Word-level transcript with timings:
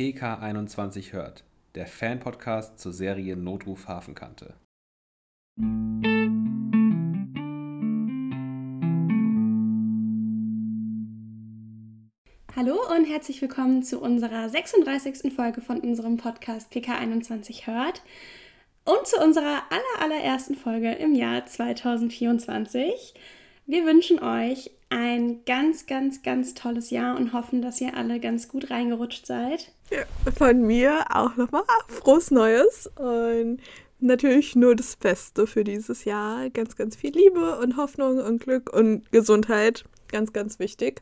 PK21 0.00 1.12
hört, 1.12 1.44
der 1.74 1.86
Fan-Podcast 1.86 2.78
zur 2.78 2.90
Serie 2.90 3.36
Notruf 3.36 3.86
Hafenkante. 3.86 4.54
Hallo 12.56 12.78
und 12.96 13.04
herzlich 13.04 13.42
willkommen 13.42 13.82
zu 13.82 14.00
unserer 14.00 14.48
36. 14.48 15.34
Folge 15.34 15.60
von 15.60 15.80
unserem 15.80 16.16
Podcast 16.16 16.72
PK21 16.72 17.66
hört 17.66 18.00
und 18.86 19.06
zu 19.06 19.22
unserer 19.22 19.64
aller, 19.68 20.00
allerersten 20.02 20.54
Folge 20.54 20.92
im 20.92 21.14
Jahr 21.14 21.44
2024. 21.44 23.12
Wir 23.66 23.84
wünschen 23.84 24.18
euch 24.18 24.70
ein 24.90 25.44
ganz, 25.46 25.86
ganz, 25.86 26.22
ganz 26.22 26.54
tolles 26.54 26.90
Jahr 26.90 27.16
und 27.16 27.32
hoffen, 27.32 27.62
dass 27.62 27.80
ihr 27.80 27.96
alle 27.96 28.20
ganz 28.20 28.48
gut 28.48 28.70
reingerutscht 28.70 29.24
seid. 29.24 29.72
Ja, 29.90 30.02
von 30.36 30.62
mir 30.62 31.04
auch 31.10 31.36
nochmal 31.36 31.62
frohes 31.88 32.30
Neues 32.30 32.88
und 32.96 33.60
natürlich 34.00 34.56
nur 34.56 34.74
das 34.74 34.96
Beste 34.96 35.46
für 35.46 35.64
dieses 35.64 36.04
Jahr. 36.04 36.50
Ganz, 36.50 36.76
ganz 36.76 36.96
viel 36.96 37.12
Liebe 37.14 37.58
und 37.60 37.76
Hoffnung 37.76 38.18
und 38.18 38.42
Glück 38.42 38.72
und 38.72 39.10
Gesundheit. 39.12 39.84
Ganz, 40.08 40.32
ganz 40.32 40.58
wichtig. 40.58 41.00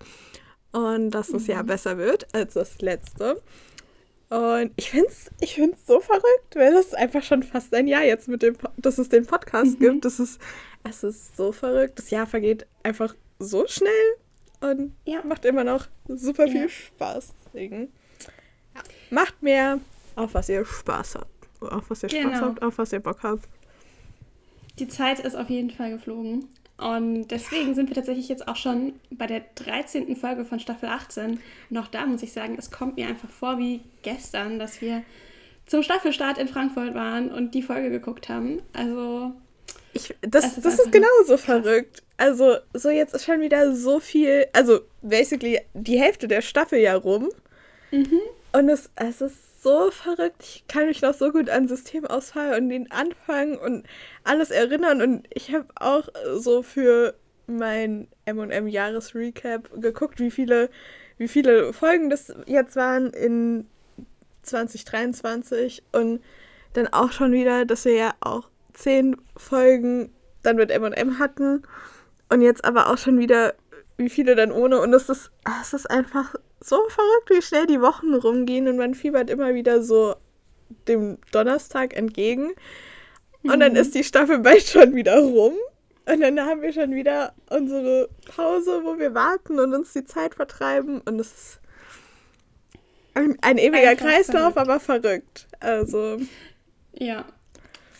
Und 0.73 1.11
dass 1.11 1.29
das 1.29 1.45
mhm. 1.45 1.53
Jahr 1.53 1.65
besser 1.65 1.97
wird 1.97 2.33
als 2.35 2.55
das 2.55 2.81
letzte. 2.83 3.41
Und 4.29 4.73
ich 4.77 4.91
finde 4.91 5.09
es 5.09 5.31
ich 5.41 5.55
find's 5.55 5.87
so 5.87 6.01
verrückt, 6.01 6.55
weil 6.55 6.75
das 6.75 6.93
einfach 6.93 7.23
schon 7.23 7.43
fast 7.43 7.75
ein 7.75 7.87
Jahr 7.87 8.05
jetzt 8.05 8.29
mit 8.29 8.43
dem, 8.43 8.57
dass 8.77 8.99
es 8.99 9.09
den 9.09 9.25
Podcast 9.25 9.81
mhm. 9.81 9.85
gibt. 9.85 10.05
Das 10.05 10.21
ist, 10.21 10.39
es 10.85 11.03
ist 11.03 11.37
so 11.39 11.53
verrückt. 11.53 11.99
Das 11.99 12.11
Jahr 12.11 12.27
vergeht 12.27 12.67
einfach 12.83 13.15
so 13.39 13.67
schnell 13.67 13.91
und 14.61 14.95
ja. 15.05 15.23
macht 15.25 15.45
immer 15.45 15.65
noch 15.65 15.87
super 16.09 16.49
viel 16.49 16.63
ja. 16.63 16.69
Spaß. 16.69 17.35
Deswegen 17.47 17.93
ja. 18.75 18.83
macht 19.11 19.43
mehr, 19.43 19.81
auf 20.17 20.35
was 20.35 20.49
ihr 20.49 20.65
Spaß 20.65 21.17
habt. 21.17 21.29
Auf 21.61 21.91
was 21.91 22.03
ihr 22.03 22.09
genau. 22.09 22.29
Spaß 22.29 22.41
habt, 22.43 22.63
auf 22.63 22.79
was 22.79 22.93
ihr 22.93 23.01
Bock 23.01 23.23
habt. 23.23 23.49
Die 24.79 24.89
Zeit 24.89 25.21
ist 25.21 25.37
auf 25.37 25.51
jeden 25.51 25.71
Fall 25.71 25.91
geflogen. 25.91 26.49
Und 26.77 27.29
deswegen 27.29 27.75
sind 27.75 27.89
wir 27.89 27.97
tatsächlich 27.97 28.29
jetzt 28.29 28.47
auch 28.47 28.55
schon 28.55 28.93
bei 29.11 29.27
der 29.27 29.43
13. 29.57 30.15
Folge 30.15 30.45
von 30.45 30.61
Staffel 30.61 30.89
18. 30.89 31.41
Und 31.71 31.77
auch 31.77 31.89
da 31.89 32.07
muss 32.07 32.23
ich 32.23 32.33
sagen, 32.33 32.55
es 32.57 32.71
kommt 32.71 32.97
mir 32.97 33.09
einfach 33.09 33.29
vor 33.29 33.59
wie 33.59 33.81
gestern, 34.03 34.61
dass 34.61 34.81
wir 34.81 35.03
zum 35.67 35.83
Staffelstart 35.83 36.39
in 36.39 36.47
Frankfurt 36.47 36.95
waren 36.95 37.33
und 37.33 37.55
die 37.55 37.63
Folge 37.63 37.91
geguckt 37.91 38.29
haben. 38.29 38.63
Also. 38.73 39.33
Ich, 39.93 40.15
das, 40.21 40.45
das 40.45 40.57
ist, 40.57 40.65
das 40.65 40.79
ist 40.81 40.93
genauso 40.93 41.37
verrückt. 41.37 42.03
Also, 42.17 42.57
so 42.75 42.91
jetzt 42.91 43.15
ist 43.15 43.25
schon 43.25 43.41
wieder 43.41 43.75
so 43.75 44.01
viel, 44.01 44.47
also 44.53 44.81
basically 45.03 45.61
die 45.75 45.99
Hälfte 45.99 46.29
der 46.29 46.43
Staffel 46.43 46.79
ja 46.79 46.95
rum. 46.95 47.31
Mhm. 47.91 48.21
Und 48.53 48.69
es, 48.69 48.91
es 48.97 49.21
ist 49.21 49.63
so 49.63 49.91
verrückt. 49.91 50.43
Ich 50.43 50.65
kann 50.69 50.87
mich 50.87 51.03
noch 51.03 51.15
so 51.15 51.31
gut 51.31 51.51
an 51.51 51.69
Systemausfall 51.69 52.59
und 52.59 52.69
den 52.69 52.91
Anfang 52.91 53.59
und 53.59 53.87
alles 54.25 54.51
erinnern. 54.51 55.03
Und 55.03 55.27
ich 55.31 55.53
habe 55.53 55.67
auch 55.77 56.09
so 56.37 56.63
für 56.63 57.15
mein 57.47 58.09
MM-Jahresrecap 58.27 59.81
geguckt, 59.81 60.21
wie 60.21 60.31
viele, 60.31 60.71
wie 61.17 61.29
viele 61.29 61.73
Folgen 61.73 62.11
das 62.11 62.35
jetzt 62.47 62.77
waren 62.77 63.11
in 63.13 63.67
2023. 64.43 65.83
Und 65.93 66.21
dann 66.75 66.89
auch 66.89 67.13
schon 67.13 67.33
wieder, 67.33 67.65
dass 67.65 67.85
wir 67.85 67.95
ja 67.95 68.15
auch 68.21 68.49
zehn 68.79 69.17
Folgen 69.37 70.13
dann 70.43 70.57
mit 70.57 70.71
MM 70.71 71.19
hatten. 71.19 71.63
Und 72.31 72.43
jetzt 72.43 72.65
aber 72.65 72.91
auch 72.91 72.99
schon 72.99 73.19
wieder, 73.19 73.55
wie 73.97 74.09
viele 74.09 74.35
dann 74.35 74.53
ohne. 74.53 74.81
Und 74.81 74.93
es 74.95 75.09
ist, 75.09 75.31
es 75.61 75.73
ist 75.73 75.91
einfach 75.91 76.35
so 76.61 76.77
verrückt, 76.89 77.31
wie 77.31 77.43
schnell 77.43 77.67
die 77.67 77.81
Wochen 77.81 78.15
rumgehen 78.15 78.69
und 78.69 78.77
man 78.77 78.95
fiebert 78.95 79.31
immer 79.31 79.55
wieder 79.55 79.83
so 79.83 80.17
dem 80.87 81.19
Donnerstag 81.33 81.97
entgegen. 81.97 82.53
Und 83.43 83.61
dann 83.61 83.73
mhm. 83.73 83.79
ist 83.79 83.95
die 83.95 84.05
Staffel 84.05 84.41
bald 84.41 84.63
schon 84.63 84.95
wieder 84.95 85.19
rum. 85.19 85.55
Und 86.07 86.21
dann 86.21 86.41
haben 86.41 86.63
wir 86.63 86.73
schon 86.73 86.95
wieder 86.95 87.35
unsere 87.51 88.09
Pause, 88.35 88.81
wo 88.83 88.99
wir 88.99 89.15
warten 89.15 89.59
und 89.59 89.75
uns 89.75 89.93
die 89.93 90.05
Zeit 90.05 90.35
vertreiben. 90.35 91.01
Und 91.03 91.21
es 91.21 91.27
ist 91.29 91.61
ein, 93.15 93.37
ein 93.43 93.59
ewiger 93.59 93.91
Einfach 93.91 94.07
Kreislauf, 94.07 94.55
verrückt. 94.55 94.59
aber 94.59 94.81
verrückt. 94.81 95.47
Also. 95.61 96.19
Ja. 96.95 97.25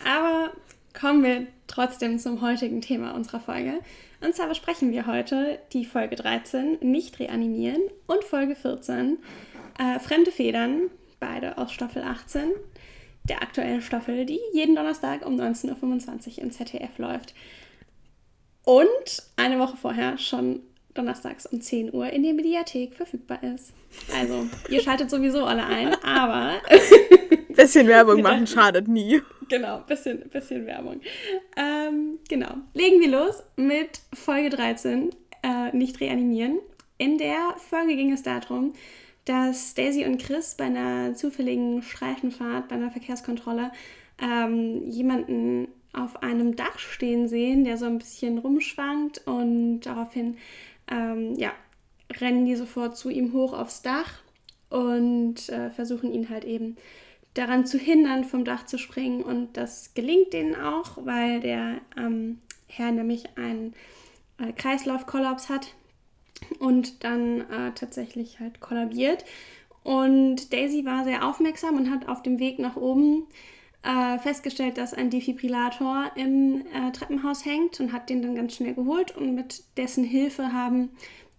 Aber 0.03 0.51
kommen 0.99 1.23
wir 1.23 1.47
trotzdem 1.67 2.19
zum 2.19 2.41
heutigen 2.41 2.81
Thema 2.81 3.15
unserer 3.15 3.39
Folge. 3.39 3.79
Und 4.21 4.35
zwar 4.35 4.47
besprechen 4.47 4.91
wir 4.91 5.05
heute 5.05 5.59
die 5.71 5.85
Folge 5.85 6.15
13, 6.15 6.79
Nicht 6.81 7.19
reanimieren, 7.19 7.81
und 8.05 8.23
Folge 8.23 8.55
14, 8.55 9.17
äh, 9.77 9.99
Fremde 9.99 10.31
Federn, 10.31 10.89
beide 11.19 11.57
aus 11.57 11.71
Staffel 11.71 12.03
18, 12.03 12.51
der 13.23 13.41
aktuellen 13.41 13.81
Staffel, 13.81 14.25
die 14.25 14.39
jeden 14.53 14.75
Donnerstag 14.75 15.25
um 15.25 15.35
19.25 15.35 16.37
Uhr 16.37 16.43
im 16.43 16.51
ZDF 16.51 16.97
läuft. 16.97 17.33
Und 18.65 19.23
eine 19.37 19.57
Woche 19.59 19.77
vorher 19.77 20.17
schon 20.17 20.59
donnerstags 20.93 21.45
um 21.45 21.61
10 21.61 21.93
Uhr 21.93 22.09
in 22.09 22.23
der 22.23 22.33
Mediathek 22.33 22.93
verfügbar 22.93 23.41
ist. 23.43 23.73
Also, 24.15 24.47
ihr 24.69 24.81
schaltet 24.81 25.09
sowieso 25.09 25.45
alle 25.45 25.65
ein, 25.65 25.95
aber. 26.03 26.61
Bisschen 27.49 27.87
Werbung 27.87 28.21
machen 28.21 28.47
schadet 28.47 28.87
nie. 28.87 29.21
Genau, 29.49 29.79
bisschen, 29.79 30.29
bisschen 30.29 30.65
Werbung. 30.65 31.01
Ähm, 31.57 32.19
genau. 32.29 32.53
Legen 32.73 33.01
wir 33.01 33.09
los 33.09 33.43
mit 33.57 33.99
Folge 34.13 34.49
13, 34.49 35.09
äh, 35.43 35.75
nicht 35.75 35.99
reanimieren. 35.99 36.59
In 36.97 37.17
der 37.17 37.55
Folge 37.57 37.95
ging 37.95 38.13
es 38.13 38.23
darum, 38.23 38.73
dass 39.25 39.73
Daisy 39.73 40.05
und 40.05 40.21
Chris 40.21 40.55
bei 40.55 40.65
einer 40.65 41.15
zufälligen 41.15 41.81
Streifenfahrt, 41.81 42.69
bei 42.69 42.75
einer 42.75 42.91
Verkehrskontrolle, 42.91 43.71
ähm, 44.21 44.87
jemanden 44.89 45.67
auf 45.93 46.21
einem 46.21 46.55
Dach 46.55 46.77
stehen 46.77 47.27
sehen, 47.27 47.63
der 47.63 47.77
so 47.77 47.85
ein 47.85 47.97
bisschen 47.97 48.37
rumschwankt 48.37 49.25
und 49.25 49.81
daraufhin 49.81 50.37
ähm, 50.89 51.35
ja, 51.35 51.51
rennen 52.19 52.45
die 52.45 52.55
sofort 52.55 52.97
zu 52.97 53.09
ihm 53.09 53.33
hoch 53.33 53.53
aufs 53.53 53.81
Dach 53.81 54.19
und 54.69 55.49
äh, 55.49 55.69
versuchen 55.69 56.11
ihn 56.13 56.29
halt 56.29 56.45
eben 56.45 56.77
daran 57.33 57.65
zu 57.65 57.77
hindern, 57.77 58.23
vom 58.23 58.43
Dach 58.43 58.65
zu 58.65 58.77
springen. 58.77 59.21
Und 59.23 59.57
das 59.57 59.93
gelingt 59.93 60.33
denen 60.33 60.55
auch, 60.55 60.97
weil 61.05 61.39
der 61.39 61.81
ähm, 61.97 62.39
Herr 62.67 62.91
nämlich 62.91 63.37
einen 63.37 63.73
äh, 64.39 64.51
Kreislaufkollaps 64.53 65.49
hat 65.49 65.73
und 66.59 67.03
dann 67.03 67.41
äh, 67.41 67.71
tatsächlich 67.73 68.39
halt 68.39 68.59
kollabiert. 68.59 69.25
Und 69.83 70.51
Daisy 70.53 70.85
war 70.85 71.03
sehr 71.03 71.25
aufmerksam 71.25 71.77
und 71.77 71.89
hat 71.89 72.07
auf 72.07 72.21
dem 72.21 72.39
Weg 72.39 72.59
nach 72.59 72.75
oben 72.75 73.27
äh, 73.83 74.17
festgestellt, 74.19 74.77
dass 74.77 74.93
ein 74.93 75.09
Defibrillator 75.09 76.11
im 76.15 76.65
äh, 76.73 76.91
Treppenhaus 76.91 77.45
hängt 77.45 77.79
und 77.79 77.93
hat 77.93 78.09
den 78.09 78.21
dann 78.21 78.35
ganz 78.35 78.55
schnell 78.55 78.73
geholt 78.73 79.15
und 79.15 79.35
mit 79.35 79.63
dessen 79.77 80.03
Hilfe 80.03 80.51
haben 80.51 80.89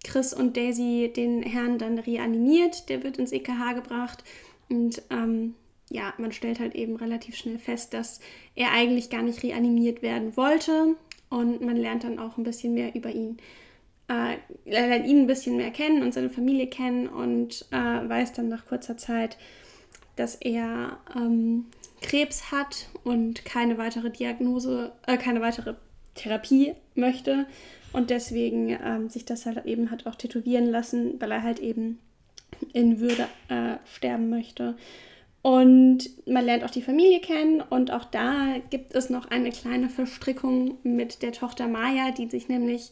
Chris 0.03 0.33
und 0.33 0.57
Daisy 0.57 1.11
den 1.15 1.43
Herrn 1.43 1.77
dann 1.77 1.99
reanimiert. 1.99 2.89
Der 2.89 3.03
wird 3.03 3.17
ins 3.17 3.31
EKH 3.31 3.73
gebracht 3.75 4.23
und 4.69 5.01
ähm, 5.11 5.53
ja, 5.91 6.13
man 6.17 6.31
stellt 6.31 6.59
halt 6.59 6.73
eben 6.73 6.95
relativ 6.95 7.35
schnell 7.35 7.59
fest, 7.59 7.93
dass 7.93 8.21
er 8.55 8.71
eigentlich 8.71 9.09
gar 9.09 9.21
nicht 9.21 9.43
reanimiert 9.43 10.01
werden 10.01 10.35
wollte 10.37 10.95
und 11.29 11.61
man 11.61 11.75
lernt 11.75 12.05
dann 12.05 12.17
auch 12.17 12.37
ein 12.37 12.43
bisschen 12.43 12.73
mehr 12.73 12.95
über 12.95 13.09
ihn. 13.09 13.37
Äh, 14.07 14.37
lernt 14.65 15.05
ihn 15.05 15.21
ein 15.21 15.27
bisschen 15.27 15.57
mehr 15.57 15.71
kennen 15.71 16.01
und 16.01 16.13
seine 16.13 16.29
Familie 16.29 16.67
kennen 16.67 17.07
und 17.07 17.65
äh, 17.71 17.75
weiß 17.75 18.33
dann 18.33 18.49
nach 18.49 18.65
kurzer 18.65 18.97
Zeit, 18.97 19.37
dass 20.15 20.35
er 20.35 20.97
ähm, 21.15 21.65
Krebs 22.01 22.51
hat 22.51 22.87
und 23.03 23.45
keine 23.45 23.77
weitere 23.77 24.09
Diagnose, 24.09 24.91
äh, 25.07 25.17
keine 25.17 25.41
weitere 25.41 25.75
Therapie 26.15 26.73
möchte 26.95 27.45
und 27.93 28.09
deswegen 28.09 28.77
ähm, 28.83 29.09
sich 29.09 29.25
das 29.25 29.45
halt 29.45 29.65
eben 29.65 29.91
hat 29.91 30.07
auch 30.07 30.15
tätowieren 30.15 30.69
lassen, 30.69 31.19
weil 31.19 31.31
er 31.31 31.43
halt 31.43 31.59
eben 31.59 31.99
in 32.73 32.99
Würde 32.99 33.27
äh, 33.49 33.77
sterben 33.85 34.29
möchte. 34.29 34.75
Und 35.41 36.09
man 36.27 36.45
lernt 36.45 36.63
auch 36.63 36.69
die 36.69 36.83
Familie 36.83 37.19
kennen 37.19 37.61
und 37.61 37.91
auch 37.91 38.05
da 38.05 38.57
gibt 38.69 38.93
es 38.93 39.09
noch 39.09 39.31
eine 39.31 39.49
kleine 39.49 39.89
Verstrickung 39.89 40.77
mit 40.83 41.23
der 41.23 41.31
Tochter 41.31 41.67
Maya, 41.67 42.11
die 42.11 42.29
sich 42.29 42.47
nämlich 42.47 42.91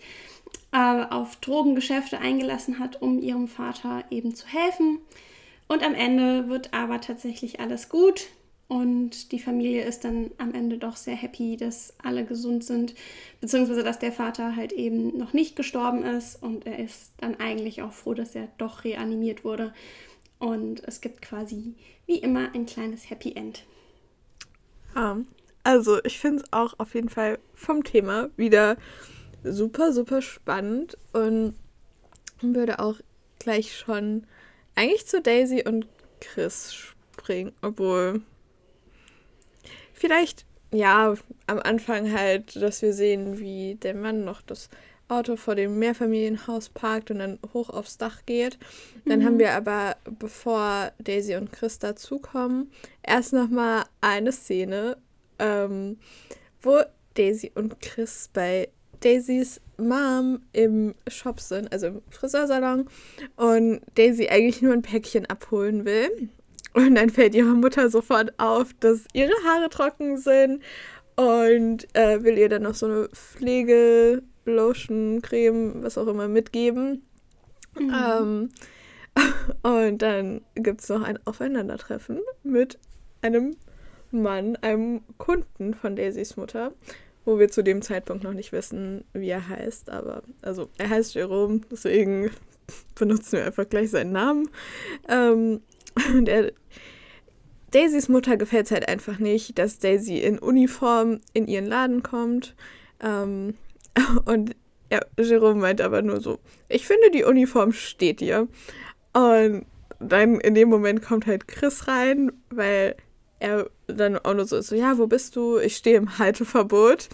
äh, 0.71 1.03
auf 1.03 1.35
Drogengeschäfte 1.37 2.19
eingelassen 2.19 2.79
hat, 2.79 3.01
um 3.01 3.21
ihrem 3.21 3.47
Vater 3.47 4.03
eben 4.09 4.33
zu 4.33 4.47
helfen. 4.47 4.97
Und 5.67 5.85
am 5.85 5.93
Ende 5.93 6.49
wird 6.49 6.73
aber 6.73 6.99
tatsächlich 7.01 7.59
alles 7.59 7.89
gut 7.89 8.29
und 8.69 9.31
die 9.31 9.39
Familie 9.39 9.83
ist 9.83 10.03
dann 10.03 10.29
am 10.37 10.53
Ende 10.53 10.77
doch 10.77 10.95
sehr 10.95 11.15
happy, 11.15 11.57
dass 11.57 11.95
alle 12.03 12.23
gesund 12.23 12.63
sind, 12.63 12.93
beziehungsweise 13.41 13.83
dass 13.83 13.97
der 13.97 14.11
Vater 14.11 14.55
halt 14.55 14.73
eben 14.73 15.17
noch 15.17 15.33
nicht 15.33 15.55
gestorben 15.55 16.03
ist 16.03 16.41
und 16.43 16.67
er 16.67 16.77
ist 16.77 17.11
dann 17.17 17.39
eigentlich 17.39 17.81
auch 17.81 17.91
froh, 17.91 18.13
dass 18.13 18.35
er 18.35 18.47
doch 18.59 18.83
reanimiert 18.83 19.43
wurde. 19.43 19.73
Und 20.37 20.83
es 20.87 21.01
gibt 21.01 21.23
quasi 21.23 21.73
wie 22.05 22.19
immer 22.19 22.53
ein 22.53 22.67
kleines 22.67 23.09
Happy 23.09 23.33
End. 23.35 23.65
Ja, 24.95 25.17
also 25.63 26.03
ich 26.03 26.19
finde 26.19 26.43
es 26.43 26.53
auch 26.53 26.75
auf 26.77 26.93
jeden 26.93 27.09
Fall 27.09 27.39
vom 27.55 27.83
Thema 27.83 28.29
wieder 28.37 28.77
super, 29.43 29.93
super 29.93 30.21
spannend 30.21 30.95
und 31.11 31.55
würde 32.41 32.77
auch 32.77 32.99
gleich 33.39 33.75
schon 33.75 34.27
eigentlich 34.75 35.07
zu 35.07 35.23
Daisy 35.23 35.63
und 35.65 35.87
Chris 36.21 36.71
springen. 36.71 37.51
Obwohl. 37.63 38.21
Vielleicht, 39.99 40.45
ja, 40.71 41.13
am 41.47 41.59
Anfang 41.59 42.13
halt, 42.13 42.55
dass 42.55 42.81
wir 42.81 42.93
sehen, 42.93 43.37
wie 43.37 43.75
der 43.75 43.93
Mann 43.93 44.23
noch 44.23 44.41
das 44.41 44.69
Auto 45.09 45.35
vor 45.35 45.55
dem 45.55 45.77
Mehrfamilienhaus 45.77 46.69
parkt 46.69 47.11
und 47.11 47.19
dann 47.19 47.37
hoch 47.53 47.69
aufs 47.69 47.97
Dach 47.97 48.21
geht. 48.25 48.57
Dann 49.03 49.19
mhm. 49.19 49.25
haben 49.25 49.39
wir 49.39 49.51
aber, 49.51 49.97
bevor 50.17 50.93
Daisy 50.99 51.35
und 51.35 51.51
Chris 51.51 51.79
dazukommen, 51.79 52.71
erst 53.03 53.33
nochmal 53.33 53.83
eine 53.99 54.31
Szene, 54.31 54.95
ähm, 55.37 55.97
wo 56.61 56.79
Daisy 57.15 57.51
und 57.53 57.81
Chris 57.81 58.29
bei 58.31 58.69
Daisys 59.01 59.59
Mom 59.77 60.39
im 60.53 60.95
Shop 61.09 61.41
sind, 61.41 61.73
also 61.73 61.87
im 61.87 62.01
Friseursalon, 62.09 62.87
und 63.35 63.81
Daisy 63.95 64.29
eigentlich 64.29 64.61
nur 64.61 64.71
ein 64.71 64.81
Päckchen 64.81 65.25
abholen 65.25 65.83
will. 65.83 66.29
Und 66.73 66.95
dann 66.95 67.09
fällt 67.09 67.35
ihrer 67.35 67.55
Mutter 67.55 67.89
sofort 67.89 68.37
auf, 68.37 68.73
dass 68.79 69.05
ihre 69.13 69.33
Haare 69.45 69.69
trocken 69.69 70.17
sind 70.17 70.61
und 71.15 71.87
äh, 71.95 72.23
will 72.23 72.37
ihr 72.37 72.49
dann 72.49 72.63
noch 72.63 72.75
so 72.75 72.85
eine 72.85 73.09
Pflege, 73.09 74.23
Lotion, 74.45 75.21
Creme, 75.21 75.83
was 75.83 75.97
auch 75.97 76.07
immer 76.07 76.27
mitgeben. 76.27 77.03
Mhm. 77.77 77.93
Ähm, 77.93 78.49
und 79.63 80.01
dann 80.01 80.41
gibt 80.55 80.81
es 80.81 80.89
noch 80.89 81.01
ein 81.01 81.19
Aufeinandertreffen 81.25 82.19
mit 82.43 82.79
einem 83.21 83.55
Mann, 84.11 84.55
einem 84.57 85.01
Kunden 85.17 85.73
von 85.73 85.95
Daisys 85.95 86.37
Mutter, 86.37 86.71
wo 87.25 87.37
wir 87.37 87.49
zu 87.49 87.63
dem 87.63 87.81
Zeitpunkt 87.81 88.23
noch 88.23 88.33
nicht 88.33 88.51
wissen, 88.51 89.03
wie 89.13 89.29
er 89.29 89.47
heißt. 89.47 89.89
Aber 89.89 90.23
also 90.41 90.69
er 90.77 90.89
heißt 90.89 91.15
Jerome, 91.15 91.61
deswegen 91.71 92.31
benutzen 92.95 93.33
wir 93.33 93.45
einfach 93.45 93.67
gleich 93.67 93.91
seinen 93.91 94.13
Namen. 94.13 94.49
Ähm, 95.07 95.61
und 96.13 96.29
er, 96.29 96.51
Daisys 97.71 98.09
Mutter 98.09 98.37
gefällt 98.37 98.65
es 98.65 98.71
halt 98.71 98.87
einfach 98.87 99.19
nicht, 99.19 99.59
dass 99.59 99.79
Daisy 99.79 100.19
in 100.19 100.39
Uniform 100.39 101.19
in 101.33 101.47
ihren 101.47 101.65
Laden 101.65 102.03
kommt. 102.03 102.55
Ähm, 103.01 103.55
und 104.25 104.55
ja, 104.91 105.01
Jerome 105.17 105.61
meint 105.61 105.81
aber 105.81 106.01
nur 106.01 106.19
so, 106.19 106.39
ich 106.67 106.87
finde, 106.87 107.11
die 107.11 107.23
Uniform 107.23 107.73
steht 107.73 108.21
dir. 108.21 108.47
Und 109.13 109.65
dann 109.99 110.39
in 110.39 110.55
dem 110.55 110.69
Moment 110.69 111.01
kommt 111.01 111.27
halt 111.27 111.47
Chris 111.47 111.87
rein, 111.87 112.31
weil 112.49 112.95
er 113.39 113.69
dann 113.87 114.17
auch 114.17 114.33
nur 114.33 114.45
so 114.45 114.57
ist, 114.57 114.67
so, 114.67 114.75
ja, 114.75 114.97
wo 114.97 115.07
bist 115.07 115.35
du? 115.35 115.57
Ich 115.59 115.77
stehe 115.77 115.97
im 115.97 116.17
Halteverbot. 116.17 117.09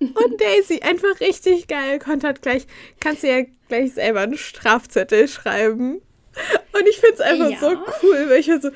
Und 0.00 0.14
Daisy, 0.40 0.80
einfach 0.80 1.20
richtig 1.20 1.68
geil, 1.68 1.98
konnte 1.98 2.26
halt 2.26 2.42
gleich, 2.42 2.66
kannst 3.00 3.22
du 3.22 3.28
ja 3.28 3.44
gleich 3.68 3.94
selber 3.94 4.20
einen 4.20 4.38
Strafzettel 4.38 5.28
schreiben. 5.28 6.00
Und 6.72 6.88
ich 6.88 6.98
finde 6.98 7.14
es 7.14 7.20
einfach 7.20 7.50
ja. 7.50 7.58
so 7.58 7.68
cool, 8.02 8.28
weil 8.28 8.40
ich 8.40 8.48
halt 8.48 8.62
so, 8.62 8.70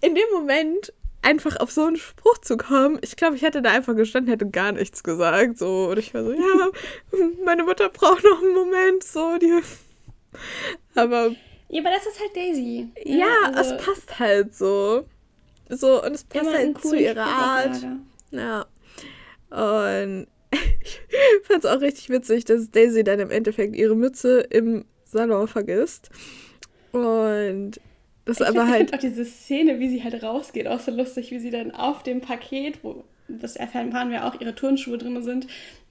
in 0.00 0.14
dem 0.14 0.28
Moment 0.32 0.92
einfach 1.22 1.56
auf 1.60 1.70
so 1.70 1.84
einen 1.84 1.96
Spruch 1.96 2.38
zu 2.38 2.56
kommen, 2.56 2.98
ich 3.02 3.16
glaube, 3.16 3.36
ich 3.36 3.42
hätte 3.42 3.62
da 3.62 3.70
einfach 3.70 3.96
gestanden, 3.96 4.30
hätte 4.30 4.50
gar 4.50 4.72
nichts 4.72 5.02
gesagt. 5.02 5.58
So, 5.58 5.90
und 5.90 5.98
ich 5.98 6.12
war 6.12 6.24
so, 6.24 6.32
ja, 6.32 6.70
meine 7.44 7.64
Mutter 7.64 7.88
braucht 7.88 8.24
noch 8.24 8.42
einen 8.42 8.54
Moment, 8.54 9.04
so, 9.04 9.38
die. 9.38 9.60
Aber. 10.94 11.34
Ja, 11.68 11.80
aber 11.80 11.90
das 11.90 12.06
ist 12.06 12.20
halt 12.20 12.36
Daisy. 12.36 12.88
Ja, 13.04 13.16
ja 13.16 13.52
also 13.54 13.74
es 13.74 13.84
passt 13.84 14.18
halt 14.18 14.54
so. 14.54 15.06
So, 15.68 16.04
und 16.04 16.12
es 16.12 16.24
passt 16.24 16.52
halt 16.52 16.80
zu 16.82 16.94
ihrer 16.94 17.24
Art. 17.24 17.76
Ja. 18.30 18.66
Und 19.50 20.26
ich 20.52 21.00
fand 21.44 21.64
es 21.64 21.70
auch 21.70 21.80
richtig 21.80 22.10
witzig, 22.10 22.44
dass 22.44 22.70
Daisy 22.70 23.04
dann 23.04 23.20
im 23.20 23.30
Endeffekt 23.30 23.76
ihre 23.76 23.94
Mütze 23.94 24.40
im 24.50 24.84
Salon 25.04 25.48
vergisst. 25.48 26.10
Und 26.92 27.80
das 28.24 28.40
ich 28.40 28.46
aber 28.46 28.62
find, 28.62 28.70
halt. 28.70 28.88
Ich 28.90 28.94
auch 28.94 29.00
diese 29.00 29.24
Szene, 29.24 29.80
wie 29.80 29.88
sie 29.88 30.04
halt 30.04 30.22
rausgeht, 30.22 30.68
auch 30.68 30.80
so 30.80 30.92
lustig, 30.92 31.30
wie 31.30 31.38
sie 31.38 31.50
dann 31.50 31.72
auf 31.72 32.02
dem 32.02 32.20
Paket, 32.20 32.84
wo 32.84 33.04
das 33.28 33.56
erfahren 33.56 34.10
wir 34.10 34.26
auch, 34.26 34.40
ihre 34.40 34.54
Turnschuhe 34.54 34.98
drin 34.98 35.22
sind, 35.22 35.46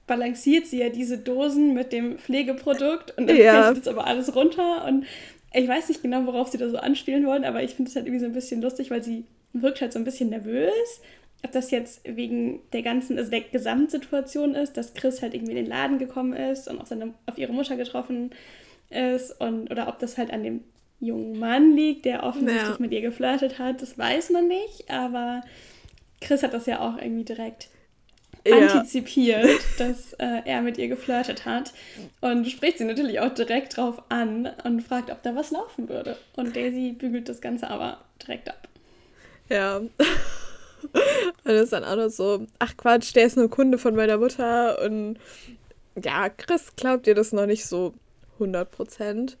balanciert 0.06 0.66
sie 0.66 0.78
ja 0.78 0.88
diese 0.88 1.18
Dosen 1.18 1.74
mit 1.74 1.92
dem 1.92 2.18
Pflegeprodukt 2.18 3.16
und 3.16 3.28
dann 3.28 3.36
ja. 3.36 3.64
fällt 3.64 3.76
jetzt 3.78 3.88
aber 3.88 4.06
alles 4.06 4.34
runter 4.34 4.84
und 4.86 5.06
ich 5.54 5.68
weiß 5.68 5.88
nicht 5.88 6.02
genau, 6.02 6.26
worauf 6.26 6.48
sie 6.48 6.58
da 6.58 6.68
so 6.68 6.78
anspielen 6.78 7.26
wollen, 7.26 7.44
aber 7.44 7.62
ich 7.62 7.74
finde 7.74 7.90
es 7.90 7.96
halt 7.96 8.06
irgendwie 8.06 8.20
so 8.20 8.26
ein 8.26 8.32
bisschen 8.32 8.62
lustig, 8.62 8.90
weil 8.90 9.02
sie 9.02 9.24
wirkt 9.52 9.80
halt 9.80 9.92
so 9.92 9.98
ein 9.98 10.04
bisschen 10.04 10.30
nervös. 10.30 11.00
Ob 11.44 11.52
das 11.52 11.70
jetzt 11.70 12.00
wegen 12.04 12.60
der 12.72 12.82
ganzen, 12.82 13.18
also 13.18 13.30
der 13.30 13.40
Gesamtsituation 13.40 14.54
ist, 14.54 14.76
dass 14.76 14.94
Chris 14.94 15.22
halt 15.22 15.34
irgendwie 15.34 15.52
in 15.52 15.56
den 15.56 15.66
Laden 15.66 15.98
gekommen 15.98 16.32
ist 16.32 16.68
und 16.68 16.80
auf, 16.80 16.86
seine, 16.86 17.14
auf 17.26 17.36
ihre 17.36 17.52
Mutter 17.52 17.76
getroffen 17.76 18.30
ist 18.90 19.38
und 19.40 19.70
oder 19.70 19.88
ob 19.88 19.98
das 19.98 20.18
halt 20.18 20.32
an 20.32 20.44
dem 20.44 20.62
jungen 21.02 21.38
Mann 21.38 21.76
liegt, 21.76 22.04
der 22.04 22.22
offensichtlich 22.22 22.68
ja. 22.68 22.76
mit 22.78 22.92
ihr 22.92 23.00
geflirtet 23.00 23.58
hat. 23.58 23.82
Das 23.82 23.98
weiß 23.98 24.30
man 24.30 24.48
nicht, 24.48 24.90
aber 24.90 25.42
Chris 26.20 26.42
hat 26.42 26.54
das 26.54 26.66
ja 26.66 26.80
auch 26.80 26.96
irgendwie 26.96 27.24
direkt 27.24 27.68
ja. 28.46 28.56
antizipiert, 28.56 29.60
dass 29.78 30.12
äh, 30.14 30.42
er 30.44 30.62
mit 30.62 30.78
ihr 30.78 30.88
geflirtet 30.88 31.44
hat 31.44 31.72
und 32.20 32.48
spricht 32.48 32.78
sie 32.78 32.84
natürlich 32.84 33.20
auch 33.20 33.34
direkt 33.34 33.76
drauf 33.76 34.02
an 34.08 34.50
und 34.64 34.82
fragt, 34.82 35.10
ob 35.10 35.22
da 35.22 35.34
was 35.34 35.50
laufen 35.50 35.88
würde. 35.88 36.16
Und 36.36 36.56
Daisy 36.56 36.92
bügelt 36.92 37.28
das 37.28 37.40
Ganze 37.40 37.68
aber 37.68 37.98
direkt 38.22 38.48
ab. 38.48 38.68
Ja. 39.48 39.80
Und 40.82 41.44
das 41.44 41.62
ist 41.62 41.72
dann 41.72 41.84
auch 41.84 41.94
noch 41.94 42.08
so, 42.08 42.44
ach 42.58 42.76
Quatsch, 42.76 43.14
der 43.14 43.26
ist 43.26 43.36
nur 43.36 43.48
Kunde 43.48 43.78
von 43.78 43.94
meiner 43.94 44.18
Mutter 44.18 44.82
und 44.82 45.16
ja, 46.02 46.28
Chris 46.28 46.74
glaubt 46.74 47.06
ihr 47.06 47.14
das 47.14 47.32
noch 47.32 47.46
nicht 47.46 47.66
so 47.66 47.94
100 48.34 48.68
Prozent. 48.68 49.38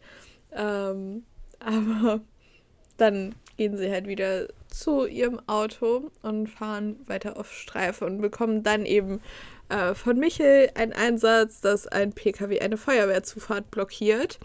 Ähm, 0.52 1.24
aber 1.64 2.20
dann 2.96 3.34
gehen 3.56 3.76
sie 3.76 3.90
halt 3.90 4.06
wieder 4.06 4.48
zu 4.68 5.06
ihrem 5.06 5.40
Auto 5.46 6.10
und 6.22 6.48
fahren 6.48 6.96
weiter 7.06 7.36
auf 7.36 7.52
Streife 7.52 8.06
und 8.06 8.20
bekommen 8.20 8.62
dann 8.62 8.86
eben 8.86 9.20
äh, 9.68 9.94
von 9.94 10.18
Michel 10.18 10.70
einen 10.74 10.92
Einsatz, 10.92 11.60
dass 11.60 11.86
ein 11.86 12.12
PKW 12.12 12.60
eine 12.60 12.76
Feuerwehrzufahrt 12.76 13.70
blockiert. 13.70 14.38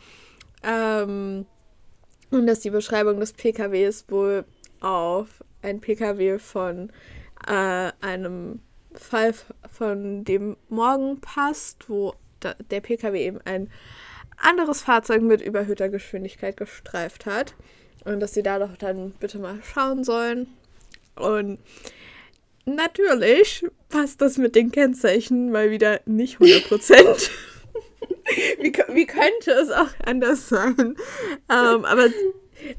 Ähm, 0.63 1.45
und 2.29 2.47
dass 2.47 2.59
die 2.59 2.69
Beschreibung 2.69 3.19
des 3.19 3.33
PKWs 3.33 4.05
wohl 4.09 4.43
auf 4.81 5.43
ein 5.61 5.79
PKW 5.79 6.39
von 6.39 6.91
äh, 7.47 7.91
einem 8.01 8.59
Fall 8.93 9.33
von 9.71 10.23
dem 10.23 10.57
Morgen 10.69 11.21
passt, 11.21 11.89
wo 11.89 12.13
da, 12.39 12.53
der 12.69 12.81
PKW 12.81 13.25
eben 13.25 13.39
ein 13.45 13.69
anderes 14.37 14.81
Fahrzeug 14.81 15.21
mit 15.21 15.41
überhöhter 15.41 15.89
Geschwindigkeit 15.89 16.57
gestreift 16.57 17.25
hat. 17.25 17.55
Und 18.05 18.19
dass 18.19 18.33
sie 18.33 18.43
da 18.43 18.59
doch 18.59 18.77
dann 18.77 19.11
bitte 19.19 19.39
mal 19.39 19.59
schauen 19.63 20.03
sollen. 20.03 20.47
Und 21.15 21.59
natürlich 22.65 23.65
passt 23.89 24.21
das 24.21 24.37
mit 24.37 24.55
den 24.55 24.71
Kennzeichen 24.71 25.51
mal 25.51 25.71
wieder 25.71 26.01
nicht 26.05 26.39
100%. 26.39 27.29
wie, 28.59 28.73
wie 28.93 29.05
könnte 29.05 29.51
es 29.51 29.71
auch 29.71 29.89
anders 30.05 30.49
sein? 30.49 30.95
Ähm, 31.49 31.85
aber 31.85 32.07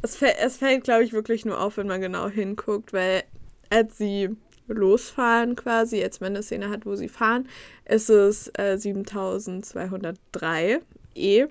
es, 0.02 0.20
es 0.22 0.56
fällt, 0.56 0.84
glaube 0.84 1.04
ich, 1.04 1.12
wirklich 1.12 1.44
nur 1.44 1.60
auf, 1.60 1.76
wenn 1.76 1.88
man 1.88 2.00
genau 2.00 2.28
hinguckt, 2.28 2.92
weil 2.92 3.24
als 3.70 3.98
sie 3.98 4.30
losfahren 4.66 5.56
quasi, 5.56 6.02
als 6.02 6.20
man 6.20 6.34
eine 6.34 6.42
Szene 6.42 6.68
hat, 6.68 6.86
wo 6.86 6.94
sie 6.94 7.08
fahren, 7.08 7.48
ist 7.86 8.10
es 8.10 8.50
äh, 8.58 8.76
7203 8.76 10.80
E. 11.18 11.46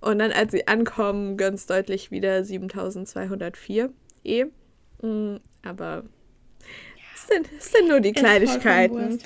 Und 0.00 0.18
dann, 0.18 0.32
als 0.32 0.52
sie 0.52 0.66
ankommen, 0.66 1.36
ganz 1.36 1.66
deutlich 1.66 2.10
wieder 2.10 2.44
7204 2.44 3.90
E. 4.24 4.44
Mm, 5.02 5.36
aber 5.62 6.04
es 7.14 7.26
sind, 7.28 7.48
sind 7.58 7.88
nur 7.88 8.00
die 8.00 8.12
Kleinigkeiten. 8.12 9.18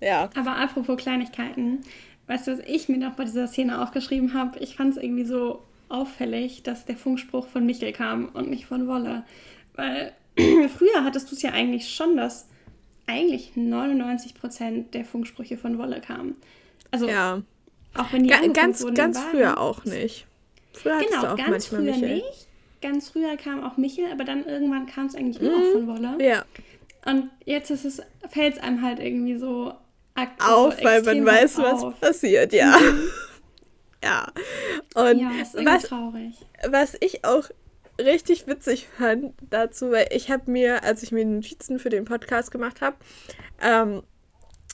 Ja. 0.00 0.30
Aber 0.34 0.56
apropos 0.56 0.96
Kleinigkeiten, 0.96 1.80
weißt 2.26 2.46
du, 2.46 2.52
was 2.52 2.60
ich 2.66 2.88
mir 2.88 2.98
noch 2.98 3.14
bei 3.14 3.24
dieser 3.24 3.46
Szene 3.46 3.82
aufgeschrieben 3.82 4.34
habe? 4.34 4.58
Ich 4.58 4.76
fand 4.76 4.96
es 4.96 5.02
irgendwie 5.02 5.24
so 5.24 5.62
auffällig, 5.88 6.62
dass 6.62 6.86
der 6.86 6.96
Funkspruch 6.96 7.48
von 7.48 7.66
Michel 7.66 7.92
kam 7.92 8.28
und 8.30 8.48
nicht 8.48 8.66
von 8.66 8.86
Wolle. 8.86 9.24
Weil 9.74 10.12
früher 10.36 11.04
hattest 11.04 11.30
du 11.30 11.34
es 11.34 11.42
ja 11.42 11.52
eigentlich 11.52 11.90
schon, 11.90 12.16
dass 12.16 12.48
eigentlich 13.06 13.52
99% 13.56 14.90
der 14.92 15.04
Funksprüche 15.04 15.56
von 15.56 15.78
Wolle 15.78 16.00
kamen. 16.00 16.36
Also 16.90 17.08
ja. 17.08 17.42
Auch 17.94 18.12
wenn 18.12 18.24
die 18.24 18.30
Ga 18.30 18.46
ganz 18.48 18.84
ganz 18.94 19.18
früher 19.18 19.58
auch 19.58 19.84
nicht. 19.84 20.26
Früher 20.72 20.98
genau, 20.98 21.32
auch 21.32 21.36
ganz 21.36 21.66
früher 21.66 21.80
Michael. 21.80 22.16
nicht. 22.16 22.46
Ganz 22.80 23.10
früher 23.10 23.36
kam 23.36 23.62
auch 23.62 23.76
Michel, 23.76 24.10
aber 24.10 24.24
dann 24.24 24.44
irgendwann 24.46 24.86
kam 24.86 25.06
es 25.06 25.14
eigentlich 25.14 25.40
nur 25.40 25.58
mhm. 25.58 25.72
von 25.72 25.86
Wolle. 25.86 26.24
Ja. 26.24 26.44
Und 27.04 27.30
jetzt 27.44 27.70
ist 27.70 27.84
es 27.84 28.02
fällt 28.30 28.54
es 28.54 28.60
einem 28.60 28.82
halt 28.82 29.00
irgendwie 29.00 29.36
so 29.36 29.74
auf, 30.38 30.78
so 30.78 30.84
weil 30.84 31.02
man 31.02 31.24
weiß, 31.24 31.58
auf. 31.58 31.82
was 31.82 32.00
passiert, 32.00 32.52
ja. 32.52 32.78
Ja. 34.02 34.28
Und 34.94 35.18
ja, 35.18 35.30
ist 35.42 35.54
was, 35.54 35.82
traurig. 35.82 36.34
Was 36.66 36.96
ich 37.00 37.24
auch 37.24 37.50
richtig 38.00 38.46
witzig 38.46 38.88
fand 38.96 39.34
dazu, 39.50 39.90
weil 39.90 40.08
ich 40.10 40.30
habe 40.30 40.50
mir, 40.50 40.84
als 40.84 41.02
ich 41.02 41.12
mir 41.12 41.24
Notizen 41.24 41.78
für 41.78 41.90
den 41.90 42.06
Podcast 42.06 42.50
gemacht 42.50 42.80
habe, 42.80 42.96
ähm, 43.60 44.02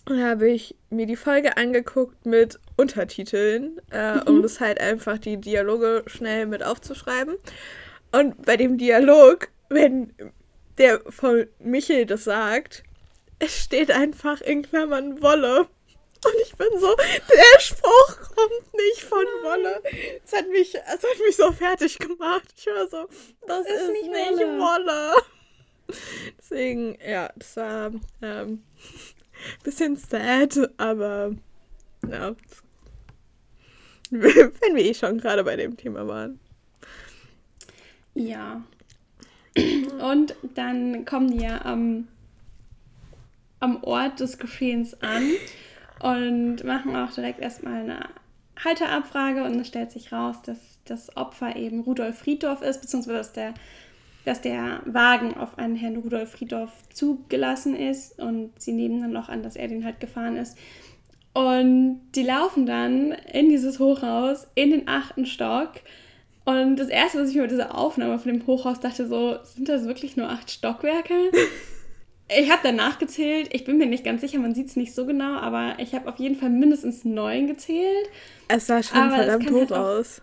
habe 0.08 0.50
ich 0.50 0.76
mir 0.90 1.06
die 1.06 1.16
Folge 1.16 1.56
angeguckt 1.56 2.26
mit 2.26 2.60
Untertiteln, 2.76 3.80
äh, 3.90 4.16
mhm. 4.16 4.22
um 4.26 4.42
das 4.42 4.60
halt 4.60 4.80
einfach 4.80 5.18
die 5.18 5.36
Dialoge 5.36 6.04
schnell 6.06 6.46
mit 6.46 6.62
aufzuschreiben. 6.62 7.36
Und 8.12 8.46
bei 8.46 8.56
dem 8.56 8.78
Dialog 8.78 9.48
wenn 9.68 10.12
der 10.78 11.00
von 11.10 11.46
Michel 11.58 12.06
das 12.06 12.24
sagt, 12.24 12.84
es 13.38 13.62
steht 13.62 13.90
einfach 13.90 14.40
in 14.40 14.62
Klammern 14.62 15.22
Wolle. 15.22 15.68
Und 16.24 16.34
ich 16.42 16.56
bin 16.56 16.68
so, 16.78 16.94
der 16.96 17.60
Spruch 17.60 18.16
kommt 18.34 18.74
nicht 18.74 19.02
von 19.02 19.24
Wolle. 19.42 19.82
Es 20.24 20.32
hat 20.32 20.48
mich, 20.48 20.74
es 20.74 20.82
hat 20.90 21.18
mich 21.24 21.36
so 21.36 21.52
fertig 21.52 21.98
gemacht. 21.98 22.52
Ich 22.56 22.66
war 22.66 22.88
so, 22.88 23.06
das, 23.46 23.64
das 23.64 23.66
ist, 23.66 23.82
ist, 23.82 23.92
nicht, 23.92 24.10
nicht 24.10 24.40
Wolle. 24.40 24.58
Wolle. 24.58 25.22
Deswegen, 26.38 26.98
ja, 27.06 27.30
das 27.36 27.56
war 27.56 27.92
ähm, 28.22 28.64
bisschen 29.64 29.96
sad, 29.96 30.58
aber 30.76 31.34
ja. 32.10 32.34
Wenn 34.10 34.74
wir 34.74 34.84
eh 34.84 34.94
schon 34.94 35.18
gerade 35.18 35.42
bei 35.42 35.56
dem 35.56 35.76
Thema 35.76 36.06
waren. 36.06 36.38
Ja. 38.14 38.62
Und 40.00 40.34
dann 40.54 41.04
kommen 41.04 41.30
die 41.30 41.42
ja 41.42 41.64
am, 41.64 42.08
am 43.60 43.82
Ort 43.82 44.20
des 44.20 44.38
Geschehens 44.38 45.00
an 45.02 45.30
und 46.00 46.64
machen 46.64 46.94
auch 46.94 47.12
direkt 47.12 47.40
erstmal 47.40 47.80
eine 47.80 48.08
Halterabfrage 48.62 49.44
und 49.44 49.58
es 49.60 49.68
stellt 49.68 49.90
sich 49.90 50.12
raus, 50.12 50.36
dass 50.42 50.58
das 50.84 51.16
Opfer 51.16 51.56
eben 51.56 51.80
Rudolf 51.80 52.18
Friedorf 52.18 52.62
ist, 52.62 52.80
beziehungsweise 52.80 53.18
dass 53.18 53.32
der, 53.32 53.54
dass 54.26 54.40
der 54.40 54.80
Wagen 54.84 55.34
auf 55.34 55.56
einen 55.56 55.76
Herrn 55.76 55.96
Rudolf 55.96 56.32
Friedorf 56.32 56.72
zugelassen 56.92 57.76
ist 57.76 58.18
und 58.18 58.50
sie 58.60 58.72
nehmen 58.72 59.00
dann 59.00 59.12
noch 59.12 59.28
an, 59.28 59.42
dass 59.42 59.54
er 59.54 59.68
den 59.68 59.84
halt 59.84 60.00
gefahren 60.00 60.36
ist. 60.36 60.58
Und 61.32 62.00
die 62.14 62.22
laufen 62.22 62.66
dann 62.66 63.12
in 63.32 63.48
dieses 63.50 63.78
Hochhaus, 63.78 64.48
in 64.54 64.70
den 64.70 64.88
achten 64.88 65.26
Stock. 65.26 65.70
Und 66.44 66.76
das 66.76 66.88
erste, 66.88 67.20
was 67.20 67.30
ich 67.30 67.36
mir 67.36 67.42
mit 67.42 67.50
dieser 67.52 67.76
Aufnahme 67.76 68.18
von 68.18 68.32
dem 68.32 68.46
Hochhaus 68.46 68.80
dachte, 68.80 69.06
so, 69.06 69.36
sind 69.44 69.68
das 69.68 69.84
wirklich 69.84 70.16
nur 70.16 70.28
acht 70.28 70.50
Stockwerke? 70.50 71.14
Ich 72.28 72.50
habe 72.50 72.60
dann 72.64 72.74
nachgezählt. 72.74 73.50
Ich 73.52 73.64
bin 73.64 73.78
mir 73.78 73.86
nicht 73.86 74.02
ganz 74.02 74.20
sicher, 74.20 74.40
man 74.40 74.52
sieht 74.52 74.66
es 74.66 74.74
nicht 74.74 74.92
so 74.96 75.06
genau, 75.06 75.36
aber 75.36 75.76
ich 75.78 75.94
habe 75.94 76.08
auf 76.08 76.18
jeden 76.18 76.34
Fall 76.34 76.50
mindestens 76.50 77.04
neun 77.04 77.46
gezählt. 77.46 78.08
Es 78.48 78.66
sah 78.66 78.82
schon 78.82 78.98
aber 78.98 79.14
verdammt 79.14 79.48
hoch 79.48 79.60
halt 79.60 79.72
aus. 79.72 80.22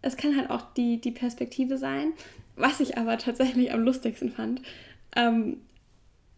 Es 0.00 0.16
kann 0.16 0.36
halt 0.36 0.48
auch 0.48 0.62
die, 0.76 1.00
die 1.00 1.10
Perspektive 1.10 1.76
sein. 1.76 2.12
Was 2.56 2.80
ich 2.80 2.98
aber 2.98 3.18
tatsächlich 3.18 3.72
am 3.72 3.84
lustigsten 3.84 4.30
fand, 4.32 4.62
ähm, 5.16 5.58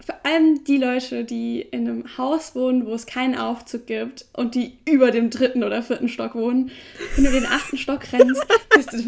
vor 0.05 0.17
allem 0.25 0.65
die 0.65 0.79
Leute, 0.79 1.25
die 1.25 1.61
in 1.61 1.89
einem 1.89 2.19
Haus 2.19 2.57
wohnen, 2.57 2.87
wo 2.87 2.95
es 2.95 3.07
keinen 3.07 3.37
Aufzug 3.37 3.87
gibt 3.87 4.25
und 4.33 4.55
die 4.55 4.79
über 4.85 5.13
dem 5.13 5.31
dritten 5.31 5.63
oder 5.63 5.83
vierten 5.83 6.09
Stock 6.09 6.35
wohnen, 6.35 6.73
wenn 7.15 7.25
du 7.25 7.31
den 7.31 7.47
achten 7.47 7.79
Stock 7.79 8.01
rennst, 8.13 8.45
bist 8.75 8.93
du 8.93 8.99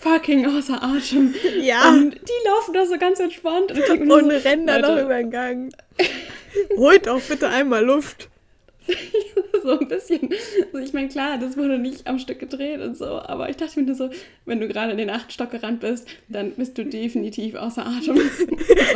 fucking 0.00 0.46
außer 0.46 0.82
Atem. 0.82 1.34
Ja. 1.60 1.90
Und 1.90 2.14
die 2.14 2.48
laufen 2.48 2.74
da 2.74 2.84
so 2.86 2.98
ganz 2.98 3.18
entspannt 3.18 3.72
und, 3.72 3.78
und 3.78 4.08
so, 4.08 4.48
rennen 4.48 4.66
da 4.66 4.78
noch 4.78 5.02
über 5.02 5.16
den 5.16 5.30
Gang. 5.30 5.72
Holt 6.76 7.08
auch 7.08 7.20
bitte 7.22 7.48
einmal 7.48 7.84
Luft. 7.84 8.28
so 9.62 9.78
ein 9.78 9.88
bisschen. 9.88 10.30
Also 10.72 10.78
ich 10.78 10.92
meine, 10.92 11.08
klar, 11.08 11.38
das 11.38 11.56
wurde 11.56 11.78
nicht 11.78 12.06
am 12.06 12.18
Stück 12.18 12.38
gedreht 12.38 12.80
und 12.80 12.96
so, 12.96 13.06
aber 13.06 13.48
ich 13.48 13.56
dachte 13.56 13.80
mir 13.80 13.86
nur 13.86 13.94
so, 13.94 14.10
wenn 14.44 14.60
du 14.60 14.68
gerade 14.68 14.92
in 14.92 14.98
den 14.98 15.10
achten 15.10 15.30
Stock 15.30 15.50
gerannt 15.50 15.80
bist, 15.80 16.08
dann 16.28 16.52
bist 16.52 16.76
du 16.78 16.84
definitiv 16.84 17.54
außer 17.54 17.86
Atem. 17.86 18.16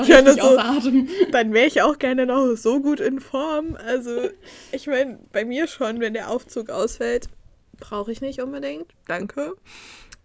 ja, 0.06 0.24
so, 0.24 0.40
außer 0.40 0.64
Atem. 0.64 1.08
Dann 1.30 1.52
wäre 1.52 1.66
ich 1.66 1.82
auch 1.82 1.98
gerne 1.98 2.26
noch 2.26 2.54
so 2.56 2.80
gut 2.80 3.00
in 3.00 3.20
Form. 3.20 3.76
Also, 3.86 4.28
ich 4.72 4.86
meine, 4.86 5.18
bei 5.32 5.44
mir 5.44 5.66
schon, 5.66 6.00
wenn 6.00 6.14
der 6.14 6.30
Aufzug 6.30 6.70
ausfällt, 6.70 7.28
brauche 7.78 8.12
ich 8.12 8.20
nicht 8.20 8.40
unbedingt. 8.40 8.86
Danke. 9.06 9.54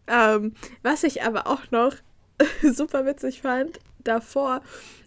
Ähm, 0.08 0.54
was 0.84 1.04
ich 1.04 1.24
aber 1.24 1.48
auch 1.48 1.70
noch 1.72 1.96
super 2.64 3.06
witzig 3.06 3.42
fand, 3.42 3.80
davor 4.04 4.62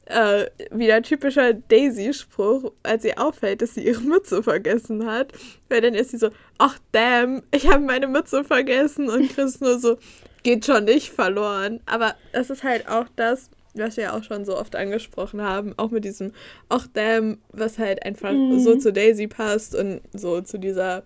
äh, 0.07 0.47
wieder 0.71 1.03
typischer 1.03 1.55
Daisy-Spruch, 1.55 2.73
als 2.83 3.03
sie 3.03 3.17
auffällt, 3.17 3.63
dass 3.63 3.75
sie 3.75 3.87
ihre 3.87 4.03
Mütze 4.03 4.43
vergessen 4.43 5.07
hat. 5.07 5.33
Weil 5.69 5.81
dann 5.81 5.95
ist 5.95 6.11
sie 6.11 6.19
so, 6.19 6.31
ach 6.59 6.79
damn, 6.93 7.43
ich 7.51 7.69
habe 7.69 7.85
meine 7.85 8.07
Mütze 8.07 8.45
vergessen 8.45 9.09
und 9.09 9.31
Chris 9.35 9.61
nur 9.61 9.79
so, 9.79 9.99
geht 10.43 10.67
schon 10.67 10.85
nicht 10.85 11.11
verloren. 11.11 11.81
Aber 11.87 12.15
das 12.33 12.51
ist 12.51 12.63
halt 12.63 12.89
auch 12.89 13.07
das, 13.17 13.51
was 13.75 13.97
wir 13.97 14.15
auch 14.15 14.23
schon 14.23 14.45
so 14.45 14.57
oft 14.57 14.77
angesprochen 14.77 15.43
haben, 15.43 15.75
auch 15.77 15.91
mit 15.91 16.05
diesem 16.05 16.33
ach 16.69 16.87
damn, 16.93 17.39
was 17.51 17.79
halt 17.79 18.05
einfach 18.05 18.33
mhm. 18.33 18.61
so 18.61 18.77
zu 18.77 18.93
Daisy 18.93 19.27
passt 19.27 19.75
und 19.75 20.01
so 20.13 20.41
zu 20.41 20.59
dieser, 20.59 21.03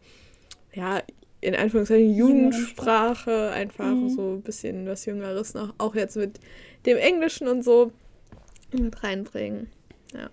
ja, 0.74 1.02
in 1.40 1.54
Anführungszeichen 1.54 2.14
Jugendsprache, 2.14 3.50
einfach 3.50 3.86
mhm. 3.86 4.10
so 4.10 4.34
ein 4.34 4.42
bisschen 4.42 4.86
was 4.86 5.06
Jüngeres 5.06 5.54
noch, 5.54 5.72
auch 5.78 5.94
jetzt 5.94 6.16
mit 6.16 6.40
dem 6.84 6.98
Englischen 6.98 7.48
und 7.48 7.62
so 7.62 7.92
mit 8.72 9.02
reinbringen. 9.02 9.68
Ja. 10.14 10.30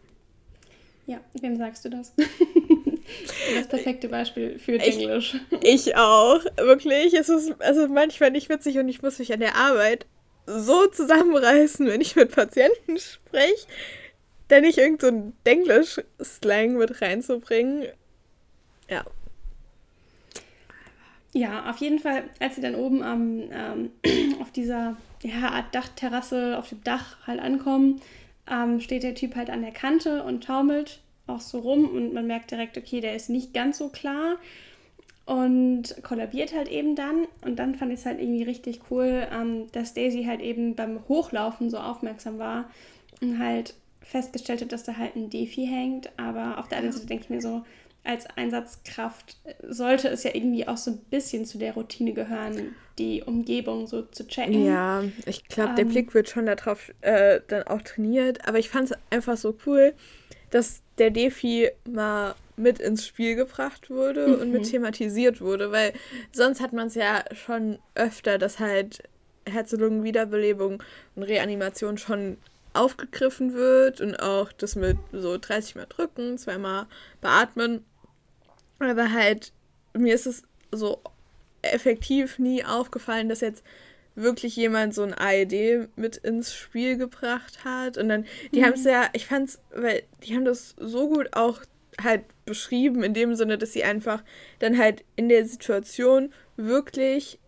Ja, 1.08 1.20
wem 1.39 1.56
sagst 1.58 1.86
du 1.86 1.89
das? 1.89 2.13
das 3.56 3.68
perfekte 3.68 4.10
Beispiel 4.10 4.58
für 4.58 4.80
Englisch. 4.80 5.36
Ich 5.62 5.96
auch, 5.96 6.44
wirklich. 6.58 7.13
Es 7.13 7.30
ist 7.30 7.62
also 7.62 7.88
manchmal 7.88 8.32
nicht 8.32 8.50
witzig 8.50 8.80
und 8.80 8.89
ich 8.89 9.01
muss 9.01 9.20
mich 9.20 9.32
an 9.32 9.39
der 9.39 9.56
Arbeit 9.56 10.08
so 10.48 10.88
zusammenreißen, 10.88 11.86
wenn 11.88 12.01
ich 12.01 12.15
mit 12.15 12.32
Patienten 12.32 12.98
spreche, 12.98 13.68
da 14.48 14.62
nicht 14.62 14.77
irgendein 14.77 15.24
so 15.24 15.34
Denglisch-Slang 15.46 16.77
mit 16.77 17.01
reinzubringen. 17.01 17.88
Ja. 18.89 19.06
Ja, 21.34 21.70
auf 21.70 21.77
jeden 21.77 22.00
Fall, 22.00 22.24
als 22.39 22.56
sie 22.56 22.62
dann 22.62 22.75
oben 22.75 23.04
am, 23.04 23.44
ähm, 23.51 23.92
auf 24.42 24.51
dieser 24.51 24.96
ja, 25.22 25.50
Art 25.50 25.74
Dachterrasse, 25.74 26.58
auf 26.58 26.70
dem 26.70 26.84
Dach 26.84 27.18
halt 27.27 27.39
ankommen, 27.39 28.01
ähm, 28.50 28.80
steht 28.80 29.04
der 29.04 29.16
Typ 29.16 29.36
halt 29.36 29.50
an 29.50 29.62
der 29.62 29.72
Kante 29.72 30.24
und 30.24 30.44
taumelt 30.44 31.02
auch 31.28 31.42
so 31.42 31.60
rum 31.60 31.90
und 31.90 32.14
man 32.14 32.28
merkt 32.28 32.52
direkt, 32.52 32.78
okay, 32.78 33.02
der 33.02 33.16
ist 33.16 33.30
nicht 33.30 33.54
ganz 33.54 33.80
so 33.80 33.90
klar 33.90 34.38
und 35.25 35.96
kollabiert 36.04 36.54
halt 36.54 36.68
eben 36.68 36.96
dann. 36.96 37.28
Und 37.42 37.58
dann 37.58 37.75
fand 37.75 37.92
ich 37.92 38.00
es 38.00 38.06
halt 38.06 38.20
irgendwie 38.20 38.44
richtig 38.44 38.82
cool, 38.90 39.28
ähm, 39.32 39.68
dass 39.72 39.94
Daisy 39.94 40.24
halt 40.25 40.42
eben 40.42 40.75
beim 40.75 41.08
Hochlaufen 41.08 41.70
so 41.70 41.78
aufmerksam 41.78 42.38
war 42.38 42.70
und 43.22 43.40
halt 43.40 43.74
festgestellt 44.02 44.62
hat, 44.62 44.72
dass 44.72 44.84
da 44.84 44.98
halt 44.98 45.16
ein 45.16 45.30
Defi 45.32 45.66
hängt. 45.66 46.10
Aber 46.18 46.60
auf 46.60 46.68
der 46.68 46.78
anderen 46.78 46.94
Seite 46.94 47.08
denke 47.08 47.24
ich 47.24 47.30
mir 47.32 47.42
so, 47.42 47.64
als 48.04 48.28
Einsatzkraft 48.28 49.38
sollte 49.68 50.10
es 50.10 50.24
ja 50.24 50.36
irgendwie 50.36 50.68
auch 50.68 50.78
so 50.78 50.92
ein 50.92 51.00
bisschen 51.10 51.46
zu 51.46 51.58
der 51.58 51.74
Routine 51.74 52.14
gehören, 52.14 52.75
die 52.98 53.24
Umgebung 53.24 53.88
so 53.88 54.04
zu 54.04 54.28
checken. 54.28 54.66
Ja, 54.66 55.04
ich 55.25 55.48
glaube, 55.48 55.72
ähm, 55.72 55.75
der 55.75 55.86
Blick 55.86 56.14
wird 56.14 56.30
schon 56.30 56.46
darauf 56.46 56.92
äh, 57.02 57.42
dann 57.48 57.64
auch 57.64 57.82
trainiert. 57.82 58.48
Aber 58.48 58.60
ich 58.60 58.70
fand 58.70 58.92
es 58.92 58.98
einfach 59.10 59.38
so 59.38 59.56
cool, 59.66 59.94
dass 60.50 60.82
der 60.98 61.12
Defi 61.12 61.70
mal 61.90 62.36
mit 62.58 62.80
ins 62.80 63.06
Spiel 63.06 63.36
gebracht 63.36 63.90
wurde 63.90 64.28
mhm. 64.28 64.34
und 64.36 64.52
mit 64.52 64.70
thematisiert 64.70 65.42
wurde, 65.42 65.72
weil 65.72 65.94
sonst 66.32 66.62
hat 66.62 66.72
man 66.72 66.88
es 66.88 66.96
ja 66.96 67.24
schon 67.34 67.80
öfter, 67.96 68.38
dass 68.38 68.60
halt 68.60 69.04
Herz-Lungen-Wiederbelebung 69.46 70.82
und 71.16 71.24
Reanimation 71.24 71.98
schon 71.98 72.38
aufgegriffen 72.74 73.54
wird 73.54 74.00
und 74.00 74.16
auch 74.16 74.52
das 74.54 74.75
mit 74.75 74.98
so 75.12 75.38
30 75.38 75.75
Mal 75.75 75.86
drücken, 75.90 76.38
zweimal 76.38 76.88
beatmen 77.20 77.84
aber 78.80 79.12
halt, 79.12 79.52
mir 79.94 80.16
ist 80.16 80.28
es 80.28 80.44
so 80.72 81.02
effektiv 81.74 82.39
nie 82.39 82.63
aufgefallen, 82.63 83.29
dass 83.29 83.41
jetzt 83.41 83.63
wirklich 84.15 84.55
jemand 84.55 84.93
so 84.93 85.03
ein 85.03 85.13
AED 85.13 85.89
mit 85.98 86.17
ins 86.17 86.53
Spiel 86.53 86.98
gebracht 86.98 87.65
hat. 87.65 87.98
Und 87.98 88.10
dann, 88.10 88.25
die 88.53 88.62
mhm. 88.62 88.65
haben 88.65 88.74
es 88.74 88.86
ja, 88.86 89.10
ich 89.13 89.25
fand's, 89.27 89.60
weil 89.74 90.03
die 90.24 90.36
haben 90.36 90.45
das 90.45 90.75
so 90.79 91.10
gut 91.10 91.34
auch 91.34 91.62
halt 92.01 92.24
beschrieben, 92.45 93.03
in 93.03 93.13
dem 93.13 93.36
Sinne, 93.36 93.57
dass 93.57 93.74
sie 93.74 93.84
einfach 93.84 94.24
dann 94.60 94.77
halt 94.77 95.03
in 95.15 95.29
der 95.29 95.45
Situation 95.45 96.34
wirklich 96.57 97.39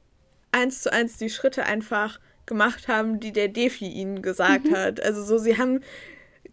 eins 0.51 0.81
zu 0.81 0.91
eins 0.91 1.17
die 1.17 1.29
Schritte 1.29 1.65
einfach 1.65 2.19
gemacht 2.45 2.87
haben, 2.87 3.19
die 3.19 3.31
der 3.31 3.49
Defi 3.49 3.87
ihnen 3.87 4.21
gesagt 4.21 4.65
mhm. 4.65 4.75
hat. 4.75 5.01
Also 5.01 5.23
so, 5.23 5.37
sie 5.37 5.57
haben, 5.57 5.81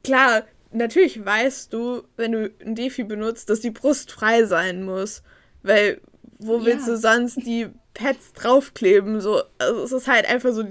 klar, 0.03 0.45
natürlich 0.73 1.25
weißt 1.25 1.73
du, 1.73 2.03
wenn 2.17 2.33
du 2.33 2.51
ein 2.65 2.75
Defi 2.75 3.05
benutzt, 3.05 3.49
dass 3.49 3.61
die 3.61 3.71
Brust 3.71 4.13
frei 4.13 4.45
sein 4.45 4.85
muss. 4.85 5.23
Weil, 5.63 6.01
wo 6.47 6.59
ja. 6.59 6.65
willst 6.67 6.89
du 6.89 6.97
sonst 6.97 7.37
die 7.47 7.69
Pads 7.95 8.33
draufkleben? 8.33 9.21
So, 9.21 9.43
also 9.59 9.83
es 9.83 9.93
ist 9.93 10.09
halt 10.09 10.29
einfach 10.29 10.53
so 10.53 10.65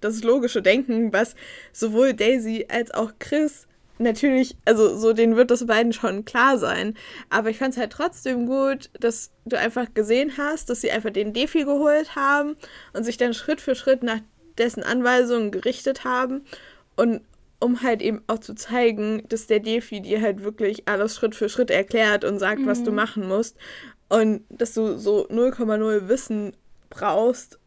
das 0.00 0.22
logische 0.22 0.62
Denken, 0.62 1.12
was 1.12 1.34
sowohl 1.72 2.14
Daisy 2.14 2.66
als 2.68 2.92
auch 2.92 3.12
Chris 3.18 3.66
natürlich, 4.00 4.56
also 4.64 4.96
so 4.96 5.12
denen 5.12 5.36
wird 5.36 5.50
das 5.50 5.66
beiden 5.66 5.92
schon 5.92 6.24
klar 6.24 6.58
sein. 6.58 6.94
Aber 7.28 7.50
ich 7.50 7.58
fand 7.58 7.74
es 7.74 7.80
halt 7.80 7.92
trotzdem 7.92 8.46
gut, 8.46 8.90
dass 8.98 9.30
du 9.44 9.58
einfach 9.58 9.92
gesehen 9.94 10.32
hast, 10.38 10.70
dass 10.70 10.80
sie 10.80 10.90
einfach 10.90 11.10
den 11.10 11.32
Defi 11.32 11.64
geholt 11.64 12.16
haben 12.16 12.56
und 12.94 13.04
sich 13.04 13.18
dann 13.18 13.34
Schritt 13.34 13.60
für 13.60 13.74
Schritt 13.74 14.02
nach 14.02 14.20
dessen 14.58 14.82
Anweisungen 14.82 15.50
gerichtet 15.50 16.04
haben 16.04 16.44
und 16.96 17.22
um 17.60 17.82
halt 17.82 18.00
eben 18.00 18.22
auch 18.26 18.38
zu 18.38 18.54
zeigen, 18.54 19.22
dass 19.28 19.46
der 19.46 19.60
Defi 19.60 20.00
dir 20.00 20.22
halt 20.22 20.42
wirklich 20.42 20.88
alles 20.88 21.14
Schritt 21.14 21.34
für 21.34 21.50
Schritt 21.50 21.70
erklärt 21.70 22.24
und 22.24 22.38
sagt, 22.38 22.62
mhm. 22.62 22.66
was 22.66 22.82
du 22.82 22.90
mhm. 22.90 22.96
machen 22.96 23.28
musst. 23.28 23.56
Und 24.10 24.44
dass 24.50 24.74
du 24.74 24.98
so 24.98 25.26
0,0 25.28 26.08
Wissen 26.08 26.52
brauchst, 26.90 27.58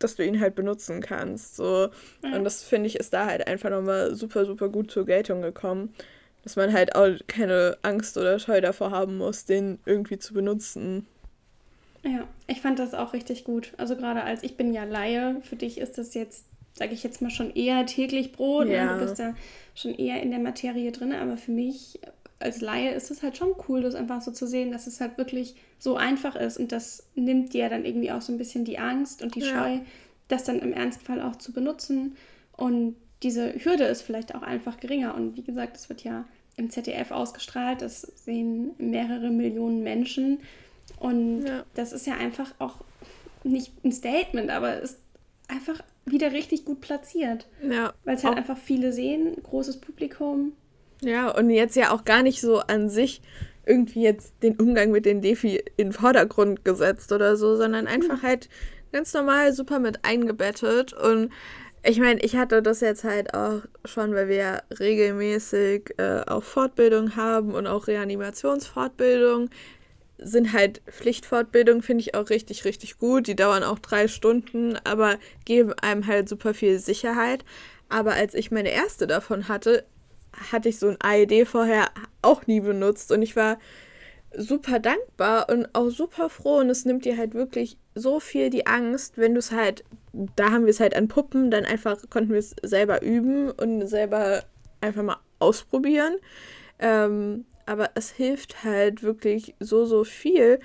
dass 0.00 0.16
du 0.16 0.26
ihn 0.26 0.40
halt 0.40 0.54
benutzen 0.54 1.00
kannst. 1.00 1.56
So. 1.56 1.88
Ja. 2.22 2.36
Und 2.36 2.44
das 2.44 2.62
finde 2.64 2.88
ich 2.88 2.96
ist 2.96 3.14
da 3.14 3.26
halt 3.26 3.46
einfach 3.46 3.70
nochmal 3.70 4.14
super, 4.14 4.44
super 4.44 4.68
gut 4.68 4.90
zur 4.90 5.06
Geltung 5.06 5.40
gekommen. 5.40 5.94
Dass 6.42 6.56
man 6.56 6.72
halt 6.72 6.96
auch 6.96 7.08
keine 7.28 7.78
Angst 7.82 8.18
oder 8.18 8.40
Scheu 8.40 8.60
davor 8.60 8.90
haben 8.90 9.16
muss, 9.16 9.44
den 9.44 9.78
irgendwie 9.86 10.18
zu 10.18 10.34
benutzen. 10.34 11.06
Ja, 12.02 12.26
ich 12.48 12.60
fand 12.60 12.80
das 12.80 12.94
auch 12.94 13.12
richtig 13.12 13.44
gut. 13.44 13.72
Also 13.76 13.94
gerade 13.94 14.24
als 14.24 14.42
ich 14.42 14.56
bin 14.56 14.74
ja 14.74 14.82
Laie, 14.82 15.40
für 15.42 15.54
dich 15.54 15.78
ist 15.78 15.98
das 15.98 16.14
jetzt, 16.14 16.46
sage 16.74 16.94
ich 16.94 17.04
jetzt 17.04 17.22
mal, 17.22 17.30
schon 17.30 17.54
eher 17.54 17.86
täglich 17.86 18.32
Brot. 18.32 18.66
Ne? 18.66 18.74
Ja. 18.74 18.94
Du 18.94 19.04
bist 19.04 19.20
da 19.20 19.36
schon 19.76 19.94
eher 19.94 20.20
in 20.20 20.30
der 20.30 20.40
Materie 20.40 20.90
drin, 20.90 21.12
aber 21.12 21.36
für 21.36 21.52
mich 21.52 22.00
als 22.42 22.60
Laie 22.60 22.92
ist 22.92 23.10
es 23.10 23.22
halt 23.22 23.36
schon 23.36 23.54
cool, 23.68 23.82
das 23.82 23.94
einfach 23.94 24.20
so 24.22 24.30
zu 24.30 24.46
sehen, 24.46 24.72
dass 24.72 24.86
es 24.86 25.00
halt 25.00 25.18
wirklich 25.18 25.54
so 25.78 25.96
einfach 25.96 26.36
ist 26.36 26.58
und 26.58 26.72
das 26.72 27.06
nimmt 27.14 27.52
dir 27.54 27.68
dann 27.68 27.84
irgendwie 27.84 28.12
auch 28.12 28.22
so 28.22 28.32
ein 28.32 28.38
bisschen 28.38 28.64
die 28.64 28.78
Angst 28.78 29.22
und 29.22 29.34
die 29.34 29.40
ja. 29.40 29.46
Scheu, 29.46 29.80
das 30.28 30.44
dann 30.44 30.60
im 30.60 30.72
Ernstfall 30.72 31.20
auch 31.20 31.36
zu 31.36 31.52
benutzen 31.52 32.16
und 32.56 32.96
diese 33.22 33.54
Hürde 33.64 33.84
ist 33.84 34.02
vielleicht 34.02 34.34
auch 34.34 34.42
einfach 34.42 34.80
geringer 34.80 35.14
und 35.14 35.36
wie 35.36 35.42
gesagt, 35.42 35.76
es 35.76 35.88
wird 35.88 36.02
ja 36.02 36.24
im 36.56 36.70
ZDF 36.70 37.10
ausgestrahlt, 37.10 37.82
das 37.82 38.02
sehen 38.02 38.72
mehrere 38.78 39.30
Millionen 39.30 39.82
Menschen 39.82 40.40
und 40.98 41.46
ja. 41.46 41.64
das 41.74 41.92
ist 41.92 42.06
ja 42.06 42.14
einfach 42.14 42.54
auch 42.58 42.76
nicht 43.44 43.72
ein 43.84 43.92
Statement, 43.92 44.50
aber 44.50 44.80
ist 44.80 44.98
einfach 45.48 45.82
wieder 46.04 46.32
richtig 46.32 46.64
gut 46.64 46.80
platziert. 46.80 47.46
Ja. 47.68 47.92
Weil 48.04 48.16
es 48.16 48.24
halt 48.24 48.34
auch. 48.34 48.38
einfach 48.38 48.58
viele 48.58 48.92
sehen, 48.92 49.36
großes 49.42 49.80
Publikum. 49.80 50.52
Ja, 51.04 51.30
und 51.30 51.50
jetzt 51.50 51.76
ja 51.76 51.90
auch 51.90 52.04
gar 52.04 52.22
nicht 52.22 52.40
so 52.40 52.60
an 52.60 52.88
sich 52.88 53.22
irgendwie 53.66 54.02
jetzt 54.02 54.34
den 54.42 54.56
Umgang 54.56 54.90
mit 54.90 55.04
den 55.04 55.20
Defi 55.20 55.56
in 55.76 55.88
den 55.88 55.92
Vordergrund 55.92 56.64
gesetzt 56.64 57.12
oder 57.12 57.36
so, 57.36 57.56
sondern 57.56 57.86
einfach 57.86 58.18
mhm. 58.18 58.22
halt 58.22 58.48
ganz 58.92 59.12
normal 59.14 59.52
super 59.52 59.78
mit 59.78 60.04
eingebettet. 60.04 60.92
Und 60.92 61.30
ich 61.84 61.98
meine, 61.98 62.20
ich 62.20 62.36
hatte 62.36 62.62
das 62.62 62.80
jetzt 62.80 63.04
halt 63.04 63.34
auch 63.34 63.62
schon, 63.84 64.14
weil 64.14 64.28
wir 64.28 64.36
ja 64.36 64.62
regelmäßig 64.78 65.94
äh, 65.98 66.20
auch 66.26 66.42
Fortbildung 66.42 67.16
haben 67.16 67.54
und 67.54 67.66
auch 67.66 67.86
Reanimationsfortbildung 67.86 69.50
sind 70.24 70.52
halt 70.52 70.82
Pflichtfortbildungen, 70.86 71.82
finde 71.82 72.02
ich 72.02 72.14
auch 72.14 72.30
richtig, 72.30 72.64
richtig 72.64 72.98
gut. 72.98 73.26
Die 73.26 73.34
dauern 73.34 73.64
auch 73.64 73.80
drei 73.80 74.06
Stunden, 74.06 74.78
aber 74.84 75.18
geben 75.44 75.72
einem 75.72 76.06
halt 76.06 76.28
super 76.28 76.54
viel 76.54 76.78
Sicherheit. 76.78 77.44
Aber 77.88 78.12
als 78.12 78.34
ich 78.34 78.52
meine 78.52 78.70
erste 78.70 79.08
davon 79.08 79.48
hatte, 79.48 79.84
hatte 80.50 80.68
ich 80.68 80.78
so 80.78 80.88
ein 80.88 80.98
AED 81.00 81.46
vorher 81.46 81.90
auch 82.22 82.46
nie 82.46 82.60
benutzt 82.60 83.12
und 83.12 83.22
ich 83.22 83.36
war 83.36 83.58
super 84.36 84.78
dankbar 84.78 85.48
und 85.50 85.74
auch 85.74 85.90
super 85.90 86.30
froh 86.30 86.58
und 86.58 86.70
es 86.70 86.84
nimmt 86.84 87.04
dir 87.04 87.16
halt 87.16 87.34
wirklich 87.34 87.76
so 87.94 88.20
viel 88.20 88.50
die 88.50 88.66
Angst, 88.66 89.18
wenn 89.18 89.34
du 89.34 89.38
es 89.38 89.52
halt, 89.52 89.84
da 90.36 90.50
haben 90.50 90.64
wir 90.64 90.70
es 90.70 90.80
halt 90.80 90.96
an 90.96 91.08
Puppen, 91.08 91.50
dann 91.50 91.64
einfach 91.64 91.98
konnten 92.08 92.30
wir 92.30 92.38
es 92.38 92.54
selber 92.62 93.02
üben 93.02 93.50
und 93.50 93.86
selber 93.86 94.44
einfach 94.80 95.02
mal 95.02 95.18
ausprobieren. 95.38 96.16
Ähm, 96.78 97.44
aber 97.66 97.90
es 97.94 98.10
hilft 98.10 98.64
halt 98.64 99.02
wirklich 99.02 99.54
so, 99.60 99.84
so 99.84 100.04
viel. 100.04 100.60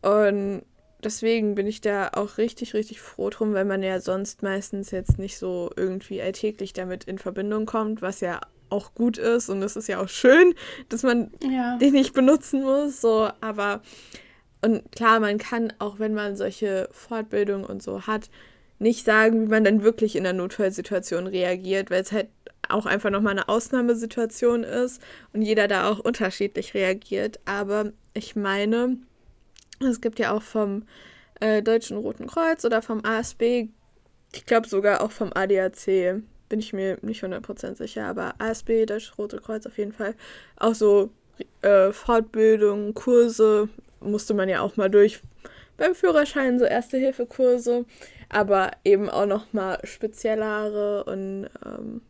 Und 0.00 0.62
deswegen 1.02 1.54
bin 1.54 1.66
ich 1.66 1.80
da 1.80 2.10
auch 2.14 2.38
richtig, 2.38 2.74
richtig 2.74 3.00
froh 3.00 3.30
drum, 3.30 3.52
weil 3.54 3.64
man 3.64 3.82
ja 3.82 4.00
sonst 4.00 4.42
meistens 4.42 4.90
jetzt 4.90 5.18
nicht 5.18 5.38
so 5.38 5.70
irgendwie 5.76 6.22
alltäglich 6.22 6.72
damit 6.72 7.04
in 7.04 7.18
Verbindung 7.18 7.66
kommt, 7.66 8.02
was 8.02 8.20
ja 8.20 8.40
auch 8.72 8.94
gut 8.94 9.18
ist 9.18 9.48
und 9.48 9.62
es 9.62 9.76
ist 9.76 9.88
ja 9.88 10.00
auch 10.00 10.08
schön, 10.08 10.54
dass 10.88 11.02
man 11.02 11.30
ja. 11.42 11.76
den 11.78 11.92
nicht 11.92 12.14
benutzen 12.14 12.62
muss. 12.62 13.00
So, 13.00 13.28
aber 13.40 13.82
und 14.62 14.90
klar, 14.92 15.20
man 15.20 15.38
kann 15.38 15.72
auch, 15.78 15.98
wenn 15.98 16.14
man 16.14 16.36
solche 16.36 16.88
Fortbildungen 16.92 17.64
und 17.64 17.82
so 17.82 18.06
hat, 18.06 18.30
nicht 18.78 19.04
sagen, 19.04 19.42
wie 19.42 19.50
man 19.50 19.64
dann 19.64 19.82
wirklich 19.82 20.16
in 20.16 20.24
der 20.24 20.32
Notfallsituation 20.32 21.26
reagiert, 21.26 21.90
weil 21.90 22.02
es 22.02 22.12
halt 22.12 22.28
auch 22.68 22.86
einfach 22.86 23.10
nochmal 23.10 23.32
eine 23.32 23.48
Ausnahmesituation 23.48 24.64
ist 24.64 25.00
und 25.32 25.42
jeder 25.42 25.68
da 25.68 25.88
auch 25.88 25.98
unterschiedlich 25.98 26.74
reagiert. 26.74 27.40
Aber 27.44 27.92
ich 28.14 28.36
meine, 28.36 28.98
es 29.80 30.00
gibt 30.00 30.18
ja 30.18 30.32
auch 30.32 30.42
vom 30.42 30.84
äh, 31.40 31.62
Deutschen 31.62 31.96
Roten 31.96 32.26
Kreuz 32.26 32.64
oder 32.64 32.82
vom 32.82 33.04
ASB, 33.04 33.68
ich 34.34 34.46
glaube 34.46 34.68
sogar 34.68 35.02
auch 35.02 35.10
vom 35.10 35.32
ADAC, 35.34 36.22
bin 36.52 36.60
ich 36.60 36.74
mir 36.74 36.98
nicht 37.00 37.24
100% 37.24 37.76
sicher, 37.76 38.04
aber 38.04 38.34
ASB, 38.36 38.84
Deutsches 38.84 39.16
Rote 39.16 39.38
Kreuz 39.38 39.64
auf 39.64 39.78
jeden 39.78 39.94
Fall, 39.94 40.14
auch 40.56 40.74
so 40.74 41.08
äh, 41.62 41.92
Fortbildungen, 41.92 42.92
Kurse 42.92 43.70
musste 44.00 44.34
man 44.34 44.50
ja 44.50 44.60
auch 44.60 44.76
mal 44.76 44.90
durch. 44.90 45.22
Beim 45.78 45.94
Führerschein, 45.94 46.58
so 46.58 46.66
Erste-Hilfe-Kurse, 46.66 47.86
aber 48.28 48.72
eben 48.84 49.08
auch 49.08 49.24
nochmal 49.24 49.78
speziellere 49.84 51.04
und 51.04 51.48
ähm, 51.64 52.02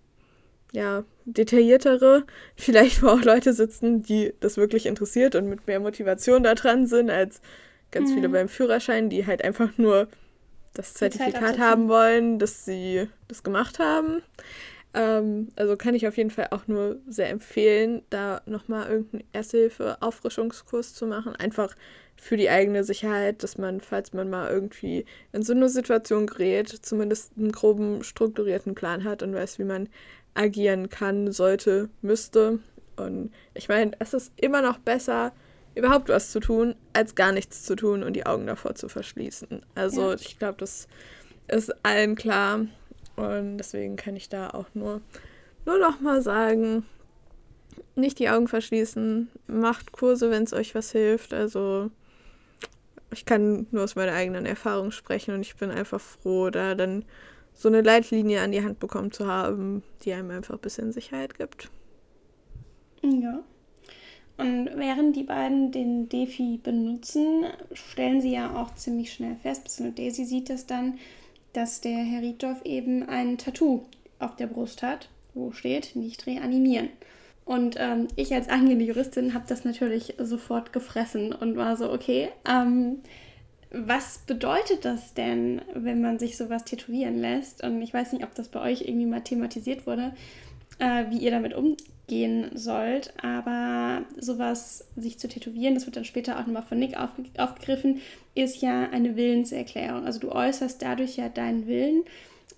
ja, 0.72 1.04
detailliertere, 1.24 2.24
vielleicht 2.56 3.00
wo 3.04 3.10
auch 3.10 3.22
Leute 3.22 3.52
sitzen, 3.52 4.02
die 4.02 4.34
das 4.40 4.56
wirklich 4.56 4.86
interessiert 4.86 5.36
und 5.36 5.48
mit 5.48 5.68
mehr 5.68 5.78
Motivation 5.78 6.42
da 6.42 6.56
dran 6.56 6.88
sind, 6.88 7.10
als 7.10 7.40
ganz 7.92 8.10
mhm. 8.10 8.14
viele 8.14 8.28
beim 8.28 8.48
Führerschein, 8.48 9.08
die 9.08 9.24
halt 9.24 9.44
einfach 9.44 9.78
nur 9.78 10.08
das 10.74 10.94
Zertifikat 10.94 11.58
haben 11.58 11.88
wollen, 11.88 12.38
dass 12.38 12.64
sie 12.64 13.08
das 13.28 13.42
gemacht 13.42 13.78
haben. 13.78 14.22
Ähm, 14.94 15.48
also 15.56 15.76
kann 15.76 15.94
ich 15.94 16.06
auf 16.06 16.16
jeden 16.16 16.30
Fall 16.30 16.48
auch 16.50 16.66
nur 16.66 16.96
sehr 17.06 17.30
empfehlen, 17.30 18.02
da 18.10 18.42
nochmal 18.46 18.88
irgendeinen 18.88 19.24
Erste-Hilfe-Auffrischungskurs 19.32 20.94
zu 20.94 21.06
machen. 21.06 21.34
Einfach 21.36 21.74
für 22.16 22.36
die 22.36 22.50
eigene 22.50 22.84
Sicherheit, 22.84 23.42
dass 23.42 23.58
man, 23.58 23.80
falls 23.80 24.12
man 24.12 24.30
mal 24.30 24.50
irgendwie 24.50 25.06
in 25.32 25.42
so 25.42 25.54
eine 25.54 25.68
Situation 25.68 26.26
gerät, 26.26 26.68
zumindest 26.68 27.32
einen 27.36 27.52
groben 27.52 28.04
strukturierten 28.04 28.74
Plan 28.74 29.04
hat 29.04 29.22
und 29.22 29.34
weiß, 29.34 29.58
wie 29.58 29.64
man 29.64 29.88
agieren 30.34 30.88
kann, 30.88 31.32
sollte, 31.32 31.88
müsste. 32.00 32.60
Und 32.96 33.32
ich 33.54 33.68
meine, 33.68 33.92
es 33.98 34.14
ist 34.14 34.32
immer 34.36 34.62
noch 34.62 34.78
besser, 34.78 35.32
überhaupt 35.74 36.08
was 36.08 36.30
zu 36.30 36.40
tun, 36.40 36.74
als 36.92 37.14
gar 37.14 37.32
nichts 37.32 37.64
zu 37.64 37.76
tun 37.76 38.02
und 38.02 38.14
die 38.14 38.26
Augen 38.26 38.46
davor 38.46 38.74
zu 38.74 38.88
verschließen. 38.88 39.62
Also 39.74 40.10
ja. 40.10 40.14
ich 40.14 40.38
glaube, 40.38 40.58
das 40.58 40.86
ist 41.48 41.72
allen 41.84 42.14
klar. 42.14 42.66
Und 43.16 43.58
deswegen 43.58 43.96
kann 43.96 44.16
ich 44.16 44.28
da 44.28 44.50
auch 44.50 44.66
nur, 44.74 45.00
nur 45.66 45.78
noch 45.78 46.00
mal 46.00 46.22
sagen, 46.22 46.84
nicht 47.94 48.18
die 48.18 48.28
Augen 48.28 48.48
verschließen, 48.48 49.30
macht 49.46 49.92
Kurse, 49.92 50.30
wenn 50.30 50.44
es 50.44 50.52
euch 50.52 50.74
was 50.74 50.92
hilft. 50.92 51.34
Also 51.34 51.90
ich 53.12 53.24
kann 53.24 53.66
nur 53.70 53.84
aus 53.84 53.96
meiner 53.96 54.12
eigenen 54.12 54.46
Erfahrung 54.46 54.90
sprechen 54.90 55.34
und 55.34 55.42
ich 55.42 55.56
bin 55.56 55.70
einfach 55.70 56.00
froh, 56.00 56.50
da 56.50 56.74
dann 56.74 57.04
so 57.54 57.68
eine 57.68 57.82
Leitlinie 57.82 58.40
an 58.40 58.52
die 58.52 58.64
Hand 58.64 58.80
bekommen 58.80 59.12
zu 59.12 59.26
haben, 59.26 59.82
die 60.02 60.12
einem 60.12 60.30
einfach 60.30 60.54
ein 60.54 60.60
bisschen 60.60 60.92
Sicherheit 60.92 61.38
gibt. 61.38 61.70
Ja. 63.02 63.42
Und 64.36 64.70
während 64.74 65.14
die 65.14 65.24
beiden 65.24 65.72
den 65.72 66.08
Defi 66.08 66.58
benutzen, 66.62 67.44
stellen 67.72 68.20
sie 68.20 68.32
ja 68.32 68.56
auch 68.56 68.74
ziemlich 68.74 69.12
schnell 69.12 69.36
fest, 69.36 69.64
beziehungsweise 69.64 70.02
Daisy 70.02 70.24
sieht 70.24 70.50
das 70.50 70.66
dann, 70.66 70.98
dass 71.52 71.80
der 71.80 71.98
Herr 71.98 72.22
Rieddorf 72.22 72.62
eben 72.64 73.08
ein 73.08 73.38
Tattoo 73.38 73.82
auf 74.18 74.36
der 74.36 74.46
Brust 74.46 74.82
hat, 74.82 75.08
wo 75.34 75.52
steht, 75.52 75.96
nicht 75.96 76.26
reanimieren. 76.26 76.88
Und 77.44 77.76
ähm, 77.78 78.08
ich 78.16 78.32
als 78.34 78.48
angehende 78.48 78.84
Juristin 78.84 79.34
habe 79.34 79.44
das 79.48 79.64
natürlich 79.64 80.14
sofort 80.18 80.72
gefressen 80.72 81.32
und 81.32 81.56
war 81.56 81.76
so, 81.76 81.92
okay, 81.92 82.28
ähm, 82.48 83.00
was 83.70 84.18
bedeutet 84.18 84.84
das 84.84 85.14
denn, 85.14 85.62
wenn 85.74 86.00
man 86.00 86.18
sich 86.18 86.36
sowas 86.36 86.64
tätowieren 86.64 87.18
lässt? 87.18 87.64
Und 87.64 87.80
ich 87.82 87.92
weiß 87.92 88.12
nicht, 88.12 88.22
ob 88.22 88.34
das 88.34 88.48
bei 88.48 88.60
euch 88.60 88.82
irgendwie 88.82 89.06
mal 89.06 89.22
thematisiert 89.22 89.86
wurde, 89.86 90.12
äh, 90.82 91.10
wie 91.10 91.18
ihr 91.18 91.30
damit 91.30 91.54
umgehen 91.54 92.50
sollt. 92.54 93.14
Aber 93.22 94.02
sowas 94.18 94.84
sich 94.96 95.18
zu 95.18 95.28
tätowieren, 95.28 95.74
das 95.74 95.86
wird 95.86 95.96
dann 95.96 96.04
später 96.04 96.36
auch 96.36 96.46
nochmal 96.46 96.64
von 96.64 96.78
Nick 96.78 96.98
aufge 96.98 97.24
aufgegriffen, 97.38 98.00
ist 98.34 98.60
ja 98.60 98.90
eine 98.90 99.16
Willenserklärung. 99.16 100.04
Also 100.04 100.18
du 100.18 100.32
äußerst 100.32 100.82
dadurch 100.82 101.16
ja 101.16 101.28
deinen 101.28 101.66
Willen, 101.68 102.02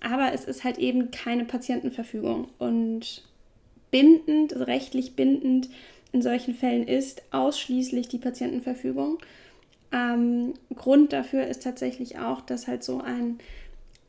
aber 0.01 0.33
es 0.33 0.45
ist 0.45 0.63
halt 0.63 0.79
eben 0.79 1.11
keine 1.11 1.45
Patientenverfügung. 1.45 2.47
Und 2.57 3.23
bindend, 3.91 4.53
also 4.53 4.65
rechtlich 4.65 5.15
bindend 5.15 5.69
in 6.11 6.21
solchen 6.23 6.55
Fällen 6.55 6.87
ist 6.87 7.21
ausschließlich 7.31 8.07
die 8.07 8.17
Patientenverfügung. 8.17 9.19
Ähm, 9.91 10.53
Grund 10.73 11.13
dafür 11.13 11.45
ist 11.45 11.61
tatsächlich 11.61 12.17
auch, 12.17 12.41
dass 12.41 12.67
halt 12.67 12.83
so 12.83 13.01
ein 13.01 13.37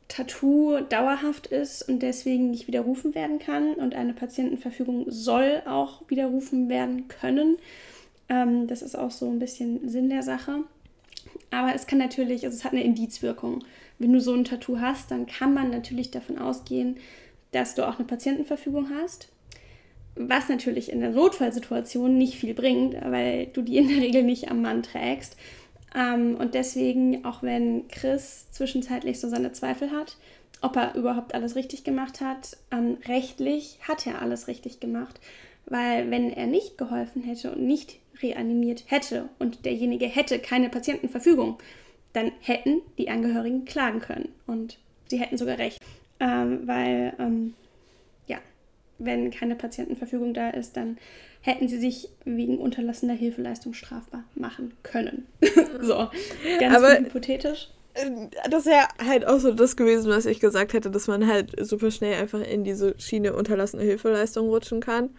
Tattoo 0.07 0.79
dauerhaft 0.81 1.47
ist 1.47 1.87
und 1.87 1.99
deswegen 1.99 2.49
nicht 2.49 2.67
widerrufen 2.67 3.13
werden 3.13 3.39
kann. 3.39 3.73
Und 3.73 3.95
eine 3.95 4.13
Patientenverfügung 4.13 5.05
soll 5.07 5.61
auch 5.65 6.01
widerrufen 6.07 6.69
werden 6.69 7.07
können. 7.07 7.57
Ähm, 8.29 8.67
das 8.67 8.81
ist 8.81 8.97
auch 8.97 9.11
so 9.11 9.29
ein 9.29 9.39
bisschen 9.39 9.87
Sinn 9.87 10.09
der 10.09 10.23
Sache. 10.23 10.63
Aber 11.51 11.73
es 11.75 11.87
kann 11.87 11.99
natürlich, 11.99 12.45
also 12.45 12.55
es 12.55 12.63
hat 12.63 12.73
eine 12.73 12.83
Indizwirkung. 12.83 13.63
Wenn 13.99 14.13
du 14.13 14.21
so 14.21 14.33
ein 14.33 14.45
Tattoo 14.45 14.79
hast, 14.79 15.11
dann 15.11 15.25
kann 15.25 15.53
man 15.53 15.71
natürlich 15.71 16.11
davon 16.11 16.37
ausgehen, 16.37 16.97
dass 17.51 17.75
du 17.75 17.87
auch 17.87 17.97
eine 17.97 18.07
Patientenverfügung 18.07 18.89
hast. 19.01 19.29
Was 20.15 20.49
natürlich 20.49 20.91
in 20.91 20.99
der 20.99 21.11
Notfallsituation 21.11 22.17
nicht 22.17 22.35
viel 22.35 22.53
bringt, 22.53 22.95
weil 23.03 23.47
du 23.47 23.61
die 23.61 23.77
in 23.77 23.87
der 23.87 23.97
Regel 23.97 24.23
nicht 24.23 24.49
am 24.49 24.61
Mann 24.61 24.83
trägst. 24.83 25.37
Ähm, 25.97 26.35
und 26.35 26.53
deswegen, 26.53 27.25
auch 27.25 27.41
wenn 27.41 27.87
Chris 27.87 28.51
zwischenzeitlich 28.51 29.19
so 29.19 29.27
seine 29.27 29.51
Zweifel 29.51 29.91
hat, 29.91 30.17
ob 30.61 30.75
er 30.75 30.95
überhaupt 30.95 31.33
alles 31.33 31.55
richtig 31.55 31.83
gemacht 31.83 32.21
hat, 32.21 32.55
ähm, 32.71 32.97
rechtlich 33.07 33.79
hat 33.81 34.05
er 34.05 34.21
alles 34.21 34.47
richtig 34.47 34.79
gemacht. 34.79 35.19
Weil 35.65 36.09
wenn 36.11 36.31
er 36.31 36.47
nicht 36.47 36.77
geholfen 36.77 37.23
hätte 37.23 37.51
und 37.51 37.61
nicht 37.61 37.99
reanimiert 38.21 38.85
hätte 38.87 39.27
und 39.39 39.65
derjenige 39.65 40.05
hätte 40.05 40.39
keine 40.39 40.69
Patientenverfügung, 40.69 41.57
dann 42.13 42.31
hätten 42.41 42.81
die 42.97 43.09
Angehörigen 43.09 43.65
klagen 43.65 43.99
können. 43.99 44.29
Und 44.45 44.77
sie 45.07 45.19
hätten 45.19 45.37
sogar 45.37 45.57
recht. 45.57 45.79
Ähm, 46.19 46.67
weil, 46.67 47.13
ähm, 47.19 47.53
ja, 48.27 48.37
wenn 48.97 49.29
keine 49.29 49.55
Patientenverfügung 49.55 50.33
da 50.33 50.49
ist, 50.49 50.77
dann 50.77 50.97
hätten 51.47 51.69
sie 51.69 51.79
sich 51.79 52.09
wegen 52.25 52.57
unterlassener 52.57 53.13
Hilfeleistung 53.13 53.73
strafbar 53.73 54.25
machen 54.35 54.73
können. 54.83 55.25
so, 55.81 56.09
ganz 56.59 56.75
Aber 56.75 56.99
hypothetisch. 56.99 57.69
Äh, 57.93 58.27
Das 58.49 58.65
wäre 58.65 58.85
halt 59.03 59.25
auch 59.25 59.39
so 59.39 59.53
das 59.53 59.77
gewesen, 59.77 60.11
was 60.11 60.25
ich 60.25 60.41
gesagt 60.41 60.73
hätte, 60.73 60.91
dass 60.91 61.07
man 61.07 61.25
halt 61.25 61.53
super 61.65 61.89
schnell 61.89 62.21
einfach 62.21 62.41
in 62.41 62.65
diese 62.65 62.99
Schiene 62.99 63.33
unterlassene 63.33 63.83
Hilfeleistung 63.83 64.49
rutschen 64.49 64.81
kann. 64.81 65.11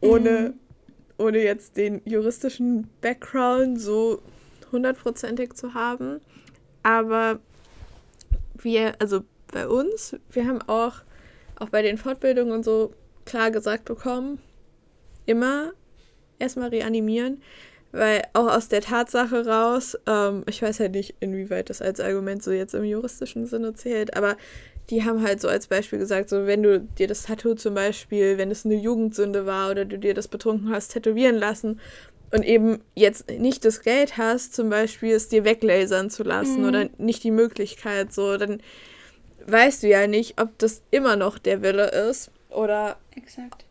Ohne, 0.00 0.54
ohne 1.18 1.42
jetzt 1.42 1.76
den 1.76 2.00
juristischen 2.06 2.88
Background 3.02 3.78
so 3.78 4.22
hundertprozentig 4.72 5.52
zu 5.54 5.74
haben. 5.74 6.20
Aber 6.82 7.38
wir, 8.62 8.94
also 8.98 9.24
bei 9.52 9.68
uns, 9.68 10.16
wir 10.30 10.46
haben 10.46 10.62
auch, 10.62 11.02
auch 11.58 11.68
bei 11.68 11.82
den 11.82 11.98
Fortbildungen 11.98 12.52
und 12.52 12.64
so 12.64 12.94
klar 13.26 13.50
gesagt 13.50 13.84
bekommen, 13.84 14.38
immer 15.28 15.72
erstmal 16.38 16.70
reanimieren, 16.70 17.42
weil 17.92 18.22
auch 18.32 18.48
aus 18.48 18.68
der 18.68 18.80
Tatsache 18.80 19.46
raus, 19.46 19.96
ähm, 20.06 20.44
ich 20.48 20.62
weiß 20.62 20.80
halt 20.80 20.92
nicht, 20.92 21.14
inwieweit 21.20 21.70
das 21.70 21.82
als 21.82 22.00
Argument 22.00 22.42
so 22.42 22.50
jetzt 22.50 22.74
im 22.74 22.84
juristischen 22.84 23.46
Sinne 23.46 23.74
zählt, 23.74 24.16
aber 24.16 24.36
die 24.90 25.04
haben 25.04 25.22
halt 25.22 25.40
so 25.40 25.48
als 25.48 25.66
Beispiel 25.66 25.98
gesagt, 25.98 26.30
so 26.30 26.46
wenn 26.46 26.62
du 26.62 26.80
dir 26.80 27.06
das 27.06 27.24
Tattoo 27.24 27.54
zum 27.54 27.74
Beispiel, 27.74 28.38
wenn 28.38 28.50
es 28.50 28.64
eine 28.64 28.74
Jugendsünde 28.74 29.44
war 29.44 29.70
oder 29.70 29.84
du 29.84 29.98
dir 29.98 30.14
das 30.14 30.28
betrunken 30.28 30.70
hast, 30.70 30.88
tätowieren 30.92 31.36
lassen 31.36 31.80
und 32.30 32.42
eben 32.44 32.80
jetzt 32.94 33.30
nicht 33.30 33.64
das 33.64 33.82
Geld 33.82 34.16
hast, 34.16 34.54
zum 34.54 34.70
Beispiel 34.70 35.14
es 35.14 35.28
dir 35.28 35.44
weglasern 35.44 36.08
zu 36.08 36.22
lassen 36.22 36.62
Mhm. 36.62 36.68
oder 36.68 36.88
nicht 36.98 37.22
die 37.24 37.30
Möglichkeit, 37.30 38.12
so, 38.14 38.36
dann 38.38 38.62
weißt 39.46 39.82
du 39.82 39.88
ja 39.88 40.06
nicht, 40.06 40.40
ob 40.40 40.58
das 40.58 40.82
immer 40.90 41.16
noch 41.16 41.38
der 41.38 41.62
Wille 41.62 41.88
ist 41.88 42.30
oder 42.50 42.98
Exakt. 43.14 43.64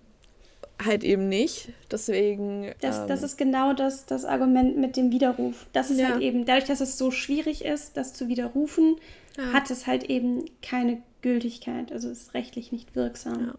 Halt 0.84 1.04
eben 1.04 1.28
nicht. 1.30 1.70
Deswegen. 1.92 2.74
Das, 2.82 3.00
ähm, 3.00 3.08
das 3.08 3.24
ist 3.24 3.38
genau 3.38 3.74
das, 3.74 4.06
das 4.06 4.26
Argument 4.26 4.78
mit 4.78 4.96
dem 4.98 5.12
Widerruf. 5.12 5.66
Das 5.74 5.90
ist 5.92 6.00
Ja. 6.00 6.10
halt 6.10 6.22
eben, 6.22 6.46
dadurch, 6.46 6.66
dass 6.66 6.82
es 6.82 6.98
so 6.98 7.12
schwierig 7.12 7.66
ist, 7.66 7.98
das 7.98 8.14
zu 8.14 8.28
widerrufen, 8.28 8.98
ja. 9.38 9.54
hat 9.54 9.72
es 9.72 9.88
halt 9.88 10.04
eben 10.10 10.46
keine 10.62 11.02
Gültigkeit. 11.22 11.92
Also 11.92 12.10
ist 12.10 12.34
rechtlich 12.34 12.72
nicht 12.72 12.96
wirksam. 12.96 13.54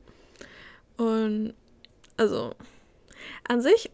Ja. 0.98 1.04
Und 1.04 1.54
also 2.16 2.52
an 3.48 3.60
sich 3.60 3.90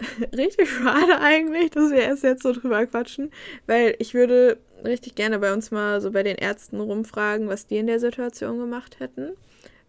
richtig 0.36 0.68
schade 0.70 1.20
eigentlich, 1.20 1.70
dass 1.70 1.90
wir 1.90 2.00
erst 2.02 2.24
jetzt 2.24 2.42
so 2.42 2.52
drüber 2.52 2.84
quatschen, 2.86 3.30
weil 3.66 3.94
ich 3.98 4.14
würde 4.14 4.58
richtig 4.84 5.14
gerne 5.14 5.38
bei 5.38 5.52
uns 5.52 5.70
mal 5.70 6.00
so 6.00 6.10
bei 6.10 6.22
den 6.22 6.36
Ärzten 6.36 6.80
rumfragen, 6.80 7.48
was 7.48 7.66
die 7.66 7.76
in 7.76 7.86
der 7.86 8.00
Situation 8.00 8.58
gemacht 8.58 8.98
hätten. 9.00 9.32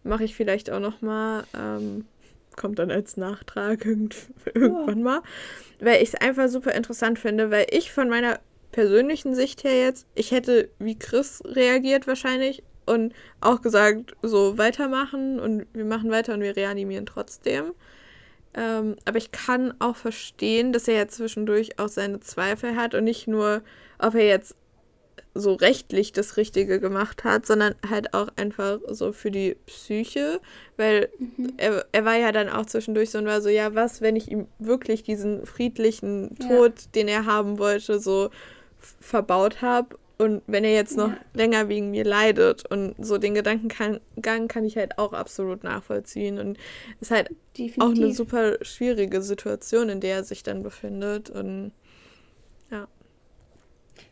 Mache 0.04 0.24
ich 0.24 0.34
vielleicht 0.34 0.70
auch 0.70 0.80
noch 0.80 1.02
mal, 1.02 1.44
ähm, 1.58 2.04
kommt 2.56 2.78
dann 2.78 2.90
als 2.90 3.16
Nachtrag 3.16 3.84
irgend, 3.86 4.16
irgendwann 4.54 5.02
mal, 5.02 5.22
weil 5.80 6.02
ich 6.02 6.10
es 6.10 6.14
einfach 6.14 6.48
super 6.48 6.72
interessant 6.72 7.18
finde, 7.18 7.50
weil 7.50 7.66
ich 7.70 7.92
von 7.92 8.08
meiner 8.08 8.38
persönlichen 8.70 9.34
Sicht 9.34 9.64
her 9.64 9.78
jetzt, 9.78 10.06
ich 10.14 10.32
hätte 10.32 10.68
wie 10.78 10.98
Chris 10.98 11.42
reagiert 11.44 12.06
wahrscheinlich 12.06 12.62
und 12.86 13.14
auch 13.40 13.62
gesagt, 13.62 14.16
so 14.22 14.58
weitermachen 14.58 15.40
und 15.40 15.66
wir 15.72 15.84
machen 15.84 16.10
weiter 16.10 16.34
und 16.34 16.40
wir 16.40 16.56
reanimieren 16.56 17.06
trotzdem. 17.06 17.72
Ähm, 18.54 18.96
aber 19.04 19.18
ich 19.18 19.32
kann 19.32 19.74
auch 19.80 19.96
verstehen, 19.96 20.72
dass 20.72 20.86
er 20.86 20.94
ja 20.94 21.08
zwischendurch 21.08 21.78
auch 21.78 21.88
seine 21.88 22.20
Zweifel 22.20 22.76
hat 22.76 22.94
und 22.94 23.04
nicht 23.04 23.26
nur, 23.26 23.62
ob 23.98 24.14
er 24.14 24.26
jetzt 24.26 24.54
so 25.34 25.54
rechtlich 25.54 26.12
das 26.12 26.36
Richtige 26.36 26.78
gemacht 26.80 27.24
hat, 27.24 27.44
sondern 27.46 27.74
halt 27.88 28.14
auch 28.14 28.28
einfach 28.36 28.78
so 28.88 29.12
für 29.12 29.30
die 29.30 29.56
Psyche, 29.66 30.40
weil 30.76 31.08
Mhm. 31.18 31.54
er, 31.56 31.86
er 31.92 32.04
war 32.04 32.16
ja 32.16 32.30
dann 32.32 32.48
auch 32.48 32.66
zwischendurch 32.66 33.10
so 33.10 33.18
und 33.18 33.26
war 33.26 33.40
so, 33.40 33.48
ja, 33.48 33.74
was, 33.74 34.00
wenn 34.00 34.16
ich 34.16 34.30
ihm 34.30 34.46
wirklich 34.58 35.02
diesen 35.02 35.44
friedlichen 35.46 36.36
Ja. 36.40 36.46
Tod, 36.48 36.72
den 36.94 37.08
er 37.08 37.26
haben 37.26 37.58
wollte, 37.58 37.98
so 37.98 38.30
verbaut 39.00 39.62
habe 39.62 39.96
und 40.18 40.42
wenn 40.46 40.64
er 40.64 40.72
jetzt 40.74 40.96
noch 40.96 41.08
Ja. 41.10 41.16
länger 41.32 41.68
wegen 41.68 41.90
mir 41.90 42.04
leidet 42.04 42.70
und 42.70 42.94
so 43.04 43.18
den 43.18 43.34
Gedankengang 43.34 44.48
kann 44.48 44.64
ich 44.64 44.76
halt 44.76 44.98
auch 44.98 45.12
absolut 45.12 45.64
nachvollziehen 45.64 46.38
und 46.38 46.58
ist 47.00 47.10
halt 47.10 47.30
Definitiv. 47.56 47.80
auch 47.80 47.90
eine 47.92 48.12
super 48.12 48.56
schwierige 48.62 49.22
Situation, 49.22 49.88
in 49.88 50.00
der 50.00 50.16
er 50.16 50.24
sich 50.24 50.42
dann 50.42 50.62
befindet 50.62 51.30
und 51.30 51.72
ja. 52.70 52.86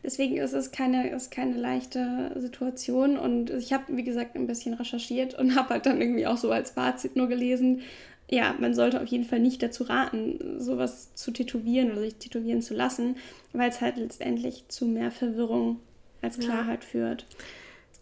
Deswegen 0.03 0.37
ist 0.37 0.53
es 0.53 0.71
keine, 0.71 1.09
ist 1.09 1.31
keine 1.31 1.55
leichte 1.57 2.31
Situation 2.35 3.17
und 3.17 3.49
ich 3.49 3.71
habe, 3.71 3.95
wie 3.95 4.03
gesagt, 4.03 4.35
ein 4.35 4.47
bisschen 4.47 4.73
recherchiert 4.73 5.33
und 5.37 5.55
habe 5.55 5.69
halt 5.69 5.85
dann 5.85 6.01
irgendwie 6.01 6.27
auch 6.27 6.37
so 6.37 6.51
als 6.51 6.71
Fazit 6.71 7.15
nur 7.15 7.27
gelesen, 7.27 7.81
ja, 8.29 8.55
man 8.59 8.73
sollte 8.73 9.01
auf 9.01 9.07
jeden 9.07 9.25
Fall 9.25 9.39
nicht 9.39 9.61
dazu 9.61 9.83
raten, 9.83 10.59
sowas 10.59 11.13
zu 11.13 11.31
tätowieren 11.31 11.91
oder 11.91 12.01
sich 12.01 12.15
tätowieren 12.15 12.61
zu 12.61 12.73
lassen, 12.73 13.15
weil 13.51 13.69
es 13.69 13.81
halt 13.81 13.97
letztendlich 13.97 14.65
zu 14.69 14.85
mehr 14.85 15.11
Verwirrung 15.11 15.79
als 16.21 16.37
Ja. 16.37 16.43
Klarheit 16.43 16.83
führt. 16.83 17.25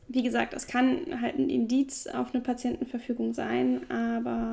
Wie 0.08 0.24
gesagt, 0.24 0.54
es 0.54 0.68
kann 0.68 1.22
halt 1.22 1.38
ein 1.38 1.50
Indiz 1.50 2.08
auf 2.08 2.34
eine 2.34 2.42
Patientenverfügung 2.44 3.34
sein, 3.34 3.90
aber 3.90 4.51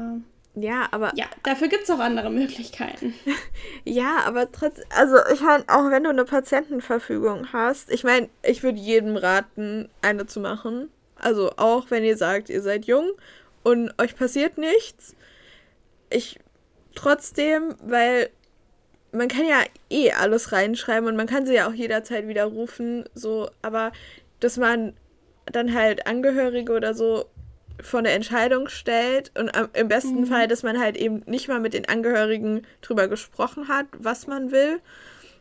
Ja, 0.62 0.88
aber 0.90 1.12
ja, 1.14 1.27
dafür 1.42 1.68
gibt 1.68 1.85
es 1.85 1.90
auch 1.90 1.99
andere 1.99 2.31
Möglichkeiten. 2.31 3.14
Ja, 3.85 4.18
aber 4.27 4.53
trotzdem, 4.53 4.85
also 4.90 5.16
ich 5.33 5.40
meine, 5.40 5.64
auch 5.68 5.90
wenn 5.90 6.05
du 6.05 6.11
eine 6.11 6.25
Patientenverfügung 6.25 7.53
hast, 7.53 7.90
ich 7.90 8.05
meine, 8.05 8.29
ich 8.42 8.62
würde 8.62 8.79
jedem 8.79 9.16
raten, 9.16 9.88
eine 10.03 10.27
zu 10.27 10.40
machen. 10.40 10.90
Also 11.16 11.53
auch 11.57 11.90
wenn 11.90 12.05
ihr 12.05 12.16
sagt, 12.16 12.51
ihr 12.51 12.62
seid 12.62 12.85
jung 12.85 13.11
und 13.62 13.92
euch 13.99 14.14
passiert 14.14 14.59
nichts. 14.59 15.16
Ich 16.11 16.38
trotzdem, 16.94 17.75
weil 17.83 18.31
man 19.12 19.29
kann 19.29 19.47
ja 19.47 19.62
eh 19.90 20.12
alles 20.12 20.53
reinschreiben 20.53 21.09
und 21.09 21.16
man 21.16 21.27
kann 21.27 21.47
sie 21.47 21.55
ja 21.55 21.68
auch 21.68 21.73
jederzeit 21.75 22.29
widerrufen, 22.29 23.09
so, 23.14 23.49
aber 23.62 23.92
dass 24.40 24.57
man 24.57 24.94
dann 25.47 25.75
halt 25.75 26.07
Angehörige 26.07 26.73
oder 26.73 26.94
so 26.94 27.27
vor 27.83 28.01
eine 28.01 28.11
Entscheidung 28.11 28.69
stellt 28.69 29.31
und 29.38 29.55
am, 29.57 29.69
im 29.73 29.88
besten 29.88 30.23
Mhm. 30.23 30.27
Fall, 30.27 30.49
dass 30.49 30.62
man 30.62 30.79
halt 30.81 30.97
eben 30.97 31.23
nicht 31.27 31.49
mal 31.49 31.61
mit 31.61 31.75
den 31.75 31.88
Angehörigen 31.88 32.62
drüber 32.83 33.09
gesprochen 33.09 33.69
hat, 33.69 33.87
was 33.99 34.27
man 34.27 34.51
will, 34.51 34.81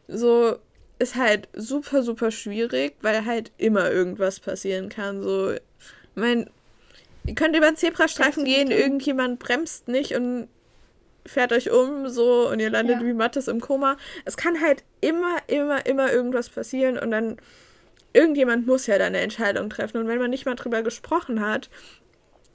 so 0.08 0.58
ist 1.00 1.16
halt 1.16 1.48
super, 1.54 2.02
super 2.04 2.32
schwierig, 2.32 2.96
weil 3.02 3.26
halt 3.26 3.52
immer 3.58 3.92
irgendwas 3.92 4.40
passieren 4.40 4.90
kann. 4.90 5.22
So, 5.22 5.52
ich 5.52 5.62
mein, 6.16 6.50
ihr 7.26 7.36
könnt 7.36 7.56
über 7.56 7.68
den 7.68 7.76
Zebrastreifen 7.76 8.46
gehen, 8.46 8.72
irgendjemand 8.72 9.40
bremst 9.40 9.88
nicht 9.88 10.16
und 10.16 10.48
fährt 11.26 11.52
euch 11.54 11.72
um, 11.72 12.08
so, 12.08 12.50
und 12.50 12.60
ihr 12.60 12.70
landet 12.70 13.02
Ja. 13.02 13.06
wie 13.06 13.14
Mattes 13.14 13.48
im 13.48 13.60
Koma. 13.62 13.98
Es 14.26 14.38
kann 14.38 14.62
halt 14.62 14.84
immer, 15.02 15.38
immer, 15.48 15.86
immer 15.86 16.12
irgendwas 16.12 16.50
passieren 16.50 16.98
und 16.98 17.12
dann 17.12 17.38
irgendjemand 18.14 18.66
muss 18.66 18.88
ja 18.88 18.98
da 18.98 19.06
eine 19.06 19.20
Entscheidung 19.20 19.70
treffen. 19.70 19.98
Und 19.98 20.08
wenn 20.08 20.20
man 20.20 20.30
nicht 20.32 20.46
mal 20.46 20.56
drüber 20.56 20.82
gesprochen 20.82 21.46
hat, 21.46 21.70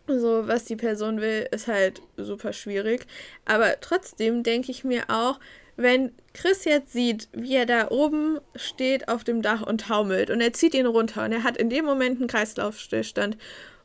so 0.07 0.47
was 0.49 0.65
die 0.65 0.77
Person 0.77 1.21
will, 1.21 1.47
ist 1.51 1.69
halt 1.69 2.03
super 2.17 2.53
schwierig. 2.53 3.07
Aber 3.45 3.81
trotzdem 3.81 4.43
denke 4.43 4.71
ich 4.71 4.85
mir 4.85 5.05
auch, 5.09 5.38
wenn 5.77 6.12
Chris 6.35 6.65
jetzt 6.65 6.93
sieht, 6.93 7.29
wie 7.33 7.55
er 7.55 7.67
da 7.67 7.91
oben 7.91 8.38
steht 8.55 9.09
auf 9.09 9.25
dem 9.25 9.43
Dach 9.43 9.62
und 9.62 9.83
taumelt 9.83 10.31
und 10.31 10.41
er 10.41 10.53
zieht 10.53 10.75
ihn 10.75 10.87
runter 10.87 11.25
und 11.25 11.33
er 11.33 11.45
hat 11.45 11.57
in 11.57 11.71
dem 11.71 11.85
Moment 11.85 12.19
einen 12.19 12.29
Kreislaufstillstand 12.29 13.38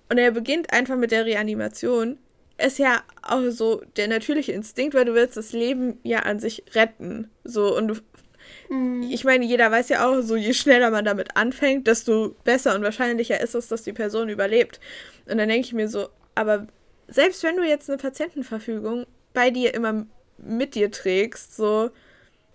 und 0.10 0.18
er 0.18 0.32
beginnt 0.32 0.74
einfach 0.74 0.98
mit 0.98 1.12
der 1.12 1.26
Reanimation, 1.26 2.18
ist 2.58 2.80
ja 2.80 3.04
auch 3.22 3.50
so 3.50 3.82
der 3.96 4.08
natürliche 4.08 4.52
Instinkt, 4.52 4.96
weil 4.96 5.06
du 5.06 5.14
willst 5.14 5.38
das 5.38 5.54
Leben 5.54 6.00
ja 6.04 6.20
an 6.20 6.40
sich 6.40 6.64
retten. 6.74 7.30
So 7.44 7.76
und 7.78 7.88
du 7.88 7.96
Mhm. 8.70 9.04
ich 9.04 9.24
meine, 9.24 9.46
jeder 9.46 9.72
weiß 9.72 9.90
ja 9.90 10.08
auch, 10.08 10.22
so 10.22 10.36
je 10.36 10.54
schneller 10.54 10.92
man 10.92 11.06
damit 11.06 11.36
anfängt, 11.36 11.88
desto 11.88 12.36
besser 12.44 12.76
und 12.76 12.84
wahrscheinlicher 12.84 13.40
ist 13.42 13.56
es, 13.56 13.68
dass 13.68 13.84
die 13.84 13.94
Person 13.94 14.30
überlebt. 14.30 14.80
Und 15.30 15.38
dann 15.38 15.50
denke 15.50 15.68
ich 15.68 15.74
mir 15.74 15.88
so, 15.88 16.10
aber 16.36 16.68
selbst 17.08 17.44
wenn 17.44 17.56
du 17.56 17.64
jetzt 17.64 17.90
eine 17.90 17.98
Patientenverfügung 17.98 19.06
bei 19.34 19.50
dir 19.50 19.74
immer 19.74 20.06
mit 20.38 20.76
dir 20.76 20.92
trägst, 20.92 21.56
so, 21.56 21.90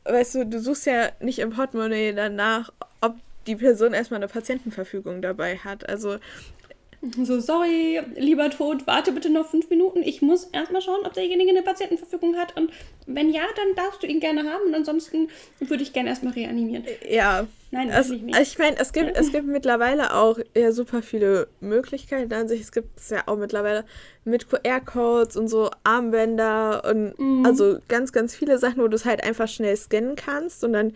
weißt 0.05 0.35
du, 0.37 0.47
du 0.47 0.61
suchst 0.61 0.87
ja 0.87 1.11
nicht 1.21 1.39
im 1.39 1.51
Portemonnaie 1.51 2.13
danach, 2.13 2.73
ob 3.01 3.17
die 3.47 3.57
Person 3.57 3.93
erstmal 3.93 4.19
eine 4.19 4.29
Patientenverfügung 4.29 5.23
dabei 5.23 5.57
hat. 5.57 5.89
Also 5.89 6.19
So, 7.25 7.41
sorry, 7.41 8.01
lieber 8.15 8.49
Tod, 8.51 8.87
warte 8.87 9.11
bitte 9.11 9.29
noch 9.29 9.51
fünf 9.51 9.69
Minuten. 9.71 10.03
Ich 10.05 10.23
muss 10.23 10.45
erstmal 10.53 10.81
schauen, 10.83 11.05
ob 11.05 11.13
derjenige 11.15 11.51
eine 11.51 11.63
Patientenverfügung 11.63 12.37
hat. 12.37 12.57
Und 12.57 12.71
wenn 13.07 13.31
ja, 13.31 13.43
dann 13.57 13.75
darfst 13.75 14.03
du 14.05 14.07
ihn 14.07 14.21
gerne 14.21 14.45
haben. 14.49 14.67
Und 14.67 14.75
ansonsten 14.75 15.29
würde 15.59 15.83
ich 15.83 15.93
gerne 15.93 16.11
erstmal 16.11 16.33
reanimieren. 16.35 16.85
Ja. 17.09 17.47
Nein, 17.73 17.91
Also, 17.91 18.13
natürlich 18.15 18.37
nicht. 18.37 18.41
ich 18.53 18.59
meine, 18.59 18.77
es 18.79 18.93
gibt, 18.93 19.17
es 19.17 19.33
gibt 19.33 19.47
mittlerweile 19.47 20.15
auch 20.15 20.39
ja 20.55 20.71
super 20.73 21.03
viele 21.03 21.49
Möglichkeiten 21.61 22.33
an 22.35 22.47
sich. 22.47 22.61
Es 22.61 22.71
gibt 22.71 22.99
es 23.01 23.11
ja 23.11 23.23
auch 23.27 23.37
mittlerweile 23.37 23.85
mit 24.25 24.49
QR-Codes 24.49 25.37
und 25.37 25.49
so 25.49 25.71
Armbänder 25.83 26.85
und 26.89 27.19
Mhm. 27.19 27.47
also 27.47 27.79
ganz, 27.89 28.13
ganz 28.13 28.35
viele 28.35 28.59
Sachen, 28.59 28.81
wo 28.83 28.87
du 28.89 28.95
es 28.95 29.05
halt 29.07 29.25
einfach 29.25 29.49
schnell 29.49 29.77
scannen 29.77 30.15
kannst 30.17 30.63
und 30.63 30.73
dann 30.75 30.93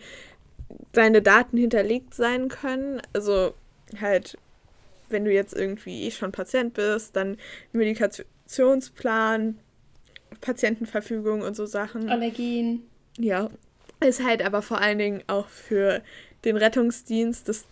deine 0.93 1.21
Daten 1.21 1.57
hinterlegt 1.57 2.13
sein 2.13 2.47
können. 2.47 3.01
Also 3.13 3.53
halt, 3.99 4.37
wenn 5.09 5.25
du 5.25 5.31
jetzt 5.31 5.53
irgendwie 5.53 6.03
eh 6.03 6.11
schon 6.11 6.31
Patient 6.31 6.73
bist, 6.73 7.15
dann 7.15 7.37
Medikationsplan, 7.73 9.57
Patientenverfügung 10.41 11.41
und 11.41 11.55
so 11.55 11.65
Sachen. 11.65 12.09
Allergien. 12.09 12.83
Ja, 13.17 13.49
ist 14.05 14.23
halt 14.23 14.43
aber 14.43 14.61
vor 14.61 14.79
allen 14.79 14.99
Dingen 14.99 15.23
auch 15.27 15.47
für 15.47 16.01
den 16.45 16.57
Rettungsdienst, 16.57 17.49
dass 17.49 17.65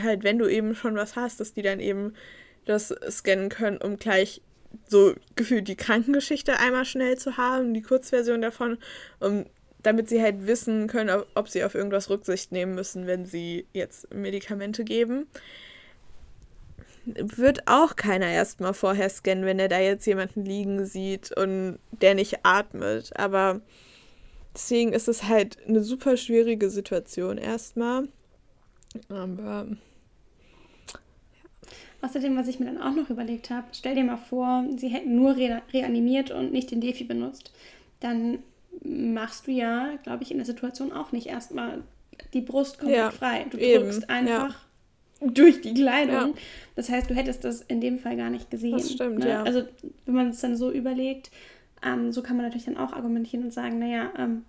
halt, 0.00 0.24
wenn 0.24 0.38
du 0.38 0.48
eben 0.48 0.74
schon 0.74 0.96
was 0.96 1.16
hast, 1.16 1.40
dass 1.40 1.52
die 1.52 1.62
dann 1.62 1.80
eben 1.80 2.14
das 2.66 2.94
scannen 3.08 3.48
können, 3.48 3.78
um 3.78 3.96
gleich 3.96 4.42
so 4.88 5.14
gefühlt 5.36 5.68
die 5.68 5.76
Krankengeschichte 5.76 6.58
einmal 6.58 6.84
schnell 6.84 7.16
zu 7.18 7.36
haben, 7.36 7.74
die 7.74 7.82
Kurzversion 7.82 8.40
davon, 8.40 8.78
um, 9.18 9.46
damit 9.82 10.08
sie 10.08 10.22
halt 10.22 10.46
wissen 10.46 10.86
können, 10.86 11.10
ob, 11.10 11.26
ob 11.34 11.48
sie 11.48 11.64
auf 11.64 11.74
irgendwas 11.74 12.10
Rücksicht 12.10 12.52
nehmen 12.52 12.74
müssen, 12.74 13.06
wenn 13.06 13.24
sie 13.24 13.66
jetzt 13.72 14.12
Medikamente 14.12 14.84
geben. 14.84 15.26
Wird 17.18 17.66
auch 17.66 17.96
keiner 17.96 18.28
erstmal 18.28 18.74
vorher 18.74 19.08
scannen, 19.10 19.44
wenn 19.44 19.58
er 19.58 19.68
da 19.68 19.78
jetzt 19.78 20.06
jemanden 20.06 20.44
liegen 20.44 20.84
sieht 20.86 21.36
und 21.36 21.78
der 21.92 22.14
nicht 22.14 22.40
atmet. 22.44 23.16
Aber 23.16 23.60
Deswegen 24.54 24.92
ist 24.92 25.08
es 25.08 25.24
halt 25.24 25.58
eine 25.68 25.82
super 25.82 26.16
schwierige 26.16 26.70
Situation 26.70 27.38
erstmal. 27.38 28.08
Aber 29.08 29.66
Außerdem, 32.02 32.36
was 32.36 32.48
ich 32.48 32.58
mir 32.58 32.66
dann 32.66 32.80
auch 32.80 32.94
noch 32.94 33.10
überlegt 33.10 33.50
habe, 33.50 33.66
stell 33.72 33.94
dir 33.94 34.04
mal 34.04 34.16
vor, 34.16 34.64
sie 34.76 34.88
hätten 34.88 35.16
nur 35.16 35.36
re 35.36 35.62
reanimiert 35.72 36.30
und 36.30 36.50
nicht 36.50 36.70
den 36.70 36.80
Defi 36.80 37.04
benutzt. 37.04 37.52
Dann 38.00 38.38
machst 38.82 39.46
du 39.46 39.52
ja, 39.52 39.96
glaube 40.02 40.22
ich, 40.22 40.30
in 40.30 40.38
der 40.38 40.46
Situation 40.46 40.92
auch 40.92 41.12
nicht 41.12 41.26
erstmal 41.26 41.82
die 42.32 42.40
Brust 42.40 42.78
komplett 42.78 42.96
Ja, 42.96 43.10
frei. 43.10 43.46
Du 43.50 43.58
eben, 43.58 43.84
drückst 43.84 44.08
einfach 44.08 44.54
ja. 44.54 44.60
Durch 45.20 45.60
die 45.60 45.74
Kleidung. 45.74 46.14
Ja. 46.14 46.40
Das 46.76 46.88
heißt, 46.88 47.10
du 47.10 47.14
hättest 47.14 47.44
das 47.44 47.62
in 47.62 47.80
dem 47.80 47.98
Fall 47.98 48.16
gar 48.16 48.30
nicht 48.30 48.50
gesehen. 48.50 48.72
Das 48.72 48.90
stimmt, 48.90 49.18
ne? 49.20 49.28
ja. 49.28 49.42
Also, 49.42 49.62
wenn 50.06 50.14
man 50.14 50.28
es 50.30 50.40
dann 50.40 50.56
so 50.56 50.70
überlegt, 50.70 51.30
ähm, 51.84 52.12
so 52.12 52.22
kann 52.22 52.36
man 52.36 52.46
natürlich 52.46 52.66
dann 52.66 52.76
auch 52.76 52.92
argumentieren 52.92 53.44
und 53.44 53.52
sagen, 53.52 53.78
naja, 53.78 54.10
ähm, 54.18 54.44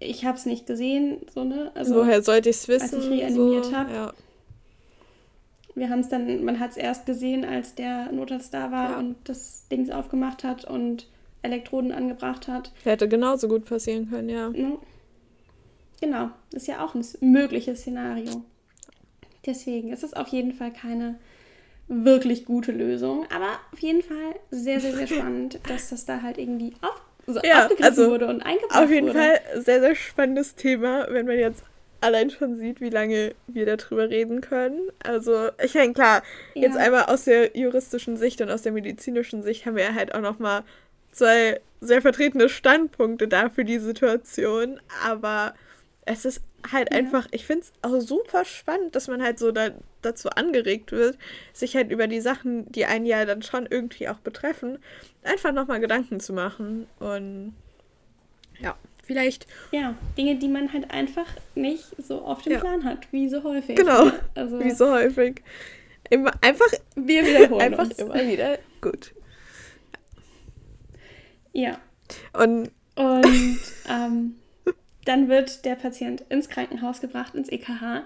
ich 0.00 0.24
habe 0.24 0.36
es 0.36 0.46
nicht 0.46 0.66
gesehen, 0.66 1.18
so, 1.32 1.44
ne? 1.44 1.70
Also, 1.74 1.94
woher 1.94 2.22
sollte 2.22 2.48
ich 2.50 2.56
es 2.56 2.68
als 2.68 2.92
wissen? 2.92 3.02
ich 3.12 3.20
reanimiert 3.20 3.66
so, 3.66 3.72
hab. 3.76 3.90
Ja. 3.90 4.12
Wir 5.74 5.90
haben 5.90 6.00
es 6.00 6.08
dann, 6.08 6.44
man 6.44 6.58
hat 6.58 6.70
es 6.70 6.76
erst 6.78 7.04
gesehen, 7.04 7.44
als 7.44 7.74
der 7.74 8.10
Notarzt 8.10 8.54
da 8.54 8.70
war 8.72 8.92
Ja. 8.92 8.98
und 8.98 9.16
das 9.24 9.68
Ding 9.68 9.90
aufgemacht 9.90 10.42
hat 10.42 10.64
und 10.64 11.06
Elektroden 11.42 11.92
angebracht 11.92 12.48
hat. 12.48 12.72
Hätte 12.82 13.08
genauso 13.08 13.46
gut 13.46 13.66
passieren 13.66 14.08
können, 14.08 14.30
ja. 14.30 14.48
Ne? 14.48 14.78
Genau, 16.00 16.30
ist 16.52 16.66
ja 16.66 16.84
auch 16.84 16.94
ein 16.94 17.04
mögliches 17.20 17.80
Szenario. 17.80 18.42
Deswegen 19.46 19.92
ist 19.92 20.02
es 20.02 20.14
auf 20.14 20.28
jeden 20.28 20.52
Fall 20.52 20.72
keine 20.72 21.16
wirklich 21.88 22.44
gute 22.44 22.72
Lösung, 22.72 23.26
aber 23.34 23.60
auf 23.72 23.78
jeden 23.78 24.02
Fall 24.02 24.34
sehr, 24.50 24.80
sehr, 24.80 24.92
sehr 24.92 25.06
spannend, 25.18 25.60
dass 25.68 25.90
das 25.90 26.04
da 26.04 26.20
halt 26.22 26.36
irgendwie 26.38 26.72
auf, 26.82 27.00
so 27.26 27.40
Ja, 27.44 27.62
aufgegriffen 27.64 27.84
also 27.84 28.10
wurde 28.10 28.26
und 28.26 28.42
eingebracht 28.42 28.82
Auf 28.82 28.90
jeden 28.90 29.08
wurde. 29.08 29.18
Fall 29.18 29.40
sehr, 29.62 29.80
sehr 29.80 29.94
spannendes 29.94 30.54
Thema, 30.56 31.06
wenn 31.10 31.26
man 31.26 31.38
jetzt 31.38 31.62
allein 32.00 32.30
schon 32.30 32.56
sieht, 32.56 32.80
wie 32.80 32.90
lange 32.90 33.34
wir 33.46 33.66
darüber 33.66 34.10
reden 34.10 34.40
können. 34.40 34.80
Also, 35.02 35.48
ich 35.62 35.74
meine, 35.74 35.92
klar, 35.92 36.22
jetzt 36.54 36.74
Ja. 36.74 36.80
einmal 36.80 37.04
aus 37.04 37.24
der 37.24 37.56
juristischen 37.56 38.16
Sicht 38.16 38.40
und 38.40 38.50
aus 38.50 38.62
der 38.62 38.72
medizinischen 38.72 39.42
Sicht 39.42 39.64
haben 39.66 39.76
wir 39.76 39.84
ja 39.84 39.94
halt 39.94 40.14
auch 40.14 40.20
nochmal 40.20 40.62
zwei 41.12 41.60
sehr 41.80 42.02
vertretene 42.02 42.48
Standpunkte 42.48 43.28
da 43.28 43.48
für 43.48 43.64
die 43.64 43.78
Situation. 43.78 44.80
Aber 45.04 45.54
es 46.04 46.24
ist 46.24 46.42
halt 46.72 46.92
Ja. 46.92 46.98
einfach, 46.98 47.26
ich 47.30 47.44
finde 47.46 47.62
es 47.62 47.72
auch 47.82 48.00
super 48.00 48.44
spannend, 48.44 48.94
dass 48.94 49.08
man 49.08 49.22
halt 49.22 49.38
so 49.38 49.52
da, 49.52 49.70
dazu 50.02 50.28
angeregt 50.30 50.92
wird, 50.92 51.18
sich 51.52 51.74
halt 51.76 51.90
über 51.90 52.06
die 52.06 52.20
Sachen, 52.20 52.70
die 52.72 52.84
einen 52.86 53.06
ja 53.06 53.24
dann 53.24 53.42
schon 53.42 53.66
irgendwie 53.70 54.08
auch 54.08 54.18
betreffen, 54.18 54.78
einfach 55.22 55.52
nochmal 55.52 55.80
Gedanken 55.80 56.20
zu 56.20 56.32
machen. 56.32 56.86
Und 56.98 57.54
ja, 58.60 58.76
vielleicht 59.04 59.46
Ja, 59.70 59.94
Dinge, 60.16 60.36
die 60.36 60.48
man 60.48 60.72
halt 60.72 60.90
einfach 60.90 61.26
nicht 61.54 61.84
so 61.98 62.22
auf 62.22 62.42
dem 62.42 62.52
Ja. 62.54 62.60
Plan 62.60 62.84
hat, 62.84 63.10
wie 63.12 63.28
so 63.28 63.42
häufig. 63.42 63.76
Genau, 63.76 64.10
Also, 64.34 64.60
wie 64.60 64.70
so 64.70 64.90
häufig. 64.90 65.42
Immer, 66.08 66.30
einfach 66.40 66.66
wir 66.94 67.26
wiederholen 67.26 67.60
einfach 67.60 67.84
uns. 67.84 67.98
immer 67.98 68.14
wieder 68.14 68.58
gut. 68.80 69.12
Ja. 71.52 71.78
Und 72.32 72.70
Und 72.94 73.58
ähm, 73.88 74.36
dann 75.06 75.28
wird 75.28 75.64
der 75.64 75.74
Patient 75.74 76.22
ins 76.28 76.48
Krankenhaus 76.48 77.00
gebracht, 77.00 77.34
ins 77.34 77.48
EKH. 77.48 78.04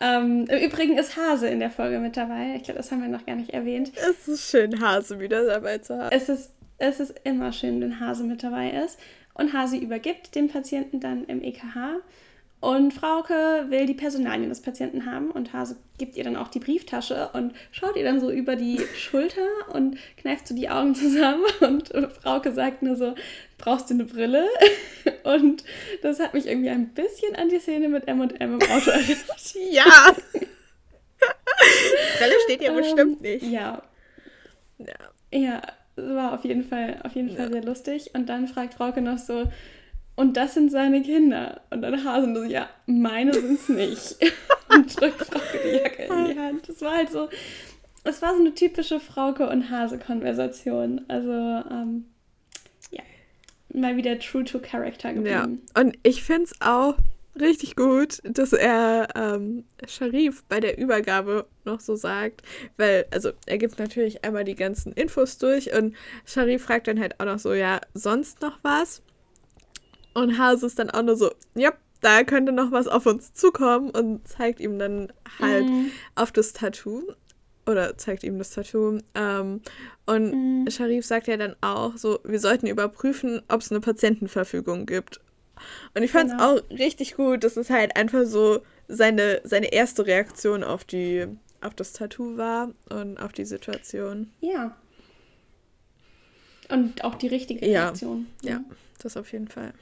Ähm, 0.00 0.46
Im 0.48 0.58
Übrigen 0.58 0.96
ist 0.96 1.16
Hase 1.16 1.48
in 1.48 1.60
der 1.60 1.70
Folge 1.70 1.98
mit 1.98 2.16
dabei. 2.16 2.54
Ich 2.56 2.64
glaube, 2.64 2.78
das 2.78 2.90
haben 2.90 3.02
wir 3.02 3.08
noch 3.08 3.26
gar 3.26 3.36
nicht 3.36 3.50
erwähnt. 3.50 3.92
es 3.96 4.28
ist 4.28 4.50
schön, 4.50 4.80
Hase 4.80 5.20
wieder 5.20 5.44
dabei 5.46 5.78
zu 5.78 5.98
haben. 5.98 6.10
Es 6.10 6.28
ist, 6.28 6.52
es 6.78 7.00
ist 7.00 7.20
immer 7.24 7.52
schön, 7.52 7.80
wenn 7.80 8.00
Hase 8.00 8.24
mit 8.24 8.42
dabei 8.42 8.70
ist. 8.70 8.98
Und 9.34 9.52
Hase 9.52 9.76
übergibt 9.76 10.34
den 10.34 10.48
Patienten 10.48 11.00
dann 11.00 11.24
im 11.26 11.42
EKH. 11.42 12.00
Und 12.60 12.92
Frauke 12.92 13.66
will 13.70 13.86
die 13.86 13.94
Personalien 13.94 14.50
des 14.50 14.60
Patienten 14.60 15.06
haben 15.06 15.30
und 15.30 15.54
Hase 15.54 15.76
gibt 15.96 16.16
ihr 16.16 16.24
dann 16.24 16.36
auch 16.36 16.48
die 16.48 16.58
Brieftasche 16.58 17.30
und 17.32 17.54
schaut 17.72 17.96
ihr 17.96 18.04
dann 18.04 18.20
so 18.20 18.30
über 18.30 18.54
die 18.54 18.78
Schulter 18.98 19.46
und 19.72 19.96
kneift 20.18 20.46
so 20.46 20.54
die 20.54 20.68
Augen 20.68 20.94
zusammen 20.94 21.44
und 21.60 21.88
Frauke 22.22 22.52
sagt 22.52 22.82
nur 22.82 22.96
so, 22.96 23.14
brauchst 23.56 23.88
du 23.88 23.94
eine 23.94 24.04
Brille? 24.04 24.46
Und 25.24 25.64
das 26.02 26.18
hat 26.20 26.32
mich 26.34 26.46
irgendwie 26.46 26.70
ein 26.70 26.88
bisschen 26.94 27.34
an 27.36 27.48
die 27.50 27.58
Szene 27.58 27.88
mit 27.88 28.08
M&M 28.08 28.30
im 28.40 28.70
Auto 28.70 28.90
erinnert. 28.90 29.54
Ja! 29.70 29.84
Brille 32.18 32.34
steht 32.44 32.62
ja 32.62 32.70
Ähm, 32.70 32.76
bestimmt 32.76 33.20
nicht. 33.20 33.42
Ja, 33.44 33.82
Ja. 34.78 34.94
Ja, 35.32 35.62
war 35.96 36.32
auf 36.34 36.44
jeden 36.44 36.64
Fall, 36.64 37.00
auf 37.04 37.12
jeden 37.14 37.30
Fall 37.36 37.46
Ja. 37.46 37.52
sehr 37.52 37.64
lustig. 37.64 38.10
Und 38.14 38.28
dann 38.28 38.48
fragt 38.48 38.74
Frauke 38.74 39.00
noch 39.02 39.18
so, 39.18 39.44
und 40.20 40.36
das 40.36 40.52
sind 40.52 40.70
seine 40.70 41.00
Kinder. 41.00 41.62
Und 41.70 41.80
dann 41.80 42.04
Hasen 42.04 42.34
so, 42.36 42.42
ja, 42.42 42.68
meine 42.84 43.32
sind's 43.32 43.70
nicht. 43.70 44.16
und 44.68 45.00
drückt 45.00 45.24
Frauke 45.24 45.58
die 45.64 45.78
Jacke 45.78 46.02
in 46.02 46.26
die 46.26 46.38
Hand. 46.38 46.68
Das 46.68 46.82
war 46.82 46.98
halt 46.98 47.10
so, 47.10 47.30
es 48.04 48.20
war 48.20 48.34
so 48.34 48.40
eine 48.40 48.54
typische 48.54 49.00
Frauke 49.00 49.48
und 49.48 49.70
Hase-Konversation. 49.70 51.06
Also, 51.08 51.30
ähm, 51.30 52.04
ja, 52.90 53.02
mal 53.72 53.96
wieder 53.96 54.18
true 54.18 54.44
to 54.44 54.58
character 54.58 55.10
Ja, 55.12 55.44
geblieben. 55.44 55.62
und 55.74 55.96
ich 56.02 56.22
finde 56.22 56.42
es 56.44 56.60
auch 56.60 56.96
richtig 57.40 57.74
gut, 57.74 58.18
dass 58.24 58.52
er 58.52 59.08
ähm, 59.14 59.64
Sharif 59.88 60.44
bei 60.50 60.60
der 60.60 60.76
Übergabe 60.76 61.46
noch 61.64 61.80
so 61.80 61.96
sagt, 61.96 62.42
weil, 62.76 63.06
also 63.10 63.30
er 63.46 63.56
gibt 63.56 63.78
natürlich 63.78 64.22
einmal 64.22 64.44
die 64.44 64.54
ganzen 64.54 64.92
Infos 64.92 65.38
durch 65.38 65.72
und 65.72 65.96
Sharif 66.26 66.64
fragt 66.64 66.88
dann 66.88 67.00
halt 67.00 67.18
auch 67.20 67.24
noch 67.24 67.38
so, 67.38 67.54
ja, 67.54 67.80
sonst 67.94 68.42
noch 68.42 68.58
was? 68.60 69.00
Und 70.14 70.38
Hase 70.38 70.66
ist 70.66 70.78
dann 70.78 70.90
auch 70.90 71.02
nur 71.02 71.16
so, 71.16 71.30
ja, 71.54 71.72
da 72.00 72.24
könnte 72.24 72.52
noch 72.52 72.72
was 72.72 72.88
auf 72.88 73.06
uns 73.06 73.34
zukommen 73.34 73.90
und 73.90 74.26
zeigt 74.26 74.60
ihm 74.60 74.78
dann 74.78 75.12
halt 75.38 75.68
Mhm. 75.70 75.90
auf 76.14 76.32
das 76.32 76.52
Tattoo. 76.52 77.12
Oder 77.66 77.96
zeigt 77.98 78.24
ihm 78.24 78.38
das 78.38 78.50
Tattoo. 78.50 78.98
Ähm, 79.14 79.60
und 80.06 80.32
Mhm. 80.64 80.70
Sharif 80.70 81.04
sagt 81.06 81.26
ja 81.28 81.36
dann 81.36 81.54
auch 81.60 81.96
so, 81.96 82.18
wir 82.24 82.40
sollten 82.40 82.66
überprüfen, 82.66 83.42
ob 83.48 83.60
es 83.60 83.70
eine 83.70 83.80
Patientenverfügung 83.80 84.86
gibt. 84.86 85.20
Und 85.94 86.02
ich 86.02 86.10
fand 86.10 86.30
es 86.30 86.36
Genau. 86.36 86.56
auch 86.56 86.70
richtig 86.70 87.14
gut, 87.16 87.44
dass 87.44 87.56
es 87.58 87.68
halt 87.68 87.94
einfach 87.96 88.24
so 88.24 88.62
seine, 88.88 89.40
seine 89.44 89.72
erste 89.72 90.06
Reaktion 90.06 90.64
auf 90.64 90.84
die 90.84 91.26
auf 91.60 91.74
das 91.74 91.92
Tattoo 91.92 92.38
war 92.38 92.70
und 92.88 93.18
auf 93.18 93.32
die 93.34 93.44
Situation. 93.44 94.30
Ja. 94.40 94.74
Und 96.70 97.04
auch 97.04 97.16
die 97.16 97.26
richtige 97.26 97.66
Ja, 97.68 97.84
Reaktion. 97.86 98.26
Ja, 98.42 98.64
das 99.02 99.16
auf 99.18 99.30
jeden 99.32 99.48
Fall. 99.48 99.72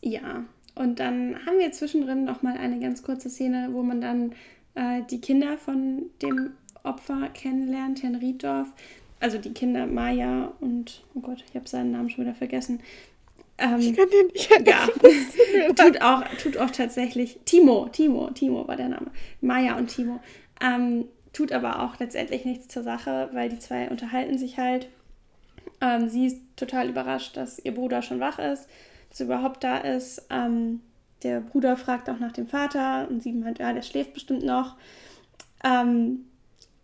Ja, 0.00 0.44
und 0.74 1.00
dann 1.00 1.44
haben 1.44 1.58
wir 1.58 1.72
zwischendrin 1.72 2.24
noch 2.24 2.42
mal 2.42 2.56
eine 2.56 2.78
ganz 2.78 3.02
kurze 3.02 3.28
Szene, 3.28 3.70
wo 3.72 3.82
man 3.82 4.00
dann 4.00 4.32
äh, 4.74 5.02
die 5.10 5.20
Kinder 5.20 5.58
von 5.58 6.10
dem 6.22 6.52
Opfer 6.84 7.28
kennenlernt, 7.34 8.02
Herrn 8.02 8.14
Rieddorf. 8.14 8.68
Also 9.20 9.38
die 9.38 9.52
Kinder 9.52 9.86
Maya 9.86 10.52
und, 10.60 11.02
oh 11.14 11.20
Gott, 11.20 11.44
ich 11.48 11.56
habe 11.56 11.68
seinen 11.68 11.90
Namen 11.90 12.08
schon 12.08 12.24
wieder 12.24 12.34
vergessen. 12.34 12.80
Ähm, 13.58 13.80
Ich 13.80 13.96
kann 13.96 14.08
den 14.08 14.26
nicht 14.28 14.68
ja, 14.68 14.86
tut 15.74 16.00
auch, 16.00 16.22
tut 16.40 16.56
auch 16.56 16.70
tatsächlich. 16.70 17.40
Timo, 17.44 17.88
Timo, 17.88 18.30
Timo 18.30 18.68
war 18.68 18.76
der 18.76 18.88
Name. 18.88 19.10
Maya 19.40 19.76
und 19.76 19.88
Timo. 19.88 20.20
Ähm, 20.60 21.06
tut 21.32 21.50
aber 21.50 21.82
auch 21.82 21.98
letztendlich 21.98 22.44
nichts 22.44 22.68
zur 22.68 22.84
Sache, 22.84 23.28
weil 23.32 23.48
die 23.48 23.58
zwei 23.58 23.90
unterhalten 23.90 24.38
sich 24.38 24.58
halt. 24.58 24.88
Ähm, 25.80 26.08
sie 26.08 26.26
ist 26.26 26.40
total 26.56 26.88
überrascht, 26.88 27.36
dass 27.36 27.58
ihr 27.58 27.74
Bruder 27.74 28.02
schon 28.02 28.20
wach 28.20 28.38
ist, 28.38 28.68
dass 29.10 29.20
er 29.20 29.26
überhaupt 29.26 29.64
da 29.64 29.78
ist. 29.78 30.26
Ähm, 30.30 30.80
der 31.22 31.40
Bruder 31.40 31.76
fragt 31.76 32.08
auch 32.08 32.18
nach 32.18 32.32
dem 32.32 32.46
Vater 32.46 33.08
und 33.10 33.22
sie 33.22 33.32
meint, 33.32 33.58
ja, 33.58 33.72
der 33.72 33.82
schläft 33.82 34.14
bestimmt 34.14 34.44
noch. 34.44 34.76
Ähm, 35.64 36.26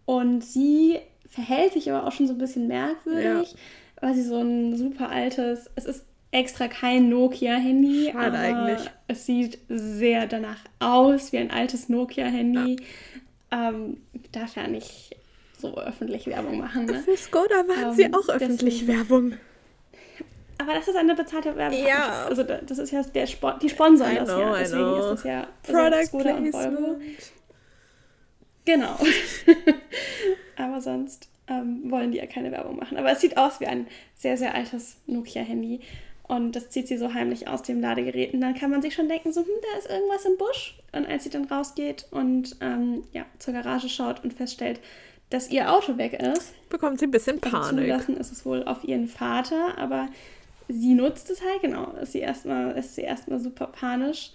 und 0.07 0.45
sie 0.45 0.99
verhält 1.29 1.73
sich 1.73 1.91
aber 1.91 2.07
auch 2.07 2.13
schon 2.13 2.27
so 2.27 2.35
ein 2.35 2.39
bisschen 2.39 2.67
merkwürdig, 2.67 3.53
ja. 3.53 3.59
weil 4.01 4.15
sie 4.15 4.23
so 4.23 4.41
ein 4.41 4.77
super 4.77 5.09
altes, 5.09 5.71
es 5.77 5.85
ist 5.85 6.05
extra 6.35 6.69
kein 6.69 7.09
Nokia-Handy. 7.09 8.11
Schade 8.13 8.39
eigentlich. 8.39 8.91
Es 9.07 9.25
sieht 9.25 9.59
sehr 9.69 10.27
danach 10.27 10.59
aus 10.81 11.33
wie 11.33 11.39
ein 11.39 11.51
altes 11.51 11.89
Nokia-Handy. 11.89 12.77
Ja. 13.53 13.71
Ähm, 13.71 13.99
darf 14.33 14.57
ja 14.57 14.67
nicht 14.67 15.17
so 15.59 15.79
öffentlich 15.79 16.27
Werbung 16.27 16.59
machen. 16.59 16.87
Ne? 16.87 17.01
Für 17.01 17.17
Skoda 17.17 17.63
machen 17.63 17.91
ähm, 17.91 17.95
sie 17.95 18.13
auch 18.13 18.29
öffentlich 18.29 18.81
deswegen. 18.81 18.99
Werbung. 18.99 19.33
Aber 20.59 20.75
das 20.75 20.89
ist 20.89 20.97
eine 20.97 21.15
bezahlte 21.15 21.57
Werbung. 21.57 21.79
Ja. 21.87 22.27
Also 22.27 22.43
das 22.43 22.79
ist 22.79 22.91
ja 22.91 23.03
der 23.03 23.27
Sport, 23.27 23.63
die 23.63 23.69
sponsern 23.69 24.15
das 24.15 24.29
know, 24.29 24.41
ja. 24.41 24.59
Deswegen 24.59 24.97
ist 24.97 25.09
das 25.09 25.25
ja 25.25 25.47
also 25.67 25.73
Product 25.73 26.07
Skoda 26.07 26.35
und 26.37 26.53
Volvo. 26.53 27.01
Genau. 28.65 28.97
Aber 30.57 30.81
sonst 30.81 31.29
ähm, 31.49 31.91
wollen 31.91 32.13
die 32.13 32.19
ja 32.19 32.27
keine 32.27 32.53
Werbung 32.53 32.77
machen. 32.77 32.97
Aber 32.97 33.13
es 33.13 33.21
sieht 33.21 33.37
aus 33.37 33.61
wie 33.61 33.67
ein 33.67 33.87
sehr, 34.15 34.37
sehr 34.37 34.55
altes 34.55 34.97
Nokia-Handy. 35.07 35.81
Und 36.27 36.57
das 36.57 36.71
zieht 36.71 36.89
sie 36.89 36.97
so 36.97 37.13
heimlich 37.13 37.49
aus 37.49 37.63
dem 37.63 37.81
Ladegerät. 37.81 38.33
Und 38.33 38.41
dann 38.41 38.55
kann 38.55 38.71
man 38.71 38.81
sich 38.81 38.95
schon 38.95 39.09
denken, 39.09 39.33
so, 39.33 39.43
hm, 39.43 39.49
da 39.61 39.79
ist 39.79 39.91
irgendwas 39.91 40.25
im 40.25 40.39
Busch. 40.39 40.79
Und 40.93 41.07
als 41.07 41.25
sie 41.25 41.31
dann 41.31 41.45
rausgeht 41.45 42.07
und 42.11 42.57
ähm, 42.63 43.05
ja, 43.13 43.27
zur 43.39 43.53
Garage 43.53 43.91
schaut 43.91 44.25
und 44.25 44.33
feststellt, 44.33 44.81
dass 45.29 45.51
ihr 45.51 45.71
Auto 45.71 45.99
weg 45.99 46.15
ist, 46.15 46.55
bekommt 46.71 46.99
sie 46.99 47.07
ein 47.07 47.11
bisschen 47.11 47.43
also 47.43 47.57
Panik. 47.57 47.85
Zulassen 47.85 48.17
ist 48.17 48.33
es 48.33 48.47
wohl 48.47 48.65
auf 48.65 48.85
ihren 48.85 49.09
Vater, 49.09 49.77
aber 49.77 50.09
sie 50.69 50.95
nutzt 50.95 51.31
es 51.31 51.43
halt, 51.43 51.63
genau. 51.63 51.93
Ist 52.01 52.13
sie 52.13 52.21
erstmal, 52.21 52.77
ist 52.77 52.95
sie 52.95 53.03
erstmal 53.03 53.41
super 53.41 53.67
panisch. 53.67 54.33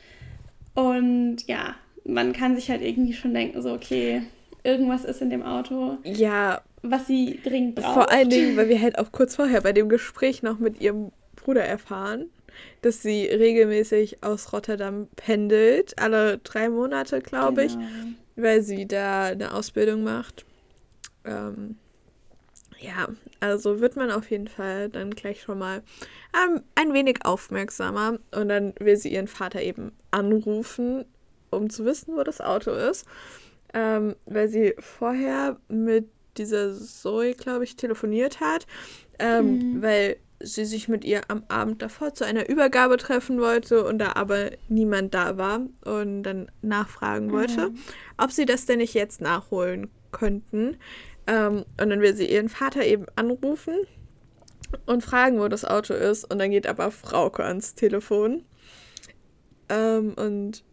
Und 0.74 1.48
ja, 1.48 1.76
man 2.06 2.34
kann 2.34 2.56
sich 2.56 2.70
halt 2.70 2.82
irgendwie 2.82 3.14
schon 3.14 3.34
denken, 3.34 3.62
so, 3.62 3.74
okay, 3.74 4.24
irgendwas 4.64 5.06
ist 5.06 5.22
in 5.22 5.30
dem 5.30 5.44
Auto. 5.44 5.98
Ja. 6.04 6.62
Was 6.82 7.08
sie 7.08 7.40
dringend 7.44 7.76
braucht. 7.76 7.94
Vor 7.94 8.12
allen 8.12 8.30
Dingen, 8.30 8.56
weil 8.56 8.70
wir 8.70 8.82
halt 8.82 8.98
auch 8.98 9.12
kurz 9.12 9.36
vorher 9.36 9.62
bei 9.62 9.74
dem 9.74 9.90
Gespräch 9.90 10.44
noch 10.44 10.60
mit 10.60 10.80
ihrem 10.82 11.12
Bruder 11.36 11.64
erfahren, 11.64 12.30
dass 12.82 13.02
sie 13.02 13.26
regelmäßig 13.26 14.24
aus 14.24 14.54
Rotterdam 14.54 15.08
pendelt, 15.16 16.00
alle 16.00 16.38
drei 16.40 16.70
Monate, 16.70 17.22
glaube 17.22 17.68
genau. 17.68 17.82
ich, 17.82 18.44
weil 18.44 18.62
sie 18.62 18.88
da 18.88 19.26
eine 19.26 19.54
Ausbildung 19.54 20.04
macht. 20.04 20.46
Ähm, 21.26 21.78
ja, 22.80 23.10
also 23.40 23.80
wird 23.80 23.96
man 23.96 24.12
auf 24.12 24.32
jeden 24.32 24.48
Fall 24.48 24.90
dann 24.90 25.12
gleich 25.12 25.42
schon 25.42 25.60
mal 25.60 25.84
ähm, 26.34 26.62
ein 26.76 26.94
wenig 26.94 27.26
aufmerksamer 27.26 28.20
und 28.36 28.50
dann 28.50 28.74
will 28.80 28.96
sie 28.96 29.14
ihren 29.14 29.28
Vater 29.28 29.62
eben 29.62 29.92
anrufen, 30.12 31.06
um 31.50 31.70
zu 31.70 31.86
wissen, 31.86 32.16
wo 32.16 32.24
das 32.24 32.42
Auto 32.42 32.72
ist 32.72 33.06
ähm, 33.74 34.16
weil 34.26 34.48
sie 34.48 34.74
vorher 34.80 35.58
mit 35.68 36.10
dieser 36.38 36.74
Zoe, 36.74 37.34
glaube 37.34 37.64
ich, 37.64 37.76
telefoniert 37.76 38.40
hat, 38.40 38.66
ähm, 39.20 39.74
mhm. 39.76 39.82
weil 39.82 40.18
sie 40.42 40.64
sich 40.64 40.88
mit 40.88 41.04
ihr 41.04 41.22
am 41.28 41.44
Abend 41.50 41.82
davor 41.82 42.14
zu 42.14 42.26
einer 42.26 42.48
Übergabe 42.48 42.96
treffen 42.96 43.42
wollte 43.42 43.84
und 43.84 44.00
da 44.00 44.14
aber 44.14 44.52
niemand 44.70 45.14
da 45.14 45.38
war 45.38 45.62
und 45.84 46.24
dann 46.24 46.50
nachfragen 46.62 47.32
wollte, 47.32 47.70
mhm. 47.70 47.78
ob 48.18 48.32
sie 48.32 48.46
das 48.46 48.66
denn 48.66 48.78
nicht 48.78 48.94
jetzt 48.94 49.20
nachholen 49.20 49.90
könnten. 50.12 50.78
Ähm, 51.30 51.64
und 51.80 51.90
dann 51.92 52.02
will 52.02 52.16
sie 52.16 52.26
ihren 52.26 52.50
Vater 52.50 52.84
eben 52.84 53.06
anrufen 53.16 53.76
und 54.88 55.04
fragen, 55.04 55.40
wo 55.40 55.48
das 55.48 55.64
Auto 55.64 55.94
ist. 55.94 56.30
Und 56.30 56.40
dann 56.40 56.50
geht 56.50 56.66
aber 56.66 56.90
Frauke 56.90 57.44
ans 57.44 57.76
Telefon. 57.76 58.44
Ähm, 59.70 60.16
und 60.16 60.64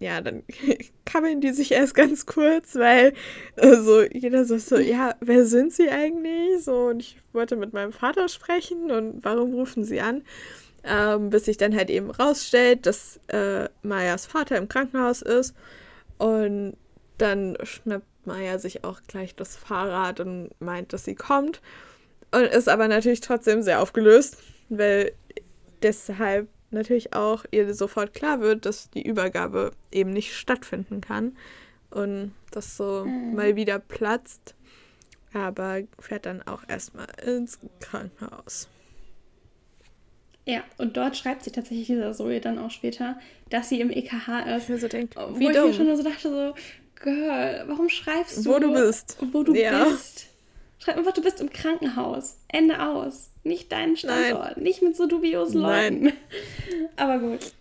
ja, 0.00 0.20
dann 0.20 0.42
kabbeln 1.04 1.40
die 1.40 1.52
sich 1.52 1.70
erst 1.70 1.94
ganz 1.94 2.26
kurz, 2.26 2.74
weil 2.74 3.14
äh, 3.56 3.76
so 3.76 4.02
jeder 4.02 4.44
so, 4.44 4.58
so, 4.58 4.78
ja, 4.78 5.14
wer 5.20 5.46
sind 5.46 5.72
sie 5.72 5.88
eigentlich? 5.88 6.64
So, 6.64 6.88
und 6.88 7.00
ich 7.00 7.18
wollte 7.32 7.54
mit 7.54 7.72
meinem 7.72 7.92
Vater 7.92 8.28
sprechen 8.28 8.90
und 8.90 9.24
warum 9.24 9.54
rufen 9.54 9.84
sie 9.84 10.00
an? 10.00 10.22
Ähm, 10.82 11.30
bis 11.30 11.44
sich 11.44 11.56
dann 11.56 11.76
halt 11.76 11.90
eben 11.90 12.10
rausstellt, 12.10 12.86
dass 12.86 13.20
äh, 13.28 13.68
Mayas 13.82 14.26
Vater 14.26 14.56
im 14.56 14.66
Krankenhaus 14.66 15.22
ist. 15.22 15.54
Und 16.18 16.76
dann 17.18 17.56
schnappt 17.62 18.06
Maya 18.30 18.58
sich 18.58 18.84
auch 18.84 19.00
gleich 19.06 19.34
das 19.34 19.56
Fahrrad 19.56 20.20
und 20.20 20.50
meint, 20.60 20.92
dass 20.92 21.04
sie 21.04 21.14
kommt. 21.14 21.60
Und 22.32 22.42
ist 22.42 22.68
aber 22.68 22.86
natürlich 22.86 23.20
trotzdem 23.20 23.62
sehr 23.62 23.82
aufgelöst, 23.82 24.38
weil 24.68 25.12
deshalb 25.82 26.48
natürlich 26.70 27.12
auch 27.12 27.44
ihr 27.50 27.74
sofort 27.74 28.14
klar 28.14 28.40
wird, 28.40 28.66
dass 28.66 28.88
die 28.90 29.04
Übergabe 29.04 29.72
eben 29.90 30.10
nicht 30.10 30.36
stattfinden 30.36 31.00
kann 31.00 31.36
und 31.90 32.32
das 32.52 32.76
so 32.76 33.04
mhm. 33.04 33.34
mal 33.34 33.56
wieder 33.56 33.80
platzt, 33.80 34.54
aber 35.32 35.80
fährt 35.98 36.26
dann 36.26 36.42
auch 36.42 36.62
erstmal 36.68 37.08
ins 37.26 37.58
Krankenhaus. 37.80 38.68
Ja, 40.46 40.62
und 40.78 40.96
dort 40.96 41.16
schreibt 41.16 41.44
sie 41.44 41.50
tatsächlich 41.50 41.88
dieser 41.88 42.12
Zoe 42.12 42.40
dann 42.40 42.58
auch 42.58 42.70
später, 42.70 43.18
dass 43.50 43.68
sie 43.68 43.80
im 43.80 43.90
EKH 43.90 44.56
ist. 44.56 44.70
Ich 44.70 44.80
so 44.80 44.88
denkt, 44.88 45.16
wie 45.16 45.46
wo 45.46 45.52
dumm. 45.52 45.70
ich 45.70 45.78
mir 45.78 45.86
schon 45.86 45.96
so 45.96 46.02
dachte, 46.02 46.28
so, 46.28 46.54
Girl, 47.00 47.64
warum 47.66 47.88
schreibst 47.88 48.44
du? 48.44 48.50
Wo 48.50 48.58
du 48.58 48.72
bist. 48.72 49.16
Wo 49.32 49.42
du 49.42 49.54
ja. 49.54 49.84
bist. 49.84 50.26
Schreib 50.78 50.98
einfach, 50.98 51.12
du 51.12 51.22
bist 51.22 51.40
im 51.40 51.50
Krankenhaus. 51.50 52.38
Ende 52.48 52.80
aus. 52.80 53.30
Nicht 53.42 53.72
deinen 53.72 53.96
Standort. 53.96 54.56
Nein. 54.56 54.62
Nicht 54.62 54.82
mit 54.82 54.96
so 54.96 55.06
dubiosen 55.06 55.60
Leuten. 55.60 56.04
Nein. 56.04 56.12
Aber 56.96 57.18
gut. 57.18 57.52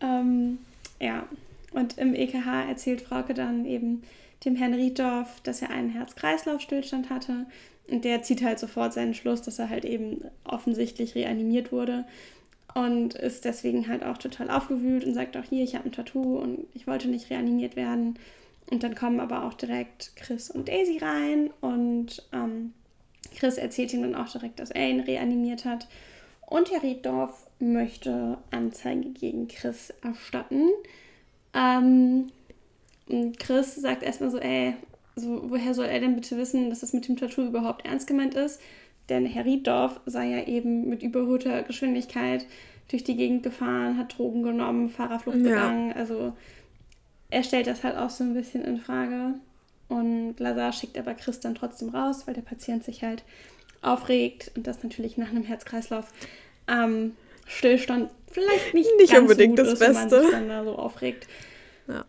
Ähm, 0.00 0.58
ja. 1.00 1.26
Und 1.72 1.98
im 1.98 2.14
EKH 2.14 2.68
erzählt 2.68 3.02
Frauke 3.02 3.34
dann 3.34 3.66
eben 3.66 4.02
dem 4.44 4.56
Herrn 4.56 4.74
Rieddorf, 4.74 5.40
dass 5.42 5.60
er 5.60 5.70
einen 5.70 5.90
Herz-Kreislauf-Stillstand 5.90 7.10
hatte. 7.10 7.46
Und 7.88 8.04
der 8.04 8.22
zieht 8.22 8.42
halt 8.42 8.58
sofort 8.58 8.92
seinen 8.92 9.14
Schluss, 9.14 9.42
dass 9.42 9.58
er 9.58 9.70
halt 9.70 9.84
eben 9.84 10.22
offensichtlich 10.44 11.16
reanimiert 11.16 11.72
wurde. 11.72 12.04
Und 12.74 13.14
ist 13.14 13.44
deswegen 13.44 13.88
halt 13.88 14.04
auch 14.04 14.18
total 14.18 14.50
aufgewühlt 14.50 15.04
und 15.04 15.14
sagt 15.14 15.36
auch 15.36 15.44
hier, 15.44 15.64
ich 15.64 15.74
habe 15.74 15.88
ein 15.88 15.92
Tattoo 15.92 16.38
und 16.38 16.66
ich 16.74 16.86
wollte 16.86 17.08
nicht 17.08 17.30
reanimiert 17.30 17.74
werden. 17.74 18.18
Und 18.70 18.82
dann 18.82 18.94
kommen 18.94 19.20
aber 19.20 19.44
auch 19.44 19.54
direkt 19.54 20.12
Chris 20.16 20.50
und 20.50 20.68
Daisy 20.68 20.98
rein 20.98 21.50
und 21.60 22.22
ähm, 22.32 22.74
Chris 23.34 23.56
erzählt 23.56 23.92
ihm 23.94 24.02
dann 24.02 24.14
auch 24.14 24.28
direkt, 24.28 24.60
dass 24.60 24.70
er 24.70 24.88
ihn 24.88 25.00
reanimiert 25.00 25.64
hat. 25.64 25.88
Und 26.46 26.70
Herr 26.70 26.82
Rieddorf 26.82 27.46
möchte 27.58 28.38
Anzeige 28.50 29.10
gegen 29.10 29.48
Chris 29.48 29.92
erstatten. 30.02 30.68
Ähm, 31.54 32.30
Chris 33.38 33.74
sagt 33.76 34.02
erstmal 34.02 34.30
so, 34.30 34.38
ey, 34.38 34.74
so, 35.16 35.50
woher 35.50 35.74
soll 35.74 35.86
er 35.86 36.00
denn 36.00 36.14
bitte 36.14 36.36
wissen, 36.36 36.70
dass 36.70 36.80
das 36.80 36.92
mit 36.92 37.08
dem 37.08 37.16
Tattoo 37.16 37.46
überhaupt 37.46 37.86
ernst 37.86 38.06
gemeint 38.06 38.34
ist? 38.34 38.60
Denn 39.08 39.24
Herr 39.26 39.44
Rieddorf 39.44 40.00
sei 40.06 40.28
ja 40.28 40.46
eben 40.46 40.88
mit 40.88 41.02
überholter 41.02 41.62
Geschwindigkeit 41.62 42.46
durch 42.88 43.04
die 43.04 43.16
Gegend 43.16 43.42
gefahren, 43.42 43.98
hat 43.98 44.16
Drogen 44.16 44.42
genommen, 44.42 44.88
Fahrerflucht 44.88 45.42
begangen. 45.42 45.90
Ja. 45.90 45.96
Also 45.96 46.32
er 47.30 47.42
stellt 47.42 47.66
das 47.66 47.84
halt 47.84 47.96
auch 47.96 48.10
so 48.10 48.24
ein 48.24 48.34
bisschen 48.34 48.64
in 48.64 48.78
Frage. 48.78 49.34
Und 49.88 50.38
Lazar 50.38 50.72
schickt 50.72 50.98
aber 50.98 51.14
Chris 51.14 51.40
dann 51.40 51.54
trotzdem 51.54 51.90
raus, 51.90 52.26
weil 52.26 52.34
der 52.34 52.42
Patient 52.42 52.84
sich 52.84 53.02
halt 53.02 53.22
aufregt 53.80 54.50
und 54.56 54.66
das 54.66 54.82
natürlich 54.82 55.16
nach 55.16 55.30
einem 55.30 55.44
Herzkreislauf 55.44 56.12
ähm, 56.66 57.16
Stillstand 57.46 58.10
vielleicht 58.30 58.74
nicht, 58.74 58.90
nicht 58.98 59.16
unbedingt 59.16 59.58
das 59.58 59.68
ist, 59.68 59.78
Beste. 59.78 59.94
Wenn 59.94 60.10
man 60.10 60.22
sich 60.22 60.30
dann 60.30 60.48
da 60.48 60.64
so 60.64 60.76
aufregt. 60.76 61.26
Ja. 61.86 62.04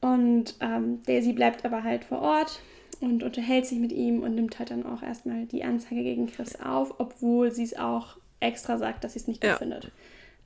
Und 0.00 0.54
ähm, 0.60 1.02
Daisy 1.06 1.32
bleibt 1.32 1.64
aber 1.64 1.82
halt 1.82 2.04
vor 2.04 2.20
Ort 2.20 2.60
und 3.00 3.22
unterhält 3.22 3.66
sich 3.66 3.78
mit 3.78 3.90
ihm 3.90 4.22
und 4.22 4.34
nimmt 4.34 4.58
halt 4.58 4.70
dann 4.70 4.86
auch 4.86 5.02
erstmal 5.02 5.46
die 5.46 5.64
Anzeige 5.64 6.02
gegen 6.02 6.30
Chris 6.30 6.60
auf, 6.60 6.94
obwohl 6.98 7.50
sie 7.50 7.64
es 7.64 7.76
auch 7.76 8.16
extra 8.40 8.78
sagt, 8.78 9.02
dass 9.02 9.14
sie 9.14 9.20
es 9.20 9.26
nicht 9.26 9.40
gut 9.40 9.50
ja. 9.50 9.56
findet. 9.56 9.90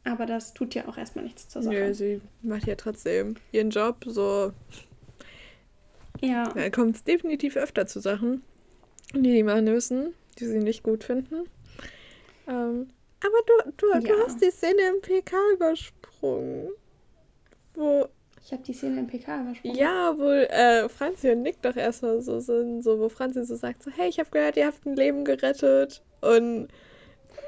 Aber 0.05 0.27
das 0.27 0.55
tut 0.55 0.75
ja 0.75 0.89
auch 0.89 0.97
erstmal 0.97 1.25
nichts 1.25 1.49
zur 1.49 1.63
Sache. 1.63 1.75
Nö, 1.75 1.95
sie 1.95 2.21
macht 2.43 2.67
ja 2.67 2.77
trotzdem 2.77 3.35
ihren 3.53 3.71
Job, 3.71 4.05
so 4.07 4.53
ja. 6.21 6.53
Da 6.53 6.71
kommt 6.71 6.97
es 6.97 7.05
definitiv 7.05 7.57
öfter 7.57 7.87
zu 7.87 8.01
Sachen, 8.01 8.43
die 9.15 9.33
die 9.33 9.43
machen 9.43 9.65
müssen, 9.65 10.15
die 10.39 10.47
sie 10.47 10.59
nicht 10.59 10.83
gut 10.83 11.05
finden. 11.05 11.49
Ähm, 12.47 12.89
aber 13.21 13.39
du, 13.47 13.73
du, 13.77 13.87
ja. 13.93 14.01
du 14.01 14.25
hast 14.25 14.41
die 14.43 14.51
Szene 14.51 14.83
im 14.95 15.01
PK 15.01 15.37
übersprungen. 15.55 16.69
Wo. 17.75 18.09
Ich 18.45 18.53
habe 18.53 18.63
die 18.63 18.73
Szene 18.73 19.01
im 19.01 19.07
PK 19.07 19.43
übersprungen. 19.43 19.77
Ja, 19.77 20.15
wo 20.17 20.31
äh, 20.31 20.89
Franzi 20.89 21.31
und 21.31 21.43
Nick 21.43 21.61
doch 21.63 21.77
erstmal 21.77 22.23
so 22.23 22.41
sind, 22.41 22.83
so 22.83 22.99
wo 22.99 23.09
Franzi 23.09 23.45
so 23.45 23.57
sagt, 23.57 23.83
so, 23.83 23.91
hey, 23.91 24.09
ich 24.09 24.19
habe 24.19 24.31
gehört, 24.31 24.57
ihr 24.57 24.67
habt 24.67 24.87
ein 24.87 24.97
Leben 24.97 25.25
gerettet. 25.25 26.03
Und 26.21 26.69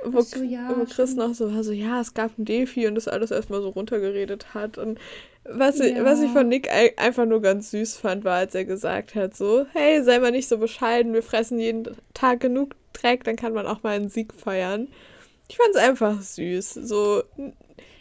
wo, 0.05 0.21
so, 0.21 0.43
ja, 0.43 0.75
wo 0.77 0.85
Chris 0.85 1.15
noch 1.15 1.35
so 1.35 1.55
war, 1.55 1.63
so, 1.65 1.73
ja, 1.73 2.01
es 2.01 2.15
gab 2.15 2.39
ein 2.39 2.45
Defi 2.45 2.87
und 2.87 2.95
das 2.95 3.09
alles 3.09 3.31
erstmal 3.31 3.61
so 3.63 3.69
runtergeredet 3.71 4.55
hat. 4.55 4.79
Und 4.79 4.99
Was, 5.45 5.81
ich, 5.81 5.97
was 6.05 6.21
ich 6.21 6.31
von 6.31 6.49
Nick 6.49 6.69
einfach 6.99 7.25
nur 7.27 7.41
ganz 7.41 7.71
süß 7.71 7.97
fand, 7.97 8.25
war, 8.25 8.37
als 8.37 8.55
er 8.55 8.65
gesagt 8.65 9.15
hat, 9.15 9.35
so, 9.35 9.67
hey, 9.73 10.03
sei 10.03 10.19
mal 10.19 10.31
nicht 10.31 10.49
so 10.49 10.59
bescheiden, 10.59 11.15
wir 11.15 11.23
fressen 11.23 11.59
jeden 11.59 11.89
Tag 12.15 12.41
genug 12.41 12.75
Dreck, 12.93 13.25
dann 13.25 13.37
kann 13.37 13.55
man 13.55 13.67
auch 13.67 13.83
mal 13.83 13.97
einen 13.97 14.11
Sieg 14.11 14.35
feiern. 14.35 14.89
Ich 15.49 15.57
fand 15.57 15.71
es 15.75 15.81
einfach 15.81 16.21
süß. 16.21 16.75
So, 16.75 17.23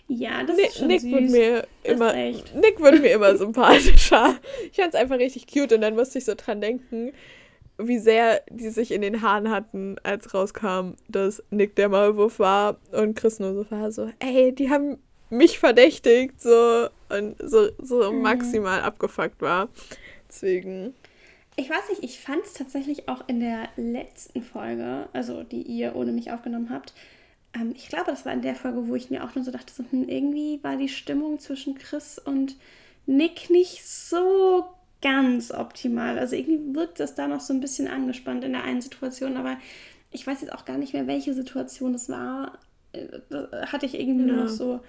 ja, 0.07 0.43
das 0.43 0.57
Nick, 0.57 0.67
ist 0.67 0.77
schon 0.77 0.87
Nick 0.87 1.01
süß. 1.01 1.11
Wird 1.11 1.29
mir 1.29 1.67
immer, 1.83 2.13
Nick 2.13 2.79
wird 2.79 3.01
mir 3.01 3.13
immer 3.13 3.37
sympathischer. 3.37 4.35
Ich 4.71 4.77
fand 4.77 4.93
es 4.93 4.99
einfach 4.99 5.17
richtig 5.17 5.47
cute 5.47 5.73
und 5.73 5.81
dann 5.81 5.95
musste 5.95 6.17
ich 6.19 6.25
so 6.25 6.33
dran 6.35 6.59
denken, 6.61 7.13
wie 7.79 7.99
sehr 7.99 8.41
die 8.49 8.69
sich 8.69 8.91
in 8.91 9.01
den 9.01 9.21
Haaren 9.21 9.49
hatten, 9.49 9.95
als 10.03 10.33
rauskam, 10.33 10.93
dass 11.07 11.41
Nick 11.49 11.75
der 11.75 11.89
Maulwurf 11.89 12.39
war 12.39 12.77
und 12.91 13.15
Chris 13.15 13.39
nur 13.39 13.53
so 13.53 13.71
war, 13.71 13.91
so, 13.91 14.09
ey, 14.19 14.53
die 14.53 14.69
haben 14.69 14.97
mich 15.29 15.59
verdächtigt, 15.59 16.41
so 16.41 16.89
und 17.09 17.35
so, 17.39 17.69
so 17.79 18.11
mhm. 18.11 18.21
maximal 18.21 18.81
abgefuckt 18.81 19.41
war. 19.41 19.69
Deswegen. 20.27 20.93
Ich 21.55 21.69
weiß 21.69 21.89
nicht, 21.89 22.03
ich 22.03 22.19
fand 22.19 22.45
es 22.45 22.53
tatsächlich 22.53 23.09
auch 23.09 23.27
in 23.27 23.39
der 23.39 23.69
letzten 23.75 24.41
Folge, 24.41 25.09
also 25.13 25.43
die 25.43 25.61
ihr 25.63 25.95
ohne 25.95 26.11
mich 26.11 26.31
aufgenommen 26.31 26.69
habt. 26.69 26.93
Ähm, 27.53 27.73
ich 27.75 27.89
glaube, 27.89 28.05
das 28.07 28.25
war 28.25 28.33
in 28.33 28.41
der 28.41 28.55
Folge, 28.55 28.87
wo 28.87 28.95
ich 28.95 29.09
mir 29.09 29.23
auch 29.23 29.35
nur 29.35 29.43
so 29.43 29.51
dachte, 29.51 29.73
so, 29.73 29.83
hm, 29.89 30.07
irgendwie 30.07 30.59
war 30.63 30.77
die 30.77 30.89
Stimmung 30.89 31.39
zwischen 31.39 31.75
Chris 31.75 32.17
und 32.19 32.55
Nick 33.05 33.49
nicht 33.49 33.85
so 33.85 34.65
ganz 35.01 35.51
optimal. 35.51 36.19
Also 36.19 36.35
irgendwie 36.35 36.75
wirkt 36.75 36.99
das 36.99 37.15
da 37.15 37.27
noch 37.27 37.39
so 37.39 37.53
ein 37.53 37.61
bisschen 37.61 37.87
angespannt 37.87 38.43
in 38.43 38.53
der 38.53 38.63
einen 38.63 38.81
Situation, 38.81 39.37
aber 39.37 39.57
ich 40.11 40.25
weiß 40.25 40.41
jetzt 40.41 40.53
auch 40.53 40.65
gar 40.65 40.77
nicht 40.77 40.93
mehr, 40.93 41.07
welche 41.07 41.33
Situation 41.33 41.93
es 41.93 42.09
war. 42.09 42.57
Äh, 42.93 43.07
das 43.29 43.71
hatte 43.71 43.85
ich 43.85 43.99
irgendwie 43.99 44.27
ja. 44.27 44.33
nur 44.33 44.43
noch 44.45 44.49
so 44.49 44.81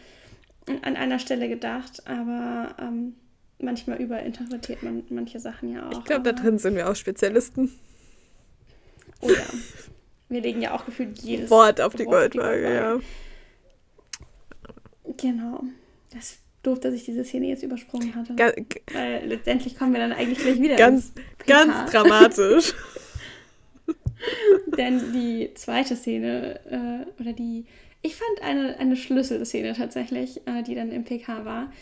an 0.83 0.97
einer 0.97 1.19
Stelle 1.19 1.49
gedacht, 1.49 2.07
aber 2.07 2.75
ähm, 2.79 3.15
manchmal 3.59 4.01
überinterpretiert 4.01 4.83
man 4.83 5.03
manche 5.11 5.41
Sachen 5.41 5.73
ja 5.73 5.89
auch. 5.89 5.93
Ich 5.93 6.05
glaube, 6.05 6.23
da 6.23 6.33
drin 6.33 6.59
sind 6.59 6.75
wir 6.77 6.89
auch 6.89 6.97
Spezialisten. 6.97 7.73
Oh 9.21 9.31
ja. 9.31 9.47
Wir 10.29 10.41
legen 10.41 10.63
ja 10.63 10.75
auch 10.75 10.87
gefühlt 10.87 11.19
jedes 11.19 11.51
Wort 11.51 11.81
auf 11.81 11.95
die 11.95 12.05
Goldwaage, 12.05 12.75
ja. 12.75 13.01
Genau. 15.17 15.65
Das 16.13 16.39
doof, 16.63 16.81
dass 16.81 16.95
ich 16.95 17.05
diese 17.05 17.25
Szene 17.25 17.47
jetzt 17.47 17.63
übersprungen 17.63 18.15
hatte. 18.15 18.35
Ga 18.35 18.53
weil 18.93 19.27
letztendlich 19.27 19.77
kommen 19.77 19.93
wir 19.93 20.01
dann 20.01 20.13
eigentlich 20.13 20.39
gleich 20.39 20.61
wieder. 20.61 20.77
Ganz, 20.77 21.13
ganz 21.47 21.91
dramatisch. 21.91 22.75
Denn 24.77 25.13
die 25.13 25.51
zweite 25.55 25.97
Szene, 25.97 26.61
äh, 26.67 27.21
oder 27.21 27.33
die, 27.33 27.65
ich 28.03 28.17
fand 28.17 28.43
eine, 28.43 28.79
eine 28.79 28.97
Schlüsselszene 28.97 29.75
tatsächlich, 29.75 30.47
äh, 30.47 30.63
die 30.63 30.75
dann 30.75 30.93
im 30.93 31.05
PK 31.05 31.45
war, 31.45 31.73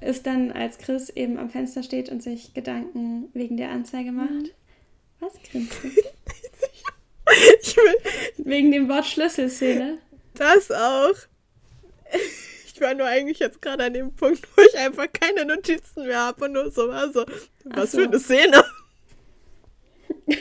ist 0.00 0.26
dann, 0.26 0.52
als 0.52 0.78
Chris 0.78 1.08
eben 1.10 1.38
am 1.38 1.48
Fenster 1.48 1.82
steht 1.82 2.10
und 2.10 2.22
sich 2.22 2.54
Gedanken 2.54 3.28
wegen 3.32 3.56
der 3.56 3.70
Anzeige 3.70 4.12
macht. 4.12 4.30
Mhm. 4.30 4.50
Was 5.20 5.32
grinst 5.50 5.72
du? 5.82 5.88
wegen 8.44 8.72
dem 8.72 8.88
Wort 8.88 9.06
Schlüsselszene. 9.06 9.98
Das 10.34 10.70
auch. 10.70 11.14
Ich 12.82 12.88
war 12.88 12.94
nur 12.94 13.06
eigentlich 13.06 13.38
jetzt 13.38 13.62
gerade 13.62 13.84
an 13.84 13.94
dem 13.94 14.12
Punkt, 14.12 14.42
wo 14.56 14.62
ich 14.62 14.76
einfach 14.76 15.06
keine 15.12 15.44
Notizen 15.44 16.04
mehr 16.04 16.18
habe 16.18 16.46
und 16.46 16.52
nur 16.52 16.68
so 16.72 16.88
war 16.88 17.12
so, 17.12 17.24
was 17.62 17.92
so. 17.92 17.98
für 17.98 18.08
eine 18.08 18.18
Szene. 18.18 18.64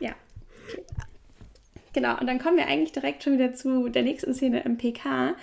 ja. 0.00 0.14
Okay. 0.68 0.84
Genau, 1.94 2.18
und 2.20 2.26
dann 2.26 2.38
kommen 2.38 2.58
wir 2.58 2.66
eigentlich 2.66 2.92
direkt 2.92 3.22
schon 3.22 3.32
wieder 3.38 3.54
zu 3.54 3.88
der 3.88 4.02
nächsten 4.02 4.34
Szene 4.34 4.60
im 4.60 4.76
PK. 4.76 5.36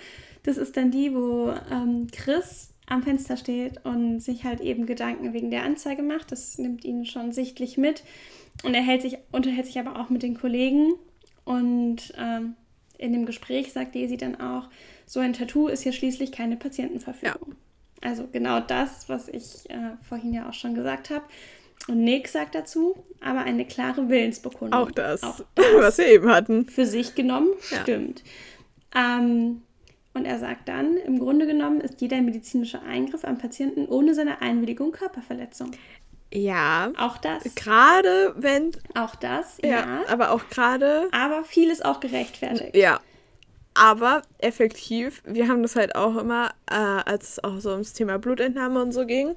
Das 0.44 0.56
ist 0.56 0.76
dann 0.76 0.92
die, 0.92 1.12
wo 1.12 1.56
ähm, 1.72 2.06
Chris 2.12 2.72
am 2.86 3.02
Fenster 3.02 3.36
steht 3.36 3.84
und 3.84 4.20
sich 4.20 4.44
halt 4.44 4.60
eben 4.60 4.86
Gedanken 4.86 5.32
wegen 5.32 5.50
der 5.50 5.64
Anzeige 5.64 6.04
macht. 6.04 6.30
Das 6.30 6.56
nimmt 6.56 6.84
ihn 6.84 7.04
schon 7.04 7.32
sichtlich 7.32 7.76
mit. 7.76 8.04
Und 8.62 8.74
er 8.74 8.82
hält 8.82 9.02
sich, 9.02 9.18
unterhält 9.32 9.66
sich 9.66 9.80
aber 9.80 9.98
auch 9.98 10.08
mit 10.08 10.22
den 10.22 10.38
Kollegen. 10.38 10.92
Und 11.44 12.14
ähm, 12.16 12.54
in 13.00 13.12
dem 13.12 13.26
Gespräch 13.26 13.72
sagt 13.72 13.94
Daisy 13.94 14.16
dann 14.16 14.40
auch, 14.40 14.68
so 15.10 15.18
ein 15.18 15.32
Tattoo 15.32 15.66
ist 15.66 15.82
ja 15.82 15.90
schließlich 15.90 16.30
keine 16.30 16.56
Patientenverfügung. 16.56 17.48
Ja. 17.48 18.08
Also 18.08 18.28
genau 18.30 18.60
das, 18.60 19.08
was 19.08 19.28
ich 19.28 19.68
äh, 19.68 19.96
vorhin 20.08 20.32
ja 20.32 20.48
auch 20.48 20.52
schon 20.52 20.76
gesagt 20.76 21.10
habe. 21.10 21.24
Und 21.88 22.04
Nick 22.04 22.28
sagt 22.28 22.54
dazu, 22.54 22.94
aber 23.20 23.40
eine 23.40 23.64
klare 23.64 24.08
Willensbekundung. 24.08 24.80
Auch 24.80 24.92
das, 24.92 25.24
auch 25.24 25.40
das 25.56 25.66
was 25.74 25.98
wir 25.98 26.06
eben 26.06 26.28
hatten. 26.30 26.64
Für 26.66 26.86
sich 26.86 27.16
genommen, 27.16 27.48
stimmt. 27.60 28.22
Ja. 28.94 29.18
Ähm, 29.18 29.62
und 30.14 30.26
er 30.26 30.38
sagt 30.38 30.68
dann, 30.68 30.96
im 30.96 31.18
Grunde 31.18 31.44
genommen 31.48 31.80
ist 31.80 32.00
jeder 32.00 32.20
medizinische 32.20 32.80
Eingriff 32.80 33.24
am 33.24 33.36
Patienten 33.36 33.86
ohne 33.86 34.14
seine 34.14 34.40
Einwilligung 34.40 34.92
Körperverletzung. 34.92 35.72
Ja. 36.32 36.92
Auch 36.96 37.18
das. 37.18 37.42
Gerade 37.56 38.36
wenn. 38.36 38.70
Auch 38.94 39.16
das, 39.16 39.58
ja. 39.64 39.70
ja. 39.70 40.02
Aber 40.08 40.30
auch 40.30 40.48
gerade. 40.50 41.08
Aber 41.10 41.42
vieles 41.42 41.82
auch 41.82 41.98
gerechtfertigt. 41.98 42.76
Ja. 42.76 43.00
Aber 43.74 44.22
effektiv, 44.38 45.22
wir 45.24 45.48
haben 45.48 45.62
das 45.62 45.76
halt 45.76 45.94
auch 45.94 46.16
immer, 46.16 46.50
äh, 46.70 46.74
als 46.74 47.30
es 47.30 47.44
auch 47.44 47.60
so 47.60 47.70
ums 47.70 47.92
Thema 47.92 48.18
Blutentnahme 48.18 48.82
und 48.82 48.92
so 48.92 49.06
ging. 49.06 49.36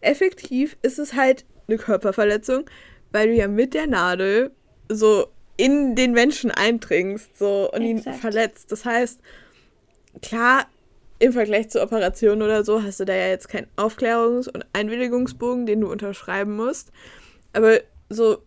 Effektiv 0.00 0.76
ist 0.82 0.98
es 0.98 1.14
halt 1.14 1.44
eine 1.68 1.78
Körperverletzung, 1.78 2.64
weil 3.10 3.28
du 3.28 3.34
ja 3.34 3.48
mit 3.48 3.74
der 3.74 3.86
Nadel 3.86 4.52
so 4.88 5.26
in 5.56 5.94
den 5.94 6.12
Menschen 6.12 6.50
eindringst 6.50 7.38
so 7.38 7.70
und 7.72 7.82
Exakt. 7.82 8.16
ihn 8.16 8.20
verletzt. 8.20 8.72
Das 8.72 8.84
heißt, 8.84 9.20
klar, 10.22 10.66
im 11.18 11.32
Vergleich 11.32 11.70
zur 11.70 11.82
Operation 11.82 12.42
oder 12.42 12.64
so 12.64 12.82
hast 12.82 13.00
du 13.00 13.04
da 13.04 13.14
ja 13.14 13.28
jetzt 13.28 13.48
keinen 13.48 13.68
Aufklärungs- 13.76 14.48
und 14.48 14.64
Einwilligungsbogen, 14.72 15.66
den 15.66 15.80
du 15.80 15.90
unterschreiben 15.90 16.56
musst. 16.56 16.90
Aber 17.52 17.78
so, 18.08 18.38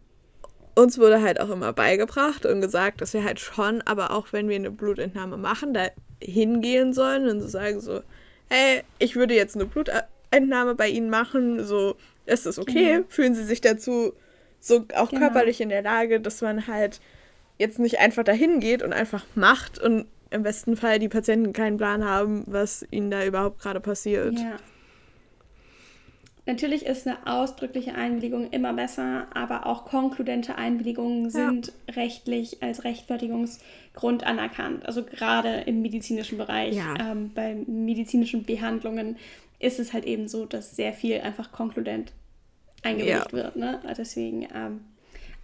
uns 0.75 0.97
wurde 0.99 1.21
halt 1.21 1.39
auch 1.39 1.49
immer 1.49 1.73
beigebracht 1.73 2.45
und 2.45 2.61
gesagt, 2.61 3.01
dass 3.01 3.13
wir 3.13 3.23
halt 3.23 3.39
schon, 3.39 3.81
aber 3.83 4.11
auch 4.11 4.27
wenn 4.31 4.49
wir 4.49 4.55
eine 4.55 4.71
Blutentnahme 4.71 5.37
machen, 5.37 5.73
da 5.73 5.87
hingehen 6.21 6.93
sollen 6.93 7.29
und 7.29 7.41
so 7.41 7.47
sagen 7.47 7.79
so, 7.79 8.01
hey, 8.49 8.83
ich 8.99 9.15
würde 9.15 9.33
jetzt 9.33 9.55
eine 9.55 9.65
Blutentnahme 9.65 10.75
bei 10.75 10.89
Ihnen 10.89 11.09
machen, 11.09 11.63
so, 11.63 11.95
ist 12.25 12.45
das 12.45 12.59
okay? 12.59 12.99
Mhm. 12.99 13.05
Fühlen 13.09 13.35
Sie 13.35 13.43
sich 13.43 13.61
dazu 13.61 14.13
so 14.59 14.85
auch 14.95 15.09
genau. 15.09 15.21
körperlich 15.21 15.61
in 15.61 15.69
der 15.69 15.81
Lage, 15.81 16.19
dass 16.19 16.41
man 16.41 16.67
halt 16.67 16.99
jetzt 17.57 17.79
nicht 17.79 17.99
einfach 17.99 18.23
dahin 18.23 18.59
geht 18.59 18.83
und 18.83 18.93
einfach 18.93 19.25
macht 19.35 19.79
und 19.79 20.07
im 20.29 20.43
besten 20.43 20.75
Fall 20.75 20.99
die 20.99 21.07
Patienten 21.07 21.53
keinen 21.53 21.77
Plan 21.77 22.03
haben, 22.03 22.43
was 22.47 22.85
ihnen 22.91 23.11
da 23.11 23.23
überhaupt 23.23 23.59
gerade 23.59 23.79
passiert. 23.79 24.37
Ja. 24.37 24.57
Natürlich 26.47 26.85
ist 26.85 27.07
eine 27.07 27.25
ausdrückliche 27.25 27.95
Einwilligung 27.95 28.51
immer 28.51 28.73
besser, 28.73 29.25
aber 29.33 29.65
auch 29.65 29.85
konkludente 29.85 30.55
Einwilligungen 30.55 31.31
sind 31.31 31.67
ja. 31.87 31.93
rechtlich 31.95 32.61
als 32.61 32.83
Rechtfertigungsgrund 32.83 34.23
anerkannt. 34.23 34.85
Also 34.85 35.03
gerade 35.03 35.61
im 35.61 35.81
medizinischen 35.81 36.37
Bereich, 36.37 36.75
ja. 36.75 36.93
ähm, 36.99 37.31
bei 37.33 37.55
medizinischen 37.65 38.43
Behandlungen 38.43 39.17
ist 39.59 39.79
es 39.79 39.91
halt 39.91 40.05
eben 40.05 40.27
so, 40.27 40.45
dass 40.45 40.75
sehr 40.75 40.93
viel 40.93 41.19
einfach 41.21 41.51
konkludent 41.51 42.11
eingewilligt 42.83 43.31
ja. 43.31 43.33
wird. 43.33 43.55
Ne? 43.55 43.81
Deswegen, 43.97 44.47
ähm, 44.53 44.81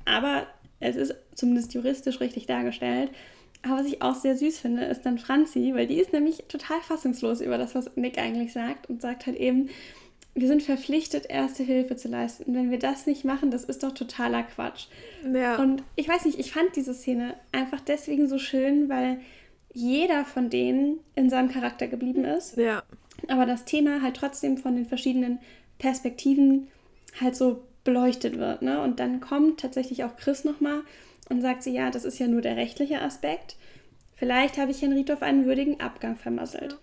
aber 0.05 0.45
es 0.79 0.95
ist 0.95 1.15
zumindest 1.33 1.73
juristisch 1.73 2.19
richtig 2.19 2.45
dargestellt. 2.45 3.09
Aber 3.63 3.77
was 3.79 3.87
ich 3.87 4.01
auch 4.01 4.15
sehr 4.15 4.35
süß 4.35 4.59
finde, 4.59 4.85
ist 4.85 5.03
dann 5.03 5.19
Franzi, 5.19 5.71
weil 5.75 5.87
die 5.87 5.99
ist 5.99 6.13
nämlich 6.13 6.43
total 6.47 6.81
fassungslos 6.81 7.41
über 7.41 7.57
das, 7.57 7.75
was 7.75 7.95
Nick 7.95 8.17
eigentlich 8.17 8.53
sagt 8.53 8.89
und 8.89 9.01
sagt 9.01 9.27
halt 9.27 9.37
eben, 9.37 9.69
wir 10.33 10.47
sind 10.47 10.63
verpflichtet, 10.63 11.25
erste 11.29 11.63
Hilfe 11.63 11.97
zu 11.97 12.07
leisten. 12.07 12.55
Wenn 12.55 12.71
wir 12.71 12.79
das 12.79 13.05
nicht 13.05 13.25
machen, 13.25 13.51
das 13.51 13.65
ist 13.65 13.83
doch 13.83 13.91
totaler 13.91 14.43
Quatsch. 14.43 14.87
Ja. 15.33 15.57
Und 15.57 15.83
ich 15.95 16.07
weiß 16.07 16.25
nicht, 16.25 16.39
ich 16.39 16.53
fand 16.53 16.75
diese 16.75 16.93
Szene 16.93 17.35
einfach 17.51 17.81
deswegen 17.81 18.27
so 18.27 18.37
schön, 18.37 18.87
weil 18.87 19.19
jeder 19.73 20.23
von 20.25 20.49
denen 20.49 20.99
in 21.15 21.29
seinem 21.29 21.49
Charakter 21.49 21.87
geblieben 21.87 22.23
ist. 22.23 22.57
Ja. 22.57 22.83
Aber 23.27 23.45
das 23.45 23.65
Thema 23.65 24.01
halt 24.01 24.15
trotzdem 24.15 24.57
von 24.57 24.75
den 24.75 24.85
verschiedenen 24.85 25.39
Perspektiven 25.79 26.67
halt 27.19 27.35
so 27.35 27.63
beleuchtet 27.83 28.37
wird. 28.37 28.61
Ne? 28.61 28.81
Und 28.81 28.99
dann 28.99 29.19
kommt 29.19 29.59
tatsächlich 29.59 30.03
auch 30.03 30.15
Chris 30.15 30.45
nochmal 30.45 30.81
und 31.29 31.41
sagt 31.41 31.63
sie, 31.63 31.73
ja, 31.73 31.91
das 31.91 32.05
ist 32.05 32.19
ja 32.19 32.27
nur 32.27 32.41
der 32.41 32.55
rechtliche 32.55 33.01
Aspekt. 33.01 33.57
Vielleicht 34.15 34.57
habe 34.57 34.71
ich 34.71 34.81
Herrn 34.81 34.93
Riedhoff 34.93 35.23
einen 35.23 35.45
würdigen 35.45 35.79
Abgang 35.79 36.15
vermasselt. 36.15 36.77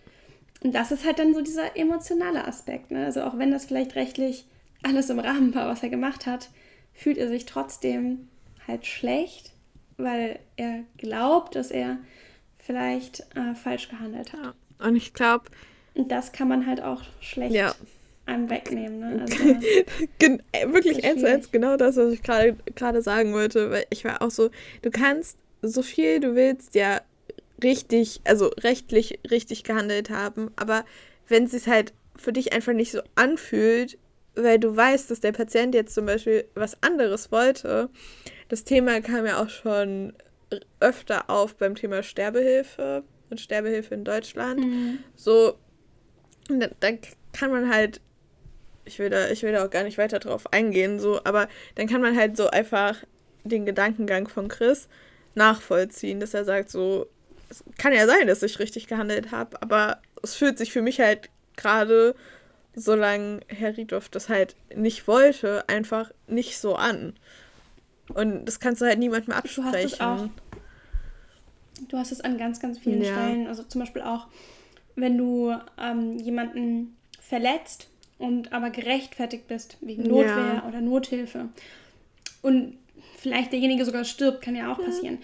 Und 0.62 0.74
das 0.74 0.90
ist 0.90 1.04
halt 1.04 1.18
dann 1.18 1.34
so 1.34 1.40
dieser 1.40 1.76
emotionale 1.76 2.46
Aspekt. 2.46 2.90
Ne? 2.90 3.04
Also 3.04 3.22
auch 3.22 3.38
wenn 3.38 3.50
das 3.50 3.66
vielleicht 3.66 3.94
rechtlich 3.94 4.46
alles 4.82 5.10
im 5.10 5.18
Rahmen 5.18 5.54
war, 5.54 5.68
was 5.68 5.82
er 5.82 5.88
gemacht 5.88 6.26
hat, 6.26 6.50
fühlt 6.94 7.18
er 7.18 7.28
sich 7.28 7.46
trotzdem 7.46 8.28
halt 8.66 8.86
schlecht, 8.86 9.52
weil 9.96 10.38
er 10.56 10.82
glaubt, 10.96 11.54
dass 11.54 11.70
er 11.70 11.98
vielleicht 12.58 13.20
äh, 13.36 13.54
falsch 13.54 13.88
gehandelt 13.88 14.32
hat. 14.32 14.54
Ja. 14.80 14.86
Und 14.86 14.96
ich 14.96 15.14
glaube. 15.14 15.46
Und 15.94 16.10
das 16.10 16.32
kann 16.32 16.48
man 16.48 16.66
halt 16.66 16.82
auch 16.82 17.02
schlecht 17.20 17.54
ja 17.54 17.74
einem 18.28 18.50
wegnehmen. 18.50 19.00
Ne? 19.00 19.20
Also, 19.22 19.34
äh, 20.52 20.72
wirklich 20.72 21.04
eins 21.04 21.20
zu 21.20 21.28
eins 21.28 21.50
genau 21.50 21.76
das, 21.76 21.96
was 21.96 22.12
ich 22.12 22.22
gerade 22.22 23.02
sagen 23.02 23.32
wollte. 23.32 23.70
Weil 23.70 23.86
ich 23.90 24.04
war 24.04 24.22
auch 24.22 24.30
so, 24.30 24.50
du 24.82 24.90
kannst 24.90 25.38
so 25.62 25.82
viel 25.82 26.20
du 26.20 26.34
willst 26.36 26.74
ja 26.74 27.00
richtig, 27.62 28.20
also 28.24 28.48
rechtlich 28.60 29.20
richtig 29.30 29.64
gehandelt 29.64 30.10
haben, 30.10 30.50
aber 30.56 30.84
wenn 31.28 31.44
es 31.44 31.52
sich 31.52 31.66
halt 31.66 31.92
für 32.16 32.32
dich 32.32 32.52
einfach 32.52 32.72
nicht 32.72 32.92
so 32.92 33.00
anfühlt, 33.14 33.98
weil 34.34 34.58
du 34.58 34.76
weißt, 34.76 35.10
dass 35.10 35.20
der 35.20 35.32
Patient 35.32 35.74
jetzt 35.74 35.94
zum 35.94 36.06
Beispiel 36.06 36.44
was 36.54 36.80
anderes 36.82 37.32
wollte. 37.32 37.90
Das 38.48 38.64
Thema 38.64 39.00
kam 39.00 39.26
ja 39.26 39.42
auch 39.42 39.48
schon 39.48 40.14
öfter 40.80 41.28
auf 41.28 41.56
beim 41.56 41.74
Thema 41.74 42.02
Sterbehilfe 42.02 43.02
und 43.30 43.40
Sterbehilfe 43.40 43.94
in 43.94 44.04
Deutschland. 44.04 44.60
Mhm. 44.60 44.98
So, 45.14 45.58
da, 46.48 46.68
da 46.80 46.88
kann 47.32 47.50
man 47.50 47.72
halt, 47.72 48.00
ich 48.84 48.98
will, 48.98 49.10
da, 49.10 49.28
ich 49.28 49.42
will 49.42 49.52
da 49.52 49.64
auch 49.64 49.70
gar 49.70 49.84
nicht 49.84 49.98
weiter 49.98 50.18
drauf 50.18 50.52
eingehen, 50.52 50.98
so, 50.98 51.20
aber 51.24 51.48
dann 51.74 51.86
kann 51.86 52.00
man 52.00 52.16
halt 52.16 52.36
so 52.36 52.48
einfach 52.48 52.96
den 53.44 53.66
Gedankengang 53.66 54.28
von 54.28 54.48
Chris 54.48 54.88
nachvollziehen, 55.34 56.20
dass 56.20 56.34
er 56.34 56.44
sagt, 56.44 56.70
so, 56.70 57.06
es 57.48 57.64
kann 57.78 57.92
ja 57.92 58.06
sein, 58.06 58.26
dass 58.26 58.42
ich 58.42 58.58
richtig 58.58 58.86
gehandelt 58.86 59.30
habe, 59.30 59.60
aber 59.62 60.00
es 60.22 60.34
fühlt 60.34 60.58
sich 60.58 60.72
für 60.72 60.82
mich 60.82 61.00
halt 61.00 61.30
gerade, 61.56 62.14
solange 62.74 63.40
Herr 63.48 63.76
Riedhoff 63.76 64.08
das 64.08 64.28
halt 64.28 64.56
nicht 64.74 65.08
wollte, 65.08 65.68
einfach 65.68 66.10
nicht 66.26 66.58
so 66.58 66.76
an. 66.76 67.14
Und 68.14 68.44
das 68.46 68.60
kannst 68.60 68.80
du 68.80 68.86
halt 68.86 68.98
niemandem 68.98 69.32
absprechen. 69.34 69.72
Du 69.72 69.78
hast 69.78 69.92
es 69.92 70.00
auch. 70.00 70.28
Du 71.88 71.96
hast 71.96 72.12
es 72.12 72.20
an 72.20 72.38
ganz, 72.38 72.60
ganz 72.60 72.78
vielen 72.78 73.02
Ja. 73.02 73.12
Stellen. 73.12 73.46
Also 73.46 73.62
zum 73.62 73.80
Beispiel 73.80 74.02
auch, 74.02 74.26
wenn 74.96 75.16
du 75.16 75.54
ähm, 75.78 76.18
jemanden 76.18 76.96
verletzt 77.20 77.88
und 78.18 78.52
aber 78.52 78.70
gerechtfertigt 78.70 79.46
bist 79.46 79.76
wegen 79.80 80.02
Ja. 80.04 80.08
Notwehr 80.08 80.64
oder 80.66 80.80
Nothilfe 80.80 81.48
und 82.42 82.78
vielleicht 83.16 83.52
derjenige 83.52 83.84
sogar 83.84 84.04
stirbt, 84.04 84.42
kann 84.42 84.56
ja 84.56 84.72
auch 84.72 84.78
passieren, 84.82 85.18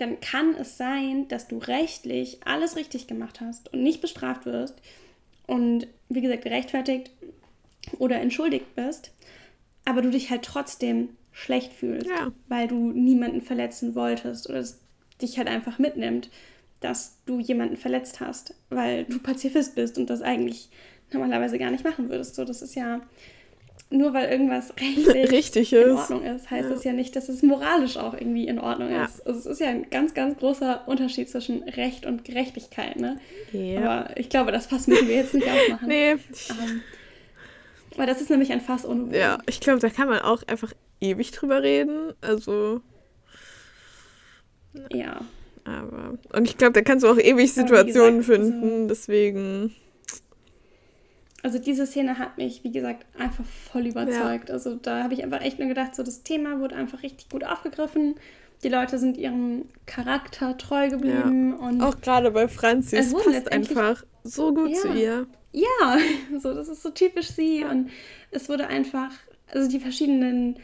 dann 0.00 0.20
kann 0.20 0.54
es 0.54 0.76
sein, 0.76 1.28
dass 1.28 1.48
du 1.48 1.58
rechtlich 1.58 2.38
alles 2.44 2.76
richtig 2.76 3.06
gemacht 3.06 3.40
hast 3.40 3.72
und 3.72 3.82
nicht 3.82 4.00
bestraft 4.00 4.46
wirst 4.46 4.76
und 5.46 5.86
wie 6.08 6.20
gesagt 6.20 6.42
gerechtfertigt 6.42 7.10
oder 7.98 8.20
entschuldigt 8.20 8.74
bist, 8.76 9.12
aber 9.84 10.02
du 10.02 10.10
dich 10.10 10.30
halt 10.30 10.42
trotzdem 10.42 11.10
schlecht 11.32 11.72
fühlst, 11.72 12.08
Ja. 12.08 12.32
weil 12.48 12.68
du 12.68 12.90
niemanden 12.92 13.40
verletzen 13.40 13.94
wolltest 13.94 14.48
oder 14.48 14.58
es 14.58 14.80
dich 15.22 15.38
halt 15.38 15.48
einfach 15.48 15.78
mitnimmt, 15.78 16.30
dass 16.80 17.18
du 17.26 17.38
jemanden 17.40 17.76
verletzt 17.76 18.20
hast, 18.20 18.54
weil 18.70 19.04
du 19.04 19.18
Pazifist 19.18 19.74
bist 19.74 19.98
und 19.98 20.08
das 20.08 20.22
eigentlich 20.22 20.70
normalerweise 21.12 21.58
gar 21.58 21.70
nicht 21.70 21.84
machen 21.84 22.08
würdest. 22.08 22.34
So, 22.36 22.44
das 22.44 22.62
ist 22.62 22.74
ja 22.74 23.00
nur 23.90 24.14
weil 24.14 24.30
irgendwas 24.30 24.72
rechtlich 24.80 25.30
Richtig 25.32 25.72
in 25.72 25.80
ist. 25.80 25.98
Ordnung 25.98 26.22
ist, 26.24 26.50
heißt 26.50 26.68
Ja. 26.68 26.74
das 26.74 26.84
ja 26.84 26.92
nicht, 26.92 27.16
dass 27.16 27.28
es 27.28 27.42
moralisch 27.42 27.96
auch 27.96 28.14
irgendwie 28.14 28.46
in 28.46 28.58
Ordnung 28.60 28.90
Ja. 28.90 29.04
ist. 29.04 29.26
Also 29.26 29.40
es 29.40 29.46
ist 29.46 29.60
ja 29.60 29.68
ein 29.68 29.90
ganz, 29.90 30.14
ganz 30.14 30.38
großer 30.38 30.86
Unterschied 30.86 31.28
zwischen 31.28 31.62
Recht 31.64 32.06
und 32.06 32.24
Gerechtigkeit, 32.24 32.96
ne? 33.00 33.18
Ja. 33.52 33.80
Aber 33.80 34.16
ich 34.16 34.28
glaube, 34.28 34.52
das 34.52 34.66
Fass 34.66 34.86
müssen 34.86 35.08
wir 35.08 35.16
jetzt 35.16 35.34
nicht 35.34 35.46
aufmachen. 35.50 35.88
Nee, 35.88 36.12
Ähm, 36.12 36.82
aber 37.96 38.06
das 38.06 38.20
ist 38.20 38.30
nämlich 38.30 38.52
ein 38.52 38.60
Fass 38.60 38.86
ohne 38.86 39.02
Boden. 39.06 39.14
ja, 39.14 39.38
ich 39.48 39.58
glaube, 39.60 39.80
da 39.80 39.88
kann 39.90 40.08
man 40.08 40.20
auch 40.20 40.42
einfach 40.46 40.72
ewig 41.00 41.32
drüber 41.32 41.62
reden. 41.62 42.12
Also, 42.20 42.80
Ja. 44.92 45.20
aber. 45.64 46.16
Und 46.32 46.44
ich 46.44 46.56
glaube, 46.56 46.72
da 46.74 46.82
kannst 46.82 47.04
du 47.04 47.08
auch 47.08 47.18
ewig 47.18 47.52
Situationen 47.52 48.18
gesagt, 48.18 48.38
also- 48.40 48.50
finden. 48.52 48.88
Deswegen. 48.88 49.74
Also 51.42 51.58
diese 51.58 51.86
Szene 51.86 52.18
hat 52.18 52.36
mich, 52.36 52.64
wie 52.64 52.70
gesagt, 52.72 53.06
einfach 53.18 53.44
voll 53.44 53.86
überzeugt. 53.86 54.50
Also 54.50 54.74
da 54.74 55.02
habe 55.02 55.14
ich 55.14 55.22
einfach 55.24 55.40
echt 55.40 55.58
nur 55.58 55.68
gedacht, 55.68 55.94
so 55.94 56.02
das 56.02 56.22
Thema 56.22 56.60
wurde 56.60 56.74
einfach 56.76 57.02
richtig 57.02 57.28
gut 57.30 57.44
aufgegriffen. 57.44 58.16
Die 58.62 58.68
Leute 58.68 58.98
sind 58.98 59.16
ihrem 59.16 59.64
Charakter 59.86 60.56
treu 60.58 60.90
geblieben 60.90 61.54
und 61.54 61.80
Auch 61.82 61.98
gerade 62.00 62.30
bei 62.30 62.46
Franzi, 62.46 62.96
Es 62.96 63.14
passt 63.14 63.50
einfach 63.50 64.04
so 64.22 64.52
gut 64.52 64.76
zu 64.76 64.88
Ja. 64.88 64.94
ihr. 64.94 65.26
ja, 65.52 65.98
so 66.38 66.52
das 66.52 66.68
ist 66.68 66.82
so 66.82 66.90
typisch 66.90 67.28
sie 67.30 67.64
und 67.64 67.88
es 68.30 68.50
wurde 68.50 68.66
einfach, 68.66 69.10
also 69.50 69.66
die 69.68 69.80
verschiedenen 69.80 70.58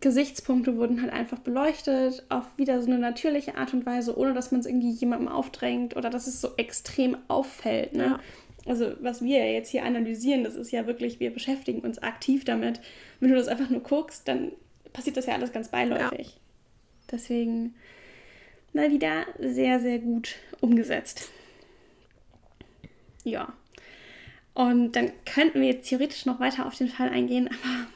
Gesichtspunkte 0.00 0.76
wurden 0.76 1.00
halt 1.02 1.12
einfach 1.12 1.38
beleuchtet 1.38 2.24
auf 2.28 2.44
wieder 2.56 2.80
so 2.82 2.86
eine 2.90 2.98
natürliche 2.98 3.56
Art 3.56 3.72
und 3.72 3.86
Weise, 3.86 4.16
ohne 4.16 4.34
dass 4.34 4.50
man 4.50 4.60
es 4.60 4.66
irgendwie 4.66 4.90
jemandem 4.90 5.28
aufdrängt 5.28 5.96
oder 5.96 6.10
dass 6.10 6.26
es 6.26 6.40
so 6.40 6.50
extrem 6.56 7.16
auffällt. 7.28 7.94
Ne? 7.94 8.18
Ja. 8.66 8.70
Also 8.70 8.92
was 9.00 9.22
wir 9.22 9.38
ja 9.38 9.52
jetzt 9.52 9.70
hier 9.70 9.84
analysieren, 9.84 10.44
das 10.44 10.54
ist 10.56 10.70
ja 10.72 10.86
wirklich, 10.86 11.20
wir 11.20 11.32
beschäftigen 11.32 11.80
uns 11.80 11.98
aktiv 11.98 12.44
damit. 12.44 12.80
Wenn 13.20 13.30
du 13.30 13.36
das 13.36 13.48
einfach 13.48 13.70
nur 13.70 13.80
guckst, 13.82 14.28
dann 14.28 14.52
passiert 14.92 15.16
das 15.16 15.26
ja 15.26 15.34
alles 15.34 15.52
ganz 15.52 15.68
beiläufig. 15.68 16.38
Deswegen 17.10 17.74
mal 18.72 18.90
wieder 18.90 19.24
sehr, 19.38 19.80
sehr 19.80 19.98
gut 19.98 20.36
umgesetzt. 20.60 21.30
Ja. 23.24 23.52
Und 24.54 24.92
dann 24.92 25.12
könnten 25.26 25.60
wir 25.60 25.68
jetzt 25.68 25.88
theoretisch 25.88 26.24
noch 26.26 26.40
weiter 26.40 26.66
auf 26.66 26.76
den 26.76 26.88
Fall 26.88 27.10
eingehen, 27.10 27.48
aber 27.48 27.86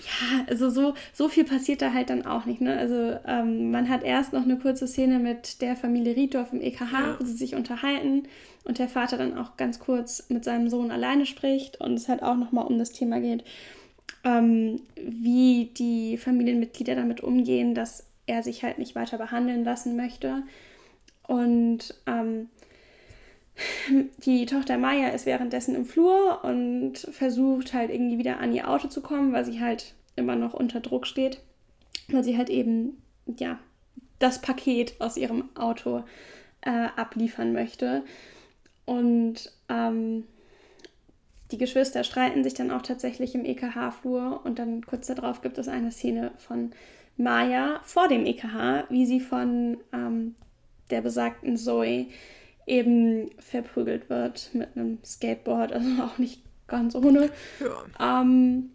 ja, 0.00 0.44
also 0.48 0.70
so, 0.70 0.94
so 1.12 1.28
viel 1.28 1.44
passiert 1.44 1.82
da 1.82 1.92
halt 1.92 2.10
dann 2.10 2.24
auch 2.26 2.44
nicht. 2.46 2.60
Ne? 2.60 2.76
Also 2.76 3.18
ähm, 3.26 3.70
man 3.70 3.88
hat 3.88 4.02
erst 4.02 4.32
noch 4.32 4.42
eine 4.42 4.58
kurze 4.58 4.86
Szene 4.86 5.18
mit 5.18 5.60
der 5.62 5.76
Familie 5.76 6.16
Rieddorf 6.16 6.52
im 6.52 6.60
EKH, 6.60 6.92
Ja. 6.92 7.16
wo 7.18 7.24
sie 7.24 7.34
sich 7.34 7.54
unterhalten 7.54 8.24
und 8.64 8.78
der 8.78 8.88
Vater 8.88 9.18
dann 9.18 9.36
auch 9.36 9.56
ganz 9.56 9.78
kurz 9.78 10.28
mit 10.28 10.44
seinem 10.44 10.68
Sohn 10.68 10.90
alleine 10.90 11.26
spricht 11.26 11.80
und 11.80 11.94
es 11.94 12.08
halt 12.08 12.22
auch 12.22 12.36
nochmal 12.36 12.66
um 12.66 12.78
das 12.78 12.92
Thema 12.92 13.20
geht, 13.20 13.44
ähm, 14.24 14.80
wie 14.96 15.70
die 15.76 16.16
Familienmitglieder 16.16 16.94
damit 16.94 17.20
umgehen, 17.20 17.74
dass 17.74 18.06
er 18.26 18.42
sich 18.42 18.62
halt 18.62 18.78
nicht 18.78 18.94
weiter 18.94 19.18
behandeln 19.18 19.64
lassen 19.64 19.96
möchte. 19.96 20.42
Und 21.26 21.94
ähm, 22.06 22.48
die 24.24 24.46
Tochter 24.46 24.78
Maya 24.78 25.08
ist 25.08 25.26
währenddessen 25.26 25.74
im 25.74 25.84
Flur 25.84 26.42
und 26.42 26.98
versucht 26.98 27.74
halt 27.74 27.90
irgendwie 27.90 28.18
wieder 28.18 28.40
an 28.40 28.52
ihr 28.52 28.68
Auto 28.68 28.88
zu 28.88 29.02
kommen, 29.02 29.32
weil 29.32 29.44
sie 29.44 29.60
halt 29.60 29.94
immer 30.16 30.36
noch 30.36 30.54
unter 30.54 30.80
Druck 30.80 31.06
steht, 31.06 31.40
weil 32.08 32.24
sie 32.24 32.36
halt 32.36 32.50
eben, 32.50 33.02
ja, 33.26 33.58
das 34.18 34.40
Paket 34.40 34.94
aus 35.00 35.16
ihrem 35.16 35.50
Auto 35.54 36.04
äh, 36.62 36.88
abliefern 36.96 37.52
möchte. 37.52 38.04
Und 38.86 39.52
ähm, 39.68 40.24
die 41.50 41.58
Geschwister 41.58 42.04
streiten 42.04 42.42
sich 42.42 42.54
dann 42.54 42.70
auch 42.70 42.82
tatsächlich 42.82 43.34
im 43.34 43.44
EKH-Flur 43.44 44.40
und 44.44 44.58
dann 44.58 44.84
kurz 44.84 45.06
darauf 45.06 45.42
gibt 45.42 45.58
es 45.58 45.68
eine 45.68 45.92
Szene 45.92 46.32
von 46.38 46.72
Maya 47.16 47.80
vor 47.84 48.08
dem 48.08 48.26
EKH, 48.26 48.84
wie 48.88 49.06
sie 49.06 49.20
von 49.20 49.78
ähm, 49.92 50.34
der 50.90 51.00
besagten 51.00 51.56
Zoe 51.56 52.06
eben 52.66 53.30
verprügelt 53.38 54.10
wird 54.10 54.50
mit 54.54 54.76
einem 54.76 54.98
Skateboard, 55.04 55.72
also 55.72 55.88
auch 56.02 56.18
nicht 56.18 56.42
ganz 56.66 56.94
ohne. 56.94 57.30
Ja. 57.60 58.20
Ähm, 58.20 58.70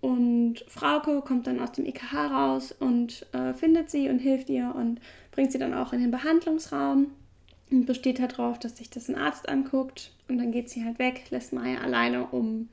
und 0.00 0.60
Frauke 0.68 1.22
kommt 1.22 1.46
dann 1.46 1.58
aus 1.58 1.72
dem 1.72 1.84
EKH 1.84 2.28
raus 2.28 2.72
und 2.72 3.26
äh, 3.32 3.52
findet 3.52 3.90
sie 3.90 4.08
und 4.08 4.20
hilft 4.20 4.48
ihr 4.48 4.72
und 4.76 5.00
bringt 5.32 5.50
sie 5.50 5.58
dann 5.58 5.74
auch 5.74 5.92
in 5.92 6.00
den 6.00 6.12
Behandlungsraum 6.12 7.08
und 7.70 7.86
besteht 7.86 8.20
halt 8.20 8.38
darauf, 8.38 8.58
dass 8.58 8.76
sich 8.76 8.90
das 8.90 9.08
ein 9.08 9.16
Arzt 9.16 9.48
anguckt. 9.48 10.12
Und 10.28 10.38
dann 10.38 10.52
geht 10.52 10.68
sie 10.70 10.84
halt 10.84 10.98
weg, 10.98 11.24
lässt 11.30 11.52
Maya 11.52 11.80
alleine, 11.80 12.26
um 12.26 12.68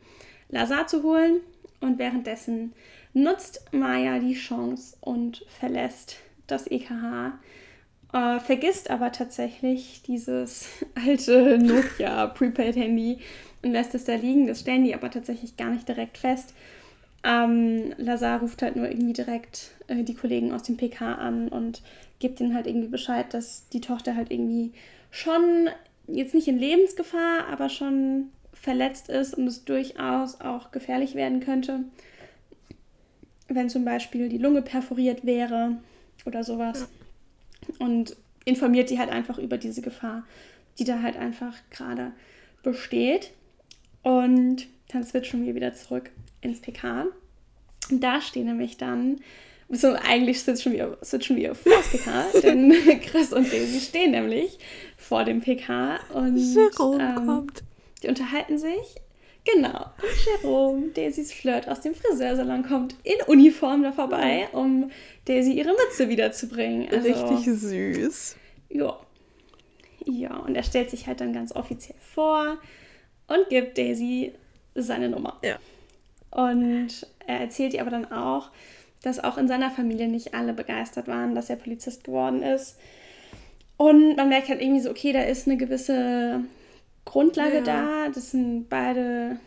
Lazar 0.50 0.88
zu 0.88 1.04
holen. 1.04 1.41
Und 1.82 2.00
währenddessen 2.00 2.74
nutzt 3.14 3.66
Maya 3.72 4.20
die 4.20 4.34
Chance 4.34 4.98
und 5.02 5.46
verlässt 5.60 6.18
das 6.48 6.68
EKH. 6.68 7.34
Äh, 8.14 8.39
vergisst 8.39 8.89
aber 8.89 9.12
tatsächlich 9.12 10.02
dieses 10.04 10.68
alte 10.96 11.58
Nokia 11.58 12.28
Prepaid-Handy 12.28 13.20
und 13.64 13.72
lässt 13.72 13.96
es 13.96 14.06
da 14.06 14.16
liegen. 14.16 14.48
Das 14.48 14.62
stellen 14.62 14.84
die 14.84 14.96
aber 14.96 15.12
tatsächlich 15.12 15.58
gar 15.58 15.70
nicht 15.70 15.88
direkt 15.88 16.18
fest. 16.18 16.54
Ähm, 17.24 17.93
Lazar 17.98 18.39
ruft 18.39 18.62
halt 18.62 18.76
nur 18.76 18.88
irgendwie 18.88 19.14
direkt 19.14 19.72
äh, 19.88 20.04
die 20.04 20.14
Kollegen 20.14 20.52
aus 20.52 20.64
dem 20.64 20.78
PK 20.78 21.16
an 21.16 21.48
und 21.48 21.82
gibt 22.26 22.39
ihnen 22.39 22.55
halt 22.55 22.65
irgendwie 22.65 22.88
Bescheid, 22.88 23.32
dass 23.36 23.69
die 23.69 23.82
Tochter 23.82 24.15
halt 24.15 24.32
irgendwie 24.32 24.71
schon 25.11 25.69
jetzt 26.07 26.34
nicht 26.34 26.47
in 26.47 26.57
Lebensgefahr, 26.57 27.45
aber 27.51 27.69
schon 27.69 28.30
verletzt 28.51 29.09
ist 29.09 29.36
und 29.36 29.45
es 29.45 29.63
durchaus 29.63 30.41
auch 30.41 30.71
gefährlich 30.71 31.13
werden 31.13 31.39
könnte, 31.39 31.82
wenn 33.47 33.69
zum 33.69 33.86
Beispiel 33.86 34.28
die 34.28 34.39
Lunge 34.39 34.63
perforiert 34.63 35.23
wäre 35.23 35.78
oder 36.26 36.43
sowas. 36.43 36.88
Und 37.78 38.15
informiert 38.43 38.89
die 38.89 38.97
halt 38.97 39.11
einfach 39.11 39.38
über 39.38 39.59
diese 39.59 39.84
Gefahr, 39.84 40.23
die 40.80 40.84
da 40.84 41.03
halt 41.03 41.17
einfach 41.17 41.53
gerade 41.69 42.11
besteht. 42.63 43.34
Und 44.01 44.65
dann 44.88 45.03
switchen 45.03 45.45
wir 45.45 45.53
wieder 45.53 45.76
zurück 45.76 46.09
ins 46.41 46.59
PK. 46.59 47.05
Und 47.91 48.03
da 48.03 48.19
stehen 48.19 48.47
nämlich 48.47 48.78
dann, 48.78 49.17
so 49.70 49.93
eigentlich 49.93 50.39
switchen 50.39 50.74
wir, 50.74 50.97
switchen 51.03 51.36
wir 51.38 51.55
vor 51.55 51.72
das 51.72 51.89
PK, 51.89 52.26
denn 52.43 52.72
Chris 53.01 53.34
und 53.34 53.51
Daisy 53.51 53.80
stehen 53.80 54.11
nämlich 54.11 54.59
vor 54.97 55.24
dem 55.24 55.41
PK 55.41 55.99
und 56.13 56.38
Jerome 56.38 57.03
ähm, 57.03 57.26
kommt. 57.28 57.63
die 58.03 58.07
unterhalten 58.07 58.57
sich. 58.57 58.95
Genau. 59.45 59.91
Und 60.01 60.43
Jerome, 60.43 60.88
Daisys 60.89 61.32
Flirt 61.32 61.68
aus 61.68 61.82
dem 61.82 61.93
Friseursalon, 61.93 62.63
kommt 62.63 62.95
in 63.03 63.22
Uniform 63.28 63.84
da 63.84 63.91
vorbei, 63.91 64.47
um 64.53 64.89
Daisy 65.26 65.51
ihre 65.51 65.70
Mütze 65.70 66.09
wiederzubringen. 66.09 66.89
Also, 66.89 67.07
Richtig 67.07 67.59
süß. 67.59 68.36
ja. 68.70 68.99
Ja, 70.07 70.36
und 70.38 70.55
er 70.55 70.63
stellt 70.63 70.91
sich 70.91 71.07
halt 71.07 71.20
dann 71.20 71.34
ganz 71.34 71.51
offiziell 71.55 71.97
vor 71.99 72.59
und 73.28 73.49
gibt 73.49 73.78
Daisy 73.78 74.34
seine 74.76 75.09
Nummer. 75.09 75.39
Ja. 75.43 75.57
Und 76.30 77.07
er 77.26 77.39
erzählt 77.39 77.74
ihr 77.74 77.82
aber 77.82 77.89
dann 77.91 78.11
auch, 78.11 78.51
dass 79.06 79.24
auch 79.24 79.38
in 79.38 79.47
seiner 79.47 79.72
Familie 79.72 80.08
nicht 80.08 80.34
alle 80.34 80.53
begeistert 80.53 81.08
waren, 81.08 81.36
dass 81.36 81.49
er 81.49 81.56
Polizist 81.56 82.03
geworden 82.03 82.41
ist. 82.41 82.78
Und 83.78 84.16
man 84.16 84.30
merkt 84.30 84.49
halt 84.49 84.62
irgendwie 84.62 84.82
so, 84.82 84.89
okay, 84.89 85.12
da 85.12 85.22
ist 85.22 85.47
eine 85.47 85.58
gewisse 85.58 86.41
Grundlage 87.03 87.58
Ja. 87.58 87.64
da. 87.64 88.10
Das 88.10 88.32
sind 88.32 88.68
beide 88.70 89.38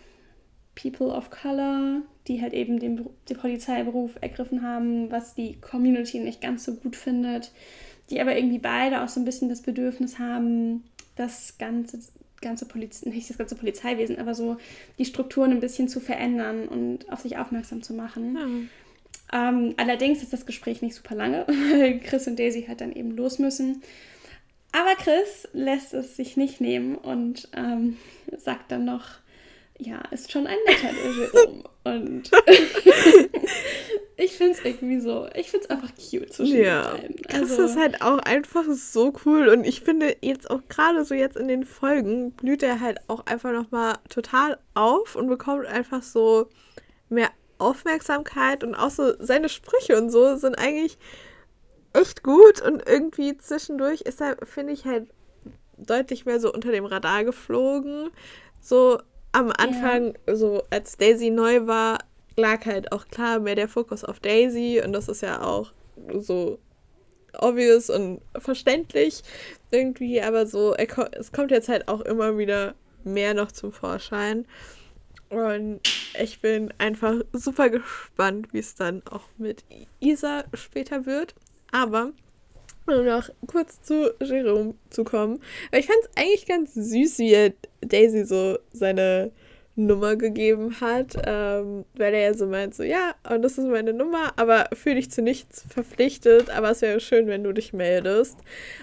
People 0.74 1.08
of 1.08 1.30
Color, 1.30 2.02
die 2.28 2.40
halt 2.40 2.52
eben 2.52 2.78
den, 2.78 3.04
den 3.28 3.36
Polizeiberuf 3.36 4.12
ergriffen 4.20 4.62
haben, 4.62 5.10
was 5.10 5.34
die 5.34 5.60
Community 5.60 6.20
nicht 6.20 6.40
ganz 6.40 6.64
so 6.64 6.74
gut 6.74 6.94
findet. 6.94 7.50
Die 8.10 8.20
aber 8.20 8.36
irgendwie 8.36 8.58
beide 8.58 9.02
auch 9.02 9.08
so 9.08 9.20
ein 9.20 9.24
bisschen 9.24 9.48
das 9.48 9.62
Bedürfnis 9.62 10.18
haben, 10.18 10.84
das 11.16 11.58
ganze, 11.58 11.98
ganze 12.40 12.64
Poliz 12.64 13.04
nicht 13.04 13.28
das 13.28 13.38
ganze 13.38 13.56
Polizeiwesen, 13.56 14.18
aber 14.18 14.34
so 14.34 14.56
die 14.98 15.04
Strukturen 15.04 15.50
ein 15.50 15.60
bisschen 15.60 15.88
zu 15.88 16.00
verändern 16.00 16.68
und 16.68 17.10
auf 17.10 17.20
sich 17.20 17.36
aufmerksam 17.38 17.82
zu 17.82 17.92
machen. 17.92 18.32
Ähm, 19.32 19.74
allerdings 19.76 20.22
ist 20.22 20.32
das 20.32 20.46
Gespräch 20.46 20.82
nicht 20.82 20.94
super 20.94 21.14
lange, 21.14 21.46
weil 21.46 22.00
Chris 22.00 22.26
und 22.26 22.38
Daisy 22.38 22.64
halt 22.66 22.80
dann 22.80 22.92
eben 22.92 23.16
los 23.16 23.38
müssen. 23.38 23.82
Aber 24.72 24.94
Chris 24.96 25.48
lässt 25.52 25.94
es 25.94 26.16
sich 26.16 26.36
nicht 26.36 26.60
nehmen 26.60 26.96
und 26.96 27.48
ähm, 27.56 27.96
sagt 28.36 28.70
dann 28.70 28.84
noch, 28.84 29.04
ja, 29.78 30.00
ist 30.10 30.32
schon 30.32 30.46
ein 30.46 30.58
netter 30.66 30.90
Jerome. 30.92 31.64
Und 31.84 32.30
ich 34.18 34.32
finde 34.32 34.52
es 34.52 34.64
irgendwie 34.64 35.00
so, 35.00 35.26
ich 35.34 35.50
finde 35.50 35.64
es 35.64 35.70
einfach 35.70 35.90
cute 35.94 36.30
zwischen 36.30 36.58
Ja, 36.58 36.92
den 36.96 37.16
beiden. 37.16 37.40
Also, 37.40 37.62
ist 37.62 37.78
halt 37.78 38.02
auch 38.02 38.18
einfach 38.18 38.64
so 38.74 39.14
cool 39.24 39.48
und 39.48 39.64
ich 39.64 39.80
finde 39.80 40.16
jetzt 40.20 40.50
auch 40.50 40.60
gerade 40.68 41.06
so 41.06 41.14
jetzt 41.14 41.38
in 41.38 41.48
den 41.48 41.64
Folgen 41.64 42.32
blüht 42.32 42.62
er 42.62 42.80
halt 42.80 42.98
auch 43.06 43.24
einfach 43.24 43.52
nochmal 43.52 43.94
total 44.10 44.58
auf 44.74 45.16
und 45.16 45.28
bekommt 45.28 45.64
einfach 45.64 46.02
so 46.02 46.50
mehr 47.08 47.30
Aufmerksamkeit 47.58 48.64
und 48.64 48.74
auch 48.74 48.90
so 48.90 49.12
seine 49.18 49.48
Sprüche 49.48 49.96
und 49.96 50.10
so 50.10 50.36
sind 50.36 50.56
eigentlich 50.56 50.98
echt 51.92 52.22
gut 52.22 52.60
und 52.60 52.86
irgendwie 52.86 53.36
zwischendurch 53.36 54.02
ist 54.02 54.20
er, 54.20 54.36
finde 54.44 54.72
ich, 54.72 54.84
halt 54.84 55.08
deutlich 55.76 56.26
mehr 56.26 56.40
so 56.40 56.52
unter 56.52 56.72
dem 56.72 56.84
Radar 56.84 57.24
geflogen. 57.24 58.10
So 58.60 59.00
am 59.32 59.50
Anfang, 59.50 60.14
so 60.26 60.62
als 60.70 60.96
Daisy 60.96 61.30
neu 61.30 61.66
war, 61.66 61.98
lag 62.36 62.64
halt 62.66 62.92
auch 62.92 63.08
klar 63.08 63.40
mehr 63.40 63.54
der 63.54 63.68
Fokus 63.68 64.04
auf 64.04 64.20
Daisy 64.20 64.80
und 64.84 64.92
das 64.92 65.08
ist 65.08 65.22
ja 65.22 65.42
auch 65.42 65.72
so 66.18 66.58
obvious 67.38 67.90
und 67.90 68.20
verständlich 68.38 69.22
irgendwie, 69.70 70.20
aber 70.22 70.46
so, 70.46 70.74
es 70.74 71.32
kommt 71.32 71.50
jetzt 71.50 71.68
halt 71.68 71.88
auch 71.88 72.00
immer 72.00 72.38
wieder 72.38 72.74
mehr 73.04 73.34
noch 73.34 73.52
zum 73.52 73.72
Vorschein. 73.72 74.46
Und 75.30 75.80
ich 76.20 76.40
bin 76.40 76.72
einfach 76.78 77.16
super 77.32 77.68
gespannt, 77.68 78.48
wie 78.52 78.58
es 78.58 78.74
dann 78.74 79.02
auch 79.10 79.24
mit 79.36 79.64
Isa 80.00 80.44
später 80.54 81.06
wird. 81.06 81.34
Aber 81.70 82.12
um 82.86 83.04
noch 83.04 83.28
kurz 83.46 83.82
zu 83.82 84.14
Jerome 84.20 84.74
zu 84.90 85.04
kommen. 85.04 85.40
Weil 85.70 85.80
ich 85.80 85.86
fand 85.86 85.98
es 86.02 86.10
eigentlich 86.16 86.46
ganz 86.46 86.74
süß, 86.74 87.18
wie 87.18 87.32
er 87.32 87.52
Daisy 87.82 88.24
so 88.24 88.58
seine 88.72 89.30
Nummer 89.76 90.16
gegeben 90.16 90.80
hat. 90.80 91.14
Ähm, 91.24 91.84
weil 91.94 92.14
er 92.14 92.20
ja 92.20 92.34
so 92.34 92.46
meint, 92.46 92.74
so 92.74 92.82
ja, 92.82 93.14
und 93.28 93.42
das 93.42 93.58
ist 93.58 93.66
meine 93.66 93.92
Nummer, 93.92 94.32
aber 94.36 94.68
fühle 94.72 94.96
dich 94.96 95.10
zu 95.10 95.20
nichts 95.22 95.64
verpflichtet. 95.68 96.50
Aber 96.50 96.70
es 96.70 96.80
wäre 96.80 97.00
schön, 97.00 97.26
wenn 97.26 97.44
du 97.44 97.52
dich 97.52 97.72
meldest. 97.72 98.38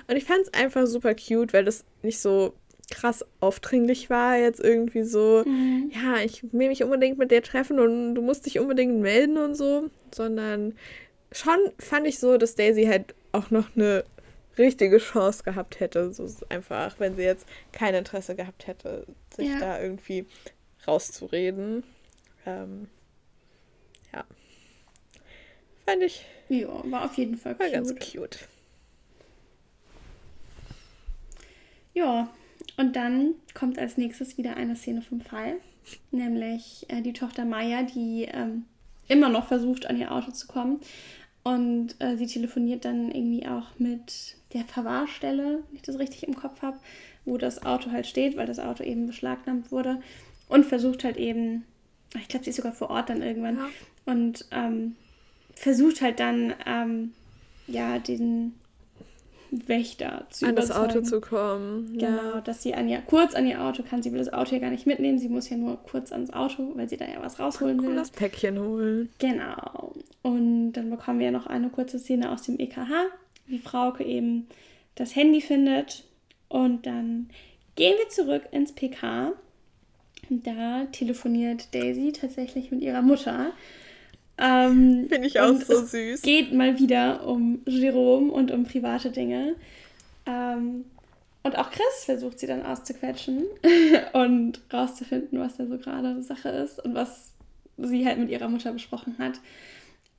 Und 0.08 0.16
ich 0.16 0.26
fand 0.26 0.42
es 0.44 0.54
einfach 0.54 0.86
super 0.86 1.16
cute, 1.16 1.54
weil 1.54 1.66
das 1.66 1.84
nicht 2.04 2.20
so 2.20 2.54
krass 2.90 3.26
aufdringlich 3.40 4.10
war. 4.10 4.38
Jetzt 4.38 4.60
irgendwie 4.60 5.04
so, 5.04 5.44
Mhm. 5.46 5.92
ja, 5.94 6.18
ich 6.24 6.44
will 6.54 6.70
mich 6.70 6.84
unbedingt 6.84 7.18
mit 7.18 7.32
dir 7.32 7.42
treffen 7.44 7.80
und 7.80 8.16
du 8.16 8.22
musst 8.22 8.46
dich 8.46 8.60
unbedingt 8.60 9.00
melden 9.00 9.38
und 9.38 9.56
so. 9.56 9.90
Sondern 10.14 10.76
schon 11.32 11.58
fand 11.80 12.08
ich 12.08 12.20
so, 12.20 12.38
dass 12.38 12.56
Daisy 12.56 12.86
halt 12.86 13.14
auch 13.32 13.52
noch 13.52 13.76
eine 13.76 14.04
richtige 14.58 15.00
Chance 15.00 15.44
gehabt 15.44 15.80
hätte. 15.80 16.14
So 16.14 16.28
einfach, 16.50 17.00
wenn 17.00 17.16
sie 17.16 17.24
jetzt 17.24 17.46
kein 17.74 17.94
Interesse 17.96 18.36
gehabt 18.36 18.68
hätte, 18.68 19.06
sich 19.36 19.50
Ja. 19.50 19.60
da 19.60 19.82
irgendwie 19.82 20.26
rauszureden. 20.88 21.84
Ähm, 22.46 22.88
ja. 24.14 24.24
Fand 25.86 26.04
ich 26.04 26.26
ja, 26.48 26.68
war 26.92 27.06
auf 27.06 27.16
jeden 27.16 27.38
Fall 27.38 27.58
war 27.60 27.66
cute. 27.68 27.74
ganz 27.74 27.96
cute. 28.14 28.40
Ja, 31.94 32.30
und 32.78 32.96
dann 32.96 33.36
kommt 33.54 33.80
als 33.80 33.98
nächstes 33.98 34.38
wieder 34.38 34.56
eine 34.58 34.76
Szene 34.76 35.02
vom 35.02 35.22
Fall, 35.22 35.56
nämlich 36.12 36.86
äh, 36.90 37.02
die 37.02 37.14
Tochter 37.14 37.46
Maya, 37.46 37.84
die 37.84 38.28
ähm, 38.32 38.66
immer 39.08 39.30
noch 39.30 39.48
versucht, 39.48 39.86
an 39.86 39.98
ihr 39.98 40.12
Auto 40.12 40.32
zu 40.32 40.48
kommen. 40.48 40.80
Und 41.44 41.96
äh, 42.00 42.18
sie 42.18 42.26
telefoniert 42.26 42.86
dann 42.86 43.12
irgendwie 43.12 43.48
auch 43.48 43.68
mit 43.78 44.36
der 44.54 44.66
Verwahrstelle, 44.66 45.60
wenn 45.68 45.76
ich 45.76 45.84
das 45.84 46.00
richtig 46.00 46.28
im 46.28 46.36
Kopf 46.36 46.62
habe, 46.64 46.78
wo 47.24 47.38
das 47.38 47.64
Auto 47.66 47.92
halt 47.92 48.08
steht, 48.08 48.36
weil 48.36 48.48
das 48.48 48.58
Auto 48.60 48.84
eben 48.84 49.06
beschlagnahmt 49.06 49.72
wurde. 49.72 50.02
Und 50.50 50.66
versucht 50.66 51.04
halt 51.04 51.18
eben, 51.18 51.64
ich 52.20 52.28
glaube, 52.28 52.44
sie 52.46 52.50
ist 52.50 52.56
sogar 52.58 52.74
vor 52.74 52.90
Ort 52.90 53.10
dann 53.10 53.22
irgendwann, 53.22 53.58
Ja. 53.58 53.68
und 54.06 54.46
ähm, 54.52 54.96
versucht 55.56 56.02
halt 56.02 56.20
dann, 56.20 56.54
ähm, 56.66 57.14
ja, 57.68 58.00
den 58.00 58.54
Wächter 59.68 60.26
zu 60.30 60.46
An 60.48 60.56
das. 60.56 60.72
Auto 60.72 61.02
zu 61.02 61.22
kommen. 61.22 61.98
Genau, 61.98 62.40
dass 62.44 62.64
sie 62.64 62.74
an 62.74 62.88
ihr, 62.88 63.00
kurz 63.02 63.36
an 63.36 63.48
ihr 63.48 63.62
Auto 63.62 63.84
kann. 63.84 64.02
Sie 64.04 64.12
will 64.12 64.20
das 64.20 64.32
Auto 64.34 64.56
ja 64.56 64.60
gar 64.62 64.70
nicht 64.72 64.86
mitnehmen. 64.86 65.20
Sie 65.20 65.30
muss 65.30 65.50
ja 65.50 65.58
nur 65.58 65.78
kurz 65.78 66.12
ans 66.12 66.32
Auto, 66.32 66.72
weil 66.76 66.90
sie 66.90 66.98
da 66.98 67.06
ja 67.06 67.22
was 67.22 67.40
rausholen 67.40 67.80
Und 67.80 67.88
will. 67.88 67.96
das 67.96 68.12
Päckchen 68.12 68.60
holen. 68.60 69.10
Genau. 69.20 69.94
Und 70.22 70.74
dann 70.74 70.90
bekommen 70.90 71.20
wir 71.20 71.32
noch 71.32 71.48
eine 71.48 71.70
kurze 71.70 72.00
Szene 72.00 72.32
aus 72.32 72.44
dem 72.44 72.60
EKH, 72.60 72.92
wie 73.48 73.60
Frauke 73.60 74.04
eben 74.04 74.48
das 74.96 75.16
Handy 75.16 75.42
findet. 75.42 76.04
Und 76.48 76.86
dann 76.86 77.30
gehen 77.76 77.96
wir 77.98 78.10
zurück 78.10 78.44
ins 78.52 78.72
PK. 78.72 79.34
Und 80.30 80.48
da 80.48 80.86
telefoniert 80.92 81.74
Daisy 81.76 82.12
tatsächlich 82.12 82.72
mit 82.72 82.82
ihrer 82.82 83.02
Mutter. 83.04 83.52
Ähm, 84.38 85.06
Finde 85.10 85.28
ich 85.28 85.40
auch 85.40 85.54
so 85.62 85.86
süß. 85.86 86.22
geht 86.22 86.54
mal 86.54 86.78
wieder 86.80 87.26
um 87.26 87.62
Jerome 87.66 88.32
und 88.32 88.52
um 88.52 88.66
private 88.66 89.10
Dinge. 89.12 89.56
Ähm, 90.26 90.86
und 91.44 91.58
auch 91.58 91.70
Chris 91.72 92.06
versucht 92.06 92.40
sie 92.40 92.48
dann 92.48 92.66
auszuquetschen 92.66 93.44
und 94.14 94.60
rauszufinden, 94.74 95.40
was 95.40 95.58
da 95.58 95.66
so 95.68 95.78
gerade 95.78 96.22
Sache 96.24 96.50
ist 96.50 96.84
und 96.84 96.96
was 96.96 97.34
sie 97.78 98.06
halt 98.06 98.18
mit 98.18 98.30
ihrer 98.30 98.48
Mutter 98.50 98.72
besprochen 98.72 99.16
hat. 99.20 99.34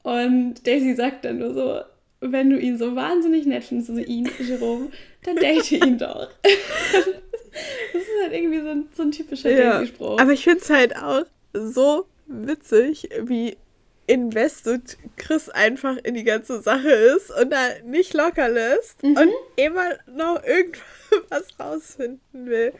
Und 0.03 0.67
Daisy 0.67 0.95
sagt 0.95 1.25
dann 1.25 1.39
nur 1.39 1.53
so, 1.53 1.81
wenn 2.21 2.49
du 2.51 2.59
ihn 2.59 2.79
so 2.79 2.95
wahnsinnig 2.95 3.45
nett 3.45 3.65
findest, 3.65 3.91
also 3.91 4.03
ihn, 4.03 4.31
Jerome, 4.39 4.89
dann 5.25 5.37
date 5.37 5.73
ihn 5.73 5.99
doch. 5.99 6.29
das 6.43 8.03
ist 8.03 8.09
halt 8.23 8.33
irgendwie 8.33 8.61
so 8.61 8.69
ein, 8.69 8.89
so 8.97 9.03
ein 9.03 9.11
typischer 9.11 9.51
Ja, 9.51 9.79
Daisy-Spruch. 9.81 10.21
aber 10.21 10.33
ich 10.33 10.45
finde 10.45 10.61
es 10.61 10.71
halt 10.71 10.97
auch 10.97 11.25
so 11.53 12.07
witzig, 12.27 13.09
wie 13.23 13.57
invested 14.07 14.97
Chris 15.17 15.49
einfach 15.49 15.97
in 15.99 16.15
die 16.15 16.25
ganze 16.25 16.61
Sache 16.63 16.89
ist 16.91 17.31
und 17.31 17.51
da 17.51 17.59
nicht 17.85 18.15
locker 18.15 18.49
lässt 18.49 19.03
Mhm. 19.03 19.17
und 19.17 19.31
immer 19.57 19.91
noch 20.07 20.43
irgendwas 20.45 21.47
rausfinden 21.61 22.47
will 22.47 22.73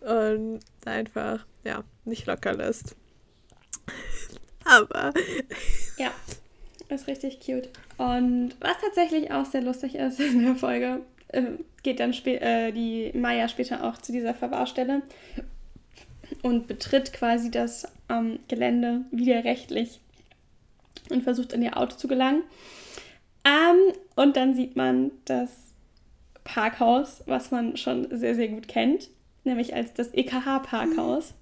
und 0.00 0.60
einfach, 0.84 1.44
ja, 1.64 1.84
nicht 2.04 2.26
locker 2.26 2.54
lässt. 2.54 2.96
Aber 4.64 5.12
Ja, 5.98 6.10
ist 6.88 7.06
richtig 7.06 7.40
cute. 7.40 7.68
Und 7.96 8.54
was 8.60 8.76
tatsächlich 8.80 9.30
auch 9.30 9.44
sehr 9.46 9.62
lustig 9.62 9.94
ist 9.94 10.18
in 10.20 10.44
der 10.44 10.56
Folge, 10.56 11.00
ähm, 11.32 11.64
geht 11.82 12.00
dann 12.00 12.12
äh, 12.12 12.72
die 12.72 13.12
Maya 13.14 13.48
später 13.48 13.84
auch 13.84 13.98
zu 13.98 14.12
dieser 14.12 14.34
Verwahrstelle 14.34 15.02
und 16.42 16.66
betritt 16.66 17.12
quasi 17.12 17.50
das 17.50 17.86
ähm, 18.08 18.40
Gelände 18.48 19.02
widerrechtlich 19.12 20.00
und 21.10 21.22
versucht 21.22 21.52
in 21.52 21.62
ihr 21.62 21.76
Auto 21.76 21.96
zu 21.96 22.08
gelangen. 22.08 22.42
Ähm, 23.44 23.94
und 24.16 24.36
dann 24.36 24.54
sieht 24.54 24.76
man 24.76 25.10
das 25.24 25.50
Parkhaus, 26.44 27.22
was 27.26 27.50
man 27.50 27.76
schon 27.76 28.08
sehr, 28.10 28.34
sehr 28.34 28.48
gut 28.48 28.68
kennt, 28.68 29.08
nämlich 29.44 29.74
als 29.74 29.92
das 29.94 30.12
EKH-Parkhaus. 30.14 31.34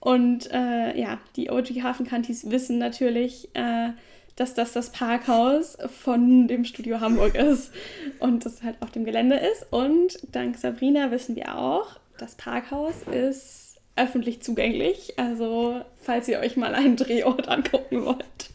Und 0.00 0.50
äh, 0.52 0.98
ja, 0.98 1.18
die 1.36 1.50
OG 1.50 1.82
Hafenkantis 1.82 2.50
wissen 2.50 2.78
natürlich, 2.78 3.48
äh, 3.54 3.90
dass 4.36 4.52
das 4.54 4.72
das 4.72 4.92
Parkhaus 4.92 5.78
von 6.02 6.46
dem 6.46 6.64
Studio 6.64 7.00
Hamburg 7.00 7.34
ist 7.36 7.72
und 8.20 8.44
das 8.44 8.62
halt 8.62 8.76
auf 8.80 8.90
dem 8.90 9.04
Gelände 9.04 9.36
ist. 9.36 9.66
Und 9.72 10.18
dank 10.32 10.58
Sabrina 10.58 11.10
wissen 11.10 11.34
wir 11.34 11.58
auch, 11.58 11.98
das 12.18 12.34
Parkhaus 12.34 13.02
ist 13.10 13.65
öffentlich 13.96 14.42
zugänglich. 14.42 15.14
Also, 15.18 15.80
falls 16.02 16.28
ihr 16.28 16.38
euch 16.38 16.56
mal 16.56 16.74
einen 16.74 16.96
Drehort 16.96 17.48
angucken 17.48 18.04
wollt, 18.04 18.50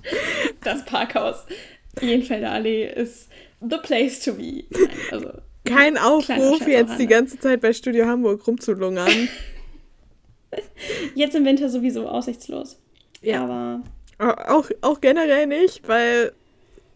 das 0.63 0.85
Parkhaus 0.85 1.45
Jenfelder 1.99 2.51
Allee 2.51 2.87
ist 2.87 3.29
the 3.59 3.77
place 3.77 4.19
to 4.21 4.33
be. 4.33 4.63
Also, 5.11 5.31
kein 5.65 5.97
Aufruf, 5.97 6.67
jetzt 6.67 6.99
die 6.99 7.07
ganze 7.07 7.39
Zeit 7.39 7.61
bei 7.61 7.73
Studio 7.73 8.05
Hamburg 8.05 8.45
rumzulungern. 8.47 9.29
Jetzt 11.15 11.35
im 11.35 11.45
Winter 11.45 11.69
sowieso 11.69 12.09
aussichtslos. 12.09 12.77
Ja. 13.21 13.43
Aber. 13.43 13.83
Auch, 14.47 14.69
auch 14.81 14.99
generell 14.99 15.47
nicht, 15.47 15.87
weil 15.87 16.33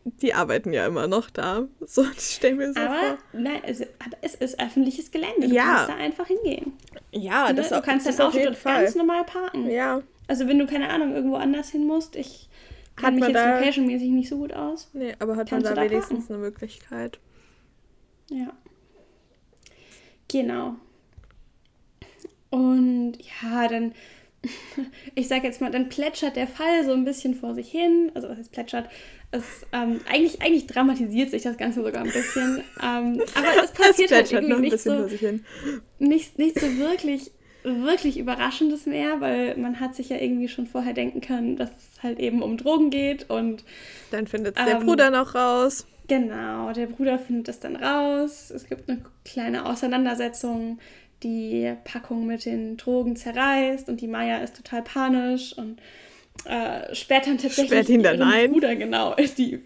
die 0.06 0.34
arbeiten 0.34 0.72
ja 0.72 0.86
immer 0.86 1.08
noch 1.08 1.30
da. 1.30 1.68
So, 1.86 2.04
das 2.16 2.34
stellen 2.36 2.60
wir 2.60 2.74
so 2.74 2.80
aber, 2.80 2.94
vor. 3.00 3.18
Nein, 3.34 3.62
es, 3.66 3.82
aber 3.82 4.18
es 4.22 4.36
ist 4.36 4.60
öffentliches 4.60 5.12
Gelände. 5.12 5.48
Du 5.48 5.54
Ja. 5.56 5.64
kannst 5.64 5.90
da 5.90 5.96
einfach 5.96 6.28
hingehen. 6.28 6.74
Ja, 7.12 7.48
Ne? 7.50 7.56
das 7.56 7.70
du 7.70 7.80
auch- 7.80 7.84
kannst 7.84 8.06
dein 8.08 8.20
Auto 8.22 8.38
jeden 8.38 8.46
dort 8.54 8.58
Fall. 8.58 8.84
ganz 8.84 8.96
normal 8.96 9.24
parken. 9.26 9.70
Ja, 9.70 10.02
Also 10.28 10.48
wenn 10.48 10.60
du, 10.60 10.66
keine 10.68 10.90
Ahnung, 10.90 11.14
irgendwo 11.16 11.36
anders 11.36 11.70
hin 11.70 11.86
musst, 11.88 12.16
ich 12.16 12.50
Hat 12.96 13.04
kann 13.04 13.16
mich 13.16 13.26
jetzt 13.28 13.34
locationmäßig 13.36 14.10
nicht 14.10 14.30
so 14.30 14.38
gut 14.38 14.54
aus. 14.54 14.90
nee, 14.94 15.14
aber 15.20 15.36
hat 15.36 15.50
Kannst 15.50 15.66
man 15.66 15.74
du 15.76 15.82
da 15.82 15.86
da 15.86 15.90
wenigstens 15.92 16.20
parken? 16.28 16.34
eine 16.34 16.42
Möglichkeit. 16.44 17.20
Ja. 18.30 18.54
Genau. 20.28 20.76
Und 22.50 23.18
ja, 23.42 23.68
dann, 23.68 23.94
ich 25.16 25.28
sag 25.28 25.44
jetzt 25.44 25.62
mal, 25.62 25.72
dann 25.72 25.90
plätschert 25.90 26.36
der 26.36 26.48
Fall 26.48 26.86
so 26.86 26.92
ein 26.92 27.06
bisschen 27.06 27.36
vor 27.36 27.54
sich 27.56 27.70
hin. 27.70 28.12
Also 28.14 28.30
was 28.30 28.38
heißt 28.38 28.52
plätschert? 28.52 28.90
Es, 29.32 29.44
ähm, 29.74 30.00
eigentlich, 30.10 30.42
eigentlich 30.42 30.68
dramatisiert 30.68 31.32
sich 31.32 31.44
das 31.44 31.58
Ganze 31.58 31.84
sogar 31.84 32.04
ein 32.04 32.12
bisschen. 32.12 32.64
Ähm, 32.82 33.22
aber 33.34 33.64
es 33.64 33.72
passiert 33.74 34.12
halt 34.12 34.32
irgendwie 34.32 34.54
ein 34.54 34.62
nicht 34.62 34.80
so, 34.80 34.96
vor 34.96 35.10
sich 35.10 35.20
hin. 35.20 35.44
nicht, 36.00 36.38
nicht 36.38 36.60
so 36.60 36.78
wirklich, 36.78 37.32
wirklich 37.64 38.18
Überraschendes 38.18 38.86
mehr, 38.86 39.20
weil 39.22 39.58
man 39.58 39.80
hat 39.80 39.96
sich 39.96 40.10
ja 40.10 40.18
irgendwie 40.18 40.48
schon 40.48 40.68
vorher 40.68 40.94
denken 40.94 41.22
können, 41.22 41.58
dass 41.58 41.70
es 41.72 42.04
halt 42.04 42.20
eben 42.20 42.42
um 42.42 42.58
Drogen 42.58 42.90
geht 42.90 43.30
und 43.30 43.64
Dann 44.12 44.28
findet 44.28 44.58
der 44.58 44.80
Ähm, 44.80 44.86
Bruder 44.86 45.10
noch 45.10 45.36
raus. 45.36 45.86
Genau, 46.08 46.72
der 46.72 46.86
Bruder 46.86 47.18
findet 47.18 47.48
das 47.48 47.60
dann 47.60 47.76
raus. 47.76 48.52
Es 48.52 48.68
gibt 48.70 48.90
eine 48.90 49.02
kleine 49.24 49.66
Auseinandersetzung. 49.66 50.80
Die 51.26 51.74
Packung 51.86 52.28
mit 52.28 52.46
den 52.46 52.78
Drogen 52.78 53.16
zerreißt 53.16 53.90
und 53.90 54.00
die 54.00 54.08
Maya 54.08 54.38
ist 54.44 54.56
total 54.56 54.84
panisch 54.84 55.58
und 55.58 55.80
äh, 56.46 56.94
sperrt 56.94 57.26
dann 57.26 57.40
tatsächlich 57.40 57.72
Sperrt 57.72 57.90
ihn 57.90 58.04
dann 58.04 58.20
ihren 58.20 58.32
ein? 58.32 58.52
Bruder 58.52 58.76
genau 58.76 59.16
die 59.16 59.60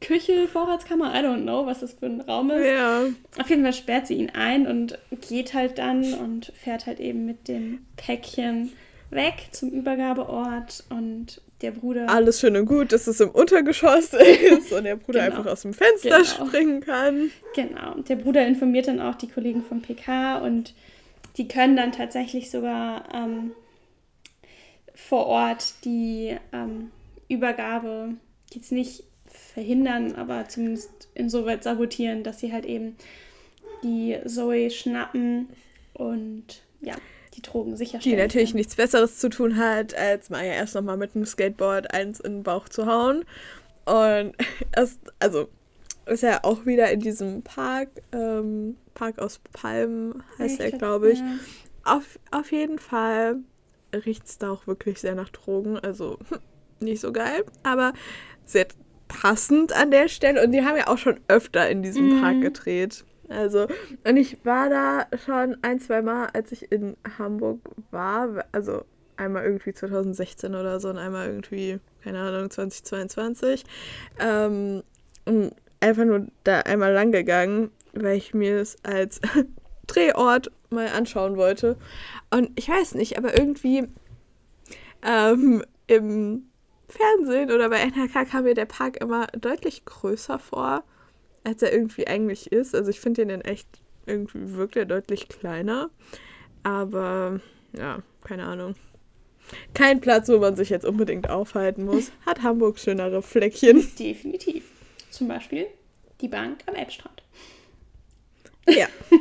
Küche, 0.00 0.48
Vorratskammer, 0.48 1.12
I 1.14 1.18
don't 1.24 1.42
know, 1.42 1.66
was 1.66 1.80
das 1.80 1.92
für 1.92 2.06
ein 2.06 2.22
Raum 2.22 2.50
ist. 2.50 2.66
Ja. 2.66 3.02
Auf 3.38 3.50
jeden 3.50 3.62
Fall 3.62 3.74
sperrt 3.74 4.06
sie 4.06 4.14
ihn 4.14 4.30
ein 4.30 4.66
und 4.66 4.98
geht 5.28 5.52
halt 5.52 5.76
dann 5.76 6.14
und 6.14 6.50
fährt 6.64 6.86
halt 6.86 6.98
eben 6.98 7.26
mit 7.26 7.46
dem 7.46 7.84
Päckchen 7.96 8.72
weg 9.10 9.34
zum 9.52 9.68
Übergabeort 9.70 10.82
und 10.88 11.42
der 11.60 11.72
Bruder 11.72 12.08
Alles 12.08 12.40
schön 12.40 12.56
und 12.56 12.64
gut, 12.64 12.90
dass 12.92 13.06
es 13.06 13.20
im 13.20 13.28
Untergeschoss 13.30 14.12
ist 14.14 14.72
und 14.72 14.84
der 14.84 14.96
Bruder 14.96 15.24
Genau. 15.26 15.36
einfach 15.36 15.52
aus 15.52 15.60
dem 15.62 15.74
Fenster 15.74 16.08
Genau. 16.22 16.24
springen 16.48 16.80
kann. 16.80 17.30
Genau. 17.54 17.92
Und 17.96 18.08
der 18.08 18.16
Bruder 18.16 18.46
informiert 18.46 18.88
dann 18.88 18.98
auch 18.98 19.14
die 19.16 19.28
Kollegen 19.28 19.62
vom 19.62 19.82
PK 19.82 20.38
und 20.38 20.72
die 21.36 21.48
können 21.48 21.76
dann 21.76 21.92
tatsächlich 21.92 22.50
sogar 22.50 23.12
ähm, 23.14 23.52
vor 24.94 25.26
Ort 25.26 25.74
die 25.84 26.36
ähm, 26.52 26.90
Übergabe 27.28 28.14
jetzt 28.52 28.72
nicht 28.72 29.04
verhindern, 29.26 30.14
aber 30.14 30.48
zumindest 30.48 31.08
insoweit 31.14 31.62
sabotieren, 31.62 32.22
dass 32.22 32.40
sie 32.40 32.52
halt 32.52 32.66
eben 32.66 32.96
die 33.82 34.18
Zoe 34.26 34.70
schnappen 34.70 35.48
und 35.94 36.62
ja, 36.80 36.94
die 37.34 37.42
Drogen 37.42 37.72
Die 37.72 37.76
sicherstellen. 37.78 38.18
natürlich 38.18 38.50
können. 38.50 38.58
nichts 38.58 38.76
Besseres 38.76 39.18
zu 39.18 39.28
tun 39.28 39.56
hat, 39.56 39.94
als 39.94 40.30
Maya 40.30 40.52
erst 40.52 40.74
nochmal 40.74 40.96
mit 40.96 41.14
dem 41.14 41.24
Skateboard 41.24 41.92
eins 41.92 42.20
in 42.20 42.36
den 42.36 42.42
Bauch 42.42 42.68
zu 42.68 42.86
hauen. 42.86 43.24
Und 43.84 44.34
erst, 44.76 45.00
also, 45.18 45.48
ist 46.06 46.22
ja 46.22 46.40
auch 46.42 46.66
wieder 46.66 46.90
in 46.90 47.00
diesem 47.00 47.42
Park, 47.42 47.88
ähm, 48.12 48.76
Park 48.94 49.18
aus 49.18 49.40
Palmen 49.52 50.22
heißt 50.38 50.60
er, 50.60 50.72
glaube 50.72 51.12
ich. 51.12 51.18
Ja. 51.20 51.26
Auf, 51.84 52.18
auf 52.30 52.52
jeden 52.52 52.78
Fall 52.78 53.36
riecht 53.94 54.26
es 54.26 54.38
da 54.38 54.50
auch 54.50 54.66
wirklich 54.66 55.00
sehr 55.00 55.14
nach 55.14 55.30
Drogen. 55.30 55.78
Also 55.78 56.18
nicht 56.80 57.00
so 57.00 57.12
geil, 57.12 57.44
aber 57.62 57.92
sehr 58.44 58.66
passend 59.08 59.72
an 59.72 59.90
der 59.90 60.08
Stelle. 60.08 60.42
Und 60.44 60.52
die 60.52 60.62
haben 60.64 60.76
ja 60.76 60.88
auch 60.88 60.98
schon 60.98 61.20
öfter 61.28 61.68
in 61.68 61.82
diesem 61.82 62.16
Mhm. 62.16 62.20
Park 62.20 62.40
gedreht. 62.40 63.04
Also, 63.28 63.66
und 64.04 64.16
ich 64.16 64.44
war 64.44 64.68
da 64.68 65.06
schon 65.24 65.56
ein, 65.62 65.80
zwei 65.80 66.02
Mal, 66.02 66.28
als 66.34 66.52
ich 66.52 66.70
in 66.70 66.96
Hamburg 67.18 67.60
war. 67.90 68.44
Also 68.52 68.84
einmal 69.16 69.44
irgendwie 69.44 69.72
2016 69.72 70.54
oder 70.54 70.80
so 70.80 70.90
und 70.90 70.98
einmal 70.98 71.28
irgendwie, 71.28 71.78
keine 72.02 72.20
Ahnung, 72.20 72.50
2022. 72.50 73.64
Ähm, 74.18 74.82
und 75.24 75.52
einfach 75.82 76.04
nur 76.04 76.26
da 76.44 76.60
einmal 76.60 76.92
lang 76.92 77.12
gegangen, 77.12 77.70
weil 77.92 78.16
ich 78.16 78.34
mir 78.34 78.58
es 78.58 78.76
als 78.84 79.20
Drehort 79.86 80.50
mal 80.70 80.88
anschauen 80.88 81.36
wollte. 81.36 81.76
Und 82.30 82.50
ich 82.54 82.68
weiß 82.68 82.94
nicht, 82.94 83.18
aber 83.18 83.36
irgendwie 83.36 83.88
ähm, 85.04 85.64
im 85.86 86.44
Fernsehen 86.88 87.50
oder 87.50 87.68
bei 87.68 87.84
NRK 87.84 88.30
kam 88.30 88.44
mir 88.44 88.54
der 88.54 88.66
Park 88.66 88.98
immer 88.98 89.26
deutlich 89.28 89.84
größer 89.84 90.38
vor, 90.38 90.84
als 91.44 91.62
er 91.62 91.72
irgendwie 91.72 92.06
eigentlich 92.06 92.52
ist. 92.52 92.74
Also 92.74 92.90
ich 92.90 93.00
finde 93.00 93.22
den 93.22 93.30
in 93.30 93.40
echt 93.42 93.68
irgendwie 94.06 94.54
wirkt 94.54 94.76
er 94.76 94.86
deutlich 94.86 95.28
kleiner. 95.28 95.90
Aber 96.62 97.40
ja, 97.76 97.98
keine 98.24 98.44
Ahnung. 98.44 98.74
Kein 99.74 100.00
Platz, 100.00 100.28
wo 100.28 100.38
man 100.38 100.54
sich 100.56 100.70
jetzt 100.70 100.86
unbedingt 100.86 101.28
aufhalten 101.28 101.84
muss. 101.84 102.12
Hat 102.24 102.42
Hamburg 102.42 102.78
schönere 102.78 103.22
Fleckchen. 103.22 103.86
Definitiv. 103.98 104.71
Zum 105.12 105.28
Beispiel 105.28 105.66
die 106.20 106.28
Bank 106.28 106.64
am 106.66 106.74
Elbstrand. 106.74 107.22
Ja. 108.68 108.86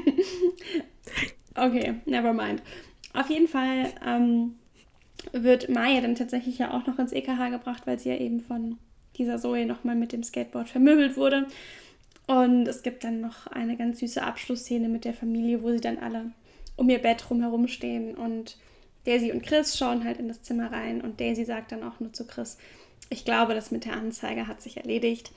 Okay, 1.53 1.95
never 2.05 2.31
mind. 2.31 2.61
Auf 3.13 3.29
jeden 3.29 3.49
Fall 3.49 3.91
ähm, 4.05 4.55
wird 5.33 5.67
Maya 5.67 5.99
dann 5.99 6.15
tatsächlich 6.15 6.57
ja 6.59 6.71
auch 6.71 6.87
noch 6.87 6.97
ins 6.97 7.11
EKH 7.11 7.49
gebracht, 7.49 7.83
weil 7.85 7.99
sie 7.99 8.07
ja 8.07 8.15
eben 8.15 8.39
von 8.39 8.77
dieser 9.17 9.37
Zoe 9.37 9.65
nochmal 9.65 9.95
mit 9.95 10.13
dem 10.13 10.23
Skateboard 10.23 10.69
vermöbelt 10.69 11.17
wurde. 11.17 11.47
Und 12.25 12.67
es 12.69 12.83
gibt 12.83 13.03
dann 13.03 13.19
noch 13.19 13.47
eine 13.47 13.75
ganz 13.75 13.99
süße 13.99 14.23
Abschlussszene 14.23 14.87
mit 14.87 15.03
der 15.03 15.13
Familie, 15.13 15.61
wo 15.61 15.71
sie 15.71 15.81
dann 15.81 15.97
alle 15.97 16.31
um 16.77 16.89
ihr 16.89 16.99
Bett 16.99 17.29
rumherum 17.29 17.67
stehen 17.67 18.15
und 18.15 18.57
Daisy 19.05 19.31
und 19.31 19.43
Chris 19.43 19.77
schauen 19.77 20.05
halt 20.05 20.19
in 20.19 20.29
das 20.29 20.43
Zimmer 20.43 20.71
rein 20.71 21.01
und 21.01 21.19
Daisy 21.19 21.43
sagt 21.43 21.71
dann 21.71 21.83
auch 21.83 21.99
nur 21.99 22.13
zu 22.13 22.25
Chris, 22.25 22.57
ich 23.09 23.25
glaube, 23.25 23.53
das 23.53 23.71
mit 23.71 23.85
der 23.85 23.93
Anzeige 23.93 24.47
hat 24.47 24.61
sich 24.61 24.77
erledigt. 24.77 25.31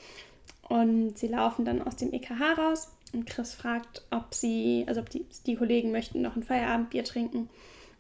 Und 0.69 1.19
sie 1.19 1.29
laufen 1.29 1.65
dann 1.65 1.83
aus 1.83 1.97
dem 1.97 2.12
EKH 2.12 2.55
raus 2.57 2.89
und 3.12 3.27
Chris 3.27 3.55
fragt, 3.55 4.03
ob 4.11 4.35
sie, 4.35 4.85
also 4.87 5.01
ob 5.01 5.11
die, 5.11 5.25
die 5.47 5.57
Kollegen 5.57 5.93
möchten 5.93 6.23
noch 6.23 6.37
ein 6.37 6.43
Feierabendbier 6.43 7.05
trinken, 7.05 7.49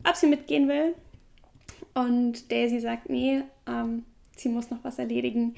ob 0.08 0.16
sie 0.16 0.26
mitgehen 0.26 0.68
will. 0.68 0.94
Und 1.94 2.50
Daisy 2.50 2.80
sagt, 2.80 3.08
nee, 3.08 3.42
ähm, 3.66 4.04
sie 4.36 4.48
muss 4.48 4.70
noch 4.70 4.82
was 4.82 4.98
erledigen 4.98 5.54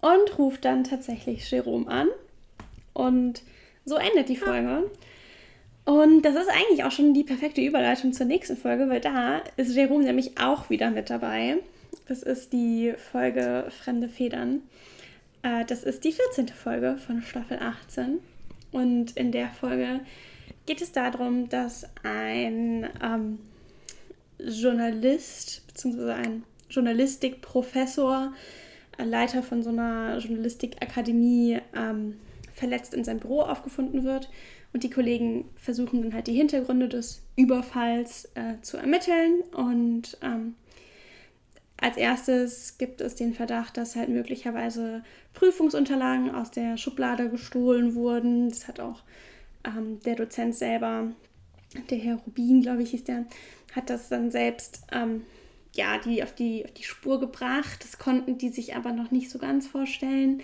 und 0.00 0.38
ruft 0.38 0.64
dann 0.64 0.84
tatsächlich 0.84 1.50
Jerome 1.50 1.88
an. 1.88 2.08
Und 2.94 3.42
so 3.84 3.96
endet 3.96 4.28
die 4.28 4.36
Folge. 4.36 4.90
Und 5.84 6.22
das 6.22 6.34
ist 6.34 6.50
eigentlich 6.50 6.84
auch 6.84 6.90
schon 6.90 7.14
die 7.14 7.24
perfekte 7.24 7.62
Überleitung 7.62 8.12
zur 8.12 8.26
nächsten 8.26 8.56
Folge, 8.56 8.88
weil 8.88 9.00
da 9.00 9.40
ist 9.56 9.74
Jerome 9.74 10.04
nämlich 10.04 10.38
auch 10.38 10.68
wieder 10.70 10.90
mit 10.90 11.08
dabei. 11.10 11.56
Das 12.06 12.22
ist 12.22 12.52
die 12.52 12.94
Folge 13.10 13.66
Fremde 13.82 14.08
Federn. 14.08 14.62
Äh, 15.42 15.64
das 15.64 15.84
ist 15.84 16.04
die 16.04 16.12
14. 16.12 16.48
Folge 16.48 16.96
von 16.98 17.22
Staffel 17.22 17.58
18. 17.58 18.18
Und 18.72 19.16
in 19.16 19.32
der 19.32 19.48
Folge 19.48 20.00
geht 20.66 20.82
es 20.82 20.92
darum, 20.92 21.48
dass 21.48 21.86
ein 22.02 22.88
ähm, 23.02 23.38
Journalist 24.38 25.66
bzw. 25.68 26.12
ein 26.12 26.44
Journalistikprofessor, 26.70 28.32
äh, 28.98 29.04
Leiter 29.04 29.42
von 29.42 29.62
so 29.62 29.70
einer 29.70 30.18
Journalistikakademie, 30.18 31.60
ähm, 31.74 32.16
verletzt 32.54 32.92
in 32.92 33.04
seinem 33.04 33.20
Büro 33.20 33.40
aufgefunden 33.40 34.04
wird. 34.04 34.28
Und 34.72 34.82
die 34.82 34.90
Kollegen 34.90 35.46
versuchen 35.56 36.02
dann 36.02 36.12
halt 36.12 36.26
die 36.26 36.34
Hintergründe 36.34 36.88
des 36.88 37.22
Überfalls 37.36 38.26
äh, 38.34 38.60
zu 38.60 38.76
ermitteln. 38.76 39.42
Und 39.52 40.18
ähm, 40.22 40.56
als 41.80 41.96
erstes 41.96 42.76
gibt 42.76 43.00
es 43.00 43.14
den 43.14 43.34
Verdacht, 43.34 43.76
dass 43.76 43.94
halt 43.94 44.08
möglicherweise 44.08 45.04
Prüfungsunterlagen 45.32 46.34
aus 46.34 46.50
der 46.50 46.76
Schublade 46.76 47.30
gestohlen 47.30 47.94
wurden. 47.94 48.48
Das 48.48 48.66
hat 48.66 48.80
auch 48.80 49.02
ähm, 49.64 50.00
der 50.04 50.16
Dozent 50.16 50.56
selber, 50.56 51.12
der 51.88 51.98
Herr 51.98 52.16
Rubin, 52.16 52.62
glaube 52.62 52.82
ich, 52.82 52.90
hieß 52.90 53.04
der, 53.04 53.26
hat 53.76 53.90
das 53.90 54.08
dann 54.08 54.32
selbst 54.32 54.82
ähm, 54.90 55.22
ja, 55.74 55.98
die 55.98 56.22
auf, 56.24 56.34
die 56.34 56.64
auf 56.64 56.72
die 56.72 56.82
Spur 56.82 57.20
gebracht. 57.20 57.84
Das 57.84 57.98
konnten 57.98 58.38
die 58.38 58.48
sich 58.48 58.74
aber 58.74 58.92
noch 58.92 59.12
nicht 59.12 59.30
so 59.30 59.38
ganz 59.38 59.68
vorstellen. 59.68 60.42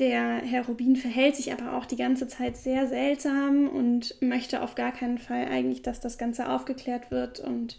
Der 0.00 0.38
Herr 0.38 0.66
Rubin 0.66 0.96
verhält 0.96 1.36
sich 1.36 1.52
aber 1.52 1.76
auch 1.76 1.86
die 1.86 1.96
ganze 1.96 2.26
Zeit 2.26 2.56
sehr 2.56 2.88
seltsam 2.88 3.68
und 3.68 4.16
möchte 4.20 4.62
auf 4.62 4.74
gar 4.74 4.92
keinen 4.92 5.18
Fall 5.18 5.46
eigentlich, 5.46 5.82
dass 5.82 6.00
das 6.00 6.18
Ganze 6.18 6.48
aufgeklärt 6.48 7.12
wird 7.12 7.38
und 7.38 7.78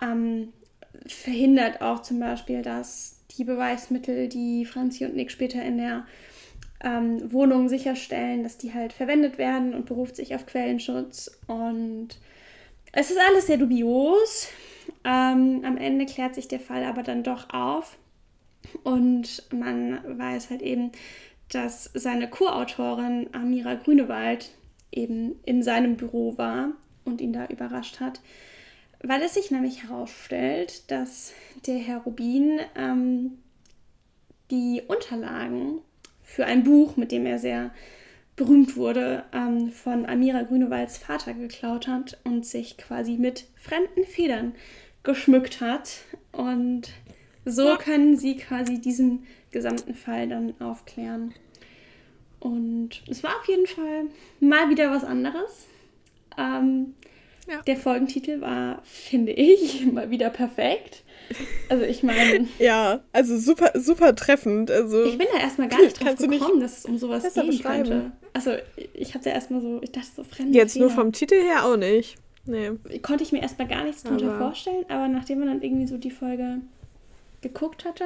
ähm, 0.00 0.52
verhindert 1.06 1.80
auch 1.80 2.02
zum 2.02 2.20
Beispiel, 2.20 2.62
dass 2.62 3.16
die 3.36 3.44
Beweismittel, 3.44 4.28
die 4.28 4.64
Franzi 4.64 5.04
und 5.04 5.14
Nick 5.14 5.30
später 5.30 5.62
in 5.62 5.78
der 5.78 6.06
ähm, 6.82 7.32
Wohnung 7.32 7.68
sicherstellen, 7.68 8.42
dass 8.42 8.58
die 8.58 8.74
halt 8.74 8.92
verwendet 8.92 9.38
werden 9.38 9.74
und 9.74 9.86
beruft 9.86 10.16
sich 10.16 10.34
auf 10.34 10.46
Quellenschutz. 10.46 11.38
Und 11.46 12.08
es 12.92 13.10
ist 13.10 13.18
alles 13.28 13.46
sehr 13.46 13.58
dubios. 13.58 14.48
Ähm, 15.04 15.62
am 15.64 15.76
Ende 15.76 16.06
klärt 16.06 16.34
sich 16.34 16.48
der 16.48 16.60
Fall 16.60 16.84
aber 16.84 17.02
dann 17.02 17.22
doch 17.22 17.50
auf 17.50 17.98
und 18.82 19.44
man 19.52 20.18
weiß 20.18 20.50
halt 20.50 20.62
eben, 20.62 20.92
dass 21.50 21.90
seine 21.94 22.28
Co-Autorin 22.28 23.28
Amira 23.32 23.74
Grünewald 23.74 24.50
eben 24.92 25.36
in 25.44 25.62
seinem 25.62 25.96
Büro 25.96 26.36
war 26.36 26.70
und 27.04 27.20
ihn 27.20 27.32
da 27.32 27.46
überrascht 27.46 28.00
hat, 28.00 28.20
weil 29.02 29.22
es 29.22 29.34
sich 29.34 29.50
nämlich 29.50 29.84
herausstellt, 29.84 30.90
dass 30.90 31.32
der 31.66 31.78
Herr 31.78 31.98
Rubin 31.98 32.60
ähm, 32.76 33.38
die 34.50 34.82
Unterlagen 34.86 35.80
für 36.22 36.46
ein 36.46 36.64
Buch, 36.64 36.96
mit 36.96 37.12
dem 37.12 37.26
er 37.26 37.38
sehr 37.38 37.70
berühmt 38.36 38.76
wurde, 38.76 39.24
ähm, 39.32 39.70
von 39.70 40.06
Amira 40.06 40.42
Grünewalds 40.42 40.98
Vater 40.98 41.34
geklaut 41.34 41.88
hat 41.88 42.18
und 42.24 42.46
sich 42.46 42.76
quasi 42.76 43.16
mit 43.16 43.46
fremden 43.56 44.04
Federn 44.04 44.54
geschmückt 45.02 45.60
hat. 45.60 45.98
Und 46.32 46.92
so 47.44 47.76
können 47.76 48.16
sie 48.16 48.36
quasi 48.36 48.80
diesen 48.80 49.26
gesamten 49.50 49.94
Fall 49.94 50.28
dann 50.28 50.54
aufklären. 50.60 51.34
Und 52.40 53.02
es 53.08 53.22
war 53.22 53.36
auf 53.36 53.48
jeden 53.48 53.66
Fall 53.66 54.06
mal 54.40 54.70
wieder 54.70 54.90
was 54.90 55.04
anderes. 55.04 55.66
Ähm, 56.36 56.94
ja. 57.48 57.62
Der 57.62 57.76
Folgentitel 57.76 58.40
war, 58.40 58.82
finde 58.84 59.32
ich, 59.32 59.86
mal 59.92 60.10
wieder 60.10 60.30
perfekt. 60.30 61.04
Also 61.68 61.84
ich 61.84 62.02
meine. 62.02 62.48
ja, 62.58 63.00
also 63.12 63.38
super, 63.38 63.72
super 63.74 64.14
treffend. 64.14 64.70
Also 64.70 65.04
ich 65.04 65.18
bin 65.18 65.26
da 65.32 65.40
erstmal 65.40 65.68
gar 65.68 65.80
nicht 65.80 66.02
drauf 66.02 66.16
gekommen, 66.16 66.60
dass 66.60 66.78
es 66.78 66.84
um 66.86 66.98
sowas 66.98 67.34
gehen 67.34 67.62
könnte. 67.62 68.12
Also 68.32 68.52
ich 68.94 69.14
habe 69.14 69.24
da 69.24 69.30
erstmal 69.30 69.60
so, 69.60 69.80
ich 69.82 69.92
dachte 69.92 70.08
so 70.16 70.24
fremd. 70.24 70.54
Jetzt 70.54 70.74
Fehler. 70.74 70.86
nur 70.86 70.94
vom 70.94 71.12
Titel 71.12 71.34
her 71.34 71.64
auch 71.64 71.76
nicht. 71.76 72.16
Nee. 72.46 72.72
Konnte 73.02 73.24
ich 73.24 73.32
mir 73.32 73.42
erstmal 73.42 73.68
gar 73.68 73.84
nichts 73.84 74.02
drunter 74.04 74.38
vorstellen, 74.38 74.86
aber 74.88 75.08
nachdem 75.08 75.40
man 75.40 75.48
dann 75.48 75.62
irgendwie 75.62 75.86
so 75.86 75.98
die 75.98 76.10
Folge 76.10 76.62
geguckt 77.42 77.84
hatte, 77.84 78.04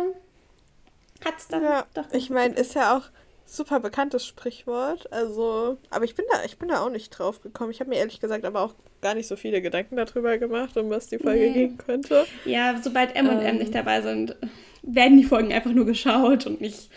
hat 1.25 1.35
es 1.39 1.47
dann 1.47 1.63
ja, 1.63 1.87
doch. 1.95 2.13
Ich 2.13 2.29
meine, 2.29 2.55
ist 2.55 2.75
ja 2.75 2.97
auch 2.97 3.05
super 3.47 3.79
bekanntes 3.79 4.27
Sprichwort. 4.27 5.13
Also, 5.13 5.79
aber 5.91 6.05
ich 6.05 6.17
bin 6.17 6.25
da, 6.33 6.45
ich 6.45 6.59
bin 6.59 6.69
da 6.69 6.85
auch 6.85 6.91
nicht 6.91 7.11
drauf 7.11 7.41
gekommen. 7.41 7.71
Ich 7.71 7.81
habe 7.81 7.91
mir 7.91 7.97
ehrlich 7.97 8.19
gesagt 8.19 8.45
aber 8.45 8.63
auch 8.63 8.75
gar 9.03 9.15
nicht 9.15 9.27
so 9.27 9.37
viele 9.37 9.61
Gedanken 9.61 9.97
darüber 9.97 10.39
gemacht, 10.39 10.77
um 10.77 10.89
was 10.89 11.09
die 11.09 11.19
Folge 11.19 11.41
nee. 11.41 11.53
gehen 11.53 11.77
könnte. 11.77 12.25
Ja, 12.45 12.81
sobald 12.83 13.15
M 13.15 13.29
und 13.29 13.41
ähm, 13.41 13.47
M 13.47 13.59
nicht 13.59 13.75
dabei 13.75 14.01
sind, 14.01 14.37
werden 14.83 15.19
die 15.19 15.25
Folgen 15.25 15.53
einfach 15.53 15.73
nur 15.73 15.85
geschaut 15.85 16.47
und 16.47 16.61
nicht 16.61 16.89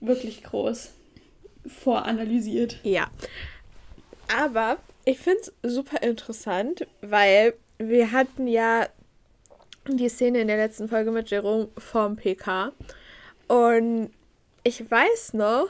wirklich 0.00 0.42
groß 0.42 0.90
voranalysiert. 1.66 2.80
Ja. 2.82 3.10
Aber 4.36 4.78
ich 5.04 5.18
finde 5.18 5.40
es 5.40 5.74
super 5.74 6.02
interessant, 6.02 6.86
weil 7.02 7.54
wir 7.78 8.12
hatten 8.12 8.46
ja 8.46 8.88
die 9.88 10.08
Szene 10.08 10.40
in 10.40 10.48
der 10.48 10.56
letzten 10.56 10.88
Folge 10.88 11.10
mit 11.10 11.30
Jerome 11.30 11.68
vom 11.76 12.16
PK. 12.16 12.72
Und 13.48 14.10
ich 14.62 14.90
weiß 14.90 15.34
noch, 15.34 15.68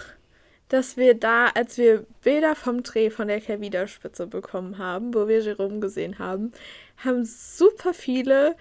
dass 0.70 0.96
wir 0.96 1.14
da, 1.14 1.48
als 1.48 1.76
wir 1.78 2.06
Bilder 2.22 2.54
vom 2.54 2.82
Dreh 2.82 3.10
von 3.10 3.28
der 3.28 3.40
Kervida-Spitze 3.40 4.26
bekommen 4.26 4.78
haben, 4.78 5.12
wo 5.12 5.28
wir 5.28 5.40
Jerome 5.40 5.80
gesehen 5.80 6.18
haben, 6.18 6.52
haben 6.96 7.24
super 7.24 7.92
viele, 7.92 8.56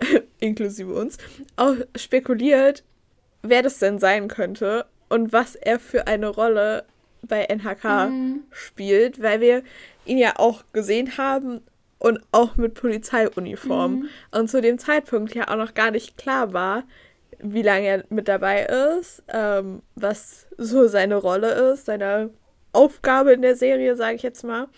inklusive 0.40 0.92
uns, 0.92 1.16
auch 1.56 1.76
spekuliert, 1.96 2.82
wer 3.42 3.62
das 3.62 3.78
denn 3.78 4.00
sein 4.00 4.26
könnte 4.28 4.84
und 5.08 5.32
was 5.32 5.54
er 5.54 5.78
für 5.78 6.08
eine 6.08 6.28
Rolle 6.28 6.84
bei 7.22 7.44
NHK 7.44 8.10
mhm. 8.10 8.42
spielt, 8.50 9.22
weil 9.22 9.40
wir 9.40 9.62
ihn 10.04 10.18
ja 10.18 10.34
auch 10.36 10.64
gesehen 10.72 11.16
haben 11.16 11.60
und 11.98 12.20
auch 12.32 12.56
mit 12.56 12.74
Polizeiuniform. 12.74 13.92
Mhm. 13.94 14.08
Und 14.32 14.50
zu 14.50 14.60
dem 14.60 14.78
Zeitpunkt 14.78 15.34
ja 15.34 15.48
auch 15.48 15.56
noch 15.56 15.74
gar 15.74 15.92
nicht 15.92 16.18
klar 16.18 16.52
war, 16.52 16.82
wie 17.40 17.62
lange 17.62 17.86
er 17.86 18.04
mit 18.08 18.28
dabei 18.28 18.64
ist, 18.98 19.22
ähm, 19.28 19.82
was 19.94 20.46
so 20.58 20.86
seine 20.88 21.16
Rolle 21.16 21.72
ist, 21.72 21.86
seine 21.86 22.30
Aufgabe 22.72 23.32
in 23.32 23.42
der 23.42 23.56
Serie, 23.56 23.96
sage 23.96 24.16
ich 24.16 24.22
jetzt 24.22 24.44
mal. 24.44 24.68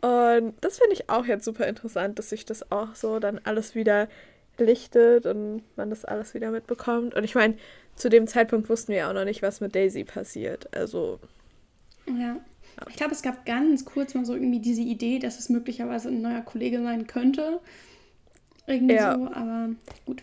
Und 0.00 0.54
das 0.60 0.78
finde 0.78 0.92
ich 0.92 1.08
auch 1.08 1.24
jetzt 1.26 1.44
super 1.44 1.66
interessant, 1.66 2.18
dass 2.18 2.30
sich 2.30 2.44
das 2.44 2.70
auch 2.70 2.94
so 2.94 3.18
dann 3.18 3.40
alles 3.44 3.74
wieder 3.74 4.08
lichtet 4.58 5.26
und 5.26 5.62
man 5.76 5.90
das 5.90 6.04
alles 6.04 6.34
wieder 6.34 6.50
mitbekommt. 6.50 7.14
Und 7.14 7.24
ich 7.24 7.34
meine, 7.34 7.56
zu 7.94 8.08
dem 8.08 8.26
Zeitpunkt 8.26 8.68
wussten 8.68 8.92
wir 8.92 9.08
auch 9.08 9.12
noch 9.12 9.24
nicht, 9.24 9.42
was 9.42 9.60
mit 9.60 9.74
Daisy 9.74 10.04
passiert. 10.04 10.72
Also. 10.74 11.18
Ja. 12.06 12.36
Ich 12.90 12.96
glaube, 12.96 13.12
es 13.12 13.22
gab 13.22 13.46
ganz 13.46 13.86
kurz 13.86 14.14
mal 14.14 14.26
so 14.26 14.34
irgendwie 14.34 14.60
diese 14.60 14.82
Idee, 14.82 15.18
dass 15.18 15.38
es 15.38 15.48
möglicherweise 15.48 16.08
ein 16.08 16.20
neuer 16.20 16.42
Kollege 16.42 16.82
sein 16.82 17.06
könnte. 17.06 17.60
Irgendwie 18.66 18.96
ja. 18.96 19.14
so, 19.14 19.26
aber 19.32 19.70
gut. 20.04 20.22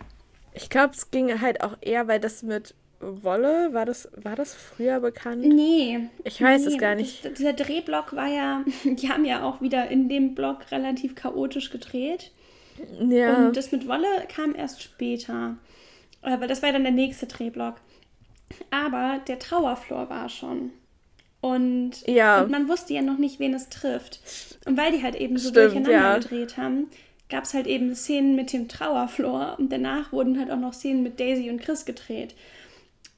Ich 0.53 0.69
glaube, 0.69 0.93
es 0.93 1.11
ging 1.11 1.41
halt 1.41 1.61
auch 1.61 1.77
eher, 1.81 2.07
weil 2.07 2.19
das 2.19 2.43
mit 2.43 2.75
Wolle, 2.99 3.73
war 3.73 3.85
das, 3.85 4.09
war 4.15 4.35
das 4.35 4.55
früher 4.55 4.99
bekannt? 4.99 5.43
Nee. 5.43 6.09
Ich 6.23 6.41
weiß 6.41 6.65
nee, 6.65 6.67
es 6.67 6.77
gar 6.77 6.95
nicht. 6.95 7.25
Das, 7.25 7.33
dieser 7.33 7.53
Drehblock 7.53 8.15
war 8.15 8.27
ja, 8.27 8.63
die 8.83 9.09
haben 9.09 9.25
ja 9.25 9.43
auch 9.43 9.61
wieder 9.61 9.89
in 9.89 10.09
dem 10.09 10.35
Block 10.35 10.71
relativ 10.71 11.15
chaotisch 11.15 11.69
gedreht. 11.69 12.31
Ja. 12.99 13.37
Und 13.37 13.57
das 13.57 13.71
mit 13.71 13.87
Wolle 13.87 14.07
kam 14.33 14.55
erst 14.55 14.81
später. 14.81 15.57
Aber 16.21 16.47
das 16.47 16.63
war 16.63 16.71
dann 16.71 16.83
der 16.83 16.91
nächste 16.91 17.27
Drehblock. 17.27 17.75
Aber 18.71 19.19
der 19.27 19.39
Trauerflor 19.39 20.09
war 20.09 20.29
schon. 20.29 20.71
Und, 21.41 22.07
ja. 22.07 22.41
und 22.41 22.51
man 22.51 22.69
wusste 22.69 22.93
ja 22.93 23.01
noch 23.01 23.17
nicht, 23.17 23.39
wen 23.39 23.53
es 23.53 23.67
trifft. 23.67 24.21
Und 24.65 24.77
weil 24.77 24.93
die 24.93 25.03
halt 25.03 25.15
eben 25.15 25.37
so 25.37 25.49
Stimmt, 25.49 25.73
durcheinander 25.73 25.91
ja. 25.91 26.17
gedreht 26.17 26.57
haben, 26.57 26.87
gab 27.29 27.45
es 27.45 27.53
halt 27.53 27.67
eben 27.67 27.95
Szenen 27.95 28.35
mit 28.35 28.53
dem 28.53 28.67
Trauerflor 28.67 29.55
und 29.57 29.71
danach 29.71 30.11
wurden 30.11 30.39
halt 30.39 30.51
auch 30.51 30.59
noch 30.59 30.73
Szenen 30.73 31.03
mit 31.03 31.19
Daisy 31.19 31.49
und 31.49 31.61
Chris 31.61 31.85
gedreht. 31.85 32.35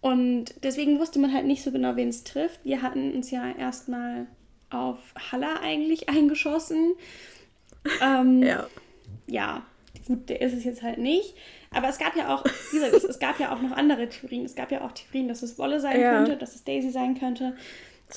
Und 0.01 0.53
deswegen 0.63 0.99
wusste 0.99 1.19
man 1.19 1.33
halt 1.33 1.45
nicht 1.45 1.63
so 1.63 1.71
genau, 1.71 1.95
wen 1.95 2.09
es 2.09 2.23
trifft. 2.23 2.59
Wir 2.63 2.81
hatten 2.81 3.11
uns 3.13 3.31
ja 3.31 3.51
erstmal 3.51 4.27
auf 4.69 4.99
Haller 5.31 5.61
eigentlich 5.61 6.09
eingeschossen. 6.09 6.93
Ähm, 8.01 8.43
ja. 8.43 8.67
Ja, 9.27 9.63
gut, 10.07 10.29
der 10.29 10.41
ist 10.41 10.53
es 10.53 10.63
jetzt 10.63 10.83
halt 10.83 10.99
nicht. 10.99 11.33
Aber 11.71 11.89
es 11.89 11.97
gab 11.97 12.15
ja 12.15 12.33
auch, 12.33 12.45
wie 12.71 12.77
gesagt, 12.77 12.93
es, 12.93 13.03
es, 13.03 13.19
gab 13.19 13.39
ja 13.39 13.53
auch 13.53 13.61
noch 13.61 13.71
andere 13.71 14.07
Theorien. 14.07 14.45
Es 14.45 14.55
gab 14.55 14.71
ja 14.71 14.81
auch 14.81 14.91
Theorien, 14.91 15.27
dass 15.27 15.41
es 15.43 15.57
Wolle 15.57 15.79
sein 15.79 15.99
ja. 15.99 16.13
könnte, 16.13 16.37
dass 16.37 16.55
es 16.55 16.63
Daisy 16.63 16.91
sein 16.91 17.19
könnte. 17.19 17.55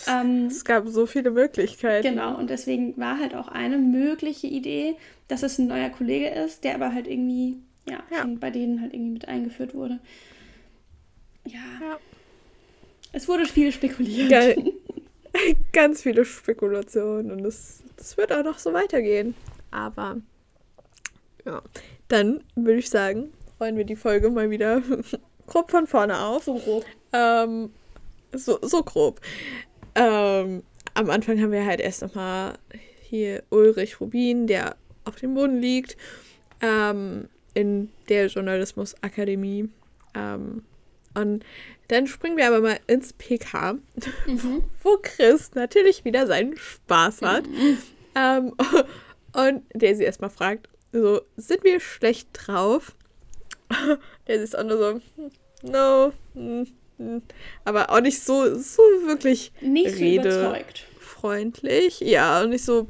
Ähm, 0.07 0.47
es 0.47 0.65
gab 0.65 0.87
so 0.89 1.07
viele 1.07 1.31
Möglichkeiten. 1.31 2.07
Genau, 2.07 2.37
und 2.37 2.51
deswegen 2.51 2.97
war 2.97 3.19
halt 3.19 3.35
auch 3.35 3.49
eine 3.49 3.79
mögliche 3.79 4.47
Idee, 4.47 4.97
dass 5.29 5.43
es 5.43 5.59
ein 5.59 5.67
neuer 5.67 5.91
Kollege 5.91 6.29
ist, 6.29 6.65
der 6.65 6.75
aber 6.75 6.93
halt 6.93 7.07
irgendwie, 7.07 7.57
ja, 7.89 8.03
ja. 8.11 8.27
bei 8.39 8.51
denen 8.51 8.81
halt 8.81 8.93
irgendwie 8.93 9.13
mit 9.13 9.29
eingeführt 9.29 9.75
wurde. 9.75 9.99
Ja. 11.45 11.61
ja. 11.81 11.99
Es 13.13 13.29
wurde 13.29 13.47
viel 13.47 13.73
spekuliert. 13.73 14.31
Geil. 14.31 14.73
Ganz 15.73 16.03
viele 16.03 16.25
Spekulationen 16.25 17.31
und 17.31 17.43
das, 17.43 17.83
das 17.97 18.17
wird 18.17 18.33
auch 18.33 18.45
noch 18.45 18.59
so 18.59 18.73
weitergehen. 18.73 19.35
Aber 19.71 20.19
ja, 21.45 21.63
dann 22.09 22.43
würde 22.55 22.79
ich 22.79 22.91
sagen, 22.91 23.33
rollen 23.61 23.77
wir 23.77 23.85
die 23.85 23.97
Folge 23.97 24.31
mal 24.31 24.51
wieder 24.51 24.83
grob 25.47 25.71
von 25.71 25.87
vorne 25.87 26.19
auf. 26.21 26.45
So 26.45 26.55
grob. 26.55 26.85
Ähm, 27.13 27.71
so, 28.33 28.59
so 28.63 28.83
grob. 28.83 29.21
Ähm, 29.99 30.63
am 30.95 31.11
Anfang 31.11 31.41
haben 31.43 31.53
wir 31.53 31.67
halt 31.67 31.81
erst 31.81 32.03
nochmal 32.03 32.55
hier 33.03 33.43
Ulrich 33.51 34.01
Rubin, 34.01 34.47
der 34.47 34.77
auf 35.05 35.17
dem 35.17 35.35
Boden 35.35 35.61
liegt, 35.61 35.97
ähm, 36.61 37.29
in 37.55 37.91
der 38.09 38.29
Journalismusakademie. 38.29 39.69
Ähm, 40.15 40.63
und 41.15 41.45
dann 41.89 42.07
springen 42.07 42.37
wir 42.37 42.47
aber 42.47 42.61
mal 42.61 42.79
ins 42.87 43.13
PK, 43.13 43.79
mhm. 44.27 44.65
wo 44.83 44.99
Chris 45.03 45.55
natürlich 45.55 46.05
wieder 46.05 46.27
seinen 46.27 46.57
Spaß 46.57 47.23
hat. 47.23 47.47
Mhm. 47.47 47.79
Ähm, 48.15 48.55
und 49.33 49.63
der 49.75 49.95
sie 49.95 50.03
erstmal 50.03 50.31
fragt, 50.31 50.69
so, 50.93 51.21
sind 51.37 51.63
wir 51.63 51.79
schlecht 51.79 52.31
drauf? 52.33 52.97
der 54.27 54.37
ist 54.37 54.59
auch 54.59 54.65
nur 54.65 54.79
so, 54.79 55.01
no, 55.63 56.13
mm, 56.35 56.63
mm. 56.63 56.67
Aber 57.65 57.91
auch 57.91 58.01
nicht 58.01 58.23
so, 58.23 58.55
so 58.55 58.83
wirklich 59.07 59.53
nicht 59.61 59.97
so 59.97 60.05
überzeugt. 60.05 60.87
freundlich. 61.01 62.01
Ja, 62.01 62.43
und 62.43 62.51
nicht 62.51 62.65
so 62.65 62.89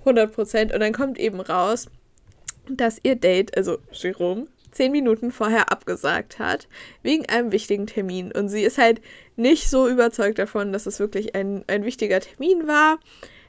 100 0.00 0.32
Prozent. 0.32 0.72
Und 0.72 0.80
dann 0.80 0.92
kommt 0.92 1.18
eben 1.18 1.40
raus, 1.40 1.88
dass 2.68 2.98
ihr 3.02 3.16
Date, 3.16 3.56
also 3.56 3.78
Jerome, 3.92 4.46
zehn 4.70 4.92
Minuten 4.92 5.32
vorher 5.32 5.72
abgesagt 5.72 6.38
hat, 6.38 6.68
wegen 7.02 7.26
einem 7.28 7.52
wichtigen 7.52 7.86
Termin. 7.86 8.32
Und 8.32 8.48
sie 8.48 8.62
ist 8.62 8.78
halt 8.78 9.00
nicht 9.36 9.68
so 9.68 9.88
überzeugt 9.88 10.38
davon, 10.38 10.72
dass 10.72 10.86
es 10.86 11.00
wirklich 11.00 11.34
ein, 11.34 11.64
ein 11.66 11.84
wichtiger 11.84 12.20
Termin 12.20 12.66
war. 12.66 12.98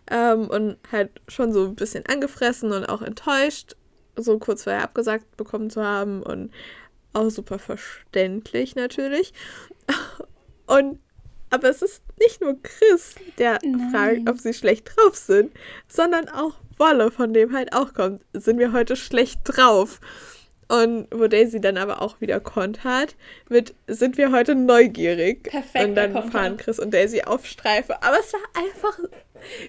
Ähm, 0.09 0.49
und 0.49 0.77
halt 0.91 1.21
schon 1.27 1.53
so 1.53 1.65
ein 1.65 1.75
bisschen 1.75 2.05
angefressen 2.07 2.71
und 2.71 2.85
auch 2.85 3.03
enttäuscht, 3.03 3.75
so 4.15 4.39
kurz 4.39 4.63
vorher 4.63 4.83
abgesagt 4.83 5.37
bekommen 5.37 5.69
zu 5.69 5.83
haben. 5.83 6.23
Und 6.23 6.51
auch 7.13 7.29
super 7.29 7.59
verständlich 7.59 8.75
natürlich. 8.75 9.33
Und 10.67 10.99
aber 11.51 11.69
es 11.69 11.81
ist 11.81 12.03
nicht 12.19 12.41
nur 12.41 12.61
Chris, 12.61 13.15
der 13.37 13.59
Nein. 13.63 13.89
fragt, 13.91 14.29
ob 14.29 14.37
sie 14.37 14.53
schlecht 14.53 14.91
drauf 14.95 15.15
sind, 15.15 15.51
sondern 15.87 16.29
auch 16.29 16.53
Wolle, 16.77 17.11
von 17.11 17.33
dem 17.33 17.53
halt 17.53 17.73
auch 17.73 17.93
kommt, 17.93 18.21
sind 18.33 18.59
wir 18.59 18.71
heute 18.71 18.95
schlecht 18.95 19.41
drauf. 19.43 19.99
Und 20.71 21.07
wo 21.11 21.25
Daisy 21.25 21.59
dann 21.59 21.77
aber 21.77 21.99
auch 22.03 22.21
wieder 22.21 22.39
kontert 22.39 23.15
mit 23.49 23.73
sind 23.87 24.17
wir 24.17 24.31
heute 24.31 24.53
neugierig. 24.53 25.45
Perfekter 25.45 25.87
Und 25.87 25.95
dann 25.95 26.31
fahren 26.31 26.57
Chris 26.57 26.77
und 26.77 26.93
Daisy 26.93 27.23
auf 27.23 27.47
Streife. 27.47 28.03
Aber 28.03 28.19
es 28.19 28.31
war 28.33 28.41
einfach 28.53 28.99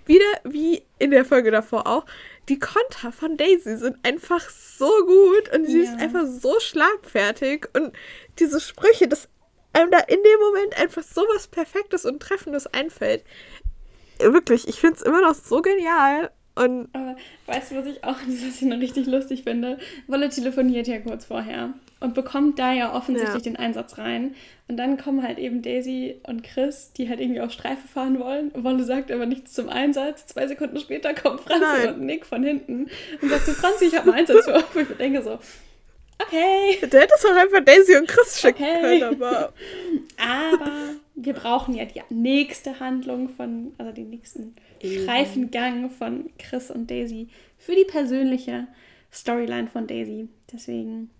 wieder 0.06 0.24
wie 0.44 0.82
in 0.98 1.10
der 1.10 1.24
Folge 1.24 1.50
davor 1.50 1.86
auch. 1.86 2.06
Die 2.48 2.58
Konter 2.58 3.12
von 3.12 3.36
Daisy 3.36 3.76
sind 3.76 3.96
einfach 4.02 4.48
so 4.50 4.90
gut 5.06 5.54
und 5.54 5.66
sie 5.66 5.80
ist 5.80 5.92
Ja. 5.92 5.98
einfach 5.98 6.26
so 6.26 6.58
schlagfertig 6.60 7.66
und 7.74 7.92
diese 8.38 8.60
Sprüche, 8.60 9.06
dass 9.08 9.28
einem 9.72 9.90
da 9.90 9.98
in 9.98 10.18
dem 10.22 10.40
Moment 10.40 10.78
einfach 10.80 11.02
so 11.02 11.22
was 11.34 11.46
Perfektes 11.46 12.04
und 12.04 12.20
Treffendes 12.20 12.66
einfällt. 12.66 13.22
Wirklich, 14.18 14.68
ich 14.68 14.80
finde 14.80 14.96
es 14.96 15.02
immer 15.02 15.20
noch 15.20 15.34
so 15.34 15.62
genial. 15.62 16.30
Und 16.56 16.88
Aber 16.92 17.16
weißt 17.46 17.70
du, 17.70 17.76
was 17.76 17.86
ich 17.86 18.02
auch 18.04 18.18
an 18.18 18.26
dieser 18.26 18.50
Szene 18.50 18.78
richtig 18.80 19.06
lustig 19.06 19.44
finde? 19.44 19.78
Wolle 20.08 20.28
telefoniert 20.28 20.88
ja 20.88 20.98
kurz 20.98 21.24
vorher 21.24 21.72
und 22.00 22.14
bekommt 22.14 22.58
da 22.58 22.72
ja 22.72 22.94
offensichtlich 22.94 23.44
Ja. 23.44 23.50
den 23.50 23.56
Einsatz 23.56 23.98
rein. 23.98 24.34
Und 24.68 24.76
dann 24.76 24.96
kommen 24.96 25.22
halt 25.22 25.38
eben 25.38 25.62
Daisy 25.62 26.16
und 26.26 26.42
Chris, 26.42 26.92
die 26.96 27.08
halt 27.08 27.20
irgendwie 27.20 27.40
auf 27.40 27.50
Streife 27.52 27.86
fahren 27.88 28.18
wollen. 28.18 28.50
Wolle 28.54 28.84
sagt 28.84 29.10
aber 29.12 29.26
nichts 29.26 29.52
zum 29.52 29.68
Einsatz. 29.68 30.26
Zwei 30.26 30.46
Sekunden 30.46 30.78
später 30.80 31.12
kommen 31.14 31.38
Franzi 31.38 31.60
Nein. 31.60 31.94
und 31.94 32.00
Nick 32.06 32.24
von 32.26 32.42
hinten 32.42 32.88
und 33.20 33.28
sagt 33.28 33.46
so, 33.46 33.52
Franzi, 33.52 33.86
ich 33.86 33.94
habe 33.96 34.10
einen 34.10 34.20
Einsatz 34.20 34.44
für 34.44 34.54
euch. 34.54 34.64
Wo 34.74 34.78
ich 34.80 34.88
denke 34.96 35.22
so, 35.22 35.38
okay, 36.22 36.78
der 36.86 37.00
hätte 37.02 37.14
es 37.16 37.24
auch 37.26 37.34
einfach 37.36 37.64
Daisy 37.64 37.96
und 37.96 38.06
Chris 38.08 38.40
schicken 38.40 38.62
Okay. 38.62 38.80
können, 39.00 39.02
aber 39.22 39.52
aber 40.18 40.72
wir 41.16 41.32
brauchen 41.34 41.74
ja 41.74 41.84
die 41.84 42.00
nächste 42.14 42.80
Handlung 42.80 43.28
von, 43.28 43.72
also 43.78 43.92
den 43.92 44.10
nächsten 44.10 44.54
Eben. 44.80 45.02
Streifengang 45.02 45.90
von 45.90 46.30
Chris 46.38 46.70
und 46.70 46.90
Daisy 46.90 47.28
für 47.58 47.74
die 47.74 47.84
persönliche 47.84 48.66
Storyline 49.12 49.66
von 49.68 49.86
Daisy. 49.86 50.28
Deswegen 50.52 51.10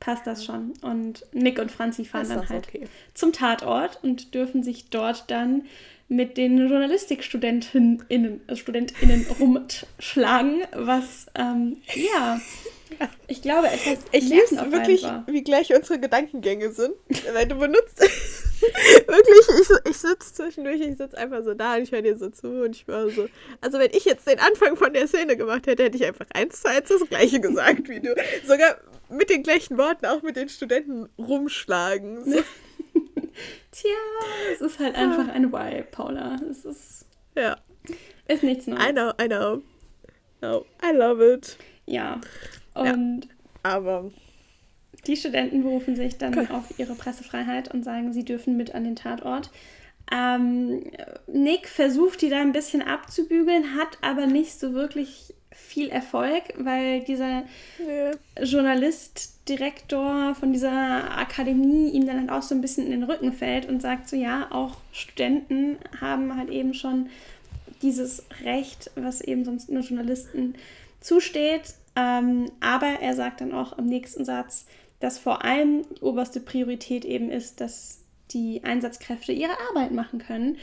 passt 0.00 0.26
das 0.26 0.44
schon. 0.44 0.72
Und 0.82 1.26
Nick 1.32 1.58
und 1.58 1.70
Franzi 1.70 2.04
fahren 2.04 2.22
ist 2.22 2.30
dann 2.30 2.48
halt 2.48 2.68
okay. 2.68 2.88
zum 3.14 3.32
Tatort 3.32 3.98
und 4.02 4.34
dürfen 4.34 4.62
sich 4.62 4.90
dort 4.90 5.30
dann 5.30 5.64
mit 6.08 6.36
den 6.36 6.56
Journalistikstudentinnen 6.58 8.48
äh, 8.48 8.56
StudentInnen 8.56 9.26
rumschlagen, 9.40 10.62
was 10.74 11.26
ähm, 11.34 11.76
ja, 11.94 12.40
ich 13.26 13.42
glaube 13.42 13.68
etwas 13.68 13.98
Ich 14.12 14.24
liebe 14.24 14.72
wirklich, 14.72 15.04
wie 15.26 15.42
gleich 15.42 15.74
unsere 15.74 16.00
Gedankengänge 16.00 16.72
sind. 16.72 16.94
Weil 17.32 17.46
du 17.46 17.56
benutzt. 17.56 18.02
wirklich, 19.06 19.60
ich, 19.60 19.90
ich 19.90 19.96
sitze 19.96 20.34
zwischendurch, 20.34 20.80
ich 20.80 20.96
sitze 20.96 21.16
einfach 21.16 21.42
so 21.44 21.54
da 21.54 21.76
und 21.76 21.82
ich 21.82 21.92
höre 21.92 22.02
dir 22.02 22.16
so 22.16 22.28
zu 22.30 22.64
und 22.64 22.74
ich 22.74 22.86
war 22.88 23.08
so. 23.10 23.28
Also, 23.60 23.78
wenn 23.78 23.90
ich 23.92 24.04
jetzt 24.04 24.26
den 24.26 24.38
Anfang 24.38 24.76
von 24.76 24.92
der 24.92 25.06
Szene 25.06 25.36
gemacht 25.36 25.66
hätte, 25.66 25.84
hätte 25.84 25.96
ich 25.96 26.04
einfach 26.04 26.26
eins 26.34 26.62
zu 26.62 26.68
eins 26.68 26.88
das 26.88 27.08
Gleiche 27.08 27.40
gesagt 27.40 27.88
wie 27.88 28.00
du. 28.00 28.14
Sogar 28.46 28.78
mit 29.08 29.30
den 29.30 29.42
gleichen 29.42 29.78
Worten, 29.78 30.06
auch 30.06 30.22
mit 30.22 30.36
den 30.36 30.48
Studenten 30.48 31.08
rumschlagen. 31.18 32.24
So. 32.24 32.42
Tja, 33.70 33.90
es 34.52 34.60
ist 34.60 34.78
halt 34.78 34.96
einfach 34.96 35.28
ein 35.28 35.52
Vibe, 35.52 35.86
Paula. 35.90 36.36
Es 36.50 36.64
ist, 36.64 37.06
Ja, 37.36 37.56
ist 38.26 38.42
nichts 38.42 38.66
Neues. 38.66 38.84
I 38.88 38.92
know, 38.92 39.12
I 39.20 39.28
know. 39.28 39.62
No, 40.40 40.66
I 40.82 40.94
love 40.94 41.24
it. 41.24 41.56
Ja. 41.86 42.20
Und 42.74 43.28
Aber 43.62 44.10
die 45.06 45.16
Studenten 45.16 45.62
berufen 45.62 45.96
sich 45.96 46.18
dann 46.18 46.38
Okay. 46.38 46.52
auf 46.52 46.78
ihre 46.78 46.94
Pressefreiheit 46.94 47.72
und 47.72 47.84
sagen, 47.84 48.12
sie 48.12 48.24
dürfen 48.24 48.56
mit 48.56 48.74
an 48.74 48.84
den 48.84 48.96
Tatort. 48.96 49.50
Ähm, 50.10 50.84
Nick 51.26 51.68
versucht, 51.68 52.22
die 52.22 52.30
da 52.30 52.40
ein 52.40 52.52
bisschen 52.52 52.82
abzubügeln, 52.82 53.76
hat 53.76 53.98
aber 54.00 54.26
nicht 54.26 54.58
so 54.58 54.72
wirklich 54.72 55.34
viel 55.50 55.88
Erfolg, 55.88 56.42
weil 56.56 57.00
dieser 57.00 57.42
nee. 57.78 58.12
Journalist, 58.42 59.34
Direktor 59.48 60.34
von 60.34 60.52
dieser 60.52 61.18
Akademie 61.18 61.90
ihm 61.90 62.06
dann 62.06 62.20
halt 62.20 62.30
auch 62.30 62.42
so 62.42 62.54
ein 62.54 62.60
bisschen 62.60 62.84
in 62.84 62.92
den 62.92 63.02
Rücken 63.02 63.32
fällt 63.32 63.68
und 63.68 63.82
sagt 63.82 64.08
so, 64.08 64.16
ja, 64.16 64.48
auch 64.50 64.76
Studenten 64.92 65.78
haben 66.00 66.36
halt 66.36 66.50
eben 66.50 66.74
schon 66.74 67.08
dieses 67.82 68.24
Recht, 68.44 68.90
was 68.94 69.20
eben 69.20 69.44
sonst 69.44 69.70
nur 69.70 69.82
Journalisten 69.82 70.54
zusteht. 71.00 71.74
Ähm, 71.96 72.50
aber 72.60 73.00
er 73.00 73.14
sagt 73.14 73.40
dann 73.40 73.52
auch 73.52 73.76
im 73.78 73.86
nächsten 73.86 74.24
Satz, 74.24 74.66
dass 75.00 75.18
vor 75.18 75.44
allem 75.44 75.82
oberste 76.00 76.40
Priorität 76.40 77.04
eben 77.04 77.30
ist, 77.30 77.60
dass 77.60 78.00
die 78.32 78.62
Einsatzkräfte 78.64 79.32
ihre 79.32 79.52
Arbeit 79.70 79.92
machen 79.92 80.18
können, 80.18 80.58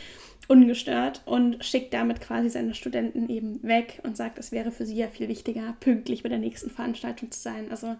ungestört 0.47 1.21
und 1.25 1.65
schickt 1.65 1.93
damit 1.93 2.21
quasi 2.21 2.49
seine 2.49 2.75
Studenten 2.75 3.29
eben 3.29 3.63
weg 3.63 3.99
und 4.03 4.15
sagt, 4.15 4.37
es 4.37 4.51
wäre 4.51 4.71
für 4.71 4.85
sie 4.85 4.95
ja 4.97 5.07
viel 5.07 5.27
wichtiger, 5.27 5.75
pünktlich 5.79 6.21
bei 6.21 6.29
der 6.29 6.37
nächsten 6.37 6.69
Veranstaltung 6.69 7.31
zu 7.31 7.39
sein. 7.39 7.71
Also 7.71 7.87
Ja. 7.87 7.95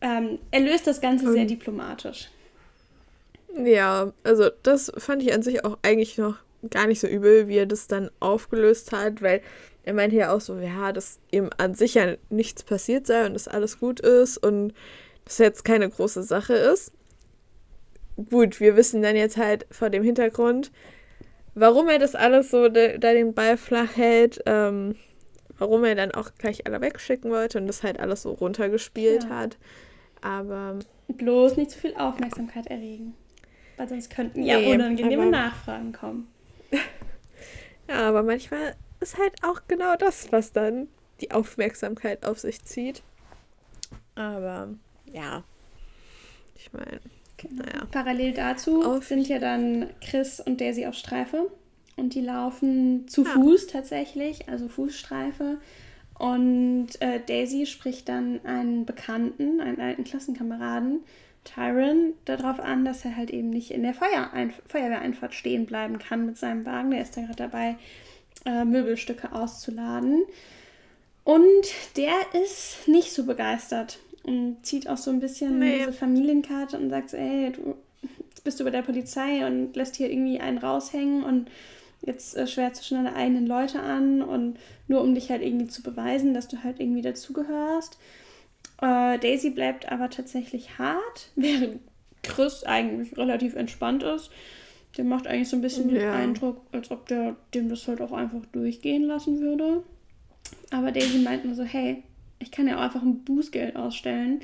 ähm, 0.00 0.38
er 0.50 0.60
löst 0.60 0.86
das 0.88 1.00
Ganze 1.00 1.26
Und- 1.26 1.32
sehr 1.34 1.44
diplomatisch. 1.44 2.28
Ja, 3.56 4.12
also 4.24 4.48
das 4.62 4.92
fand 4.96 5.22
ich 5.22 5.32
an 5.32 5.42
sich 5.42 5.64
auch 5.64 5.78
eigentlich 5.82 6.18
noch 6.18 6.36
gar 6.70 6.86
nicht 6.86 7.00
so 7.00 7.06
übel, 7.06 7.48
wie 7.48 7.56
er 7.56 7.66
das 7.66 7.86
dann 7.88 8.10
aufgelöst 8.20 8.92
hat, 8.92 9.22
weil 9.22 9.40
er 9.84 9.94
meinte 9.94 10.16
ja 10.16 10.32
auch 10.32 10.40
so, 10.40 10.56
ja, 10.58 10.92
dass 10.92 11.18
ihm 11.30 11.50
an 11.58 11.74
sich 11.74 11.94
ja 11.94 12.14
nichts 12.28 12.62
passiert 12.62 13.06
sei 13.06 13.26
und 13.26 13.34
dass 13.34 13.48
alles 13.48 13.80
gut 13.80 14.00
ist 14.00 14.36
und 14.38 14.72
dass 15.30 15.38
jetzt 15.38 15.64
keine 15.64 15.88
große 15.88 16.24
Sache 16.24 16.54
ist. 16.54 16.90
Gut, 18.30 18.58
wir 18.58 18.74
wissen 18.76 19.00
dann 19.00 19.14
jetzt 19.14 19.36
halt 19.36 19.64
vor 19.70 19.88
dem 19.88 20.02
Hintergrund, 20.02 20.72
warum 21.54 21.88
er 21.88 22.00
das 22.00 22.16
alles 22.16 22.50
so 22.50 22.68
de, 22.68 22.98
da 22.98 23.12
den 23.12 23.32
Ball 23.32 23.56
flach 23.56 23.96
hält, 23.96 24.42
ähm, 24.46 24.96
warum 25.56 25.84
er 25.84 25.94
dann 25.94 26.10
auch 26.10 26.32
gleich 26.36 26.66
alle 26.66 26.80
wegschicken 26.80 27.30
wollte 27.30 27.58
und 27.58 27.68
das 27.68 27.84
halt 27.84 28.00
alles 28.00 28.22
so 28.22 28.32
runtergespielt 28.32 29.22
Ja. 29.24 29.30
hat. 29.30 29.56
Aber 30.20 30.80
Bloß 31.06 31.56
nicht 31.56 31.70
zu 31.70 31.78
viel 31.78 31.94
Aufmerksamkeit 31.94 32.66
erregen. 32.66 33.14
Weil 33.76 33.88
sonst 33.88 34.10
könnten 34.10 34.42
ja 34.42 34.58
Nee, 34.58 34.74
unangenehme 34.74 35.22
aber- 35.22 35.30
Nachfragen 35.30 35.92
kommen. 35.92 36.26
Ja, 37.88 38.08
aber 38.08 38.22
manchmal 38.24 38.74
ist 39.00 39.16
halt 39.18 39.32
auch 39.42 39.62
genau 39.68 39.96
das, 39.96 40.30
was 40.32 40.52
dann 40.52 40.86
die 41.20 41.30
Aufmerksamkeit 41.32 42.24
auf 42.24 42.38
sich 42.40 42.64
zieht. 42.64 43.02
Aber 44.14 44.68
ja, 45.12 45.42
ich 46.56 46.72
meine, 46.72 47.00
Genau. 47.36 47.62
naja. 47.62 47.86
Parallel 47.90 48.32
dazu 48.34 48.82
Auf- 48.84 49.04
sind 49.06 49.26
ja 49.28 49.38
dann 49.38 49.88
Chris 50.02 50.40
und 50.40 50.60
Daisy 50.60 50.84
auf 50.86 50.94
Streife 50.94 51.50
und 51.96 52.14
die 52.14 52.20
laufen 52.20 53.08
zu 53.08 53.24
Ja. 53.24 53.30
Fuß 53.30 53.66
tatsächlich, 53.68 54.48
also 54.48 54.68
Fußstreife. 54.68 55.58
Und 56.18 56.88
äh, 57.00 57.18
Daisy 57.26 57.64
spricht 57.64 58.10
dann 58.10 58.44
einen 58.44 58.84
Bekannten, 58.84 59.60
einen 59.62 59.80
alten 59.80 60.04
Klassenkameraden, 60.04 61.00
Tyron, 61.44 62.12
darauf 62.26 62.60
an, 62.60 62.84
dass 62.84 63.06
er 63.06 63.16
halt 63.16 63.30
eben 63.30 63.48
nicht 63.48 63.70
in 63.70 63.82
der 63.82 63.94
Feuerein 63.94 64.52
Feuerwehreinfahrt 64.66 65.32
stehen 65.34 65.64
bleiben 65.64 65.98
kann 65.98 66.26
mit 66.26 66.36
seinem 66.36 66.66
Wagen. 66.66 66.90
Der 66.90 67.00
ist 67.00 67.16
da 67.16 67.22
gerade 67.22 67.36
dabei, 67.36 67.76
äh, 68.44 68.66
Möbelstücke 68.66 69.32
auszuladen. 69.32 70.24
Und 71.24 71.66
der 71.96 72.12
ist 72.44 72.86
nicht 72.86 73.12
so 73.14 73.24
begeistert 73.24 73.98
und 74.24 74.58
zieht 74.62 74.88
auch 74.88 74.96
so 74.98 75.10
ein 75.10 75.20
bisschen 75.20 75.58
Nee. 75.58 75.78
diese 75.78 75.92
Familienkarte 75.92 76.78
und 76.78 76.90
sagt 76.90 77.14
ey, 77.14 77.52
du 77.52 77.74
jetzt 78.30 78.44
bist 78.44 78.60
du 78.60 78.64
bei 78.64 78.70
der 78.70 78.82
Polizei 78.82 79.46
und 79.46 79.74
lässt 79.76 79.96
hier 79.96 80.10
irgendwie 80.10 80.40
einen 80.40 80.58
raushängen 80.58 81.22
und 81.24 81.50
jetzt 82.02 82.36
äh, 82.36 82.46
schwärzt 82.46 82.80
du 82.80 82.86
schon 82.86 83.04
deine 83.04 83.16
eigenen 83.16 83.46
Leute 83.46 83.80
an 83.80 84.22
und 84.22 84.58
nur 84.88 85.02
um 85.02 85.14
dich 85.14 85.30
halt 85.30 85.42
irgendwie 85.42 85.66
zu 85.68 85.82
beweisen, 85.82 86.32
dass 86.34 86.48
du 86.48 86.62
halt 86.64 86.80
irgendwie 86.80 87.02
dazugehörst. 87.02 87.98
Äh, 88.80 89.18
Daisy 89.18 89.50
bleibt 89.50 89.90
aber 89.92 90.08
tatsächlich 90.08 90.78
hart, 90.78 91.28
während 91.36 91.80
Chris 92.22 92.64
eigentlich 92.64 93.16
relativ 93.18 93.54
entspannt 93.54 94.02
ist. 94.02 94.30
Der 94.96 95.04
macht 95.04 95.26
eigentlich 95.26 95.48
so 95.48 95.56
ein 95.56 95.62
bisschen 95.62 95.88
den 95.88 96.00
Ja. 96.00 96.12
Eindruck, 96.12 96.62
als 96.72 96.90
ob 96.90 97.06
der 97.06 97.36
dem 97.54 97.68
das 97.68 97.86
halt 97.86 98.00
auch 98.00 98.12
einfach 98.12 98.44
durchgehen 98.52 99.04
lassen 99.04 99.40
würde. 99.40 99.82
Aber 100.70 100.90
Daisy 100.92 101.18
meint 101.18 101.44
nur 101.44 101.54
so, 101.54 101.62
hey, 101.62 102.02
ich 102.40 102.50
kann 102.50 102.66
ja 102.66 102.76
auch 102.78 102.82
einfach 102.82 103.02
ein 103.02 103.22
Bußgeld 103.24 103.76
ausstellen. 103.76 104.40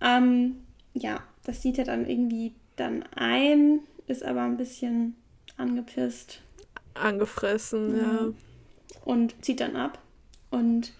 Ähm, 0.00 0.56
ja, 0.94 1.20
das 1.44 1.60
sieht 1.60 1.76
er 1.78 1.84
dann 1.84 2.08
irgendwie 2.08 2.54
dann 2.76 3.04
ein, 3.14 3.80
ist 4.06 4.24
aber 4.24 4.42
ein 4.42 4.56
bisschen 4.56 5.14
angepisst 5.58 6.40
Angefressen, 6.94 7.96
Ja. 7.98 8.02
ja. 8.02 8.32
und 9.04 9.34
zieht 9.44 9.60
dann 9.60 9.76
ab. 9.76 9.98
Und 10.50 10.92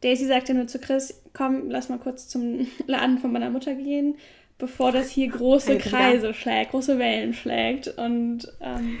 Daisy 0.00 0.26
sagt 0.26 0.48
ja 0.48 0.54
nur 0.54 0.66
zu 0.66 0.78
Chris, 0.78 1.20
komm, 1.32 1.70
lass 1.70 1.88
mal 1.88 1.98
kurz 1.98 2.28
zum 2.28 2.66
Laden 2.86 3.18
von 3.18 3.32
meiner 3.32 3.50
Mutter 3.50 3.74
gehen, 3.74 4.16
bevor 4.58 4.90
das 4.92 5.10
hier 5.10 5.28
große 5.28 5.72
Alter. 5.72 5.90
Kreise 5.90 6.34
schlägt, 6.34 6.70
große 6.72 6.98
Wellen 6.98 7.34
schlägt. 7.34 7.88
Und 7.98 8.48
ähm, 8.60 8.98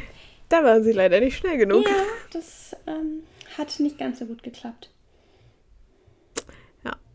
Da 0.48 0.62
waren 0.64 0.82
sie 0.84 0.92
leider 0.92 1.20
nicht 1.20 1.36
schnell 1.36 1.58
genug. 1.58 1.86
ja, 1.88 1.94
das 2.32 2.76
ähm, 2.86 3.22
hat 3.56 3.78
nicht 3.80 3.98
ganz 3.98 4.18
so 4.20 4.26
gut 4.26 4.42
geklappt. 4.42 4.90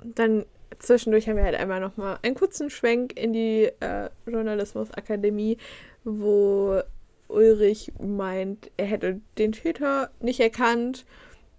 Dann 0.03 0.45
zwischendurch 0.79 1.27
haben 1.27 1.37
wir 1.37 1.43
halt 1.43 1.55
einmal 1.55 1.79
nochmal 1.79 2.19
einen 2.21 2.35
kurzen 2.35 2.69
Schwenk 2.69 3.17
in 3.19 3.33
die 3.33 3.69
äh, 3.79 4.09
Journalismusakademie, 4.25 5.57
wo 6.03 6.81
Ulrich 7.27 7.91
meint, 7.99 8.69
er 8.77 8.85
hätte 8.85 9.21
den 9.37 9.53
Täter 9.53 10.11
nicht 10.19 10.39
erkannt 10.39 11.05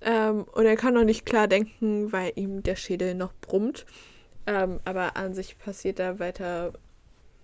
ähm, 0.01 0.45
und 0.53 0.66
er 0.66 0.76
kann 0.76 0.95
noch 0.95 1.05
nicht 1.05 1.26
klar 1.26 1.49
denken, 1.49 2.12
weil 2.12 2.32
ihm 2.36 2.62
der 2.62 2.76
Schädel 2.76 3.14
noch 3.14 3.32
brummt. 3.40 3.86
Ähm, 4.47 4.80
aber 4.84 5.16
an 5.16 5.34
sich 5.34 5.59
passiert 5.59 5.99
da 5.99 6.18
weiter 6.18 6.74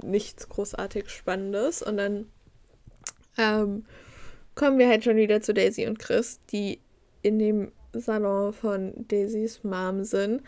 nichts 0.02 0.48
großartig 0.48 1.08
Spannendes. 1.08 1.82
Und 1.82 1.96
dann 1.96 2.26
ähm, 3.38 3.84
kommen 4.54 4.78
wir 4.78 4.88
halt 4.88 5.04
schon 5.04 5.16
wieder 5.16 5.40
zu 5.40 5.54
Daisy 5.54 5.86
und 5.86 5.98
Chris, 5.98 6.40
die 6.52 6.80
in 7.22 7.38
dem 7.38 7.72
Salon 7.92 8.52
von 8.52 8.92
Daisys 9.08 9.64
Mom 9.64 10.04
sind. 10.04 10.42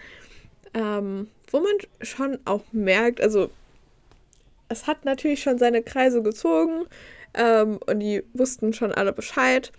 Ähm, 0.74 1.28
wo 1.50 1.60
man 1.60 1.72
schon 2.00 2.38
auch 2.44 2.64
merkt, 2.72 3.20
also 3.20 3.50
es 4.68 4.86
hat 4.86 5.04
natürlich 5.04 5.42
schon 5.42 5.58
seine 5.58 5.82
Kreise 5.82 6.22
gezogen 6.22 6.86
ähm, 7.34 7.78
und 7.86 8.00
die 8.00 8.22
wussten 8.32 8.72
schon 8.72 8.92
alle 8.92 9.12
Bescheid. 9.12 9.70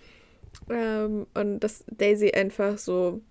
Ähm, 0.70 1.26
und 1.34 1.60
dass 1.60 1.84
Daisy 1.88 2.32
einfach 2.32 2.78
so 2.78 3.22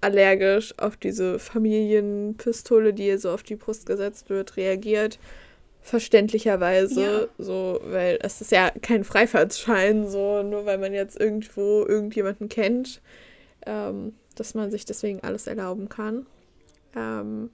allergisch 0.00 0.74
auf 0.78 0.96
diese 0.96 1.38
Familienpistole, 1.38 2.92
die 2.92 3.06
ihr 3.06 3.18
so 3.18 3.30
auf 3.30 3.42
die 3.42 3.56
Brust 3.56 3.86
gesetzt 3.86 4.30
wird, 4.30 4.56
reagiert. 4.56 5.18
Verständlicherweise, 5.80 7.02
ja. 7.02 7.44
so, 7.44 7.80
weil 7.84 8.18
es 8.22 8.40
ist 8.40 8.52
ja 8.52 8.70
kein 8.82 9.04
Freifahrtsschein, 9.04 10.08
so, 10.08 10.42
nur 10.42 10.64
weil 10.64 10.78
man 10.78 10.92
jetzt 10.92 11.18
irgendwo 11.18 11.84
irgendjemanden 11.84 12.48
kennt, 12.48 13.00
ähm, 13.66 14.14
dass 14.36 14.54
man 14.54 14.70
sich 14.70 14.84
deswegen 14.84 15.20
alles 15.20 15.46
erlauben 15.46 15.88
kann. 15.88 16.26
Ähm, 16.96 17.50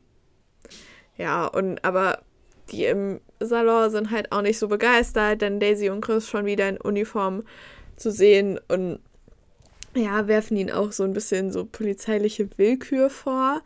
ja, 1.16 1.47
und 1.47 1.84
aber 1.84 2.22
die 2.70 2.84
im 2.84 3.20
Salon 3.41 3.91
sind 3.91 4.11
halt 4.11 4.32
auch 4.32 4.43
nicht 4.43 4.59
so 4.59 4.68
begeistert, 4.68 5.43
denn 5.43 5.61
Daisy 5.61 5.91
und 5.91 6.01
Chris 6.01 6.28
schon 6.28 6.45
wieder 6.45 6.68
in 6.68 6.76
Uniform 6.78 7.45
zu 7.97 8.11
sehen 8.11 8.61
und 8.68 9.01
ja, 9.95 10.28
werfen 10.28 10.57
ihnen 10.57 10.70
auch 10.70 10.93
so 10.93 11.03
ein 11.05 11.12
bisschen 11.12 11.51
so 11.51 11.64
polizeiliche 11.64 12.49
Willkür 12.57 13.11
vor. 13.11 13.62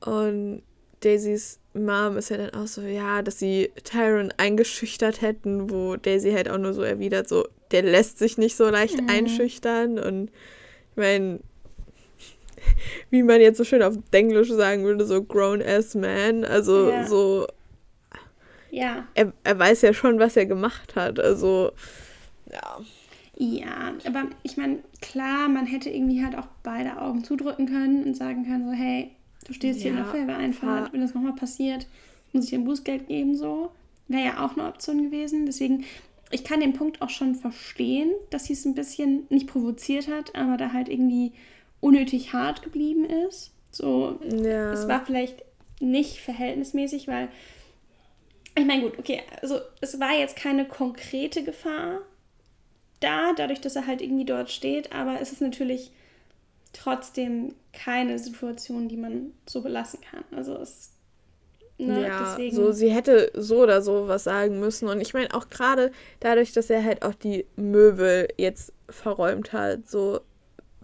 Und 0.00 0.62
Daisys 1.00 1.60
Mom 1.74 2.16
ist 2.16 2.30
ja 2.30 2.36
dann 2.38 2.54
auch 2.54 2.66
so, 2.66 2.80
ja, 2.82 3.22
dass 3.22 3.38
sie 3.38 3.70
Tyron 3.84 4.32
eingeschüchtert 4.36 5.20
hätten, 5.20 5.70
wo 5.70 5.96
Daisy 5.96 6.32
halt 6.32 6.48
auch 6.48 6.58
nur 6.58 6.72
so 6.72 6.82
erwidert, 6.82 7.28
so, 7.28 7.46
der 7.72 7.82
lässt 7.82 8.18
sich 8.18 8.38
nicht 8.38 8.56
so 8.56 8.68
leicht 8.68 9.00
mhm. 9.00 9.08
einschüchtern. 9.08 9.98
Und 9.98 10.30
ich 10.90 10.96
meine, 10.96 11.40
wie 13.10 13.22
man 13.22 13.40
jetzt 13.40 13.58
so 13.58 13.64
schön 13.64 13.82
auf 13.82 13.96
Englisch 14.10 14.50
sagen 14.50 14.84
würde, 14.84 15.04
so 15.04 15.22
grown-ass 15.22 15.94
man. 15.94 16.44
Also 16.44 16.90
ja. 16.90 17.06
so. 17.06 17.46
Ja. 18.70 19.06
Er, 19.14 19.32
er 19.44 19.58
weiß 19.58 19.82
ja 19.82 19.94
schon, 19.94 20.18
was 20.18 20.36
er 20.36 20.46
gemacht 20.46 20.96
hat. 20.96 21.20
Also, 21.20 21.70
ja. 22.50 22.80
Ja, 23.36 23.92
aber 24.06 24.28
ich 24.42 24.56
meine, 24.56 24.78
klar, 25.00 25.48
man 25.48 25.66
hätte 25.66 25.90
irgendwie 25.90 26.24
halt 26.24 26.36
auch 26.36 26.46
beide 26.62 27.00
Augen 27.00 27.24
zudrücken 27.24 27.66
können 27.66 28.04
und 28.04 28.16
sagen 28.16 28.44
können, 28.44 28.66
so, 28.66 28.72
hey, 28.72 29.10
du 29.46 29.52
stehst 29.52 29.80
hier 29.80 29.90
in 29.90 29.96
der 29.96 30.06
Feuerwehreinfahrt, 30.06 30.92
wenn 30.92 31.00
das 31.00 31.14
nochmal 31.14 31.34
passiert, 31.34 31.86
muss 32.32 32.44
ich 32.44 32.50
dir 32.50 32.58
ein 32.58 32.64
Bußgeld 32.64 33.08
geben, 33.08 33.36
so. 33.36 33.70
Wäre 34.06 34.24
ja 34.24 34.44
auch 34.44 34.56
eine 34.56 34.68
Option 34.68 35.02
gewesen. 35.02 35.46
Deswegen, 35.46 35.84
ich 36.30 36.44
kann 36.44 36.60
den 36.60 36.74
Punkt 36.74 37.00
auch 37.00 37.10
schon 37.10 37.34
verstehen, 37.34 38.10
dass 38.30 38.44
sie 38.44 38.52
es 38.52 38.64
ein 38.64 38.74
bisschen 38.74 39.26
nicht 39.30 39.46
provoziert 39.46 40.08
hat, 40.08 40.34
aber 40.34 40.56
da 40.56 40.72
halt 40.72 40.88
irgendwie 40.88 41.32
unnötig 41.80 42.32
hart 42.32 42.62
geblieben 42.62 43.04
ist. 43.04 43.52
So, 43.70 44.18
ja. 44.22 44.72
es 44.72 44.88
war 44.88 45.04
vielleicht 45.04 45.44
nicht 45.80 46.20
verhältnismäßig, 46.20 47.08
weil 47.08 47.28
ich 48.56 48.64
meine, 48.64 48.82
gut, 48.82 48.98
okay, 48.98 49.22
also 49.42 49.58
es 49.80 49.98
war 49.98 50.12
jetzt 50.12 50.36
keine 50.36 50.66
konkrete 50.66 51.42
Gefahr, 51.42 52.00
da, 53.00 53.32
dadurch, 53.34 53.60
dass 53.60 53.76
er 53.76 53.86
halt 53.86 54.00
irgendwie 54.00 54.24
dort 54.24 54.50
steht, 54.50 54.92
aber 54.92 55.20
es 55.20 55.32
ist 55.32 55.40
natürlich 55.40 55.90
trotzdem 56.72 57.54
keine 57.72 58.18
Situation, 58.18 58.88
die 58.88 58.96
man 58.96 59.32
so 59.46 59.62
belassen 59.62 60.00
kann. 60.00 60.24
Also 60.36 60.56
es 60.56 60.90
Ne, 61.76 62.06
ja, 62.06 62.30
deswegen. 62.30 62.54
so 62.54 62.70
sie 62.70 62.88
hätte 62.88 63.32
so 63.34 63.62
oder 63.62 63.82
so 63.82 64.06
was 64.06 64.22
sagen 64.22 64.60
müssen. 64.60 64.88
Und 64.88 65.00
ich 65.00 65.12
meine 65.12 65.34
auch 65.34 65.48
gerade 65.48 65.90
dadurch, 66.20 66.52
dass 66.52 66.70
er 66.70 66.84
halt 66.84 67.02
auch 67.02 67.14
die 67.14 67.46
Möbel 67.56 68.28
jetzt 68.36 68.72
verräumt 68.88 69.52
hat, 69.52 69.88
so 69.88 70.20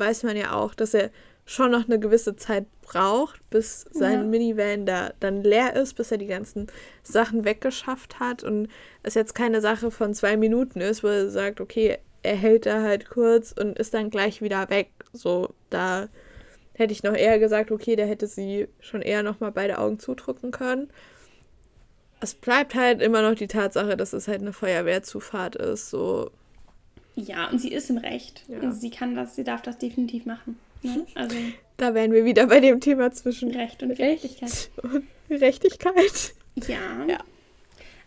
weiß 0.01 0.25
man 0.25 0.37
ja 0.37 0.53
auch, 0.55 0.75
dass 0.75 0.95
er 0.95 1.11
schon 1.45 1.71
noch 1.71 1.87
eine 1.87 1.99
gewisse 1.99 2.37
Zeit 2.37 2.67
braucht, 2.83 3.41
bis 3.51 3.87
sein 3.93 4.13
ja. 4.13 4.23
Minivan 4.23 4.87
da 4.87 5.13
dann 5.21 5.43
leer 5.43 5.75
ist, 5.75 5.95
bis 5.95 6.13
er 6.13 6.19
die 6.19 6.27
ganzen 6.27 6.69
Sachen 7.03 7.45
weggeschafft 7.45 8.21
hat 8.21 8.45
und 8.45 8.69
es 9.03 9.15
jetzt 9.15 9.35
keine 9.35 9.61
Sache 9.61 9.91
von 9.91 10.15
zwei 10.15 10.37
Minuten 10.37 10.81
ist, 10.81 11.03
wo 11.03 11.09
er 11.09 11.29
sagt, 11.29 11.61
okay, 11.61 11.99
er 12.23 12.37
hält 12.37 12.67
da 12.67 12.83
halt 12.83 13.09
kurz 13.11 13.53
und 13.53 13.79
ist 13.79 13.95
dann 13.95 14.11
gleich 14.11 14.43
wieder 14.43 14.69
weg. 14.71 14.91
So, 15.13 15.55
da 15.71 16.09
hätte 16.75 16.93
ich 16.93 17.03
noch 17.03 17.15
eher 17.15 17.39
gesagt, 17.39 17.71
okay, 17.71 17.97
da 17.97 18.05
hätte 18.05 18.27
sie 18.27 18.69
schon 18.81 19.03
eher 19.03 19.23
noch 19.23 19.41
mal 19.41 19.53
beide 19.53 19.79
Augen 19.79 19.99
zudrücken 19.99 20.51
können. 20.51 20.91
Es 22.21 22.35
bleibt 22.35 22.75
halt 22.75 23.01
immer 23.01 23.23
noch 23.23 23.35
die 23.35 23.49
Tatsache, 23.49 23.97
dass 23.97 24.13
es 24.13 24.29
halt 24.29 24.43
eine 24.43 24.53
Feuerwehrzufahrt 24.53 25.57
ist. 25.57 25.91
So. 25.91 26.31
Ja, 27.17 27.51
und 27.51 27.59
sie 27.61 27.73
ist 27.73 27.91
im 27.91 27.99
Recht. 27.99 28.45
Ja. 28.49 28.71
Sie 28.73 28.91
kann 28.91 29.15
das, 29.15 29.37
sie 29.37 29.45
darf 29.45 29.63
das 29.63 29.79
definitiv 29.79 30.27
machen. 30.27 30.59
Ne? 30.83 31.07
Also 31.15 31.37
da 31.77 31.95
wären 31.95 32.13
wir 32.13 32.25
wieder 32.25 32.47
bei 32.47 32.61
dem 32.61 32.81
Thema 32.81 33.11
zwischen 33.11 33.51
Recht 33.51 33.83
und 33.83 33.97
Gerechtigkeit. 33.97 34.71
Und 34.83 35.05
Gerechtigkeit. 35.29 36.35
Ja. 36.69 37.05
ja. 37.09 37.19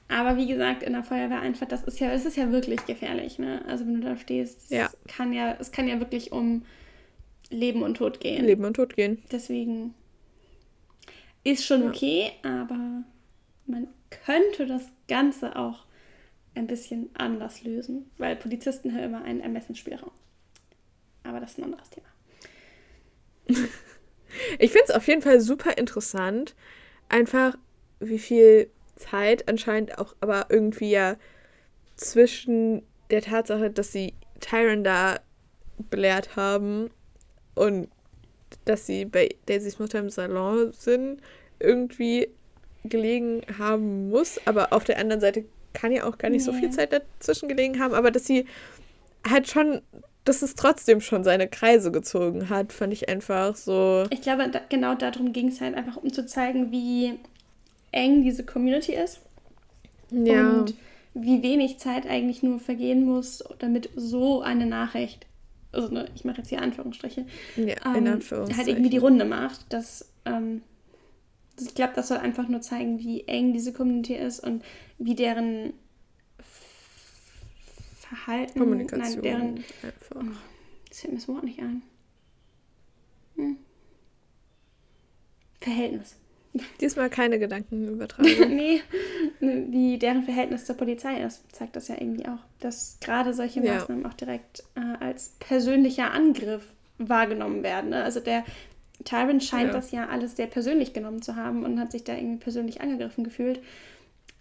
Aber 0.09 0.37
wie 0.37 0.45
gesagt, 0.45 0.83
in 0.83 0.93
der 0.93 1.03
Feuerwehr 1.03 1.39
einfach, 1.39 1.67
das 1.67 1.83
ist 1.83 1.99
ja, 1.99 2.11
es 2.11 2.25
ist 2.25 2.37
ja 2.37 2.51
wirklich 2.51 2.85
gefährlich, 2.85 3.39
ne? 3.39 3.63
Also 3.67 3.85
wenn 3.85 3.95
du 3.95 4.01
da 4.01 4.17
stehst, 4.17 4.69
ja. 4.69 4.89
kann 5.07 5.33
ja, 5.33 5.55
es 5.59 5.71
kann 5.71 5.87
ja 5.87 5.99
wirklich 5.99 6.31
um 6.31 6.63
Leben 7.49 7.81
und 7.81 7.95
Tod 7.97 8.19
gehen. 8.19 8.45
Leben 8.45 8.63
und 8.65 8.75
Tod 8.75 8.95
gehen. 8.95 9.23
Deswegen 9.31 9.95
ist 11.43 11.65
schon 11.65 11.87
okay, 11.87 12.31
aber 12.43 13.03
man 13.65 13.87
könnte 14.25 14.67
das 14.67 14.83
Ganze 15.07 15.55
auch 15.55 15.85
ein 16.55 16.67
bisschen 16.67 17.09
anders 17.15 17.63
lösen, 17.63 18.09
weil 18.17 18.35
Polizisten 18.35 18.93
haben 18.93 19.03
immer 19.03 19.23
einen 19.23 19.41
Ermessensspielraum. 19.41 20.11
Aber 21.23 21.39
das 21.39 21.51
ist 21.51 21.57
ein 21.59 21.65
anderes 21.65 21.89
Thema. 21.89 22.07
ich 24.59 24.71
finde 24.71 24.85
es 24.85 24.91
auf 24.91 25.07
jeden 25.07 25.21
Fall 25.21 25.39
super 25.41 25.77
interessant, 25.77 26.55
einfach 27.09 27.57
wie 27.99 28.19
viel 28.19 28.69
Zeit 28.95 29.47
anscheinend 29.47 29.97
auch 29.97 30.15
aber 30.19 30.47
irgendwie 30.49 30.91
ja 30.91 31.17
zwischen 31.95 32.83
der 33.09 33.21
Tatsache, 33.21 33.69
dass 33.69 33.91
sie 33.91 34.13
Tyron 34.39 34.83
da 34.83 35.19
belehrt 35.89 36.35
haben 36.35 36.89
und 37.55 37.89
dass 38.65 38.85
sie 38.85 39.05
bei 39.05 39.29
Daisys 39.45 39.79
Mutter 39.79 39.99
im 39.99 40.09
Salon 40.09 40.71
sind, 40.73 41.21
irgendwie 41.59 42.29
gelegen 42.83 43.41
haben 43.57 44.09
muss. 44.09 44.39
Aber 44.45 44.73
auf 44.73 44.83
der 44.83 44.99
anderen 44.99 45.21
Seite 45.21 45.45
kann 45.73 45.91
ja 45.91 46.05
auch 46.05 46.17
gar 46.17 46.29
nicht 46.29 46.45
nee. 46.45 46.51
so 46.51 46.53
viel 46.53 46.69
Zeit 46.69 46.93
dazwischen 46.93 47.49
gelegen 47.49 47.79
haben. 47.79 47.93
Aber 47.93 48.11
dass 48.11 48.25
sie 48.25 48.45
halt 49.27 49.47
schon, 49.49 49.81
dass 50.25 50.41
es 50.41 50.55
trotzdem 50.55 51.01
schon 51.01 51.23
seine 51.23 51.47
Kreise 51.47 51.91
gezogen 51.91 52.49
hat, 52.49 52.73
fand 52.73 52.93
ich 52.93 53.09
einfach 53.09 53.55
so. 53.55 54.05
Ich 54.09 54.21
glaube, 54.21 54.49
da, 54.49 54.61
genau 54.69 54.95
darum 54.95 55.33
ging 55.33 55.49
es 55.49 55.61
halt 55.61 55.75
einfach, 55.75 55.97
um 55.97 56.11
zu 56.11 56.25
zeigen, 56.25 56.71
wie 56.71 57.19
eng 57.91 58.23
diese 58.23 58.43
Community 58.43 58.93
ist. 58.93 59.19
Ja. 60.11 60.49
Und 60.49 60.75
wie 61.13 61.43
wenig 61.43 61.77
Zeit 61.77 62.07
eigentlich 62.07 62.43
nur 62.43 62.59
vergehen 62.59 63.05
muss, 63.05 63.43
damit 63.59 63.89
so 63.95 64.41
eine 64.41 64.65
Nachricht, 64.65 65.27
also 65.71 65.89
ne, 65.89 66.07
ich 66.15 66.25
mache 66.25 66.39
jetzt 66.39 66.49
hier 66.49 66.61
Anführungsstriche, 66.61 67.25
ja, 67.55 67.75
ähm, 67.95 68.19
halt 68.31 68.67
irgendwie 68.67 68.89
die 68.89 68.97
Runde 68.97 69.25
macht. 69.25 69.71
Dass, 69.71 70.11
ähm, 70.25 70.61
ich 71.59 71.75
glaube, 71.75 71.93
das 71.95 72.07
soll 72.07 72.17
einfach 72.17 72.47
nur 72.47 72.61
zeigen, 72.61 72.99
wie 72.99 73.27
eng 73.27 73.53
diese 73.53 73.73
Community 73.73 74.15
ist 74.15 74.39
und 74.39 74.63
wie 74.97 75.15
deren 75.15 75.73
Verhalten, 77.99 78.59
Kommunikation, 78.59 79.21
nein, 79.21 79.21
deren, 79.23 79.63
einfach. 79.83 80.15
Oh, 80.15 80.37
das 80.89 80.99
fällt 80.99 81.13
mir 81.13 81.19
das 81.19 81.27
Wort 81.27 81.43
nicht 81.43 81.59
ein. 81.59 81.81
Hm. 83.35 83.57
Verhältnis. 85.61 86.15
Diesmal 86.81 87.09
keine 87.09 87.39
Gedankenübertragung. 87.39 88.49
nee, 88.55 88.81
wie 89.39 89.97
deren 89.97 90.23
Verhältnis 90.23 90.65
zur 90.65 90.75
Polizei 90.77 91.21
ist, 91.21 91.43
zeigt 91.51 91.75
das 91.75 91.87
ja 91.87 91.95
irgendwie 91.99 92.27
auch. 92.27 92.39
Dass 92.59 92.97
gerade 93.01 93.33
solche 93.33 93.61
Maßnahmen 93.61 94.03
ja. 94.03 94.09
auch 94.09 94.13
direkt 94.13 94.63
äh, 94.75 95.03
als 95.03 95.35
persönlicher 95.39 96.11
Angriff 96.11 96.67
wahrgenommen 96.97 97.63
werden. 97.63 97.89
Ne? 97.89 98.03
Also 98.03 98.19
der 98.19 98.45
Tyrant 99.05 99.43
scheint 99.43 99.67
ja. 99.67 99.73
das 99.73 99.91
ja 99.91 100.07
alles 100.07 100.35
sehr 100.35 100.47
persönlich 100.47 100.93
genommen 100.93 101.21
zu 101.21 101.35
haben 101.35 101.63
und 101.63 101.79
hat 101.79 101.91
sich 101.91 102.03
da 102.03 102.15
irgendwie 102.15 102.37
persönlich 102.37 102.81
angegriffen 102.81 103.23
gefühlt. 103.23 103.61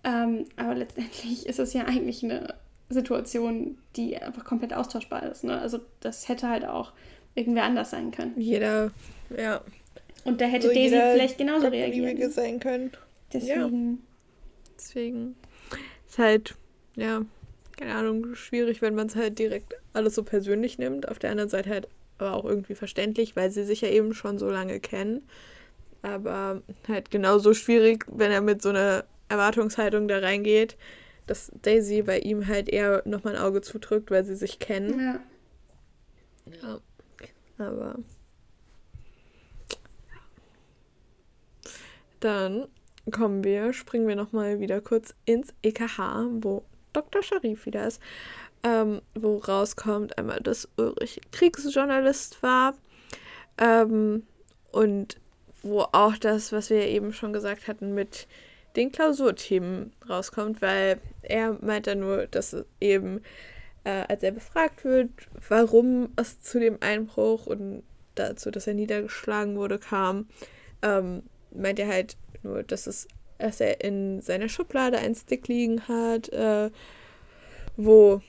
Ähm, 0.05 0.47
aber 0.57 0.75
letztendlich 0.75 1.47
ist 1.47 1.59
es 1.59 1.73
ja 1.73 1.85
eigentlich 1.85 2.23
eine 2.23 2.55
Situation, 2.89 3.79
die 3.97 4.17
einfach 4.17 4.45
komplett 4.45 4.75
austauschbar 4.75 5.23
ist. 5.25 5.45
Ne? 5.45 5.59
Also 5.59 5.81
das 6.01 6.29
hätte 6.29 6.49
halt 6.49 6.65
auch 6.65 6.93
irgendwer 7.35 7.65
anders 7.65 7.91
sein 7.91 8.11
können. 8.11 8.35
Jeder, 8.37 8.91
ja. 9.37 9.63
Und 10.25 10.41
da 10.41 10.45
hätte 10.45 10.69
so 10.69 10.75
Daisy 10.75 10.91
vielleicht 10.91 11.39
genauso 11.39 11.69
reagiert. 11.69 12.33
sein 12.33 12.61
können. 12.61 12.93
Deswegen. 13.33 13.91
Ja. 13.91 13.99
Deswegen 14.77 15.37
ist 16.09 16.19
halt, 16.19 16.55
ja, 16.97 17.23
keine 17.77 17.95
Ahnung, 17.95 18.35
schwierig, 18.35 18.83
wenn 18.83 18.95
man 18.95 19.07
es 19.07 19.17
halt 19.17 19.39
direkt 19.39 19.75
alles 19.93 20.15
so 20.15 20.23
persönlich 20.23 20.79
nimmt. 20.79 21.09
Auf 21.09 21.19
der 21.19 21.31
anderen 21.31 21.51
Seite 21.51 21.71
halt 21.71 21.89
aber 22.19 22.35
auch 22.35 22.45
irgendwie 22.45 22.75
verständlich, 22.75 23.37
weil 23.37 23.51
sie 23.51 23.65
sich 23.65 23.81
ja 23.81 23.89
eben 23.89 24.15
schon 24.15 24.39
so 24.39 24.51
lange 24.51 24.81
kennen. 24.81 25.23
aber 26.03 26.63
halt 26.89 27.11
genauso 27.11 27.55
schwierig, 27.55 28.05
wenn 28.09 28.31
er 28.33 28.41
mit 28.41 28.61
so 28.61 28.71
einer 28.71 29.05
Erwartungshaltung 29.29 30.09
da 30.09 30.19
reingeht, 30.19 30.77
dass 31.27 31.53
Daisy 31.63 32.03
bei 32.03 32.19
ihm 32.19 32.49
halt 32.49 32.69
eher 32.69 33.03
nochmal 33.07 33.37
ein 33.37 33.43
Auge 33.43 33.61
zudrückt, 33.61 34.11
weil 34.11 34.25
sie 34.25 34.35
sich 34.35 34.59
kennen. 34.59 35.01
Ja. 35.01 35.21
Ja, 36.61 36.81
aber. 37.59 37.97
Dann 42.19 42.67
kommen 43.11 43.43
wir, 43.45 43.73
springen 43.73 44.07
wir 44.07 44.17
nochmal 44.17 44.61
wieder 44.61 44.81
kurz 44.81 45.15
ins 45.25 45.55
EKH, 45.63 46.27
wo 46.41 46.65
Dr. 46.93 47.23
Sharif 47.23 47.67
wieder 47.67 47.87
ist, 47.87 48.01
ähm, 48.65 49.03
wo 49.15 49.39
rauskommt 49.39 50.19
einmal, 50.19 50.41
dass 50.41 50.69
Ulrich 50.77 51.21
Kriegsjournalist 51.33 52.43
war. 52.43 52.75
Ähm, 53.59 54.25
und 54.71 55.19
wo 55.63 55.83
auch 55.93 56.17
das, 56.17 56.53
was 56.53 56.71
wir 56.71 56.87
eben 56.87 57.13
schon 57.13 57.33
gesagt 57.33 57.69
hatten, 57.69 57.95
mit 57.95 58.27
den 58.77 58.91
Klausurthemen 58.91 59.93
rauskommt, 60.09 60.63
weil 60.63 60.99
er 61.23 61.59
meint 61.61 61.87
dann 61.87 62.01
nur, 62.01 62.27
dass 62.27 62.57
eben, 62.81 63.21
äh, 63.85 64.05
als 64.09 64.23
er 64.23 64.33
befragt 64.33 64.85
wird, 64.85 65.11
warum 65.49 66.11
es 66.17 66.41
zu 66.41 66.59
dem 66.59 66.79
Einbruch 66.81 67.47
und 67.47 67.83
dazu, 68.15 68.51
dass 68.51 68.67
er 68.67 68.75
niedergeschlagen 68.75 69.57
wurde, 69.57 69.79
kam, 69.79 70.29
ähm, 70.83 71.23
meint 71.55 71.79
er 71.79 71.89
halt 71.89 72.17
nur, 72.43 72.63
dass 72.63 72.87
es, 72.87 73.07
dass 73.39 73.61
er 73.61 73.83
in 73.85 74.21
seiner 74.21 74.49
Schublade 74.49 74.99
einen 74.99 75.15
Stick 75.15 75.49
liegen 75.49 75.87
hat, 75.87 76.29
äh, 76.31 76.71
wo 77.77 78.21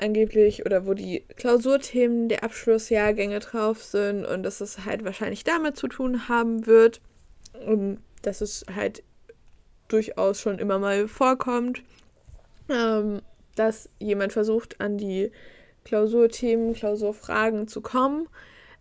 angeblich 0.00 0.66
oder 0.66 0.86
wo 0.86 0.94
die 0.94 1.24
Klausurthemen 1.36 2.28
der 2.28 2.44
Abschlussjahrgänge 2.44 3.40
drauf 3.40 3.82
sind 3.82 4.24
und 4.24 4.42
dass 4.42 4.60
es 4.60 4.84
halt 4.84 5.04
wahrscheinlich 5.04 5.44
damit 5.44 5.76
zu 5.76 5.88
tun 5.88 6.28
haben 6.28 6.66
wird 6.66 7.00
und 7.66 7.98
dass 8.22 8.40
es 8.40 8.64
halt 8.74 9.02
durchaus 9.88 10.40
schon 10.40 10.58
immer 10.58 10.78
mal 10.78 11.08
vorkommt, 11.08 11.82
ähm, 12.68 13.20
dass 13.56 13.88
jemand 13.98 14.32
versucht, 14.32 14.80
an 14.80 14.98
die 14.98 15.30
Klausurthemen, 15.84 16.74
Klausurfragen 16.74 17.68
zu 17.68 17.80
kommen. 17.80 18.28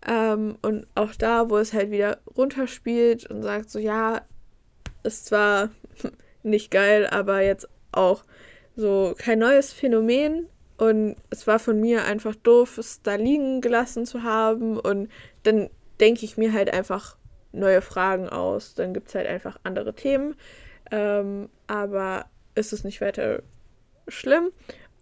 Ähm, 0.07 0.57
und 0.61 0.87
auch 0.95 1.13
da, 1.15 1.49
wo 1.49 1.57
es 1.57 1.73
halt 1.73 1.91
wieder 1.91 2.19
runterspielt 2.37 3.29
und 3.29 3.43
sagt 3.43 3.69
so, 3.69 3.79
ja, 3.79 4.21
ist 5.03 5.25
zwar 5.25 5.69
nicht 6.43 6.71
geil, 6.71 7.07
aber 7.07 7.41
jetzt 7.41 7.67
auch 7.91 8.23
so 8.75 9.15
kein 9.17 9.39
neues 9.39 9.73
Phänomen. 9.73 10.47
Und 10.79 11.17
es 11.29 11.45
war 11.45 11.59
von 11.59 11.79
mir 11.81 12.05
einfach 12.05 12.35
doof, 12.35 12.77
es 12.77 13.01
da 13.01 13.15
liegen 13.15 13.59
gelassen 13.59 14.05
zu 14.05 14.23
haben. 14.23 14.79
Und 14.79 15.09
dann 15.43 15.69
denke 15.99 16.23
ich 16.23 16.37
mir 16.37 16.53
halt 16.53 16.73
einfach 16.73 17.17
neue 17.51 17.81
Fragen 17.81 18.29
aus. 18.29 18.75
Dann 18.75 18.93
gibt 18.93 19.09
es 19.09 19.15
halt 19.15 19.27
einfach 19.27 19.59
andere 19.63 19.93
Themen. 19.93 20.35
Ähm, 20.89 21.49
aber 21.67 22.25
ist 22.55 22.71
es 22.71 22.83
nicht 22.85 23.01
weiter 23.01 23.43
schlimm. 24.07 24.51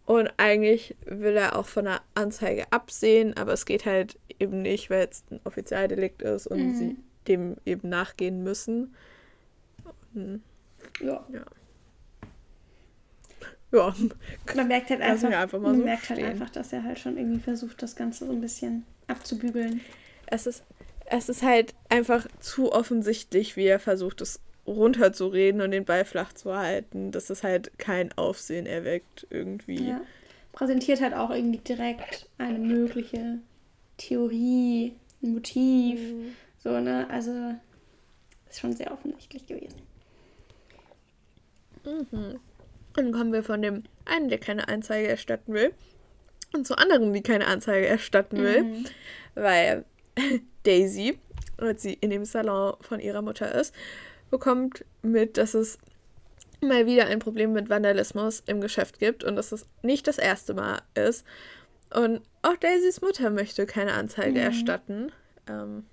Und 0.06 0.32
eigentlich 0.38 0.96
will 1.06 1.36
er 1.38 1.58
auch 1.58 1.68
von 1.68 1.86
einer 1.86 2.02
Anzeige 2.16 2.66
absehen, 2.72 3.36
aber 3.36 3.54
es 3.54 3.66
geht 3.66 3.86
halt 3.86 4.18
eben 4.40 4.62
nicht, 4.62 4.90
weil 4.90 5.08
es 5.12 5.24
ein 5.30 5.42
Offizialdelikt 5.44 6.22
ist 6.22 6.48
und 6.48 6.60
Mhm. 6.60 6.76
sie 6.76 6.96
dem 7.28 7.58
eben 7.66 7.90
nachgehen 7.90 8.42
müssen. 8.44 8.96
Und, 10.16 10.42
ja. 11.02 11.26
ja. 11.32 11.44
Ja, 13.72 13.94
Man 14.56 14.68
merkt 14.68 14.90
halt 14.90 15.02
einfach, 15.02 15.30
einfach 15.30 15.60
man 15.60 15.78
so 15.78 15.84
merkt 15.84 16.10
halt 16.10 16.20
stehen. 16.20 16.30
einfach, 16.32 16.50
dass 16.50 16.72
er 16.72 16.84
halt 16.84 17.00
schon 17.00 17.18
irgendwie 17.18 17.40
versucht, 17.42 17.82
das 17.82 17.96
Ganze 17.96 18.26
so 18.26 18.32
ein 18.32 18.40
bisschen 18.42 18.86
abzubügeln. 19.08 19.82
es 20.28 20.48
ist, 20.48 20.64
es 21.06 21.28
ist 21.30 21.44
halt 21.44 21.74
einfach 21.90 22.28
zu 22.40 22.72
offensichtlich, 22.72 23.58
wie 23.58 23.66
er 23.66 23.80
versucht, 23.80 24.22
es 24.22 24.40
runterzureden 24.66 25.62
und 25.62 25.72
den 25.72 25.86
Ball 25.86 26.06
flach 26.06 26.34
zu 26.34 26.56
halten, 26.56 27.12
dass 27.12 27.30
es 27.30 27.44
halt 27.44 27.78
kein 27.78 28.12
Aufsehen 28.18 28.66
erweckt 28.66 29.28
irgendwie. 29.30 29.90
Ja. 29.90 30.02
Präsentiert 30.52 31.02
halt 31.02 31.14
auch 31.14 31.30
irgendwie 31.30 31.60
direkt 31.60 32.30
eine 32.38 32.58
mögliche 32.58 33.40
Theorie, 33.98 34.94
ein 35.22 35.34
Motiv. 35.34 36.00
Mhm. 36.00 36.36
So, 36.64 36.80
ne? 36.80 37.08
Also 37.10 37.32
ist 38.50 38.60
schon 38.60 38.74
sehr 38.76 38.92
offensichtlich 38.92 39.46
gewesen. 39.46 39.82
Mhm. 41.86 42.40
Dann 42.98 43.12
kommen 43.14 43.32
wir 43.32 43.44
von 43.44 43.62
dem 43.62 43.84
einen, 44.06 44.28
der 44.28 44.40
keine 44.40 44.68
Anzeige 44.68 45.08
erstatten 45.08 45.54
will, 45.54 45.72
und 46.54 46.66
zu 46.68 46.78
anderen, 46.78 47.14
die 47.14 47.22
keine 47.22 47.48
Anzeige 47.48 47.88
erstatten 47.88 48.38
will, 48.38 48.64
Mhm. 48.64 48.86
weil 49.36 49.86
Daisy, 50.64 51.20
als 51.58 51.84
sie 51.84 51.94
in 51.94 52.10
dem 52.10 52.26
Salon 52.26 52.76
von 52.82 53.00
ihrer 53.00 53.22
Mutter 53.22 53.54
ist, 53.54 53.74
bekommt 54.32 54.84
mit, 55.02 55.38
dass 55.38 55.54
es 55.54 55.78
mal 56.60 56.86
wieder 56.88 57.06
ein 57.08 57.20
Problem 57.20 57.54
mit 57.54 57.70
Vandalismus 57.70 58.42
im 58.48 58.62
Geschäft 58.62 58.98
gibt 59.00 59.24
und 59.24 59.36
dass 59.36 59.52
es 59.52 59.68
nicht 59.84 60.08
das 60.08 60.18
erste 60.18 60.54
Mal 60.56 60.82
ist. 60.96 61.24
Und 61.94 62.22
auch 62.42 62.56
Daisys 62.58 63.02
Mutter 63.02 63.30
möchte 63.30 63.66
keine 63.68 63.94
Anzeige 63.94 64.32
Mhm. 64.40 64.46
erstatten. 64.46 65.12
Ähm, 65.48 65.86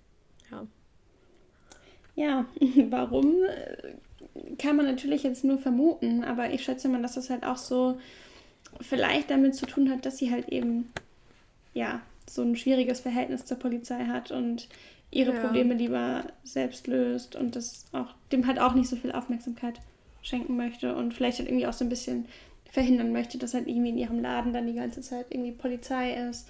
ja. 0.51 0.67
Ja, 2.17 2.47
warum 2.91 3.45
äh, 3.45 3.95
kann 4.65 4.77
man 4.77 4.87
natürlich 4.87 5.23
jetzt 5.23 5.45
nur 5.45 5.59
vermuten, 5.59 6.25
aber 6.25 6.51
ich 6.53 6.65
schätze 6.65 6.89
mal, 6.89 7.03
dass 7.03 7.15
das 7.15 7.31
halt 7.31 7.45
auch 7.45 7.57
so 7.59 7.99
vielleicht 8.81 9.31
damit 9.31 9.55
zu 9.55 9.67
tun 9.67 9.91
hat, 9.91 10.05
dass 10.07 10.19
sie 10.19 10.31
halt 10.31 10.49
eben 10.49 10.91
ja 11.75 12.01
so 12.29 12.43
ein 12.43 12.57
schwieriges 12.57 13.01
Verhältnis 13.01 13.45
zur 13.45 13.59
Polizei 13.59 14.07
hat 14.07 14.31
und 14.31 14.69
ihre 15.11 15.33
Ja. 15.35 15.41
Probleme 15.41 15.75
lieber 15.75 16.25
selbst 16.43 16.87
löst 16.87 17.37
und 17.37 17.55
das 17.57 17.85
auch 17.93 18.15
dem 18.33 18.47
halt 18.47 18.59
auch 18.59 18.75
nicht 18.75 18.89
so 18.89 18.97
viel 18.97 19.13
Aufmerksamkeit 19.13 19.81
schenken 20.23 20.57
möchte 20.57 20.97
und 20.97 21.15
vielleicht 21.15 21.39
halt 21.39 21.49
irgendwie 21.49 21.67
auch 21.67 21.73
so 21.73 21.85
ein 21.85 21.91
bisschen 21.91 22.27
verhindern 22.71 23.13
möchte, 23.13 23.39
dass 23.39 23.55
halt 23.55 23.69
irgendwie 23.69 23.91
in 23.91 23.99
ihrem 23.99 24.21
Laden 24.21 24.53
dann 24.53 24.67
die 24.67 24.75
ganze 24.75 25.03
Zeit 25.03 25.27
irgendwie 25.31 25.53
Polizei 25.53 26.15
ist 26.29 26.49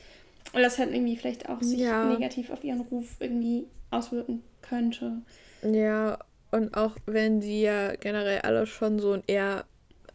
und 0.53 0.63
das 0.63 0.79
halt 0.79 0.93
irgendwie 0.95 1.17
vielleicht 1.17 1.49
auch 1.49 1.61
sich 1.61 1.81
Ja. 1.81 2.05
negativ 2.05 2.51
auf 2.51 2.65
ihren 2.65 2.81
Ruf 2.81 3.17
irgendwie 3.19 3.67
auswirken 3.91 4.43
könnte. 4.63 5.19
Ja, 5.63 6.19
und 6.55 6.77
auch 6.77 6.97
wenn 7.07 7.41
sie 7.43 7.63
ja 7.63 7.97
generell 7.97 8.41
alle 8.43 8.67
schon 8.67 8.99
so 9.01 9.13
ein 9.13 9.25
eher 9.27 9.67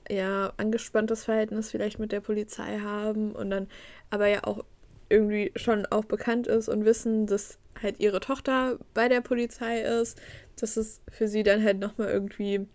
ja, 0.09 0.53
angespanntes 0.57 1.25
Verhältnis 1.25 1.69
vielleicht 1.71 1.99
mit 1.99 2.11
der 2.11 2.21
Polizei 2.21 2.79
haben 2.79 3.33
und 3.33 3.49
dann 3.51 3.67
aber 4.09 4.27
ja 4.27 4.43
auch 4.45 4.63
irgendwie 5.09 5.51
schon 5.55 5.85
auch 5.87 6.05
bekannt 6.05 6.47
ist 6.47 6.69
und 6.69 6.85
wissen, 6.85 7.27
dass 7.27 7.59
halt 7.81 7.99
ihre 7.99 8.21
Tochter 8.21 8.79
bei 8.93 9.09
der 9.09 9.21
Polizei 9.21 9.81
ist, 9.81 10.19
dass 10.55 10.77
es 10.77 11.01
für 11.11 11.27
sie 11.27 11.43
dann 11.43 11.63
halt 11.63 11.79
nochmal 11.79 12.09
irgendwie 12.09 12.67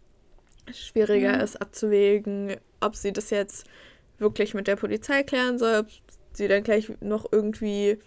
schwieriger 0.73 1.41
Ja. 1.41 1.43
ist 1.43 1.61
abzuwägen, 1.61 2.57
ob 2.81 2.97
sie 2.97 3.13
das 3.13 3.31
jetzt 3.31 3.67
wirklich 4.19 4.55
mit 4.55 4.67
der 4.67 4.77
Polizei 4.77 5.23
klären 5.23 5.59
soll, 5.59 5.81
ob 5.81 5.89
sie 6.35 6.49
dann 6.49 6.63
gleich 6.63 6.93
noch 7.01 7.27
irgendwie 7.33 7.99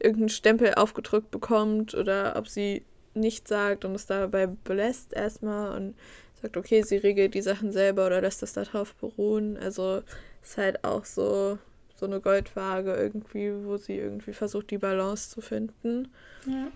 irgendeinen 0.00 0.28
Stempel 0.30 0.74
aufgedrückt 0.74 1.30
bekommt 1.30 1.94
oder 1.94 2.36
ob 2.36 2.48
sie 2.48 2.84
nichts 3.14 3.48
sagt 3.48 3.84
und 3.84 3.94
es 3.94 4.06
dabei 4.06 4.46
belässt 4.46 5.12
erstmal 5.12 5.76
und 5.76 5.94
sagt, 6.42 6.56
okay, 6.56 6.82
sie 6.82 6.96
regelt 6.96 7.34
die 7.34 7.42
Sachen 7.42 7.72
selber 7.72 8.06
oder 8.06 8.20
lässt 8.20 8.42
das 8.42 8.52
darauf 8.52 8.94
beruhen. 8.96 9.56
Also 9.56 10.02
ist 10.42 10.58
halt 10.58 10.84
auch 10.84 11.04
so, 11.04 11.58
so 11.96 12.06
eine 12.06 12.20
Goldwaage 12.20 12.94
irgendwie, 12.94 13.52
wo 13.64 13.76
sie 13.76 13.96
irgendwie 13.96 14.32
versucht, 14.32 14.70
die 14.70 14.78
Balance 14.78 15.30
zu 15.30 15.40
finden. 15.40 16.08
Ja. 16.46 16.68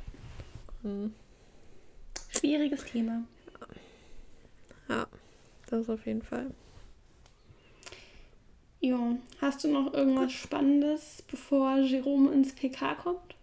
Hm, 0.82 1.12
Schwieriges 2.30 2.84
Thema. 2.84 3.24
Ja, 4.88 5.06
das 5.68 5.88
auf 5.88 6.06
jeden 6.06 6.22
Fall. 6.22 6.50
Jo, 8.80 9.18
hast 9.40 9.64
du 9.64 9.68
noch 9.68 9.92
irgendwas 9.92 10.32
Spannendes, 10.32 11.24
bevor 11.28 11.78
Jerome 11.78 12.32
ins 12.32 12.54
PK 12.54 12.94
kommt? 12.94 13.34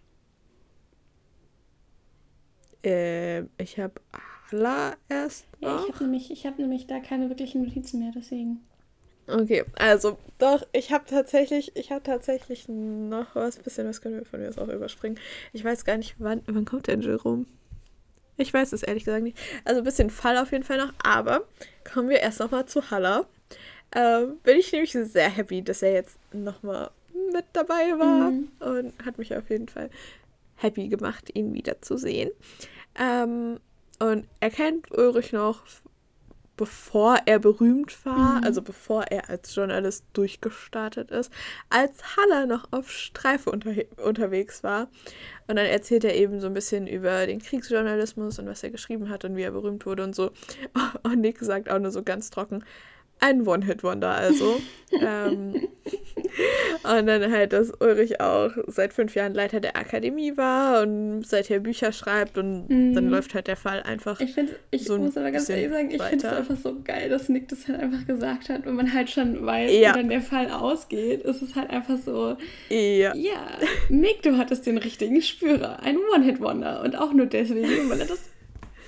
Ähm, 2.86 3.50
ich 3.58 3.78
habe 3.78 3.94
Hala 4.52 4.94
erst 5.08 5.46
Ja, 5.60 5.74
noch. 5.74 5.82
ich 5.88 5.92
habe 5.94 6.04
nämlich, 6.04 6.30
ich 6.30 6.46
hab 6.46 6.58
nämlich 6.58 6.86
da 6.86 7.00
keine 7.00 7.28
wirklichen 7.28 7.64
Notizen 7.64 7.98
mehr, 8.00 8.12
deswegen. 8.14 8.60
Okay, 9.28 9.64
also 9.74 10.18
doch, 10.38 10.64
ich 10.72 10.92
habe 10.92 11.04
tatsächlich, 11.04 11.74
ich 11.74 11.90
habe 11.90 12.02
tatsächlich 12.04 12.68
noch 12.68 13.34
was, 13.34 13.56
bisschen 13.58 13.88
was 13.88 14.00
können 14.00 14.18
wir 14.18 14.24
von 14.24 14.38
mir 14.40 14.48
aus 14.48 14.58
auch 14.58 14.68
überspringen. 14.68 15.18
Ich 15.52 15.64
weiß 15.64 15.84
gar 15.84 15.96
nicht, 15.96 16.14
wann, 16.18 16.42
wann 16.46 16.64
kommt 16.64 16.86
denn 16.86 17.00
Jerome? 17.00 17.44
Ich 18.36 18.54
weiß 18.54 18.72
es 18.72 18.84
ehrlich 18.84 19.04
gesagt 19.04 19.24
nicht. 19.24 19.36
Also 19.64 19.80
ein 19.80 19.84
bisschen 19.84 20.10
Fall 20.10 20.36
auf 20.38 20.52
jeden 20.52 20.62
Fall 20.62 20.78
noch, 20.78 20.92
aber 21.02 21.44
kommen 21.92 22.08
wir 22.08 22.20
erst 22.20 22.38
nochmal 22.38 22.66
zu 22.66 22.88
Halla. 22.90 23.26
Ähm, 23.96 24.38
bin 24.44 24.58
ich 24.58 24.70
nämlich 24.70 24.92
sehr 24.92 25.30
happy, 25.30 25.62
dass 25.62 25.82
er 25.82 25.92
jetzt 25.92 26.18
nochmal 26.32 26.90
mit 27.32 27.46
dabei 27.52 27.98
war 27.98 28.30
Mhm. 28.30 28.48
und 28.60 29.04
hat 29.04 29.18
mich 29.18 29.34
auf 29.34 29.50
jeden 29.50 29.68
Fall 29.68 29.90
happy 30.56 30.86
gemacht, 30.88 31.30
ihn 31.34 31.52
wiederzusehen. 31.54 32.30
Ähm, 32.98 33.58
und 33.98 34.26
er 34.40 34.50
kennt 34.50 34.90
Ulrich 34.96 35.32
noch 35.32 35.62
bevor 36.56 37.18
er 37.26 37.38
berühmt 37.38 38.04
war, 38.04 38.38
mhm. 38.38 38.44
also 38.44 38.62
bevor 38.62 39.04
er 39.04 39.28
als 39.28 39.54
Journalist 39.54 40.04
durchgestartet 40.14 41.10
ist, 41.10 41.30
als 41.68 42.16
Haller 42.16 42.46
noch 42.46 42.68
auf 42.72 42.90
Streife 42.90 43.50
unter 43.50 43.72
unterwegs 44.02 44.62
war. 44.62 44.88
Und 45.46 45.56
dann 45.56 45.66
erzählt 45.66 46.04
er 46.04 46.14
eben 46.14 46.40
so 46.40 46.46
ein 46.46 46.54
bisschen 46.54 46.86
über 46.86 47.26
den 47.26 47.40
Kriegsjournalismus 47.40 48.38
und 48.38 48.46
was 48.46 48.62
er 48.62 48.70
geschrieben 48.70 49.10
hat 49.10 49.24
und 49.24 49.36
wie 49.36 49.42
er 49.42 49.50
berühmt 49.50 49.84
wurde 49.86 50.04
und 50.04 50.14
so. 50.14 50.30
Und 51.02 51.20
Nick 51.20 51.38
sagt 51.40 51.70
auch 51.70 51.78
nur 51.78 51.90
so 51.90 52.02
ganz 52.02 52.30
trocken, 52.30 52.64
ein 53.20 53.46
One-Hit-Wonder 53.46 54.10
also. 54.10 54.60
ähm, 54.92 55.68
und 56.84 57.06
dann 57.06 57.32
halt, 57.32 57.52
dass 57.52 57.72
Ulrich 57.80 58.20
auch 58.20 58.50
seit 58.66 58.92
fünf 58.92 59.14
Jahren 59.14 59.34
Leiter 59.34 59.60
der 59.60 59.76
Akademie 59.76 60.36
war 60.36 60.82
und 60.82 61.26
seither 61.26 61.60
Bücher 61.60 61.92
schreibt 61.92 62.38
und 62.38 62.68
mm. 62.68 62.94
dann 62.94 63.08
läuft 63.08 63.34
halt 63.34 63.48
der 63.48 63.56
Fall 63.56 63.82
einfach. 63.82 64.20
Ich 64.20 64.34
finde, 64.34 64.54
ich 64.70 64.84
so 64.84 64.98
muss 64.98 65.16
aber 65.16 65.30
ganz 65.30 65.48
ehrlich 65.48 65.70
sagen, 65.70 65.90
ich 65.90 66.02
finde 66.02 66.26
es 66.26 66.32
einfach 66.32 66.56
so 66.56 66.76
geil, 66.84 67.08
dass 67.08 67.28
Nick 67.28 67.48
das 67.48 67.66
halt 67.66 67.80
einfach 67.80 68.06
gesagt 68.06 68.48
hat 68.48 68.66
und 68.66 68.76
man 68.76 68.92
halt 68.92 69.10
schon 69.10 69.44
weiß, 69.44 69.72
ja. 69.72 69.90
wie 69.90 69.98
dann 69.98 70.08
der 70.08 70.20
Fall 70.20 70.50
ausgeht. 70.50 71.24
Es 71.24 71.42
ist 71.42 71.56
halt 71.56 71.70
einfach 71.70 71.98
so. 71.98 72.36
Ja. 72.68 73.14
Ja, 73.14 73.58
Nick, 73.88 74.22
du 74.22 74.36
hattest 74.36 74.66
den 74.66 74.78
richtigen 74.78 75.20
Spürer. 75.22 75.80
Ein 75.82 75.96
One-Hit-Wonder 76.14 76.82
und 76.82 76.96
auch 76.96 77.12
nur 77.12 77.26
deswegen, 77.26 77.90
weil 77.90 78.00
er 78.00 78.06
das 78.06 78.20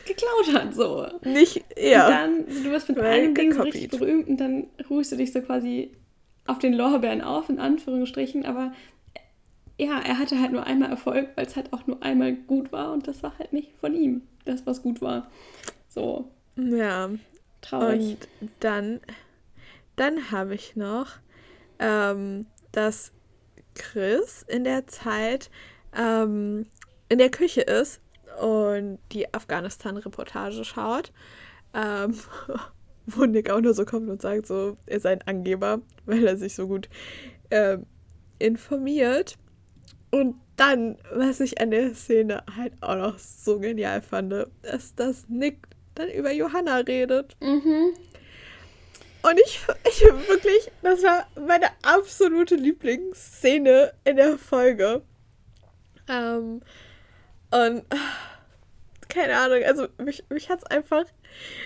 geklaut 0.08 0.54
hat, 0.54 0.74
so. 0.74 1.06
Nicht, 1.22 1.64
ja. 1.76 2.06
Und 2.06 2.12
dann, 2.12 2.46
du 2.46 2.70
wirst 2.70 2.88
mit 2.88 2.98
einem 2.98 3.34
Ding 3.34 3.52
so 3.52 3.62
richtig 3.62 3.90
berühmt 3.90 4.28
und 4.28 4.38
dann 4.38 4.66
ruhst 4.88 5.12
du 5.12 5.16
dich 5.16 5.32
so 5.32 5.40
quasi 5.40 5.92
auf 6.46 6.58
den 6.58 6.72
Lorbeeren 6.72 7.20
auf, 7.20 7.48
in 7.48 7.58
Anführungsstrichen, 7.58 8.46
aber 8.46 8.72
ja, 9.78 10.00
er 10.00 10.18
hatte 10.18 10.40
halt 10.40 10.52
nur 10.52 10.66
einmal 10.66 10.90
Erfolg, 10.90 11.28
weil 11.36 11.46
es 11.46 11.54
halt 11.54 11.72
auch 11.72 11.86
nur 11.86 12.02
einmal 12.02 12.34
gut 12.34 12.72
war 12.72 12.92
und 12.92 13.06
das 13.06 13.22
war 13.22 13.38
halt 13.38 13.52
nicht 13.52 13.70
von 13.80 13.94
ihm, 13.94 14.22
das, 14.44 14.66
was 14.66 14.82
gut 14.82 15.00
war. 15.00 15.30
So. 15.88 16.30
Ja. 16.56 17.10
Traurig. 17.60 18.16
Und 18.40 18.50
dann, 18.60 19.00
dann 19.96 20.30
habe 20.30 20.54
ich 20.54 20.76
noch, 20.76 21.16
ähm, 21.78 22.46
dass 22.72 23.12
Chris 23.74 24.44
in 24.48 24.64
der 24.64 24.86
Zeit 24.86 25.50
ähm, 25.96 26.66
in 27.08 27.18
der 27.18 27.30
Küche 27.30 27.62
ist 27.62 28.00
und 28.40 28.98
die 29.12 29.32
Afghanistan-Reportage 29.32 30.64
schaut, 30.64 31.12
ähm, 31.74 32.14
wo 33.06 33.24
Nick 33.24 33.50
auch 33.50 33.60
nur 33.60 33.74
so 33.74 33.84
kommt 33.84 34.08
und 34.08 34.22
sagt, 34.22 34.46
so, 34.46 34.76
er 34.86 35.00
sei 35.00 35.12
ein 35.12 35.22
Angeber, 35.22 35.80
weil 36.06 36.26
er 36.26 36.36
sich 36.36 36.54
so 36.54 36.66
gut 36.66 36.88
ähm, 37.50 37.86
informiert. 38.38 39.36
Und 40.10 40.36
dann, 40.56 40.96
was 41.12 41.40
ich 41.40 41.60
an 41.60 41.70
der 41.70 41.94
Szene 41.94 42.42
halt 42.56 42.72
auch 42.80 42.96
noch 42.96 43.18
so 43.18 43.58
genial 43.58 44.02
fand, 44.02 44.32
ist, 44.62 44.98
dass 44.98 45.28
Nick 45.28 45.58
dann 45.94 46.08
über 46.10 46.32
Johanna 46.32 46.78
redet. 46.78 47.36
Mhm. 47.40 47.94
Und 49.22 49.40
ich, 49.44 49.60
ich 49.84 50.00
wirklich, 50.28 50.70
das 50.82 51.02
war 51.02 51.26
meine 51.34 51.66
absolute 51.82 52.54
Lieblingsszene 52.54 53.92
in 54.04 54.16
der 54.16 54.38
Folge. 54.38 55.02
Ähm, 56.08 56.62
und 57.50 57.84
keine 59.08 59.36
Ahnung, 59.36 59.62
also 59.64 59.88
mich, 59.98 60.24
mich 60.28 60.50
hat 60.50 60.60
es 60.60 60.66
einfach. 60.66 61.04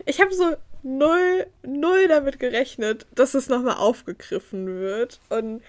Ich 0.07 0.21
habe 0.21 0.33
so 0.33 0.57
null, 0.83 1.47
null 1.63 2.09
damit 2.09 2.39
gerechnet, 2.39 3.07
dass 3.15 3.35
es 3.35 3.49
nochmal 3.49 3.77
aufgegriffen 3.77 4.67
wird. 4.67 5.21
Und 5.29 5.63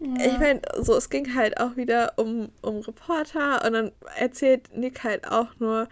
ja. 0.00 0.26
ich 0.26 0.38
meine, 0.38 0.60
so, 0.78 0.96
es 0.96 1.10
ging 1.10 1.34
halt 1.34 1.60
auch 1.60 1.76
wieder 1.76 2.14
um, 2.16 2.50
um 2.60 2.80
Reporter 2.80 3.64
und 3.64 3.72
dann 3.72 3.92
erzählt 4.18 4.76
Nick 4.76 5.02
halt 5.04 5.26
auch 5.28 5.48
nur, 5.58 5.88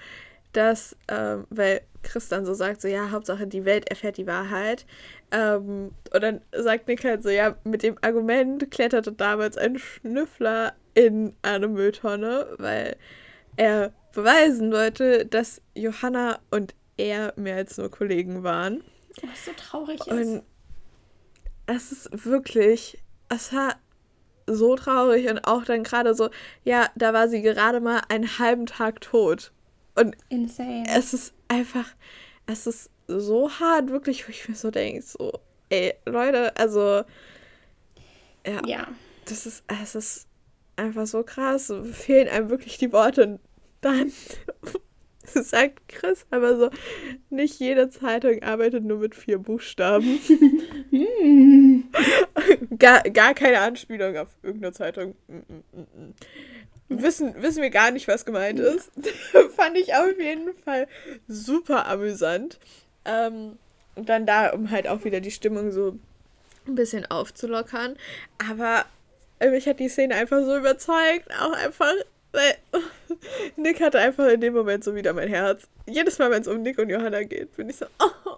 dass, 0.53 0.97
ähm, 1.09 1.47
weil 1.51 1.83
Chris 2.03 2.29
dann 2.29 2.47
so 2.47 2.55
sagt, 2.55 2.81
so 2.81 2.89
ja, 2.89 3.11
Hauptsache 3.11 3.47
die 3.47 3.65
Welt 3.65 3.89
erfährt 3.89 4.17
die 4.17 4.27
Wahrheit. 4.27 4.87
Ähm, 5.31 5.93
und 6.12 6.23
dann 6.23 6.41
sagt 6.53 6.89
Nick 6.89 7.05
halt 7.05 7.23
so, 7.23 7.29
ja, 7.29 7.57
mit 7.65 7.83
dem 7.83 7.97
Argument 8.01 8.71
kletterte 8.71 9.12
damals 9.12 9.57
ein 9.57 9.79
Schnüffler 9.79 10.75
in 10.95 11.35
eine 11.43 11.69
Mülltonne, 11.69 12.49
weil 12.59 12.97
er 13.61 13.93
beweisen 14.15 14.73
wollte, 14.73 15.27
dass 15.27 15.61
Johanna 15.74 16.41
und 16.51 16.74
er 16.97 17.35
mehr 17.37 17.57
als 17.57 17.77
nur 17.77 17.91
Kollegen 17.91 18.43
waren. 18.43 18.82
Was 19.23 19.45
so 19.45 19.51
traurig 19.55 20.01
ist. 20.01 20.09
Und 20.09 20.43
es 21.66 21.93
ist 21.93 22.24
wirklich, 22.24 23.03
es 23.28 23.53
war 23.53 23.77
so 24.47 24.77
traurig 24.77 25.28
und 25.28 25.47
auch 25.47 25.65
dann 25.65 25.82
gerade 25.82 26.15
so, 26.15 26.31
ja, 26.65 26.89
da 26.97 27.12
war 27.12 27.28
sie 27.28 27.43
gerade 27.43 27.81
mal 27.81 28.01
einen 28.09 28.39
halben 28.39 28.65
Tag 28.65 29.03
tot. 29.03 29.53
Und 29.95 30.16
Insane. 30.31 30.85
es 30.89 31.12
ist 31.12 31.35
einfach, 31.49 31.87
es 32.47 32.66
ist 32.66 32.91
so 33.09 33.51
hart, 33.51 33.91
wirklich, 33.91 34.27
wo 34.27 34.31
ich 34.31 34.49
mir 34.49 34.55
so 34.55 34.70
denke, 34.70 35.03
so, 35.03 35.32
ey, 35.69 35.95
Leute, 36.07 36.57
also, 36.57 37.03
ja, 38.47 38.66
ja. 38.66 38.89
das 39.27 39.45
ist, 39.45 39.65
es 39.82 39.95
ist 39.95 40.27
einfach 40.77 41.07
so 41.07 41.23
krass, 41.23 41.73
fehlen 41.93 42.28
einem 42.28 42.49
wirklich 42.49 42.78
die 42.78 42.93
Worte 42.93 43.39
dann 43.81 44.12
sagt 45.24 45.89
Chris 45.89 46.27
aber 46.31 46.57
so, 46.57 46.70
nicht 47.31 47.61
jede 47.61 47.90
Zeitung 47.90 48.43
arbeitet 48.43 48.85
nur 48.85 48.98
mit 48.98 49.15
vier 49.15 49.39
Buchstaben. 49.39 50.20
gar, 52.78 53.02
gar 53.02 53.35
keine 53.35 53.61
Anspielung 53.61 54.16
auf 54.16 54.28
irgendeine 54.43 54.73
Zeitung. 54.73 55.15
Wissen, 56.89 57.40
wissen 57.40 57.62
wir 57.62 57.70
gar 57.70 57.90
nicht, 57.93 58.09
was 58.09 58.24
gemeint 58.24 58.59
ist. 58.59 58.90
Fand 59.57 59.77
ich 59.77 59.94
auf 59.94 60.19
jeden 60.19 60.55
Fall 60.65 60.89
super 61.28 61.86
amüsant. 61.86 62.59
Ähm, 63.05 63.59
und 63.94 64.09
dann 64.09 64.27
da, 64.27 64.51
um 64.51 64.70
halt 64.70 64.89
auch 64.89 65.05
wieder 65.05 65.20
die 65.20 65.31
Stimmung 65.31 65.70
so 65.70 65.98
ein 66.66 66.74
bisschen 66.74 67.07
aufzulockern. 67.07 67.97
Aber 68.51 68.85
mich 69.40 69.66
hat 69.66 69.78
die 69.81 69.89
Szene 69.89 70.16
einfach 70.16 70.44
so 70.44 70.57
überzeugt. 70.57 71.31
Auch 71.40 71.52
einfach 71.52 71.93
weil 72.32 72.57
Nick 73.57 73.81
hatte 73.81 73.98
einfach 73.98 74.28
in 74.28 74.40
dem 74.40 74.55
Moment 74.55 74.85
so 74.85 74.94
wieder 74.94 75.12
mein 75.12 75.28
Herz. 75.28 75.69
Jedes 75.86 76.19
Mal, 76.19 76.31
wenn 76.31 76.43
es 76.43 76.48
um 76.48 76.62
Nick 76.62 76.78
und 76.78 76.90
Johanna 76.90 77.23
geht, 77.23 77.57
bin 77.57 77.69
ich 77.69 77.77
so, 77.77 77.86
oh. 78.01 78.36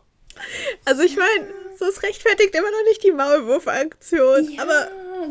Also 0.84 1.02
ich 1.02 1.16
meine, 1.16 1.46
so 1.78 1.84
ist 1.86 2.02
rechtfertigt 2.02 2.54
immer 2.54 2.70
noch 2.70 2.84
nicht 2.88 3.04
die 3.04 3.12
Maulwurf-Aktion, 3.12 4.50
ja, 4.50 4.62
aber 4.62 4.88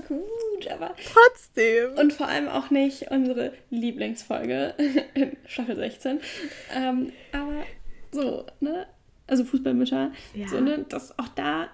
gut, 0.08 0.68
aber 0.70 0.96
trotzdem. 1.12 1.94
Und 1.98 2.14
vor 2.14 2.28
allem 2.28 2.48
auch 2.48 2.70
nicht 2.70 3.10
unsere 3.12 3.54
Lieblingsfolge 3.72 4.76
in 5.14 5.36
Staffel 5.48 5.76
16. 5.76 6.22
Ähm, 6.74 7.12
aber 7.32 7.64
so, 8.12 8.46
ne? 8.60 8.88
Also 9.28 9.44
Fußballmütter. 9.44 10.12
Ja. 10.34 10.48
So, 10.48 10.60
ne? 10.60 10.86
Das 10.88 11.18
auch 11.18 11.30
da. 11.30 11.70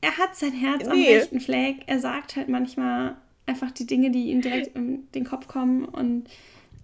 Er 0.00 0.18
hat 0.18 0.36
sein 0.36 0.52
Herz 0.52 0.84
nee. 0.84 0.90
am 0.90 1.18
rechten 1.18 1.40
Fleck. 1.40 1.76
Er 1.86 1.98
sagt 1.98 2.36
halt 2.36 2.48
manchmal 2.48 3.16
einfach 3.46 3.70
die 3.70 3.86
Dinge, 3.86 4.10
die 4.10 4.30
ihm 4.30 4.40
direkt 4.40 4.76
in 4.76 5.08
den 5.12 5.24
Kopf 5.24 5.48
kommen 5.48 5.84
und 5.84 6.28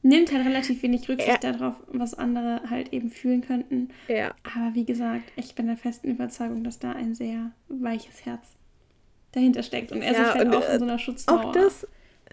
nimmt 0.03 0.33
halt 0.33 0.47
relativ 0.47 0.83
wenig 0.83 1.09
Rücksicht 1.09 1.45
ja. 1.45 1.53
darauf, 1.53 1.75
was 1.89 2.15
andere 2.15 2.63
halt 2.71 2.93
eben 2.93 3.11
fühlen 3.11 3.43
könnten. 3.43 3.91
Ja. 4.07 4.35
Aber 4.43 4.75
wie 4.75 4.85
gesagt, 4.85 5.33
ich 5.37 5.55
bin 5.55 5.67
der 5.67 5.77
festen 5.77 6.09
Überzeugung, 6.09 6.65
dass 6.65 6.79
da 6.79 6.93
ein 6.93 7.15
sehr 7.15 7.51
weiches 7.69 8.25
Herz 8.25 8.57
dahinter 9.33 9.63
steckt 9.63 9.93
und 9.93 10.03
er 10.03 10.13
ja, 10.13 10.25
sich 10.25 10.35
halt 10.35 10.55
auch 10.55 10.69
in 10.69 10.79
so 10.79 10.85
einer 10.85 10.95
äh, 10.95 10.99
Schutzmauer. 10.99 11.45
Auch 11.47 11.53
das, 11.53 11.87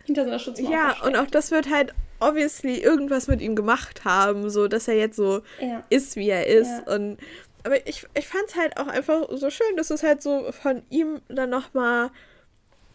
hinter 0.05 0.23
so 0.23 0.29
einer 0.29 0.39
Schutzmauer. 0.39 0.71
Ja, 0.71 0.83
versteckt. 0.89 1.07
und 1.07 1.15
auch 1.17 1.31
das 1.31 1.51
wird 1.51 1.69
halt 1.69 1.93
obviously 2.19 2.77
irgendwas 2.77 3.27
mit 3.27 3.41
ihm 3.41 3.55
gemacht 3.55 4.05
haben, 4.05 4.49
so 4.49 4.67
dass 4.67 4.87
er 4.87 4.95
jetzt 4.95 5.17
so 5.17 5.41
ist, 5.89 6.15
wie 6.15 6.29
er 6.29 6.47
ist. 6.47 6.87
Und 6.87 7.17
aber 7.63 7.85
ich, 7.87 8.05
ich 8.17 8.27
fand 8.27 8.43
es 8.47 8.55
halt 8.55 8.77
auch 8.77 8.87
einfach 8.87 9.27
so 9.31 9.49
schön, 9.49 9.75
dass 9.75 9.89
es 9.89 10.03
halt 10.03 10.21
so 10.21 10.51
von 10.51 10.83
ihm 10.89 11.19
dann 11.27 11.49
nochmal 11.49 12.11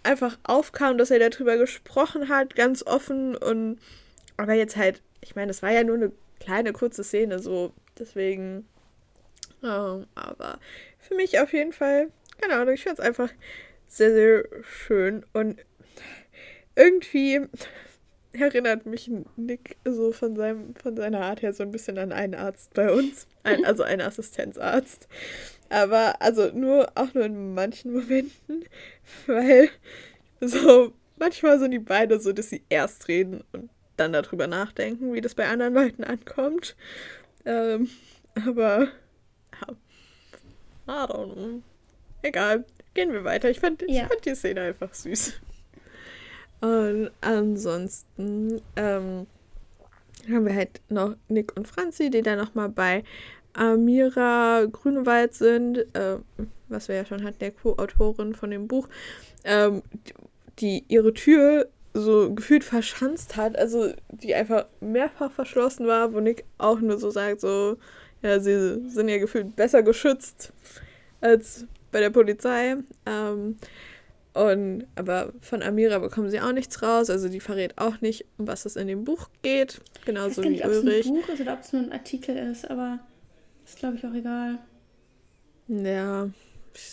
einfach 0.03 0.39
aufkam, 0.45 0.99
dass 0.99 1.11
er 1.11 1.19
darüber 1.19 1.57
gesprochen 1.57 2.29
hat, 2.29 2.55
ganz 2.55 2.83
offen 2.85 3.37
und 3.37 3.79
aber 4.37 4.55
jetzt 4.55 4.77
halt, 4.77 5.03
ich 5.21 5.37
meine, 5.37 5.51
es 5.51 5.63
war 5.63 5.71
ja 5.71 5.85
nur 5.85 5.97
eine 5.97 6.13
kleine 6.39 6.73
kurze 6.73 7.05
Szene, 7.05 7.39
so 7.39 7.73
deswegen, 7.99 8.67
oh, 9.63 10.03
aber 10.15 10.59
für 10.99 11.15
mich 11.15 11.39
auf 11.39 11.53
jeden 11.53 11.73
Fall, 11.73 12.09
keine 12.41 12.55
Ahnung, 12.55 12.75
ich 12.75 12.83
finde 12.83 13.03
es 13.03 13.07
einfach 13.07 13.31
sehr, 13.87 14.13
sehr 14.13 14.45
schön 14.63 15.27
und 15.33 15.61
irgendwie 16.75 17.41
erinnert 18.33 18.87
mich 18.87 19.11
Nick 19.37 19.77
so 19.85 20.13
von 20.13 20.37
seinem, 20.37 20.75
von 20.77 20.97
seiner 20.97 21.21
Art 21.23 21.43
her 21.43 21.53
so 21.53 21.63
ein 21.63 21.73
bisschen 21.73 21.99
an 21.99 22.13
einen 22.13 22.35
Arzt 22.35 22.73
bei 22.75 22.91
uns, 22.91 23.27
ein, 23.43 23.65
also 23.67 23.83
einen 23.83 24.03
Assistenzarzt. 24.03 25.09
Aber 25.71 26.21
also 26.21 26.51
nur, 26.53 26.91
auch 26.97 27.15
nur 27.15 27.25
in 27.25 27.55
manchen 27.55 27.93
Momenten, 27.93 28.65
weil 29.27 29.71
so 30.41 30.93
manchmal 31.17 31.59
sind 31.59 31.71
die 31.71 31.79
beide 31.79 32.19
so, 32.21 32.33
dass 32.33 32.51
sie 32.51 32.63
erst 32.69 33.09
reden 33.09 33.45
und 33.53 33.71
dann 33.97 34.13
darüber 34.13 34.47
nachdenken, 34.47 35.13
wie 35.13 35.21
das 35.21 35.35
bei 35.35 35.47
anderen 35.47 35.75
Leuten 35.75 36.03
ankommt. 36.05 36.75
Ähm, 37.45 37.89
aber 38.35 38.89
ja, 39.61 39.75
I 40.89 41.07
don't 41.07 41.35
know. 41.35 41.63
Egal, 42.23 42.65
gehen 42.95 43.13
wir 43.13 43.25
weiter. 43.25 43.49
Ich 43.49 43.61
fand, 43.61 43.83
ja. 43.83 44.03
ich 44.03 44.09
fand 44.09 44.25
die 44.25 44.35
Szene 44.35 44.63
einfach 44.63 44.93
süß. 44.93 45.41
Und 46.61 47.11
ansonsten 47.21 48.61
ähm, 48.77 49.27
haben 50.29 50.47
wir 50.47 50.55
halt 50.55 50.81
noch 50.89 51.17
Nick 51.29 51.57
und 51.57 51.69
Franzi, 51.69 52.11
die 52.11 52.23
dann 52.23 52.39
nochmal 52.39 52.69
bei 52.69 53.05
Amira 53.55 54.67
Grünewald 54.71 55.35
sind, 55.35 55.79
äh, 55.95 56.17
was 56.69 56.89
wir 56.89 56.97
ja 56.97 57.05
schon 57.05 57.25
hatten, 57.25 57.39
der 57.41 57.51
Co-Autorin 57.51 58.35
von 58.35 58.51
dem 58.51 58.69
Buch, 58.69 58.89
ähm, 59.45 59.83
die 60.59 60.85
ihre 60.89 61.13
Tür 61.13 61.69
so 61.93 62.33
gefühlt 62.33 62.63
verschanzt 62.63 63.37
hat, 63.37 63.57
also 63.59 63.93
die 64.11 64.35
einfach 64.35 64.67
mehrfach 64.81 65.33
verschlossen 65.33 65.87
war, 65.87 66.13
wo 66.13 66.21
Nick 66.21 66.45
auch 66.59 66.81
nur 66.81 66.99
so 66.99 67.11
sagt, 67.11 67.41
so, 67.41 67.79
ja, 68.23 68.39
sie 68.39 68.89
sind 68.89 69.09
ja 69.09 69.19
gefühlt 69.19 69.57
besser 69.57 69.83
geschützt 69.83 70.53
als 71.21 71.67
bei 71.91 72.01
der 72.01 72.11
Polizei. 72.11 72.77
Ähm, 73.07 73.57
und 74.33 74.87
aber 74.95 75.33
von 75.41 75.63
Amira 75.63 75.99
bekommen 75.99 76.31
sie 76.31 76.41
auch 76.41 76.53
nichts 76.53 76.83
raus, 76.83 77.11
also 77.11 77.29
die 77.29 77.41
verrät 77.41 77.79
auch 77.79 78.01
nicht, 78.01 78.27
um 78.39 78.47
was 78.47 78.65
es 78.65 78.77
in 78.77 78.87
dem 78.87 79.03
Buch 79.05 79.29
geht, 79.43 79.81
genauso 80.05 80.43
ich 80.43 80.47
wie 80.47 80.51
nicht, 80.53 80.65
Ulrich. 80.65 80.85
ob 80.85 80.89
es 80.89 81.07
ein 81.07 81.15
Buch 81.15 81.29
ist 81.29 81.41
oder 81.41 81.53
ob 81.55 81.61
es 81.61 81.73
nur 81.73 81.83
ein 81.83 81.93
Artikel 81.93 82.37
ist, 82.37 82.71
aber 82.71 83.01
ist 83.71 83.79
glaube 83.79 83.97
ich 83.97 84.07
auch 84.07 84.15
egal. 84.15 84.59
Ja, 85.69 86.29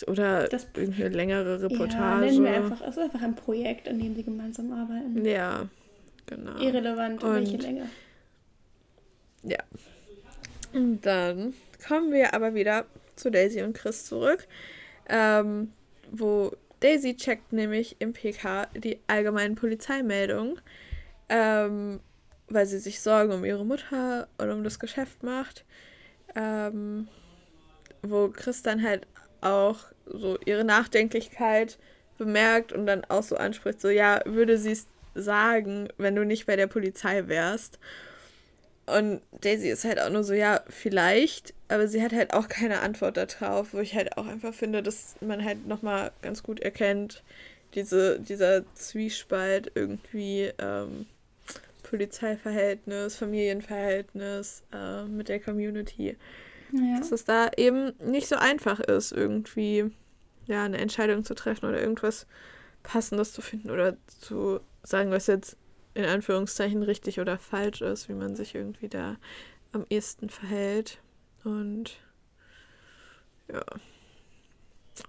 oder 0.06 0.48
Das- 0.48 0.66
irgendeine 0.76 1.08
längere 1.10 1.56
Ja, 1.60 1.66
Reportage. 1.66 2.26
nennen 2.26 2.44
wir 2.44 2.50
einfach, 2.52 2.80
es 2.82 2.96
ist 2.96 2.98
einfach 2.98 3.22
ein 3.22 3.34
Projekt, 3.34 3.88
an 3.88 3.98
dem 3.98 4.14
sie 4.14 4.22
gemeinsam 4.22 4.72
arbeiten. 4.72 5.24
Ja, 5.24 5.68
genau. 6.26 6.56
Irrelevant, 6.58 7.22
Und- 7.22 7.34
welche 7.34 7.56
Länge. 7.58 7.86
Ja. 9.42 9.58
Und 10.72 11.00
dann 11.06 11.54
kommen 11.86 12.12
wir 12.12 12.34
aber 12.34 12.54
wieder 12.54 12.86
zu 13.16 13.30
Daisy 13.30 13.62
und 13.62 13.72
Chris 13.76 14.04
zurück, 14.06 14.46
ähm, 15.08 15.72
wo 16.10 16.52
Daisy 16.80 17.16
checkt 17.16 17.52
nämlich 17.52 17.96
im 17.98 18.12
PK 18.12 18.66
die 18.76 18.98
allgemeinen 19.06 19.54
Polizeimeldungen, 19.54 20.60
ähm, 21.28 22.00
weil 22.48 22.66
sie 22.66 22.78
sich 22.78 23.00
Sorgen 23.00 23.32
um 23.32 23.44
ihre 23.44 23.64
Mutter 23.64 24.28
und 24.38 24.50
um 24.50 24.62
das 24.64 24.78
Geschäft 24.78 25.22
macht. 25.22 25.64
Ähm, 26.34 27.08
wo 28.02 28.28
Chris 28.28 28.62
dann 28.62 28.82
halt 28.82 29.06
auch 29.40 29.78
so 30.06 30.38
ihre 30.44 30.64
Nachdenklichkeit 30.64 31.78
bemerkt 32.16 32.72
und 32.72 32.86
dann 32.86 33.04
auch 33.04 33.22
so 33.22 33.36
anspricht, 33.36 33.80
so 33.80 33.88
ja, 33.88 34.20
würde 34.24 34.58
sie 34.58 34.72
es 34.72 34.86
sagen, 35.14 35.88
wenn 35.98 36.14
du 36.14 36.24
nicht 36.24 36.46
bei 36.46 36.56
der 36.56 36.66
Polizei 36.66 37.28
wärst. 37.28 37.78
Und 38.86 39.20
Daisy 39.42 39.68
ist 39.68 39.84
halt 39.84 40.00
auch 40.00 40.10
nur 40.10 40.24
so, 40.24 40.32
ja, 40.32 40.62
vielleicht, 40.68 41.52
aber 41.68 41.88
sie 41.88 42.02
hat 42.02 42.12
halt 42.12 42.32
auch 42.32 42.48
keine 42.48 42.80
Antwort 42.80 43.18
darauf, 43.18 43.74
wo 43.74 43.78
ich 43.78 43.94
halt 43.94 44.16
auch 44.16 44.26
einfach 44.26 44.54
finde, 44.54 44.82
dass 44.82 45.16
man 45.20 45.44
halt 45.44 45.66
nochmal 45.66 46.10
ganz 46.22 46.42
gut 46.42 46.60
erkennt, 46.60 47.22
diese, 47.74 48.18
dieser 48.18 48.64
Zwiespalt 48.74 49.70
irgendwie 49.74 50.50
ähm, 50.58 51.06
Polizeiverhältnis, 51.88 53.16
Familienverhältnis 53.16 54.62
äh, 54.72 55.04
mit 55.04 55.28
der 55.28 55.40
Community 55.40 56.16
Ja. 56.72 56.98
dass 56.98 57.12
es 57.12 57.24
da 57.24 57.50
eben 57.56 57.92
nicht 57.98 58.28
so 58.28 58.36
einfach 58.36 58.80
ist, 58.80 59.12
irgendwie 59.12 59.90
ja, 60.46 60.64
eine 60.64 60.78
Entscheidung 60.78 61.24
zu 61.24 61.34
treffen 61.34 61.66
oder 61.66 61.80
irgendwas 61.80 62.26
Passendes 62.82 63.32
zu 63.32 63.42
finden 63.42 63.70
oder 63.70 63.96
zu 64.06 64.60
sagen, 64.82 65.10
was 65.10 65.26
jetzt 65.26 65.56
in 65.94 66.04
Anführungszeichen 66.04 66.82
richtig 66.82 67.20
oder 67.20 67.38
falsch 67.38 67.80
ist, 67.82 68.08
wie 68.08 68.14
man 68.14 68.36
sich 68.36 68.54
irgendwie 68.54 68.88
da 68.88 69.16
am 69.72 69.84
ehesten 69.90 70.28
verhält. 70.30 71.00
Und 71.44 71.98
ja. 73.52 73.64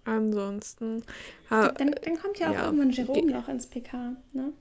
Ansonsten. 0.05 1.03
Dann, 1.49 1.75
dann 1.75 2.19
kommt 2.21 2.39
ja 2.39 2.49
auch 2.49 2.53
ja. 2.53 2.65
irgendwann 2.65 2.91
Jerome 2.91 3.31
noch 3.31 3.47
ins 3.49 3.67
PK, 3.67 4.15
ne? 4.33 4.53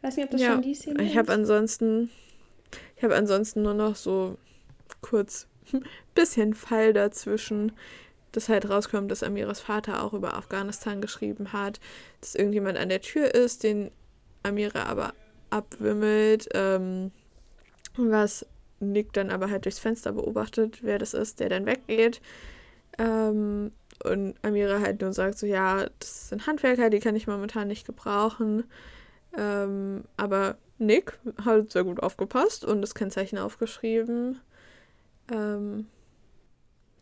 Ich 0.00 0.04
weiß 0.04 0.16
nicht, 0.16 0.24
ob 0.26 0.30
das 0.30 0.40
Ja, 0.40 0.54
schon 0.54 0.62
die 0.62 0.74
Szene 0.74 1.02
Ich 1.04 1.16
habe 1.16 1.32
ist. 1.32 1.38
ansonsten, 1.40 2.10
ich 2.96 3.04
habe 3.04 3.16
ansonsten 3.16 3.62
nur 3.62 3.74
noch 3.74 3.96
so 3.96 4.38
kurz 5.02 5.46
bisschen 6.14 6.54
Fall 6.54 6.92
dazwischen, 6.92 7.72
dass 8.32 8.48
halt 8.48 8.68
rauskommt, 8.68 9.10
dass 9.10 9.22
Amiras 9.22 9.60
Vater 9.60 10.02
auch 10.04 10.12
über 10.14 10.34
Afghanistan 10.36 11.00
geschrieben 11.00 11.52
hat, 11.52 11.80
dass 12.20 12.34
irgendjemand 12.34 12.78
an 12.78 12.88
der 12.88 13.00
Tür 13.02 13.34
ist, 13.34 13.62
den 13.64 13.90
Amira 14.42 14.84
aber 14.84 15.14
abwimmelt, 15.50 16.48
ähm, 16.54 17.12
was 17.96 18.46
Nick 18.80 19.12
dann 19.12 19.30
aber 19.30 19.50
halt 19.50 19.64
durchs 19.66 19.78
Fenster 19.78 20.12
beobachtet, 20.12 20.80
wer 20.82 20.98
das 20.98 21.14
ist, 21.14 21.40
der 21.40 21.48
dann 21.50 21.66
weggeht. 21.66 22.20
Ähm, 22.98 23.72
und 24.04 24.34
Amira 24.42 24.80
halt 24.80 25.00
nur 25.02 25.12
sagt 25.12 25.38
so, 25.38 25.46
ja, 25.46 25.86
das 25.98 26.30
sind 26.30 26.46
Handwerker, 26.46 26.90
die 26.90 27.00
kann 27.00 27.16
ich 27.16 27.26
momentan 27.26 27.68
nicht 27.68 27.86
gebrauchen. 27.86 28.64
Ähm, 29.36 30.04
aber 30.16 30.56
Nick 30.78 31.18
hat 31.44 31.70
sehr 31.70 31.84
gut 31.84 32.02
aufgepasst 32.02 32.64
und 32.64 32.82
das 32.82 32.94
Kennzeichen 32.94 33.38
aufgeschrieben. 33.38 34.40
Ähm, 35.32 35.86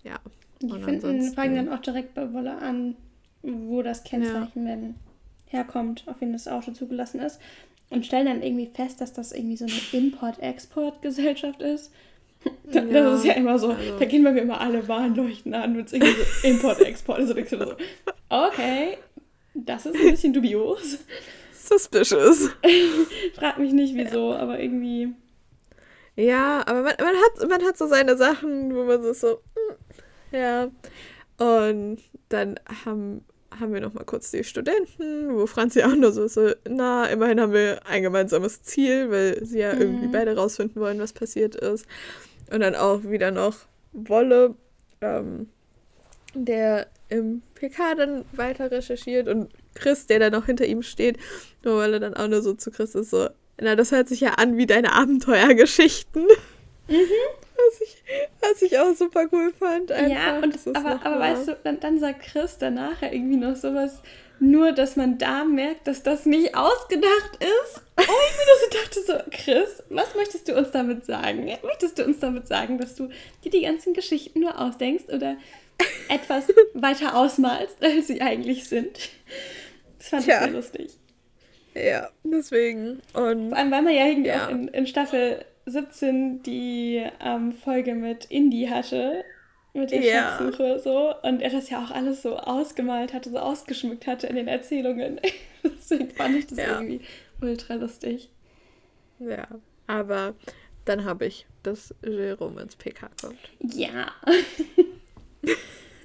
ja. 0.05 0.19
Die 0.61 0.67
und 0.73 0.83
finden, 0.85 1.33
fragen 1.35 1.55
dann 1.55 1.69
auch 1.73 1.81
direkt 1.81 2.15
bei 2.15 2.33
Wolle 2.33 2.59
an, 2.59 2.97
wo 3.43 3.83
das 3.83 4.03
Kennzeichen 4.05 4.67
denn 4.67 4.95
herkommt, 5.47 6.03
auf 6.07 6.21
wen 6.21 6.33
das 6.33 6.49
Auto 6.49 6.73
zugelassen 6.73 7.21
ist. 7.21 7.41
Und 7.91 8.05
stellen 8.05 8.27
dann 8.27 8.43
irgendwie 8.43 8.71
fest, 8.75 9.01
dass 9.01 9.13
das 9.15 9.33
irgendwie 9.33 9.57
so 9.57 9.65
eine 9.65 10.05
Import-Export-Gesellschaft 10.05 11.63
ist. 11.63 11.93
Das 12.71 12.85
Ja, 12.89 13.15
ist 13.17 13.25
ja 13.25 13.33
immer 13.33 13.59
so, 13.59 13.71
also- 13.73 13.99
da 13.99 14.05
gehen 14.05 14.23
bei 14.23 14.31
mir 14.31 14.43
immer 14.43 14.61
alle 14.61 14.87
Warnleuchten 14.87 15.55
an 15.55 15.75
mit 15.75 15.93
irgendwie 15.93 16.13
so 16.13 16.47
Import-Export. 16.49 17.19
Also 17.19 17.35
denkst 17.35 17.51
du 17.51 17.59
so, 17.59 17.75
okay, 18.29 18.99
das 19.55 19.87
ist 19.87 19.97
ein 19.97 20.11
bisschen 20.11 20.33
dubios. 20.33 20.99
Suspicious. 21.69 22.51
Frag 23.35 23.59
mich 23.59 23.73
nicht 23.73 23.95
wieso, 23.95 24.35
aber 24.35 24.59
irgendwie. 24.59 25.15
Ja, 26.17 26.63
aber 26.67 26.83
man, 26.83 26.95
man, 26.99 27.15
hat, 27.15 27.49
man 27.49 27.63
hat 27.65 27.79
so 27.79 27.87
seine 27.87 28.17
Sachen, 28.17 28.75
wo 28.75 28.85
man 28.85 29.03
so, 29.03 29.13
so 29.13 29.41
mm, 29.55 30.37
ja. 30.37 30.69
Und 31.39 31.99
dann 32.29 32.59
haben, 32.85 33.25
haben 33.59 33.73
wir 33.73 33.81
noch 33.81 33.95
mal 33.95 34.05
kurz 34.05 34.31
die 34.33 34.43
Studenten, 34.43 35.35
wo 35.35 35.47
Franzi 35.47 35.83
auch 35.85 35.95
nur 35.95 36.11
so, 36.13 36.25
ist, 36.25 36.35
so, 36.35 36.51
na, 36.69 37.07
immerhin 37.07 37.41
haben 37.41 37.53
wir 37.53 37.87
ein 37.87 38.03
gemeinsames 38.03 38.63
Ziel, 38.63 39.11
weil 39.11 39.45
sie 39.45 39.61
ja 39.61 39.73
irgendwie 39.73 40.09
Mhm. 40.09 40.13
beide 40.13 40.37
rausfinden 40.37 40.81
wollen, 40.83 40.99
was 40.99 41.13
passiert 41.13 41.55
ist. 41.55 41.87
Und 42.51 42.61
dann 42.61 42.75
auch 42.75 43.05
wieder 43.05 43.31
noch 43.31 43.55
Wolle, 43.93 44.55
ähm, 45.01 45.49
der 46.35 46.89
im 47.09 47.43
PK 47.55 47.95
dann 47.95 48.25
weiter 48.33 48.71
recherchiert 48.71 49.29
und 49.29 49.49
Chris, 49.75 50.07
der 50.07 50.19
dann 50.19 50.33
noch 50.33 50.47
hinter 50.47 50.67
ihm 50.67 50.83
steht, 50.83 51.19
nur 51.65 51.79
weil 51.79 51.95
er 51.95 52.01
dann 52.01 52.15
auch 52.15 52.29
nur 52.29 52.43
so 52.43 52.55
zu 52.55 52.71
Chris 52.71 52.95
ist, 52.95 53.11
so, 53.11 53.29
na, 53.61 53.77
das 53.77 53.93
hört 53.93 54.09
sich 54.09 54.21
ja 54.21 54.35
an 54.35 54.57
wie 54.57 54.67
deine 54.67 54.93
Abenteuergeschichten. 54.93 56.27
Was, 56.89 57.81
ich, 57.81 58.03
was 58.41 58.63
ich 58.63 58.79
auch 58.79 58.95
super 58.95 59.27
cool 59.33 59.53
fand. 59.59 59.91
Einfach, 59.93 60.11
ja, 60.11 60.39
und, 60.39 60.55
dass 60.55 60.67
es 60.67 60.75
aber, 60.75 61.05
aber 61.05 61.19
weißt 61.19 61.49
du, 61.49 61.57
dann, 61.65 61.81
dann 61.81 61.99
sagt 61.99 62.23
Chris 62.23 62.57
danach 62.59 63.03
ja 63.03 63.13
irgendwie 63.13 63.37
noch 63.37 63.57
sowas, 63.57 64.01
nur 64.41 64.73
dass 64.73 64.97
man 64.97 65.19
da 65.19 65.45
merkt, 65.45 65.87
dass 65.87 66.03
das 66.03 66.25
nicht 66.25 66.55
ausgedacht 66.55 67.39
ist. 67.41 67.83
Oh, 67.97 68.03
ich 68.03 68.07
mir 68.07 68.47
nur 68.47 68.59
so 68.63 68.79
dachte 68.79 69.03
so, 69.03 69.31
Chris, 69.37 69.83
was 69.91 70.15
möchtest 70.15 70.49
du 70.49 70.57
uns 70.57 70.71
damit 70.71 71.05
sagen? 71.05 71.51
Möchtest 71.63 71.99
du 71.99 72.05
uns 72.05 72.21
damit 72.21 72.47
sagen, 72.47 72.79
dass 72.79 72.95
du 72.95 73.09
dir 73.45 73.51
die 73.51 73.63
ganzen 73.63 73.95
Geschichten 73.95 74.41
nur 74.41 74.59
ausdenkst 74.59 75.09
oder 75.09 75.37
etwas 76.09 76.45
weiter 76.75 77.17
ausmalst, 77.17 77.77
als 77.83 78.07
sie 78.07 78.21
eigentlich 78.21 78.69
sind? 78.69 79.11
Das 79.99 80.09
fand 80.09 80.25
Tja. 80.25 80.35
ich 80.39 80.45
sehr 80.45 80.53
lustig. 80.53 80.91
Ja, 81.75 82.09
deswegen. 82.25 83.01
Und 83.15 83.49
Vor 83.51 83.59
allem, 83.59 83.71
weil 83.71 83.83
man 83.83 83.95
ja 83.95 84.07
irgendwie 84.07 84.29
Ja. 84.31 84.47
auch 84.47 84.51
in, 84.51 84.69
in 84.69 84.87
Staffel 84.87 85.45
17 85.67 86.43
die 86.43 87.05
ähm, 87.21 87.53
Folge 87.53 87.95
mit 87.95 88.25
Indie 88.27 88.69
hatte, 88.71 89.25
mit 89.75 89.91
der 89.91 90.01
Ja. 90.01 90.39
Schatzsuche 90.39 90.81
so, 90.81 91.15
und 91.23 91.41
er 91.43 91.51
das 91.51 91.69
ja 91.71 91.85
auch 91.85 91.91
alles 91.91 92.23
so 92.23 92.37
ausgemalt 92.39 93.13
hatte, 93.13 93.31
so 93.31 93.39
ausgeschmückt 93.39 94.07
hatte 94.07 94.27
in 94.27 94.37
den 94.37 94.49
Erzählungen. 94.49 95.21
Deswegen 95.63 96.11
fand 96.11 96.37
ich 96.37 96.47
das 96.47 96.59
Ja. 96.59 96.73
irgendwie 96.81 97.01
ultra 97.41 97.75
lustig. 97.75 98.31
ja, 99.21 99.47
aber 99.87 100.35
dann 100.85 101.05
habe 101.05 101.27
ich, 101.27 101.47
dass 101.63 101.95
Jerome 102.03 102.63
ins 102.63 102.77
PK 102.77 103.11
kommt. 103.21 103.39
Ja. 103.61 104.11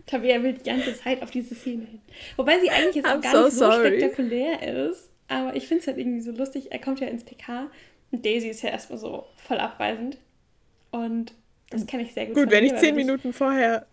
Tabea 0.06 0.44
will 0.44 0.54
die 0.54 0.64
ganze 0.64 0.96
Zeit 0.96 1.22
auf 1.24 1.32
diese 1.32 1.56
Szene 1.56 1.86
hin. 1.86 2.02
Wobei 2.36 2.60
sie 2.60 2.70
eigentlich 2.70 2.96
jetzt 2.96 3.08
auch 3.08 3.16
I'm 3.16 3.22
gar 3.22 3.32
so 3.32 3.44
nicht 3.46 3.54
so 3.54 3.72
sorry. 3.72 3.98
spektakulär 4.00 4.88
ist. 4.90 5.10
Aber 5.28 5.56
ich 5.56 5.68
finde 5.68 5.82
es 5.82 5.88
halt 5.88 5.98
irgendwie 5.98 6.22
so 6.22 6.32
lustig. 6.32 6.72
Er 6.72 6.80
kommt 6.80 7.00
ja 7.00 7.08
ins 7.08 7.24
PK 7.24 7.70
und 8.12 8.26
Daisy 8.26 8.50
ist 8.50 8.62
ja 8.62 8.70
erstmal 8.70 9.00
so 9.00 9.26
voll 9.38 9.58
abweisend. 9.60 10.18
Und 10.92 11.34
das 11.70 11.88
kann 11.88 12.00
ich 12.02 12.14
sehr 12.14 12.28
gut 12.28 12.36
Gut, 12.36 12.52
wenn 12.52 12.64
mir, 12.64 12.74
ich 12.74 12.80
zehn 12.80 12.96
Minuten 12.96 13.34
vorher 13.34 13.88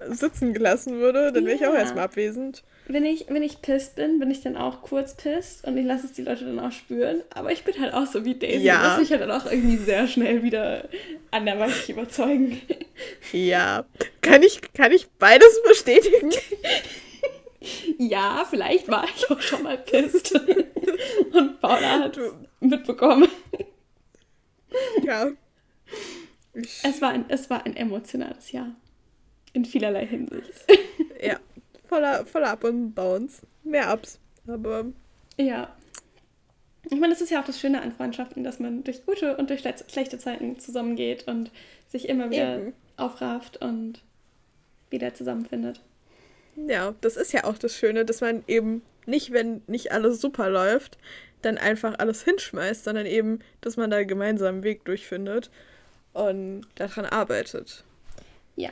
sitzen 0.00 0.54
gelassen 0.54 0.94
würde, 0.94 1.32
dann 1.32 1.44
wäre 1.44 1.56
ich 1.56 1.66
auch 1.66 1.74
erstmal 1.74 2.04
abwesend. 2.04 2.64
Wenn 2.92 3.04
ich, 3.04 3.26
wenn 3.28 3.42
ich 3.44 3.62
pisst 3.62 3.94
bin, 3.94 4.18
bin 4.18 4.32
ich 4.32 4.40
dann 4.42 4.56
auch 4.56 4.82
kurz 4.82 5.14
pisst 5.14 5.64
und 5.64 5.76
ich 5.76 5.86
lasse 5.86 6.06
es 6.06 6.12
die 6.12 6.22
Leute 6.22 6.44
dann 6.44 6.58
auch 6.58 6.72
spüren. 6.72 7.22
Aber 7.32 7.52
ich 7.52 7.62
bin 7.62 7.80
halt 7.80 7.94
auch 7.94 8.06
so 8.06 8.24
wie 8.24 8.34
Daisy. 8.34 8.64
Ja. 8.64 8.74
Ja. 8.74 8.82
Lass 8.82 9.00
mich 9.00 9.10
halt 9.12 9.20
dann 9.20 9.30
auch 9.30 9.46
irgendwie 9.46 9.76
sehr 9.76 10.08
schnell 10.08 10.42
wieder 10.42 10.88
anderweitig 11.30 11.88
überzeugen. 11.90 12.60
Ja. 13.32 13.84
Kann 14.22 14.42
ich, 14.42 14.60
kann 14.72 14.90
ich 14.92 15.08
beides 15.18 15.62
bestätigen? 15.68 16.30
Ja, 17.98 18.46
vielleicht 18.48 18.88
war 18.88 19.04
ich 19.04 19.30
auch 19.30 19.40
schon 19.42 19.62
mal 19.62 19.76
pisst. 19.76 20.32
Und 21.32 21.60
Paula 21.60 22.00
hat 22.00 22.18
mitbekommen. 22.60 23.28
ja. 25.02 25.30
Es 26.82 27.02
war, 27.02 27.10
ein, 27.10 27.26
es 27.28 27.50
war 27.50 27.66
ein 27.66 27.76
emotionales 27.76 28.50
Jahr. 28.52 28.74
In 29.52 29.66
vielerlei 29.66 30.06
Hinsicht. 30.06 30.50
ja, 31.22 31.38
voller, 31.90 32.24
voller 32.24 32.50
Up 32.50 32.64
und 32.64 32.94
Downs. 32.94 33.42
Mehr 33.64 33.92
Ups, 33.92 34.18
aber. 34.46 34.86
Ja. 35.36 35.74
Ich 36.84 36.98
meine, 36.98 37.12
das 37.12 37.20
ist 37.20 37.30
ja 37.30 37.40
auch 37.40 37.46
das 37.46 37.60
Schöne 37.60 37.82
an 37.82 37.92
Freundschaften, 37.92 38.42
dass 38.42 38.58
man 38.58 38.82
durch 38.84 39.04
gute 39.04 39.36
und 39.36 39.50
durch 39.50 39.60
schlechte 39.60 40.18
Zeiten 40.18 40.58
zusammengeht 40.58 41.28
und 41.28 41.50
sich 41.88 42.08
immer 42.08 42.30
wieder 42.30 42.58
Eben. 42.58 42.72
aufrafft 42.96 43.58
und 43.58 44.00
wieder 44.88 45.12
zusammenfindet. 45.12 45.80
Ja, 46.56 46.94
das 47.00 47.16
ist 47.16 47.32
ja 47.32 47.44
auch 47.44 47.58
das 47.58 47.76
Schöne, 47.76 48.04
dass 48.04 48.22
man 48.22 48.44
eben 48.46 48.82
nicht, 49.06 49.32
wenn 49.32 49.62
nicht 49.66 49.92
alles 49.92 50.20
super 50.20 50.48
läuft, 50.48 50.96
dann 51.42 51.58
einfach 51.58 51.98
alles 51.98 52.22
hinschmeißt, 52.24 52.84
sondern 52.84 53.06
eben, 53.06 53.40
dass 53.60 53.76
man 53.76 53.90
da 53.90 54.02
gemeinsam 54.04 54.56
einen 54.56 54.64
Weg 54.64 54.84
durchfindet 54.84 55.50
und 56.12 56.62
daran 56.76 57.06
arbeitet. 57.06 57.84
Ja. 58.56 58.70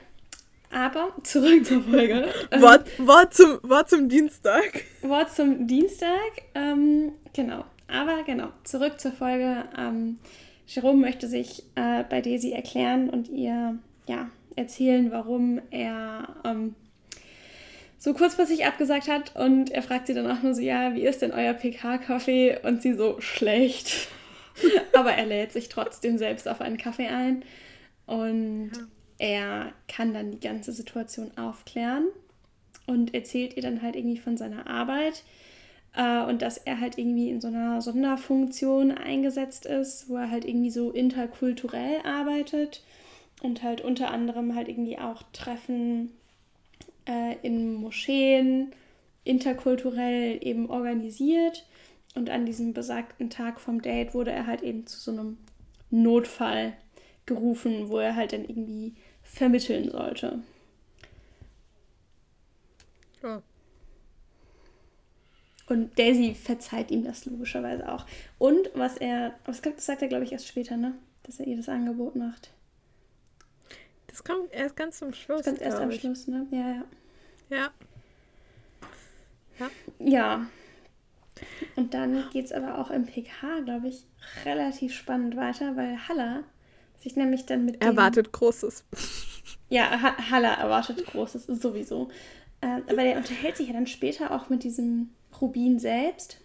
Aber 0.70 1.14
zurück 1.22 1.64
zur 1.64 1.82
Folge. 1.82 2.28
Wort, 2.58 2.86
Wort, 2.98 3.34
zum, 3.34 3.58
Wort 3.62 3.88
zum 3.88 4.08
Dienstag. 4.08 4.84
Wort 5.02 5.34
zum 5.34 5.66
Dienstag. 5.66 6.42
Ähm, 6.54 7.12
genau. 7.32 7.64
Aber 7.88 8.22
genau, 8.24 8.48
zurück 8.64 9.00
zur 9.00 9.12
Folge. 9.12 9.64
Ähm, 9.76 10.18
Jerome 10.66 11.00
möchte 11.00 11.26
sich 11.26 11.64
äh, 11.74 12.04
bei 12.04 12.20
Daisy 12.20 12.52
erklären 12.52 13.08
und 13.08 13.28
ihr 13.28 13.78
ja, 14.06 14.30
erzählen, 14.56 15.10
warum 15.10 15.60
er 15.70 16.28
ähm, 16.44 16.74
so 17.96 18.12
kurzfristig 18.12 18.66
abgesagt 18.66 19.08
hat. 19.08 19.34
Und 19.36 19.70
er 19.70 19.82
fragt 19.82 20.06
sie 20.06 20.14
dann 20.14 20.30
auch 20.30 20.42
nur 20.42 20.54
so, 20.54 20.60
ja, 20.60 20.94
wie 20.94 21.06
ist 21.06 21.22
denn 21.22 21.32
euer 21.32 21.54
PK-Kaffee? 21.54 22.58
Und 22.62 22.82
sie 22.82 22.92
so, 22.92 23.20
schlecht. 23.20 24.08
Aber 24.92 25.12
er 25.12 25.24
lädt 25.24 25.52
sich 25.52 25.70
trotzdem 25.70 26.18
selbst 26.18 26.46
auf 26.46 26.60
einen 26.60 26.76
Kaffee 26.76 27.08
ein. 27.08 27.42
Und. 28.06 28.72
Er 29.18 29.72
kann 29.88 30.14
dann 30.14 30.30
die 30.30 30.40
ganze 30.40 30.72
Situation 30.72 31.36
aufklären 31.36 32.06
und 32.86 33.14
erzählt 33.14 33.56
ihr 33.56 33.62
dann 33.62 33.82
halt 33.82 33.96
irgendwie 33.96 34.18
von 34.18 34.36
seiner 34.36 34.66
Arbeit. 34.66 35.24
Äh, 35.94 36.24
und 36.24 36.42
dass 36.42 36.58
er 36.58 36.80
halt 36.80 36.98
irgendwie 36.98 37.30
in 37.30 37.40
so 37.40 37.48
einer 37.48 37.80
Sonderfunktion 37.82 38.92
eingesetzt 38.92 39.66
ist, 39.66 40.08
wo 40.08 40.16
er 40.16 40.30
halt 40.30 40.44
irgendwie 40.44 40.70
so 40.70 40.90
interkulturell 40.90 42.00
arbeitet 42.04 42.82
und 43.42 43.62
halt 43.62 43.80
unter 43.80 44.10
anderem 44.10 44.54
halt 44.54 44.68
irgendwie 44.68 44.98
auch 44.98 45.22
Treffen 45.32 46.12
äh, 47.06 47.36
in 47.42 47.74
Moscheen 47.74 48.72
interkulturell 49.24 50.38
eben 50.40 50.70
organisiert. 50.70 51.66
Und 52.14 52.30
an 52.30 52.46
diesem 52.46 52.72
besagten 52.72 53.30
Tag 53.30 53.60
vom 53.60 53.82
Date 53.82 54.14
wurde 54.14 54.30
er 54.30 54.46
halt 54.46 54.62
eben 54.62 54.86
zu 54.86 54.98
so 54.98 55.10
einem 55.12 55.36
Notfall 55.90 56.72
gerufen, 57.26 57.90
wo 57.90 57.98
er 57.98 58.16
halt 58.16 58.32
dann 58.32 58.44
irgendwie 58.44 58.94
vermitteln 59.28 59.90
sollte. 59.90 60.40
Ja. 63.22 63.42
Und 65.66 65.98
Daisy 65.98 66.34
verzeiht 66.34 66.90
ihm 66.90 67.04
das 67.04 67.26
logischerweise 67.26 67.92
auch. 67.92 68.06
Und 68.38 68.70
was 68.74 68.96
er, 68.96 69.38
das 69.44 69.60
sagt 69.84 70.02
er 70.02 70.08
glaube 70.08 70.24
ich 70.24 70.32
erst 70.32 70.48
später, 70.48 70.76
ne? 70.76 70.94
Dass 71.24 71.40
er 71.40 71.46
ihr 71.46 71.56
das 71.56 71.68
Angebot 71.68 72.16
macht. 72.16 72.50
Das 74.06 74.24
kommt 74.24 74.52
erst 74.52 74.76
ganz 74.76 74.98
zum 74.98 75.12
Schluss. 75.12 75.42
Das 75.42 75.54
kommt 75.54 75.60
erst 75.60 75.78
am 75.78 75.92
Schluss, 75.92 76.26
ne? 76.26 76.46
Ja, 76.50 76.70
ja. 76.70 76.84
Ja. 77.50 77.70
Ja. 79.58 79.70
Ja. 79.98 80.46
Und 81.76 81.94
dann 81.94 82.28
geht 82.30 82.46
es 82.46 82.52
aber 82.52 82.78
auch 82.78 82.90
im 82.90 83.06
PK, 83.06 83.60
glaube 83.60 83.88
ich, 83.88 84.04
relativ 84.44 84.92
spannend 84.94 85.36
weiter, 85.36 85.76
weil 85.76 86.08
Halla 86.08 86.42
sich 87.00 87.16
nämlich 87.16 87.46
dann 87.46 87.64
mit. 87.64 87.82
Erwartet 87.82 88.32
Großes. 88.32 88.84
Ja, 89.70 90.00
ha 90.00 90.30
Halla 90.30 90.54
erwartet 90.54 91.04
Großes, 91.06 91.46
sowieso. 91.46 92.08
Äh, 92.60 92.80
aber 92.88 93.02
der 93.02 93.18
unterhält 93.18 93.56
sich 93.56 93.68
ja 93.68 93.74
dann 93.74 93.86
später 93.86 94.30
auch 94.30 94.48
mit 94.48 94.64
diesem 94.64 95.10
Rubin 95.40 95.78
selbst. 95.78 96.38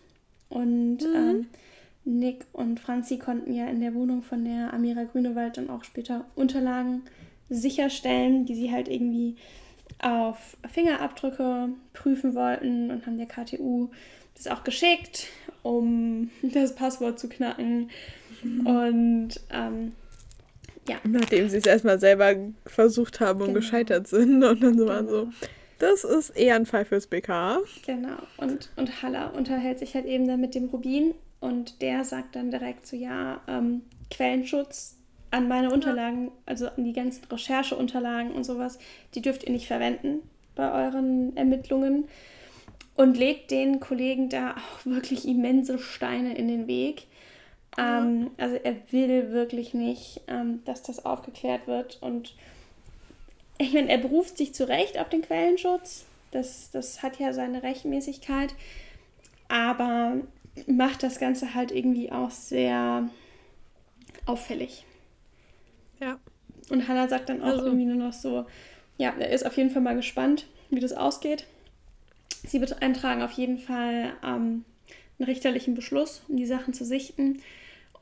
Und 0.49 0.97
mhm. 0.97 1.15
ähm, 1.15 1.47
Nick 2.05 2.45
und 2.51 2.79
Franzi 2.79 3.17
konnten 3.17 3.53
ja 3.53 3.67
in 3.67 3.79
der 3.79 3.93
Wohnung 3.93 4.23
von 4.23 4.43
der 4.43 4.73
Amira 4.73 5.03
Grünewald 5.03 5.57
dann 5.57 5.69
auch 5.69 5.83
später 5.83 6.25
Unterlagen 6.35 7.03
sicherstellen, 7.49 8.45
die 8.45 8.55
sie 8.55 8.71
halt 8.71 8.87
irgendwie 8.87 9.35
auf 9.99 10.57
Fingerabdrücke 10.69 11.69
prüfen 11.93 12.35
wollten 12.35 12.91
und 12.91 13.05
haben 13.05 13.17
der 13.17 13.27
KTU 13.27 13.89
das 14.35 14.47
auch 14.47 14.63
geschickt, 14.63 15.27
um 15.61 16.29
das 16.41 16.75
Passwort 16.75 17.19
zu 17.19 17.29
knacken. 17.29 17.89
Mhm. 18.43 18.67
Und 18.67 19.29
ähm, 19.49 19.93
ja. 20.87 20.97
Nachdem 21.03 21.49
sie 21.49 21.57
es 21.57 21.65
erstmal 21.65 21.99
selber 21.99 22.35
versucht 22.65 23.19
haben 23.19 23.41
und 23.41 23.47
genau. 23.47 23.59
gescheitert 23.59 24.07
sind 24.07 24.43
und 24.43 24.61
dann 24.61 24.77
so 24.77 24.85
genau. 24.85 24.93
waren 24.93 25.07
so, 25.07 25.29
das 25.79 26.03
ist 26.03 26.29
eher 26.31 26.55
ein 26.55 26.65
Fall 26.65 26.85
fürs 26.85 27.07
BK. 27.07 27.59
Genau. 27.85 28.17
Und, 28.37 28.69
und 28.75 29.01
Halla 29.01 29.27
unterhält 29.27 29.79
sich 29.79 29.95
halt 29.95 30.05
eben 30.05 30.27
dann 30.27 30.41
mit 30.41 30.55
dem 30.55 30.65
Rubin 30.65 31.13
und 31.39 31.81
der 31.81 32.03
sagt 32.05 32.35
dann 32.35 32.51
direkt 32.51 32.87
so, 32.87 32.95
ja, 32.95 33.41
ähm, 33.47 33.81
Quellenschutz 34.09 34.97
an 35.31 35.47
meine 35.47 35.71
Unterlagen, 35.71 36.31
also 36.45 36.67
an 36.67 36.83
die 36.85 36.93
ganzen 36.93 37.25
Rechercheunterlagen 37.25 38.31
und 38.31 38.43
sowas, 38.43 38.77
die 39.15 39.21
dürft 39.21 39.43
ihr 39.43 39.51
nicht 39.51 39.67
verwenden 39.67 40.21
bei 40.55 40.71
euren 40.71 41.35
Ermittlungen. 41.35 42.05
Und 42.95 43.17
legt 43.17 43.49
den 43.49 43.79
Kollegen 43.79 44.29
da 44.29 44.51
auch 44.51 44.85
wirklich 44.85 45.27
immense 45.27 45.79
Steine 45.79 46.37
in 46.37 46.47
den 46.47 46.67
Weg. 46.67 47.07
Ja. 47.77 47.99
Ähm, 47.99 48.31
also 48.37 48.55
er 48.55 48.75
will 48.91 49.31
wirklich 49.31 49.73
nicht, 49.73 50.21
ähm, 50.27 50.63
dass 50.65 50.83
das 50.83 51.05
aufgeklärt 51.05 51.67
wird. 51.67 51.97
Und 52.01 52.35
ich 53.57 53.73
meine, 53.73 53.89
er 53.89 53.97
beruft 53.97 54.37
sich 54.37 54.53
zu 54.53 54.67
Recht 54.67 54.99
auf 54.99 55.09
den 55.09 55.21
Quellenschutz. 55.21 56.05
Das, 56.31 56.71
das 56.71 57.03
hat 57.03 57.19
ja 57.19 57.33
seine 57.33 57.63
Rechtmäßigkeit. 57.63 58.53
Aber 59.47 60.17
macht 60.67 61.03
das 61.03 61.19
Ganze 61.19 61.53
halt 61.53 61.71
irgendwie 61.71 62.11
auch 62.11 62.31
sehr 62.31 63.09
auffällig. 64.25 64.85
Ja. 65.99 66.19
Und 66.69 66.87
Hannah 66.87 67.07
sagt 67.07 67.29
dann 67.29 67.41
auch 67.41 67.47
also. 67.47 67.65
irgendwie 67.65 67.85
nur 67.85 67.95
noch 67.95 68.13
so, 68.13 68.45
ja, 68.97 69.13
er 69.17 69.29
ist 69.29 69.45
auf 69.45 69.57
jeden 69.57 69.69
Fall 69.69 69.81
mal 69.81 69.95
gespannt, 69.95 70.47
wie 70.69 70.79
das 70.79 70.93
ausgeht. 70.93 71.45
Sie 72.45 72.59
beantragen 72.59 73.21
auf 73.21 73.31
jeden 73.31 73.57
Fall 73.57 74.13
ähm, 74.23 74.65
einen 75.19 75.25
richterlichen 75.25 75.75
Beschluss, 75.75 76.21
um 76.27 76.37
die 76.37 76.45
Sachen 76.45 76.73
zu 76.73 76.85
sichten. 76.85 77.41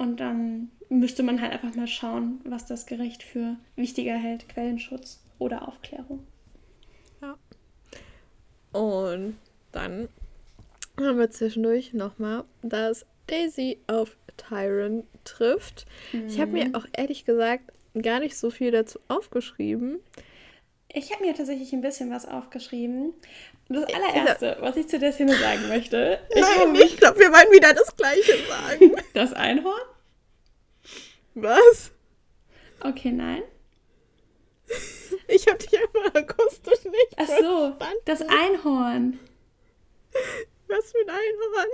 Und 0.02 0.20
dann 0.20 0.72
müsste 0.90 1.22
man 1.22 1.40
halt 1.40 1.52
einfach 1.52 1.76
mal 1.76 1.86
schauen, 1.86 2.42
was 2.44 2.66
das 2.66 2.88
Gericht 2.88 3.22
für 3.22 3.58
wichtiger 3.76 4.16
hält, 4.16 4.50
Quellenschutz 4.50 5.22
oder 5.38 5.68
Aufklärung. 5.68 6.26
Ja. 7.22 7.38
Und 8.72 9.38
dann 9.72 10.10
haben 11.00 11.20
wir 11.20 11.30
zwischendurch 11.30 11.94
nochmal, 11.94 12.46
dass 12.64 13.06
Daisy 13.28 13.78
auf 13.86 14.18
Tyron 14.38 15.04
trifft. 15.24 15.86
Mhm. 16.14 16.26
Ich 16.26 16.42
habe 16.42 16.50
mir 16.50 16.72
auch 16.74 16.88
ehrlich 16.94 17.26
gesagt 17.26 17.72
gar 17.94 18.22
nicht 18.22 18.36
so 18.36 18.50
viel 18.50 18.72
dazu 18.72 18.98
aufgeschrieben. 19.08 20.00
Ich 20.92 21.14
habe 21.14 21.24
mir 21.24 21.36
tatsächlich 21.36 21.74
ein 21.74 21.82
bisschen 21.82 22.10
was 22.10 22.28
aufgeschrieben. 22.28 23.14
Das 23.70 23.86
allererste, 23.94 24.58
was 24.62 24.76
ich 24.78 24.88
zu 24.88 24.98
der 24.98 25.14
Szene 25.14 25.36
sagen 25.36 25.68
möchte. 25.68 26.20
Nein, 26.36 26.74
ich, 26.74 26.86
ich 26.86 26.98
glaube, 26.98 27.20
wir 27.20 27.32
wollen 27.32 27.54
wieder 27.54 27.72
das 27.74 27.96
Gleiche 27.96 28.34
sagen. 28.48 28.96
Das 29.14 29.34
Einhorn? 29.34 29.91
Was? 31.36 31.92
Okay, 32.80 33.12
nein. 33.12 33.44
Ich 35.28 35.46
habe 35.48 35.58
dich 35.58 35.78
einfach 35.78 36.16
akustisch 36.16 36.86
nicht 36.86 37.16
Ach 37.18 37.28
so, 37.28 37.74
verstanden. 37.78 38.00
das 38.06 38.22
Einhorn. 38.22 39.20
Was 40.68 40.92
für 40.92 41.00
ein 41.00 41.10
Einhorn? 41.10 41.70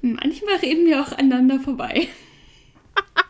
Manchmal 0.02 0.56
reden 0.56 0.86
wir 0.86 1.00
auch 1.02 1.12
aneinander 1.12 1.60
vorbei. 1.60 2.08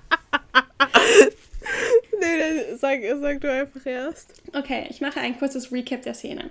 nee, 2.20 2.38
dann 2.38 2.78
sag, 2.78 3.00
sag 3.20 3.40
du 3.40 3.50
einfach 3.50 3.84
erst. 3.86 4.42
Okay, 4.54 4.86
ich 4.90 5.00
mache 5.00 5.20
ein 5.20 5.38
kurzes 5.38 5.72
Recap 5.72 6.02
der 6.02 6.14
Szene. 6.14 6.50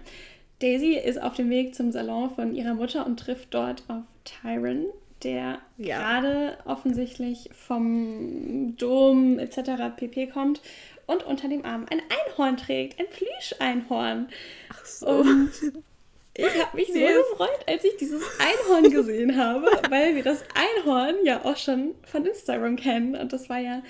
Daisy 0.60 0.96
ist 0.96 1.22
auf 1.22 1.36
dem 1.36 1.50
Weg 1.50 1.76
zum 1.76 1.92
Salon 1.92 2.34
von 2.34 2.56
ihrer 2.56 2.74
Mutter 2.74 3.06
und 3.06 3.20
trifft 3.20 3.54
dort 3.54 3.84
auf 3.88 4.04
Tyron, 4.24 4.88
der 5.24 5.60
ja. 5.78 5.98
gerade 5.98 6.58
offensichtlich 6.66 7.50
vom 7.54 8.76
Dom 8.78 9.40
etc. 9.40 9.96
pp. 9.96 10.28
kommt 10.28 10.62
und 11.06 11.24
unter 11.24 11.48
dem 11.48 11.66
Arm 11.66 11.86
ein 11.90 12.02
Einhorn 12.10 12.58
trägt, 12.58 13.00
ein 13.00 13.08
Plüsch-Einhorn. 13.10 14.28
Ach 14.70 14.86
so. 14.86 15.08
Und 15.08 15.52
ich 16.36 16.64
habe 16.64 16.78
mich 16.78 16.88
so 16.88 17.00
gefreut, 17.00 17.66
als 17.68 17.84
ich 17.84 17.98
dieses 17.98 18.24
Einhorn 18.40 18.92
gesehen 18.92 19.38
habe, 19.38 19.66
weil 19.90 20.16
wir 20.16 20.24
das 20.24 20.44
Einhorn 20.54 21.16
ja 21.24 21.44
auch 21.44 21.58
schon 21.58 21.96
von 22.04 22.26
Instagram 22.26 22.76
kennen. 22.76 23.16
Und 23.16 23.34
das 23.34 23.50
war 23.50 23.60
ja 23.60 23.82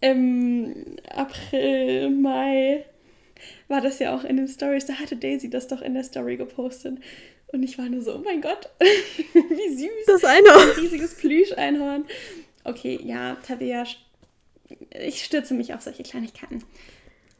im 0.00 0.96
April, 1.10 2.10
Mai, 2.10 2.84
war 3.66 3.80
das 3.80 3.98
ja 3.98 4.14
auch 4.14 4.24
in 4.24 4.36
den 4.36 4.48
Stories. 4.48 4.86
Da 4.86 4.94
hatte 4.94 5.16
Daisy 5.16 5.50
das 5.50 5.66
doch 5.66 5.82
in 5.82 5.94
der 5.94 6.04
Story 6.04 6.36
gepostet. 6.36 6.98
Und 7.52 7.62
ich 7.62 7.78
war 7.78 7.86
nur 7.88 8.02
so, 8.02 8.14
oh 8.16 8.22
mein 8.24 8.42
Gott, 8.42 8.68
wie 8.80 9.76
süß. 9.76 10.06
Das 10.06 10.24
Einhorn. 10.24 10.70
Ein 10.70 10.80
riesiges 10.80 11.14
Plüsch-Einhorn. 11.14 12.04
okay, 12.64 13.00
ja, 13.02 13.36
Tabea, 13.46 13.84
ich 14.90 15.24
stürze 15.24 15.54
mich 15.54 15.72
auf 15.72 15.80
solche 15.80 16.02
Kleinigkeiten. 16.02 16.62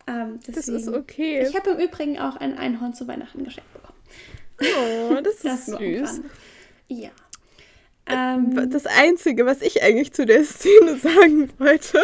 Ähm, 0.07 0.41
das 0.47 0.69
ist 0.69 0.89
okay. 0.89 1.47
Ich 1.47 1.55
habe 1.55 1.71
im 1.71 1.79
Übrigen 1.79 2.19
auch 2.19 2.37
ein 2.37 2.57
Einhorn 2.57 2.95
zu 2.95 3.07
Weihnachten 3.07 3.45
geschenkt 3.45 3.71
bekommen. 3.73 3.99
Oh, 4.61 5.21
das, 5.23 5.39
das 5.43 5.69
ist 5.69 5.79
süß. 5.79 6.21
Ja. 6.89 7.11
Ähm, 8.07 8.71
das 8.71 8.87
Einzige, 8.87 9.45
was 9.45 9.61
ich 9.61 9.83
eigentlich 9.83 10.13
zu 10.13 10.25
der 10.25 10.45
Szene 10.47 10.97
sagen 10.97 11.51
wollte, 11.59 12.01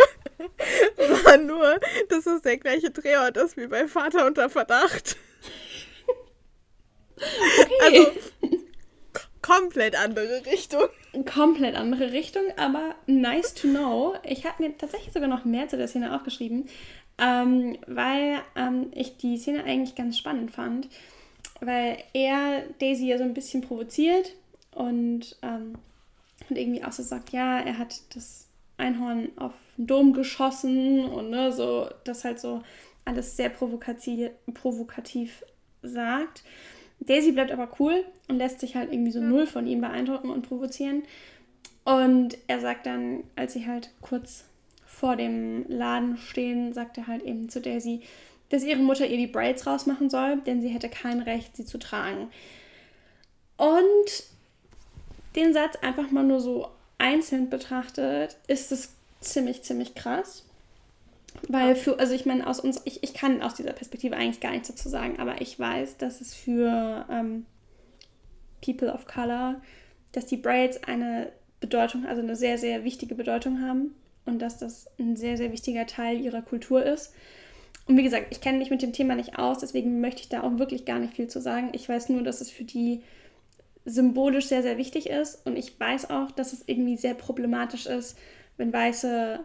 war 1.24 1.38
nur, 1.38 1.80
dass 2.10 2.26
es 2.26 2.42
der 2.42 2.58
gleiche 2.58 2.90
Drehort 2.90 3.38
ist 3.38 3.56
wie 3.56 3.66
bei 3.66 3.88
Vater 3.88 4.26
unter 4.26 4.50
Verdacht. 4.50 5.16
Okay. 7.16 7.72
Also 7.82 8.12
komplett 9.42 9.96
andere 10.02 10.46
Richtung. 10.46 10.88
Komplett 11.26 11.76
andere 11.76 12.12
Richtung, 12.12 12.42
aber 12.56 12.94
nice 13.06 13.54
to 13.54 13.68
know. 13.68 14.14
Ich 14.24 14.44
habe 14.46 14.62
mir 14.62 14.76
tatsächlich 14.76 15.12
sogar 15.12 15.28
noch 15.28 15.44
mehr 15.44 15.68
zu 15.68 15.76
der 15.76 15.86
Szene 15.86 16.14
aufgeschrieben, 16.14 16.68
ähm, 17.18 17.76
weil 17.86 18.40
ähm, 18.56 18.90
ich 18.92 19.16
die 19.16 19.36
Szene 19.36 19.64
eigentlich 19.64 19.94
ganz 19.94 20.18
spannend 20.18 20.50
fand, 20.50 20.88
weil 21.60 21.98
er 22.14 22.64
Daisy 22.80 23.06
ja 23.06 23.18
so 23.18 23.24
ein 23.24 23.34
bisschen 23.34 23.60
provoziert 23.60 24.32
und, 24.72 25.36
ähm, 25.42 25.74
und 26.48 26.58
irgendwie 26.58 26.82
auch 26.82 26.92
so 26.92 27.02
sagt, 27.02 27.30
ja, 27.30 27.60
er 27.60 27.78
hat 27.78 28.00
das 28.14 28.48
Einhorn 28.76 29.28
auf 29.36 29.52
den 29.76 29.86
Dom 29.86 30.12
geschossen 30.14 31.04
und 31.04 31.30
ne, 31.30 31.52
so, 31.52 31.88
das 32.04 32.24
halt 32.24 32.40
so 32.40 32.62
alles 33.04 33.36
sehr 33.36 33.50
provokativ, 33.50 34.30
provokativ 34.52 35.44
sagt. 35.82 36.42
Daisy 37.00 37.32
bleibt 37.32 37.50
aber 37.50 37.68
cool 37.78 38.04
und 38.28 38.38
lässt 38.38 38.60
sich 38.60 38.76
halt 38.76 38.92
irgendwie 38.92 39.12
so 39.12 39.20
null 39.20 39.46
von 39.46 39.66
ihm 39.66 39.80
beeindrucken 39.80 40.30
und 40.30 40.48
provozieren. 40.48 41.02
Und 41.84 42.38
er 42.46 42.60
sagt 42.60 42.86
dann, 42.86 43.24
als 43.36 43.52
sie 43.52 43.66
halt 43.66 43.90
kurz 44.00 44.44
vor 44.86 45.16
dem 45.16 45.66
Laden 45.68 46.16
stehen, 46.16 46.72
sagt 46.72 46.96
er 46.98 47.06
halt 47.06 47.22
eben 47.22 47.48
zu 47.48 47.60
Daisy, 47.60 48.00
dass 48.48 48.64
ihre 48.64 48.80
Mutter 48.80 49.06
ihr 49.06 49.16
die 49.16 49.26
Braids 49.26 49.66
rausmachen 49.66 50.08
soll, 50.08 50.38
denn 50.46 50.62
sie 50.62 50.68
hätte 50.68 50.88
kein 50.88 51.20
Recht, 51.20 51.56
sie 51.56 51.64
zu 51.64 51.78
tragen. 51.78 52.30
Und 53.56 54.24
den 55.36 55.52
Satz 55.52 55.76
einfach 55.82 56.10
mal 56.10 56.24
nur 56.24 56.40
so 56.40 56.68
einzeln 56.98 57.50
betrachtet, 57.50 58.36
ist 58.46 58.72
es 58.72 58.94
ziemlich, 59.20 59.62
ziemlich 59.62 59.94
krass. 59.94 60.44
Weil 61.48 61.74
für, 61.74 61.98
also 61.98 62.14
ich 62.14 62.26
meine, 62.26 62.46
aus 62.46 62.60
uns, 62.60 62.80
ich, 62.84 63.02
ich 63.02 63.14
kann 63.14 63.42
aus 63.42 63.54
dieser 63.54 63.72
Perspektive 63.72 64.16
eigentlich 64.16 64.40
gar 64.40 64.52
nichts 64.52 64.68
dazu 64.68 64.88
sagen, 64.88 65.18
aber 65.18 65.40
ich 65.40 65.58
weiß, 65.58 65.98
dass 65.98 66.20
es 66.20 66.34
für 66.34 67.06
ähm, 67.10 67.46
People 68.64 68.92
of 68.92 69.06
Color, 69.06 69.60
dass 70.12 70.26
die 70.26 70.36
Braids 70.36 70.82
eine 70.84 71.32
Bedeutung, 71.60 72.06
also 72.06 72.22
eine 72.22 72.36
sehr, 72.36 72.58
sehr 72.58 72.84
wichtige 72.84 73.14
Bedeutung 73.14 73.60
haben 73.60 73.94
und 74.26 74.40
dass 74.40 74.58
das 74.58 74.86
ein 74.98 75.16
sehr, 75.16 75.36
sehr 75.36 75.52
wichtiger 75.52 75.86
Teil 75.86 76.20
ihrer 76.20 76.42
Kultur 76.42 76.84
ist. 76.84 77.12
Und 77.86 77.96
wie 77.98 78.02
gesagt, 78.02 78.28
ich 78.30 78.40
kenne 78.40 78.58
mich 78.58 78.70
mit 78.70 78.80
dem 78.80 78.92
Thema 78.92 79.14
nicht 79.14 79.38
aus, 79.38 79.58
deswegen 79.58 80.00
möchte 80.00 80.22
ich 80.22 80.28
da 80.30 80.42
auch 80.42 80.58
wirklich 80.58 80.86
gar 80.86 80.98
nicht 80.98 81.14
viel 81.14 81.28
zu 81.28 81.40
sagen. 81.40 81.70
Ich 81.72 81.88
weiß 81.88 82.08
nur, 82.08 82.22
dass 82.22 82.40
es 82.40 82.50
für 82.50 82.64
die 82.64 83.02
symbolisch 83.84 84.46
sehr, 84.46 84.62
sehr 84.62 84.78
wichtig 84.78 85.10
ist 85.10 85.46
und 85.46 85.56
ich 85.56 85.78
weiß 85.78 86.08
auch, 86.08 86.30
dass 86.30 86.54
es 86.54 86.64
irgendwie 86.66 86.96
sehr 86.96 87.12
problematisch 87.12 87.84
ist, 87.84 88.16
wenn 88.56 88.72
weiße 88.72 89.40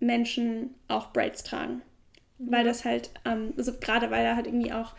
Menschen 0.00 0.74
auch 0.88 1.12
Braids 1.12 1.42
tragen. 1.42 1.82
Mhm. 2.38 2.52
Weil 2.52 2.64
das 2.64 2.84
halt, 2.84 3.10
ähm, 3.24 3.54
also 3.56 3.72
gerade 3.78 4.10
weil 4.10 4.24
da 4.24 4.36
halt 4.36 4.46
irgendwie 4.46 4.72
auch 4.72 4.94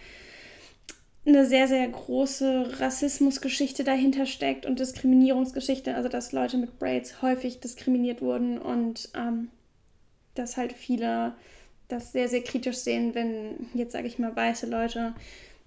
eine 1.26 1.46
sehr, 1.46 1.68
sehr 1.68 1.88
große 1.88 2.80
Rassismusgeschichte 2.80 3.84
dahinter 3.84 4.26
steckt 4.26 4.66
und 4.66 4.80
Diskriminierungsgeschichte, 4.80 5.96
also 5.96 6.10
dass 6.10 6.32
Leute 6.32 6.58
mit 6.58 6.80
Braids 6.80 7.22
häufig 7.22 7.60
diskriminiert 7.60 8.22
wurden 8.22 8.58
und 8.58 9.10
ähm, 9.16 9.50
dass 10.36 10.58
halt 10.58 10.74
viele 10.74 11.34
das 11.88 12.12
sehr, 12.12 12.30
sehr 12.30 12.42
kritisch 12.42 12.78
sehen, 12.78 13.16
wenn 13.16 13.68
jetzt, 13.74 13.92
sage 13.92 14.08
ich 14.08 14.20
mal, 14.20 14.36
weiße 14.36 14.68
Leute, 14.68 15.14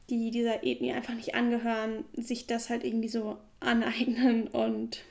die 0.09 0.31
dieser 0.31 0.65
Ethnie 0.65 0.93
einfach 0.93 1.15
nicht 1.15 1.35
angehören, 1.35 2.05
sich 2.15 2.47
das 2.47 2.71
halt 2.71 2.85
irgendwie 2.85 3.09
so 3.09 3.39
aneignen 3.61 4.49
und 4.49 5.03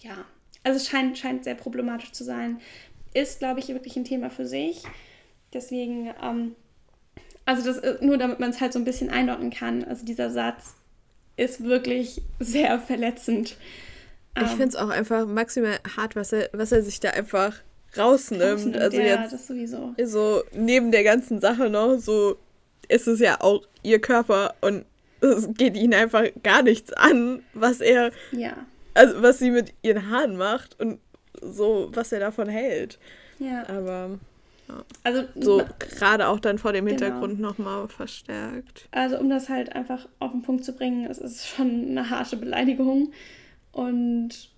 ja, 0.00 0.24
also 0.62 0.76
es 0.76 0.88
scheint, 0.88 1.16
scheint 1.18 1.44
sehr 1.44 1.54
problematisch 1.54 2.12
zu 2.12 2.24
sein, 2.24 2.60
ist, 3.14 3.38
glaube 3.38 3.60
ich, 3.60 3.68
wirklich 3.68 3.96
ein 3.96 4.04
Thema 4.04 4.30
für 4.30 4.46
sich. 4.46 4.82
Deswegen, 5.52 6.12
ähm, 6.22 6.54
also 7.44 7.64
das 7.64 7.78
ist 7.78 8.02
nur 8.02 8.18
damit 8.18 8.38
man 8.38 8.50
es 8.50 8.60
halt 8.60 8.72
so 8.72 8.78
ein 8.78 8.84
bisschen 8.84 9.10
einordnen 9.10 9.50
kann. 9.50 9.84
Also 9.84 10.04
dieser 10.04 10.30
Satz 10.30 10.74
ist 11.36 11.64
wirklich 11.64 12.22
sehr 12.38 12.78
verletzend. 12.78 13.56
Ich 14.36 14.42
ähm, 14.42 14.48
finde 14.48 14.68
es 14.68 14.76
auch 14.76 14.90
einfach 14.90 15.26
maximal 15.26 15.78
hart, 15.96 16.14
was 16.14 16.32
er, 16.32 16.50
was 16.52 16.70
er 16.72 16.82
sich 16.82 17.00
da 17.00 17.10
einfach 17.10 17.56
rausnimmt. 17.96 18.42
rausnimmt 18.42 18.76
also 18.76 18.98
ja, 18.98 19.22
jetzt 19.22 19.32
das 19.32 19.46
sowieso. 19.46 19.94
so 20.04 20.42
neben 20.52 20.92
der 20.92 21.02
ganzen 21.02 21.40
Sache 21.40 21.68
noch 21.70 21.98
so 21.98 22.36
ist 22.88 23.08
es 23.08 23.18
ja 23.18 23.40
auch 23.40 23.62
ihr 23.82 24.00
Körper 24.00 24.54
und 24.60 24.84
es 25.20 25.48
geht 25.54 25.76
ihnen 25.76 25.94
einfach 25.94 26.24
gar 26.42 26.62
nichts 26.62 26.92
an, 26.92 27.42
was 27.52 27.80
er 27.80 28.12
ja. 28.30 28.56
also 28.94 29.22
was 29.22 29.38
sie 29.38 29.50
mit 29.50 29.74
ihren 29.82 30.08
Haaren 30.08 30.36
macht 30.36 30.78
und 30.78 31.00
so, 31.40 31.90
was 31.92 32.12
er 32.12 32.20
davon 32.20 32.48
hält. 32.48 32.98
Ja. 33.38 33.68
Aber 33.68 34.18
ja. 34.68 34.84
also 35.04 35.24
so 35.34 35.62
gerade 35.78 36.28
auch 36.28 36.40
dann 36.40 36.58
vor 36.58 36.72
dem 36.72 36.86
genau. 36.86 36.98
Hintergrund 36.98 37.40
nochmal 37.40 37.88
verstärkt. 37.88 38.88
Also 38.90 39.18
um 39.18 39.28
das 39.30 39.48
halt 39.48 39.74
einfach 39.74 40.08
auf 40.18 40.32
den 40.32 40.42
Punkt 40.42 40.64
zu 40.64 40.72
bringen, 40.72 41.06
es 41.06 41.18
ist 41.18 41.46
schon 41.46 41.88
eine 41.90 42.10
harte 42.10 42.36
Beleidigung. 42.36 43.12
Und 43.72 44.50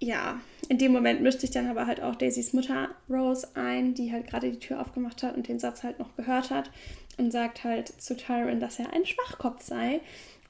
ja, 0.00 0.40
in 0.68 0.78
dem 0.78 0.92
Moment 0.92 1.22
mischt 1.22 1.40
sich 1.40 1.50
dann 1.50 1.68
aber 1.68 1.86
halt 1.86 2.02
auch 2.02 2.14
Daisys 2.14 2.52
Mutter 2.52 2.88
Rose 3.08 3.48
ein, 3.54 3.94
die 3.94 4.12
halt 4.12 4.26
gerade 4.26 4.50
die 4.50 4.58
Tür 4.58 4.80
aufgemacht 4.80 5.22
hat 5.22 5.36
und 5.36 5.48
den 5.48 5.58
Satz 5.58 5.82
halt 5.82 5.98
noch 5.98 6.14
gehört 6.16 6.50
hat 6.50 6.70
und 7.16 7.30
sagt 7.30 7.64
halt 7.64 7.88
zu 7.88 8.16
Tyron, 8.16 8.60
dass 8.60 8.78
er 8.78 8.92
ein 8.92 9.06
Schwachkopf 9.06 9.62
sei 9.62 10.00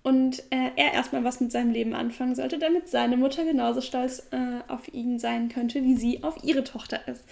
und 0.04 0.40
äh, 0.50 0.70
er 0.76 0.92
erstmal 0.92 1.24
was 1.24 1.40
mit 1.40 1.50
seinem 1.50 1.72
Leben 1.72 1.94
anfangen 1.94 2.34
sollte, 2.34 2.58
damit 2.58 2.88
seine 2.88 3.16
Mutter 3.16 3.42
genauso 3.42 3.80
stolz 3.80 4.22
äh, 4.32 4.60
auf 4.70 4.92
ihn 4.92 5.18
sein 5.18 5.48
könnte, 5.48 5.82
wie 5.82 5.96
sie 5.96 6.22
auf 6.22 6.44
ihre 6.44 6.62
Tochter 6.62 7.08
ist. 7.08 7.24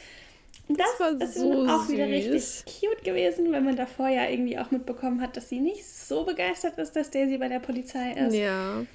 Und 0.69 0.81
das, 0.81 0.87
das 0.99 1.29
ist 1.31 1.39
so 1.39 1.67
auch 1.69 1.83
süß. 1.83 1.91
wieder 1.91 2.09
richtig 2.09 2.65
cute 2.65 3.05
gewesen, 3.05 3.53
wenn 3.53 3.65
man 3.65 3.77
davor 3.77 4.09
ja 4.09 4.27
irgendwie 4.27 4.59
auch 4.59 4.71
mitbekommen 4.71 5.21
hat, 5.21 5.37
dass 5.37 5.51
sie 5.51 5.61
nicht 5.61 5.87
so 5.87 6.25
begeistert 6.25 6.79
ist, 6.79 6.97
dass 6.97 7.11
Daisy 7.11 7.37
bei 7.37 7.49
der 7.49 7.59
Polizei 7.59 8.13
ist. 8.13 8.35
Ja. 8.35 8.87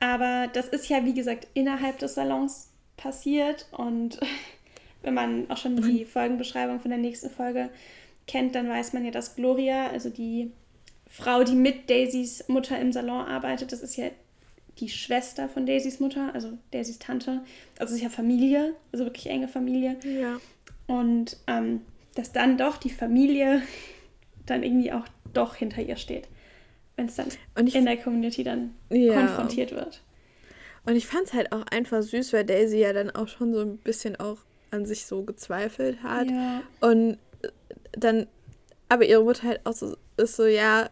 Aber 0.00 0.48
das 0.52 0.66
ist 0.66 0.88
ja, 0.88 1.04
wie 1.04 1.14
gesagt, 1.14 1.46
innerhalb 1.54 2.00
des 2.00 2.14
Salons 2.14 2.70
passiert 2.96 3.68
und 3.70 4.18
wenn 5.02 5.14
man 5.14 5.48
auch 5.50 5.56
schon 5.56 5.80
die 5.80 6.04
Folgenbeschreibung 6.04 6.80
von 6.80 6.90
der 6.90 6.98
nächsten 6.98 7.30
Folge 7.30 7.70
kennt, 8.26 8.56
dann 8.56 8.68
weiß 8.68 8.92
man 8.92 9.04
ja, 9.04 9.12
dass 9.12 9.36
Gloria, 9.36 9.86
also 9.86 10.10
die 10.10 10.50
Frau, 11.10 11.42
die 11.42 11.56
mit 11.56 11.90
Daisys 11.90 12.44
Mutter 12.48 12.78
im 12.78 12.92
Salon 12.92 13.26
arbeitet. 13.26 13.72
Das 13.72 13.82
ist 13.82 13.96
ja 13.96 14.06
die 14.78 14.88
Schwester 14.88 15.48
von 15.48 15.66
Daisys 15.66 15.98
Mutter, 15.98 16.30
also 16.32 16.56
Daisys 16.70 17.00
Tante. 17.00 17.42
Also 17.78 17.92
es 17.92 17.98
ist 17.98 18.04
ja 18.04 18.08
Familie, 18.08 18.74
also 18.92 19.04
wirklich 19.04 19.26
enge 19.26 19.48
Familie. 19.48 19.96
Ja. 20.04 20.40
Und 20.86 21.36
ähm, 21.48 21.82
dass 22.14 22.32
dann 22.32 22.56
doch 22.56 22.76
die 22.76 22.90
Familie 22.90 23.62
dann 24.46 24.62
irgendwie 24.62 24.92
auch 24.92 25.04
doch 25.34 25.56
hinter 25.56 25.82
ihr 25.82 25.96
steht. 25.96 26.28
Wenn 26.96 27.06
es 27.06 27.16
dann 27.16 27.28
in 27.56 27.84
der 27.84 27.96
Community 27.96 28.44
dann 28.44 28.74
ja. 28.88 29.14
konfrontiert 29.14 29.72
wird. 29.72 30.02
Und 30.86 30.96
ich 30.96 31.06
fand 31.06 31.26
es 31.26 31.32
halt 31.32 31.50
auch 31.52 31.66
einfach 31.70 32.02
süß, 32.02 32.32
weil 32.32 32.44
Daisy 32.44 32.78
ja 32.78 32.92
dann 32.92 33.10
auch 33.10 33.28
schon 33.28 33.52
so 33.52 33.60
ein 33.60 33.78
bisschen 33.78 34.16
auch 34.16 34.38
an 34.70 34.86
sich 34.86 35.06
so 35.06 35.24
gezweifelt 35.24 36.02
hat. 36.02 36.30
Ja. 36.30 36.62
Und 36.80 37.18
dann, 37.92 38.28
aber 38.88 39.04
ihre 39.04 39.24
Mutter 39.24 39.48
halt 39.48 39.60
auch 39.64 39.72
so 39.72 39.96
ist 40.16 40.36
so, 40.36 40.46
ja, 40.46 40.88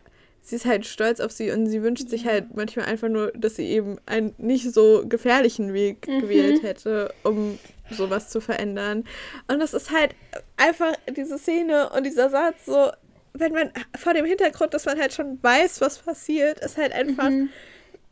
sie 0.48 0.56
ist 0.56 0.64
halt 0.64 0.86
stolz 0.86 1.20
auf 1.20 1.30
sie 1.30 1.50
und 1.50 1.66
sie 1.66 1.82
wünscht 1.82 2.08
sich 2.08 2.24
halt 2.24 2.56
manchmal 2.56 2.86
einfach 2.86 3.08
nur, 3.10 3.32
dass 3.32 3.56
sie 3.56 3.66
eben 3.66 3.98
einen 4.06 4.34
nicht 4.38 4.72
so 4.72 5.04
gefährlichen 5.06 5.74
Weg 5.74 6.08
mhm. 6.08 6.22
gewählt 6.22 6.62
hätte, 6.62 7.12
um 7.22 7.58
sowas 7.90 8.30
zu 8.30 8.40
verändern. 8.40 9.04
Und 9.46 9.60
das 9.60 9.74
ist 9.74 9.90
halt 9.90 10.14
einfach 10.56 10.94
diese 11.14 11.38
Szene 11.38 11.90
und 11.90 12.04
dieser 12.04 12.30
Satz 12.30 12.64
so, 12.64 12.90
wenn 13.34 13.52
man 13.52 13.70
vor 13.98 14.14
dem 14.14 14.24
Hintergrund, 14.24 14.72
dass 14.72 14.86
man 14.86 14.98
halt 14.98 15.12
schon 15.12 15.38
weiß, 15.42 15.82
was 15.82 15.98
passiert, 15.98 16.60
ist 16.60 16.78
halt 16.78 16.92
einfach 16.92 17.28
mhm. 17.28 17.50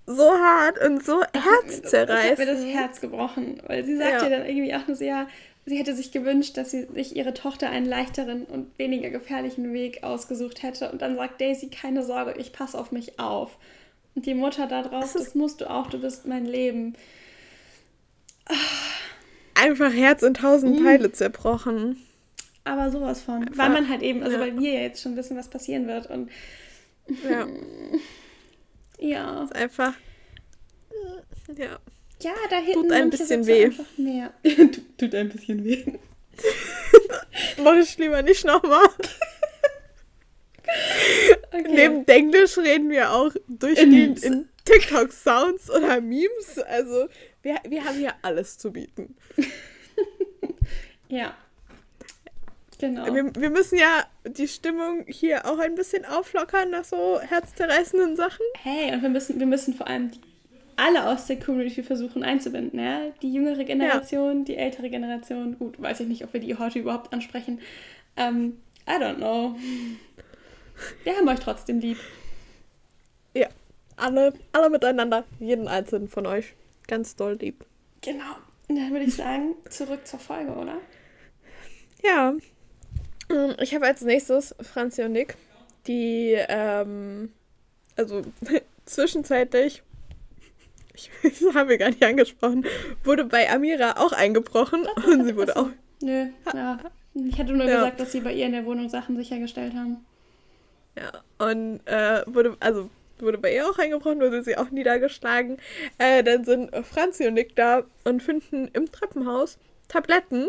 so 0.04 0.30
hart 0.30 0.78
und 0.84 1.02
so 1.06 1.22
herzzerreißend. 1.22 2.10
Das 2.10 2.22
hat 2.30 2.38
mir 2.38 2.46
das 2.46 2.64
Herz 2.64 3.00
gebrochen, 3.00 3.62
weil 3.66 3.82
sie 3.82 3.96
sagt 3.96 4.10
ja, 4.10 4.22
ja 4.24 4.28
dann 4.28 4.46
irgendwie 4.46 4.74
auch 4.74 4.86
nur 4.86 4.94
so, 4.94 5.04
ja, 5.04 5.26
sie 5.66 5.76
hätte 5.76 5.94
sich 5.94 6.12
gewünscht, 6.12 6.56
dass 6.56 6.70
sie 6.70 6.86
sich 6.94 7.16
ihre 7.16 7.34
Tochter 7.34 7.68
einen 7.68 7.86
leichteren 7.86 8.44
und 8.44 8.78
weniger 8.78 9.10
gefährlichen 9.10 9.72
Weg 9.72 10.04
ausgesucht 10.04 10.62
hätte. 10.62 10.90
Und 10.90 11.02
dann 11.02 11.16
sagt 11.16 11.40
Daisy, 11.40 11.68
keine 11.68 12.04
Sorge, 12.04 12.34
ich 12.38 12.52
passe 12.52 12.78
auf 12.78 12.92
mich 12.92 13.18
auf. 13.18 13.58
Und 14.14 14.26
die 14.26 14.34
Mutter 14.34 14.68
da 14.68 14.82
drauf, 14.82 15.12
das, 15.12 15.24
das 15.24 15.34
musst 15.34 15.60
du 15.60 15.68
auch, 15.68 15.88
du 15.88 15.98
bist 15.98 16.26
mein 16.26 16.46
Leben. 16.46 16.94
Einfach 19.54 19.92
Herz 19.92 20.22
in 20.22 20.34
tausend 20.34 20.78
mhm. 20.78 20.84
Teile 20.84 21.12
zerbrochen. 21.12 21.96
Aber 22.64 22.90
sowas 22.90 23.20
von. 23.20 23.42
Einfach, 23.42 23.58
weil 23.58 23.70
man 23.70 23.88
halt 23.88 24.02
eben, 24.02 24.22
also 24.22 24.36
ja. 24.36 24.42
weil 24.42 24.58
wir 24.58 24.72
ja 24.72 24.80
jetzt 24.80 25.02
schon 25.02 25.16
wissen, 25.16 25.36
was 25.36 25.48
passieren 25.48 25.86
wird. 25.88 26.08
Und 26.08 26.30
ja. 27.28 27.46
ja. 28.98 29.42
ist 29.42 29.54
einfach. 29.54 29.94
Ja. 31.56 31.78
Ja, 32.22 32.32
da 32.50 32.56
hinten 32.56 32.82
Tut 32.82 32.92
ein 32.92 33.10
bisschen 33.10 33.46
weh. 33.46 33.66
einfach 33.66 33.84
Mehr. 33.96 34.32
tut, 34.98 35.14
ein 35.14 35.28
bisschen 35.28 35.64
weh. 35.64 35.84
Mach 37.62 37.76
ich 37.76 37.96
lieber 37.98 38.22
nicht 38.22 38.44
nochmal. 38.44 38.88
Okay. 41.52 41.72
Neben 41.72 42.06
Englisch 42.08 42.58
reden 42.58 42.90
wir 42.90 43.12
auch 43.12 43.30
durchgehend 43.46 44.20
Memes. 44.20 44.24
in 44.24 44.48
TikTok-Sounds 44.64 45.70
oder 45.70 46.00
Memes. 46.00 46.58
Also 46.58 47.08
wir, 47.42 47.60
wir 47.66 47.84
haben 47.84 47.96
hier 47.96 48.14
alles 48.22 48.58
zu 48.58 48.72
bieten. 48.72 49.16
Ja. 51.08 51.34
Genau. 52.78 53.14
Wir, 53.14 53.34
wir 53.34 53.50
müssen 53.50 53.78
ja 53.78 54.04
die 54.26 54.48
Stimmung 54.48 55.04
hier 55.06 55.46
auch 55.46 55.58
ein 55.58 55.76
bisschen 55.76 56.04
auflockern 56.04 56.70
nach 56.70 56.84
so 56.84 57.20
herzzerreißenden 57.20 58.16
Sachen. 58.16 58.44
Hey, 58.62 58.92
und 58.92 59.02
wir 59.02 59.08
müssen, 59.08 59.38
wir 59.38 59.46
müssen 59.46 59.72
vor 59.74 59.86
allem 59.86 60.10
die, 60.10 60.20
alle 60.76 61.08
aus 61.08 61.26
der 61.26 61.38
Community 61.38 61.82
versuchen 61.82 62.22
einzubinden, 62.22 62.78
ja? 62.78 63.10
Die 63.22 63.32
jüngere 63.32 63.64
Generation, 63.64 64.44
die 64.44 64.56
ältere 64.56 64.90
Generation. 64.90 65.58
Gut, 65.58 65.80
weiß 65.80 66.00
ich 66.00 66.08
nicht, 66.08 66.24
ob 66.24 66.32
wir 66.32 66.40
die 66.40 66.56
heute 66.56 66.78
überhaupt 66.78 67.12
ansprechen. 67.12 67.60
Ähm, 68.16 68.58
I 68.88 68.92
don't 68.92 69.16
know. 69.16 69.56
Wir 71.04 71.16
haben 71.16 71.28
euch 71.28 71.40
trotzdem 71.40 71.80
lieb. 71.80 71.98
Ja, 73.34 73.48
alle, 73.96 74.32
alle 74.52 74.70
miteinander, 74.70 75.24
jeden 75.40 75.68
einzelnen 75.68 76.08
von 76.08 76.26
euch. 76.26 76.54
Ganz 76.86 77.16
doll 77.16 77.36
lieb. 77.40 77.64
Genau. 78.02 78.36
Und 78.68 78.76
dann 78.76 78.90
würde 78.90 79.04
ich 79.04 79.14
sagen, 79.14 79.54
zurück 79.70 80.06
zur 80.06 80.18
Folge, 80.18 80.52
oder? 80.52 80.76
Ja. 82.04 82.34
Ähm, 83.30 83.54
Ich 83.60 83.74
habe 83.74 83.86
als 83.86 84.02
nächstes 84.02 84.54
Franzi 84.60 85.02
und 85.02 85.12
Nick, 85.12 85.36
die, 85.86 86.36
ähm, 86.48 87.32
also 87.96 88.22
zwischenzeitlich, 88.86 89.82
ich, 90.96 91.10
das 91.22 91.54
haben 91.54 91.68
wir 91.68 91.78
gar 91.78 91.90
nicht 91.90 92.02
angesprochen, 92.04 92.64
wurde 93.04 93.24
bei 93.24 93.50
Amira 93.50 93.92
auch 93.98 94.12
eingebrochen 94.12 94.86
und 95.06 95.24
sie 95.26 95.36
wurde 95.36 95.56
auch, 95.56 95.68
Nö, 96.02 96.26
ja. 96.54 96.78
Ich 97.14 97.38
hatte 97.38 97.52
nur 97.54 97.66
Ja. 97.66 97.76
gesagt, 97.76 98.00
dass 98.00 98.12
sie 98.12 98.20
bei 98.20 98.32
ihr 98.34 98.46
in 98.46 98.52
der 98.52 98.66
Wohnung 98.66 98.88
Sachen 98.90 99.16
sichergestellt 99.16 99.72
haben. 99.74 100.04
ja, 100.96 101.22
und 101.38 101.80
äh, 101.86 102.22
wurde, 102.26 102.56
also 102.60 102.90
wurde 103.18 103.38
bei 103.38 103.54
ihr 103.54 103.66
auch 103.66 103.78
eingebrochen, 103.78 104.20
wurde 104.20 104.42
sie 104.42 104.58
auch 104.58 104.70
niedergeschlagen. 104.70 105.56
Äh, 105.96 106.22
dann 106.22 106.44
sind 106.44 106.70
Franzi 106.84 107.26
und 107.26 107.34
Nick 107.34 107.56
da 107.56 107.84
und 108.04 108.22
finden 108.22 108.68
im 108.74 108.92
Treppenhaus 108.92 109.56
Tabletten, 109.88 110.48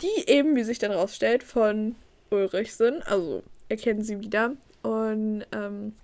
die 0.00 0.30
eben, 0.30 0.56
wie 0.56 0.62
sich 0.64 0.78
dann 0.78 0.92
rausstellt, 0.92 1.42
von 1.42 1.94
Ulrich 2.30 2.74
sind. 2.74 3.06
Also 3.06 3.42
erkennen 3.68 4.02
sie 4.02 4.20
wieder. 4.20 4.52
Und, 4.82 5.44
ähm, 5.52 5.94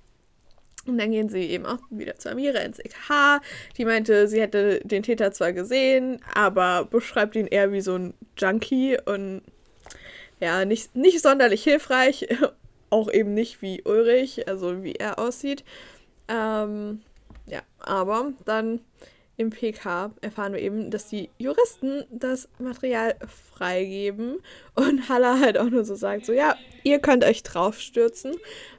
und 0.86 0.98
dann 0.98 1.12
gehen 1.12 1.28
sie 1.28 1.44
eben 1.46 1.66
auch 1.66 1.78
wieder 1.90 2.16
zu 2.16 2.30
Amira 2.30 2.60
ins 2.60 2.78
EKH. 2.78 3.40
Die 3.76 3.84
meinte, 3.84 4.26
sie 4.28 4.40
hätte 4.40 4.80
den 4.84 5.02
Täter 5.02 5.32
zwar 5.32 5.52
gesehen, 5.52 6.20
aber 6.34 6.84
beschreibt 6.84 7.36
ihn 7.36 7.46
eher 7.46 7.72
wie 7.72 7.80
so 7.80 7.96
ein 7.96 8.14
Junkie 8.36 8.98
und 9.04 9.42
ja, 10.40 10.64
nicht, 10.64 10.96
nicht 10.96 11.20
sonderlich 11.20 11.62
hilfreich. 11.62 12.26
Auch 12.90 13.10
eben 13.10 13.32
nicht 13.32 13.62
wie 13.62 13.82
Ulrich, 13.84 14.48
also 14.48 14.82
wie 14.82 14.96
er 14.96 15.18
aussieht. 15.18 15.64
Ähm, 16.28 17.00
ja, 17.46 17.62
aber 17.78 18.32
dann 18.44 18.80
im 19.36 19.50
PK 19.50 20.10
erfahren 20.20 20.52
wir 20.52 20.60
eben, 20.60 20.90
dass 20.90 21.08
die 21.08 21.30
Juristen 21.38 22.04
das 22.10 22.48
Material 22.58 23.14
freigeben 23.54 24.38
und 24.74 25.08
Halla 25.08 25.38
halt 25.38 25.58
auch 25.58 25.68
nur 25.68 25.84
so 25.84 25.94
sagt, 25.94 26.24
so 26.24 26.32
ja, 26.32 26.56
ihr 26.82 26.98
könnt 26.98 27.24
euch 27.24 27.42
draufstürzen 27.42 28.32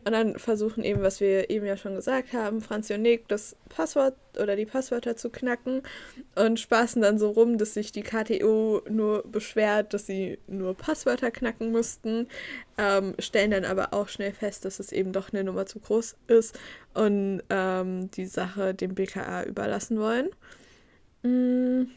und 0.05 0.11
dann 0.11 0.39
versuchen 0.39 0.83
eben, 0.83 1.03
was 1.03 1.19
wir 1.19 1.51
eben 1.51 1.65
ja 1.65 1.77
schon 1.77 1.95
gesagt 1.95 2.33
haben, 2.33 2.61
Franzi 2.61 2.95
und 2.95 3.03
Nick 3.03 3.27
das 3.27 3.55
Passwort 3.69 4.15
oder 4.41 4.55
die 4.55 4.65
Passwörter 4.65 5.15
zu 5.15 5.29
knacken 5.29 5.83
und 6.35 6.59
spaßen 6.59 7.01
dann 7.01 7.19
so 7.19 7.29
rum, 7.29 7.59
dass 7.59 7.75
sich 7.75 7.91
die 7.91 8.01
KTO 8.01 8.81
nur 8.89 9.23
beschwert, 9.23 9.93
dass 9.93 10.07
sie 10.07 10.39
nur 10.47 10.75
Passwörter 10.75 11.29
knacken 11.29 11.71
mussten, 11.71 12.27
ähm, 12.79 13.13
stellen 13.19 13.51
dann 13.51 13.65
aber 13.65 13.93
auch 13.93 14.07
schnell 14.07 14.33
fest, 14.33 14.65
dass 14.65 14.79
es 14.79 14.91
eben 14.91 15.13
doch 15.13 15.31
eine 15.31 15.43
Nummer 15.43 15.67
zu 15.67 15.79
groß 15.79 16.15
ist 16.27 16.59
und 16.95 17.43
ähm, 17.51 18.09
die 18.11 18.25
Sache 18.25 18.73
dem 18.73 18.95
BKA 18.95 19.43
überlassen 19.43 19.99
wollen. 19.99 20.29
Mm. 21.21 21.91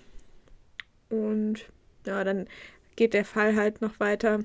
Und 1.09 1.66
ja, 2.06 2.24
dann 2.24 2.47
geht 2.97 3.14
der 3.14 3.24
Fall 3.24 3.56
halt 3.56 3.81
noch 3.81 4.01
weiter. 4.01 4.40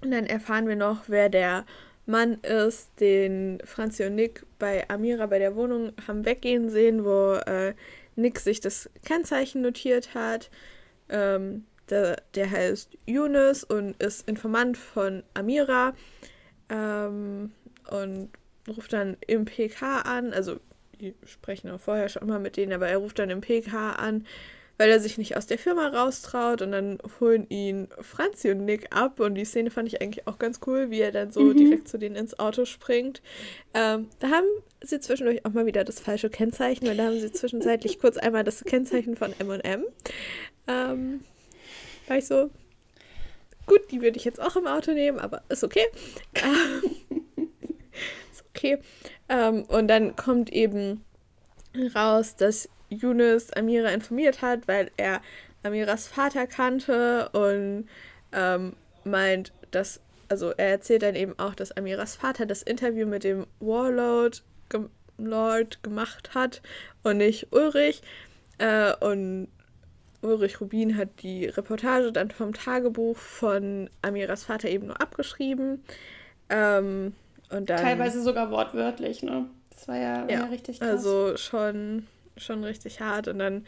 Und 0.00 0.10
dann 0.10 0.26
erfahren 0.26 0.66
wir 0.66 0.76
noch, 0.76 1.04
wer 1.08 1.28
der 1.28 1.64
Mann 2.06 2.34
ist, 2.40 2.88
den 3.00 3.60
Franzi 3.64 4.04
und 4.04 4.16
Nick 4.16 4.44
bei 4.58 4.88
Amira 4.88 5.26
bei 5.26 5.38
der 5.38 5.54
Wohnung 5.54 5.92
haben 6.06 6.24
weggehen 6.24 6.68
sehen, 6.70 7.04
wo 7.04 7.34
äh, 7.34 7.74
Nick 8.16 8.40
sich 8.40 8.60
das 8.60 8.90
Kennzeichen 9.04 9.62
notiert 9.62 10.14
hat. 10.14 10.50
Ähm, 11.08 11.64
der, 11.90 12.22
der 12.34 12.50
heißt 12.50 12.96
Yunus 13.06 13.64
und 13.64 14.00
ist 14.02 14.28
Informant 14.28 14.76
von 14.76 15.22
Amira 15.34 15.94
ähm, 16.68 17.52
und 17.90 18.30
ruft 18.68 18.92
dann 18.92 19.16
im 19.26 19.44
PK 19.44 20.00
an. 20.00 20.32
Also, 20.32 20.58
die 21.00 21.14
sprechen 21.24 21.70
auch 21.70 21.80
vorher 21.80 22.08
schon 22.08 22.26
mal 22.26 22.38
mit 22.38 22.56
denen, 22.56 22.72
aber 22.72 22.88
er 22.88 22.98
ruft 22.98 23.18
dann 23.18 23.30
im 23.30 23.40
PK 23.40 23.92
an, 23.92 24.26
weil 24.82 24.90
er 24.90 24.98
sich 24.98 25.16
nicht 25.16 25.36
aus 25.36 25.46
der 25.46 25.58
Firma 25.58 25.86
raustraut 25.86 26.60
und 26.60 26.72
dann 26.72 26.98
holen 27.20 27.46
ihn 27.50 27.86
Franzi 28.00 28.50
und 28.50 28.64
Nick 28.64 28.88
ab 28.92 29.20
und 29.20 29.36
die 29.36 29.44
Szene 29.44 29.70
fand 29.70 29.86
ich 29.86 30.02
eigentlich 30.02 30.26
auch 30.26 30.40
ganz 30.40 30.58
cool, 30.66 30.90
wie 30.90 30.98
er 31.00 31.12
dann 31.12 31.30
so 31.30 31.44
Mhm. 31.44 31.56
direkt 31.56 31.86
zu 31.86 31.98
denen 32.00 32.16
ins 32.16 32.36
Auto 32.40 32.64
springt. 32.64 33.22
Ähm, 33.74 34.08
da 34.18 34.30
haben 34.30 34.46
sie 34.82 34.98
zwischendurch 34.98 35.46
auch 35.46 35.52
mal 35.52 35.66
wieder 35.66 35.84
das 35.84 36.00
falsche 36.00 36.30
Kennzeichen, 36.30 36.88
weil 36.88 36.96
da 36.96 37.04
haben 37.04 37.20
sie 37.20 37.30
zwischenzeitlich 37.30 38.00
kurz 38.00 38.16
einmal 38.16 38.42
das 38.42 38.64
Kennzeichen 38.64 39.14
von 39.14 39.32
M&M. 39.38 39.84
Ähm, 40.66 41.20
war 42.08 42.18
ich 42.18 42.26
so, 42.26 42.50
gut, 43.66 43.82
die 43.92 44.02
würde 44.02 44.16
ich 44.16 44.24
jetzt 44.24 44.40
auch 44.42 44.56
im 44.56 44.66
Auto 44.66 44.90
nehmen, 44.94 45.20
aber 45.20 45.42
ist 45.48 45.62
okay. 45.62 45.86
Ähm, 46.34 47.20
ist 48.32 48.44
okay. 48.52 48.78
Ähm, 49.28 49.62
und 49.68 49.86
dann 49.86 50.16
kommt 50.16 50.52
eben 50.52 51.04
raus, 51.94 52.34
dass 52.34 52.68
Yunus 52.94 53.52
Amira 53.52 53.88
informiert 53.90 54.42
hat, 54.42 54.68
weil 54.68 54.90
er 54.96 55.20
Amiras 55.62 56.08
Vater 56.08 56.46
kannte 56.46 57.28
und 57.30 57.88
ähm, 58.32 58.74
meint, 59.04 59.52
dass, 59.70 60.00
also 60.28 60.50
er 60.50 60.70
erzählt 60.70 61.02
dann 61.02 61.14
eben 61.14 61.38
auch, 61.38 61.54
dass 61.54 61.76
Amiras 61.76 62.16
Vater 62.16 62.46
das 62.46 62.62
Interview 62.62 63.06
mit 63.06 63.24
dem 63.24 63.46
Warlord 63.60 64.42
gem 64.68 64.90
Lord 65.18 65.82
gemacht 65.82 66.34
hat 66.34 66.62
und 67.02 67.18
nicht 67.18 67.52
Ulrich. 67.52 68.02
Äh, 68.58 68.92
und 69.00 69.48
Ulrich 70.22 70.60
Rubin 70.60 70.96
hat 70.96 71.22
die 71.22 71.46
Reportage 71.46 72.12
dann 72.12 72.30
vom 72.30 72.54
Tagebuch 72.54 73.16
von 73.16 73.90
Amiras 74.02 74.44
Vater 74.44 74.68
eben 74.68 74.86
nur 74.86 75.00
abgeschrieben. 75.00 75.84
Ähm, 76.48 77.14
und 77.50 77.70
dann, 77.70 77.78
Teilweise 77.78 78.22
sogar 78.22 78.50
wortwörtlich, 78.50 79.22
ne? 79.22 79.46
Das 79.70 79.88
war 79.88 79.96
ja, 79.96 80.22
war 80.22 80.30
ja, 80.30 80.40
Ja, 80.40 80.44
richtig 80.46 80.78
krass. 80.78 80.88
Also 80.88 81.36
schon, 81.36 82.06
schon 82.36 82.64
richtig 82.64 83.00
hart. 83.00 83.28
Und 83.28 83.38
dann, 83.38 83.66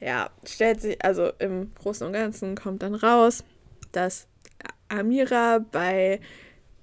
ja, 0.00 0.30
stellt 0.44 0.80
sich, 0.80 1.04
also 1.04 1.30
im 1.38 1.72
Großen 1.74 2.06
und 2.06 2.12
Ganzen 2.12 2.54
kommt 2.56 2.82
dann 2.82 2.94
raus, 2.94 3.44
dass 3.92 4.26
Amira 4.88 5.58
bei 5.58 6.20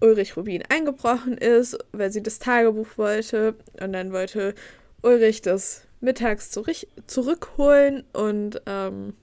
Ulrich 0.01 0.37
Rubin 0.37 0.63
eingebrochen 0.69 1.37
ist, 1.37 1.77
weil 1.91 2.11
sie 2.11 2.21
das 2.21 2.39
Tagebuch 2.39 2.97
wollte. 2.97 3.55
Und 3.81 3.93
dann 3.93 4.11
wollte 4.11 4.53
Ulrich 5.01 5.41
das 5.41 5.87
mittags 6.01 6.51
zurück, 6.51 6.77
zurückholen. 7.07 8.03
Und 8.13 8.61
ähm, 8.65 9.13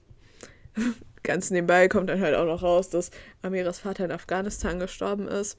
ganz 1.23 1.51
nebenbei 1.51 1.87
kommt 1.87 2.09
dann 2.09 2.21
halt 2.21 2.35
auch 2.35 2.45
noch 2.45 2.63
raus, 2.63 2.89
dass 2.89 3.11
Amiras 3.41 3.79
Vater 3.79 4.05
in 4.05 4.11
Afghanistan 4.11 4.79
gestorben 4.79 5.27
ist. 5.27 5.57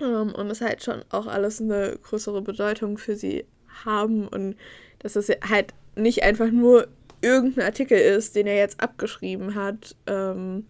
Ähm, 0.00 0.34
und 0.34 0.50
es 0.50 0.60
halt 0.60 0.82
schon 0.82 1.04
auch 1.10 1.26
alles 1.26 1.60
eine 1.60 1.98
größere 2.02 2.42
Bedeutung 2.42 2.98
für 2.98 3.16
sie 3.16 3.46
haben 3.84 4.28
und 4.28 4.56
dass 5.02 5.16
es 5.16 5.28
halt 5.28 5.74
nicht 5.96 6.22
einfach 6.22 6.50
nur 6.50 6.88
irgendein 7.20 7.66
Artikel 7.66 7.98
ist, 7.98 8.34
den 8.36 8.46
er 8.46 8.56
jetzt 8.56 8.80
abgeschrieben 8.80 9.54
hat. 9.54 9.96
Ähm, 10.06 10.66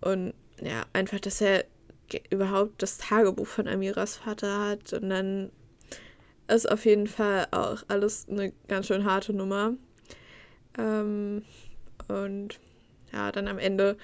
und 0.00 0.34
ja, 0.60 0.84
einfach, 0.92 1.20
dass 1.20 1.40
er 1.40 1.64
überhaupt 2.30 2.82
das 2.82 2.98
Tagebuch 2.98 3.46
von 3.46 3.68
Amiras 3.68 4.16
Vater 4.16 4.68
hat 4.68 4.92
und 4.92 5.08
dann 5.08 5.50
ist 6.48 6.70
auf 6.70 6.84
jeden 6.84 7.06
Fall 7.06 7.46
auch 7.50 7.82
alles 7.88 8.26
eine 8.28 8.52
ganz 8.68 8.88
schön 8.88 9.04
harte 9.04 9.32
Nummer. 9.32 9.74
Ähm, 10.78 11.42
und 12.08 12.58
ja, 13.12 13.32
dann 13.32 13.48
am 13.48 13.58
Ende 13.58 13.96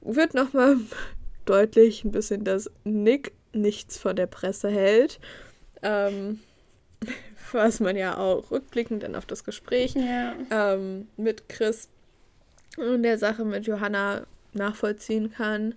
wird 0.00 0.34
nochmal 0.34 0.76
deutlich 1.44 2.04
ein 2.04 2.10
bisschen, 2.10 2.44
dass 2.44 2.70
Nick 2.84 3.32
nichts 3.52 3.98
von 3.98 4.16
der 4.16 4.26
Presse 4.26 4.68
hält. 4.68 5.20
Ähm, 5.82 6.40
was 7.54 7.80
man 7.80 7.96
ja 7.96 8.16
auch 8.16 8.50
rückblickend 8.50 9.02
dann 9.02 9.16
auf 9.16 9.26
das 9.26 9.44
Gespräch 9.44 9.94
ja. 9.94 10.34
ähm, 10.50 11.08
mit 11.16 11.48
Chris 11.48 11.88
und 12.76 13.02
der 13.02 13.18
Sache 13.18 13.44
mit 13.44 13.66
Johanna 13.66 14.26
nachvollziehen 14.52 15.32
kann. 15.32 15.74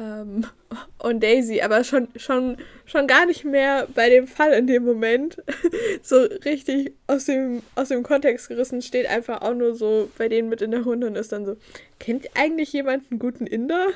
Ähm, 0.00 0.46
und 0.98 1.22
Daisy, 1.22 1.60
aber 1.60 1.84
schon, 1.84 2.08
schon, 2.16 2.56
schon 2.86 3.06
gar 3.06 3.26
nicht 3.26 3.44
mehr 3.44 3.88
bei 3.94 4.08
dem 4.08 4.26
Fall 4.26 4.52
in 4.52 4.66
dem 4.66 4.84
Moment 4.84 5.42
so 6.02 6.16
richtig 6.44 6.92
aus 7.06 7.26
dem, 7.26 7.62
aus 7.74 7.88
dem 7.88 8.02
Kontext 8.02 8.48
gerissen, 8.48 8.82
steht 8.82 9.06
einfach 9.06 9.42
auch 9.42 9.54
nur 9.54 9.74
so 9.74 10.10
bei 10.16 10.28
denen 10.28 10.48
mit 10.48 10.62
in 10.62 10.70
der 10.70 10.82
Runde 10.82 11.06
und 11.06 11.16
ist 11.16 11.32
dann 11.32 11.44
so, 11.44 11.56
kennt 11.98 12.28
eigentlich 12.34 12.72
jemand 12.72 13.10
einen 13.10 13.18
guten 13.18 13.46
Inder? 13.46 13.88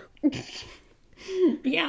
Ja. 1.62 1.88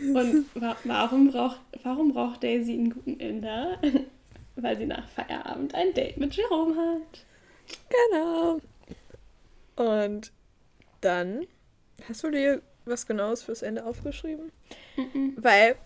Und 0.00 0.46
wa 0.54 0.76
warum, 0.84 1.28
braucht, 1.28 1.60
warum 1.82 2.12
braucht 2.12 2.42
Daisy 2.42 2.74
einen 2.74 2.90
guten 2.90 3.18
Inder? 3.18 3.78
Weil 4.56 4.76
sie 4.76 4.86
nach 4.86 5.08
Feierabend 5.08 5.74
ein 5.74 5.92
Date 5.94 6.16
mit 6.16 6.34
Jerome 6.34 6.76
hat. 6.76 7.24
Genau. 8.10 8.60
Und 9.76 10.32
dann 11.00 11.46
hast 12.08 12.22
du 12.22 12.30
dir 12.30 12.62
was 12.84 13.06
Genaues 13.06 13.42
fürs 13.42 13.62
Ende 13.62 13.84
aufgeschrieben? 13.84 14.52
Mhm. 14.96 15.36
Weil 15.36 15.76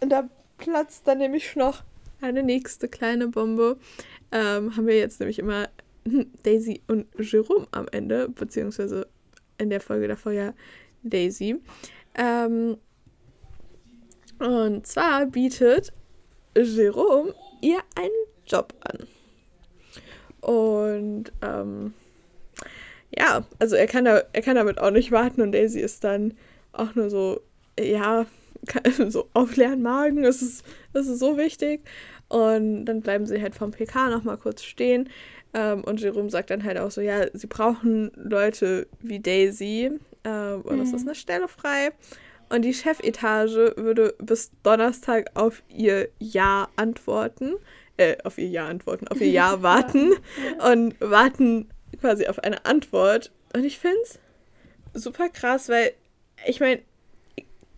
da 0.00 0.28
platzt 0.58 1.06
dann 1.06 1.18
nämlich 1.18 1.56
noch 1.56 1.82
eine 2.20 2.42
nächste 2.42 2.88
kleine 2.88 3.28
Bombe. 3.28 3.78
Ähm, 4.32 4.76
haben 4.76 4.86
wir 4.86 4.98
jetzt 4.98 5.20
nämlich 5.20 5.38
immer 5.38 5.68
Daisy 6.42 6.82
und 6.86 7.06
Jerome 7.18 7.66
am 7.72 7.86
Ende, 7.90 8.28
beziehungsweise 8.28 9.06
in 9.58 9.70
der 9.70 9.80
Folge 9.80 10.08
davor 10.08 10.32
ja 10.32 10.54
Daisy. 11.02 11.60
Ähm, 12.14 12.78
und 14.38 14.86
zwar 14.86 15.26
bietet 15.26 15.92
Jerome 16.56 17.34
ihr 17.60 17.78
einen 17.94 18.10
Job 18.46 18.74
an. 18.80 19.06
Und 20.40 21.32
ähm, 21.42 21.94
ja, 23.16 23.44
also 23.58 23.76
er 23.76 23.86
kann, 23.86 24.04
da, 24.04 24.22
er 24.32 24.42
kann 24.42 24.56
damit 24.56 24.78
auch 24.78 24.90
nicht 24.90 25.12
warten 25.12 25.42
und 25.42 25.52
Daisy 25.52 25.80
ist 25.80 26.04
dann 26.04 26.34
auch 26.72 26.94
nur 26.94 27.10
so, 27.10 27.40
ja, 27.78 28.26
kann, 28.66 28.82
so 29.10 29.28
aufleeren 29.34 29.82
Magen, 29.82 30.22
das 30.22 30.42
ist, 30.42 30.64
das 30.92 31.08
ist 31.08 31.18
so 31.18 31.36
wichtig. 31.36 31.82
Und 32.28 32.84
dann 32.84 33.00
bleiben 33.00 33.26
sie 33.26 33.42
halt 33.42 33.54
vom 33.54 33.72
PK 33.72 34.08
nochmal 34.08 34.36
kurz 34.36 34.62
stehen. 34.62 35.08
Ähm, 35.52 35.82
und 35.82 36.00
Jerome 36.00 36.30
sagt 36.30 36.50
dann 36.50 36.62
halt 36.62 36.78
auch 36.78 36.90
so, 36.90 37.00
ja, 37.00 37.26
sie 37.32 37.48
brauchen 37.48 38.12
Leute 38.14 38.86
wie 39.00 39.18
Daisy 39.18 39.90
ähm, 40.22 40.60
und 40.62 40.80
es 40.80 40.92
ist 40.92 41.06
eine 41.06 41.16
Stelle 41.16 41.48
frei. 41.48 41.90
Und 42.50 42.62
die 42.62 42.74
Chefetage 42.74 43.74
würde 43.76 44.14
bis 44.18 44.50
Donnerstag 44.62 45.30
auf 45.34 45.62
ihr 45.68 46.08
Ja 46.18 46.68
antworten. 46.76 47.54
Äh, 47.96 48.16
auf 48.24 48.38
ihr 48.38 48.48
Ja 48.48 48.66
antworten, 48.66 49.08
auf 49.08 49.20
ihr 49.20 49.30
Ja 49.30 49.62
warten. 49.62 50.12
Und 50.70 51.00
warten 51.00 51.70
quasi 52.00 52.26
auf 52.26 52.40
eine 52.40 52.64
Antwort. 52.66 53.30
Und 53.54 53.64
ich 53.64 53.78
finde 53.78 53.98
es 54.02 54.18
super 54.94 55.28
krass, 55.28 55.68
weil 55.68 55.92
ich 56.46 56.60
meine, 56.60 56.80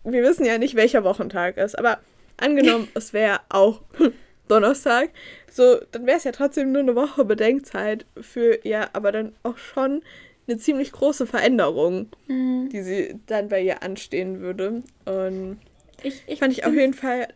wir 0.03 0.23
wissen 0.23 0.45
ja 0.45 0.57
nicht, 0.57 0.75
welcher 0.75 1.03
Wochentag 1.03 1.57
ist, 1.57 1.77
aber 1.77 1.99
angenommen, 2.37 2.87
es 2.95 3.13
wäre 3.13 3.41
auch 3.49 3.81
Donnerstag, 4.47 5.09
so, 5.51 5.79
dann 5.91 6.05
wäre 6.05 6.17
es 6.17 6.23
ja 6.23 6.31
trotzdem 6.31 6.71
nur 6.71 6.81
eine 6.81 6.95
Woche 6.95 7.25
Bedenkzeit 7.25 8.05
für 8.19 8.65
ja, 8.67 8.89
aber 8.93 9.11
dann 9.11 9.35
auch 9.43 9.57
schon 9.57 10.01
eine 10.47 10.57
ziemlich 10.57 10.91
große 10.91 11.25
Veränderung, 11.27 12.07
Mhm. 12.27 12.69
die 12.69 12.81
sie 12.81 13.15
dann 13.27 13.49
bei 13.49 13.61
ihr 13.61 13.81
anstehen 13.83 14.39
würde. 14.41 14.83
Und 15.05 15.59
Ich, 16.03 16.21
ich 16.27 16.39
fand 16.39 16.53
ich 16.53 16.65
auf 16.65 16.73
jeden 16.73 16.93
Fall, 16.93 17.27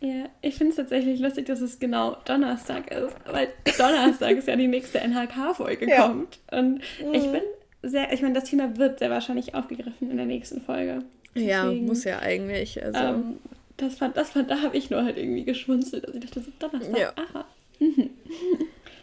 Ja, 0.00 0.28
ich 0.42 0.54
finde 0.56 0.70
es 0.70 0.76
tatsächlich 0.76 1.18
lustig, 1.20 1.46
dass 1.46 1.60
es 1.60 1.78
genau 1.80 2.16
Donnerstag 2.24 2.90
ist, 2.92 3.14
weil 3.30 3.48
Donnerstag 3.78 4.36
ist 4.36 4.46
ja 4.48 4.54
die 4.56 4.68
nächste 4.68 4.98
NHK-Folge 5.00 5.88
Ja. 5.88 6.08
kommt. 6.08 6.38
Und 6.52 6.80
ich 7.12 7.30
bin 7.30 7.42
sehr, 7.82 8.12
ich 8.12 8.22
meine, 8.22 8.34
das 8.34 8.44
Thema 8.44 8.76
wird 8.76 8.98
sehr 9.00 9.10
wahrscheinlich 9.10 9.54
aufgegriffen 9.54 10.10
in 10.10 10.16
der 10.16 10.26
nächsten 10.26 10.60
Folge. 10.60 11.02
ja, 11.34 11.64
Deswegen, 11.66 11.86
muss 11.86 12.04
ja 12.04 12.18
eigentlich. 12.20 12.82
Also, 12.84 12.98
Ähm, 12.98 13.38
das 13.76 13.94
fand, 13.96 14.16
das 14.16 14.30
fand, 14.30 14.50
da 14.50 14.62
habe 14.62 14.76
ich 14.76 14.90
nur 14.90 15.04
halt 15.04 15.16
irgendwie 15.16 15.44
geschmunzelt. 15.44 16.04
Also 16.06 16.18
ich 16.18 16.24
dachte 16.26 16.40
so, 16.42 16.50
Donnerstag, 16.58 16.98
Ja. 16.98 17.12
aha. 17.16 17.44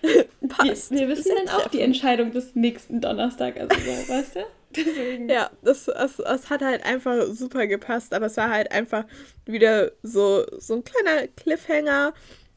passt. 0.48 0.91
Wir, 0.91 0.99
wir 1.02 1.10
wissen 1.10 1.32
dann 1.45 1.56
auch 1.56 1.68
die. 1.69 1.82
Entscheidung 1.82 2.32
bis 2.32 2.56
nächsten 2.56 3.02
Donnerstag, 3.02 3.60
also 3.60 3.76
so, 3.76 3.91
weißt 4.14 4.36
du? 4.38 4.40
Deswegen. 4.76 5.30
Ja, 5.30 5.49
das, 5.64 5.86
das, 5.86 6.18
das 6.18 6.49
hat 6.49 6.61
halt 6.61 6.84
einfach 6.86 7.27
super 7.27 7.65
gepasst, 7.68 8.14
aber 8.14 8.26
es 8.26 8.36
war 8.38 8.49
halt 8.49 8.72
einfach 8.72 9.06
wieder 9.45 9.91
so, 10.03 10.45
so 10.57 10.76
ein 10.76 10.84
kleiner 10.84 11.27
Cliffhanger, 11.27 12.14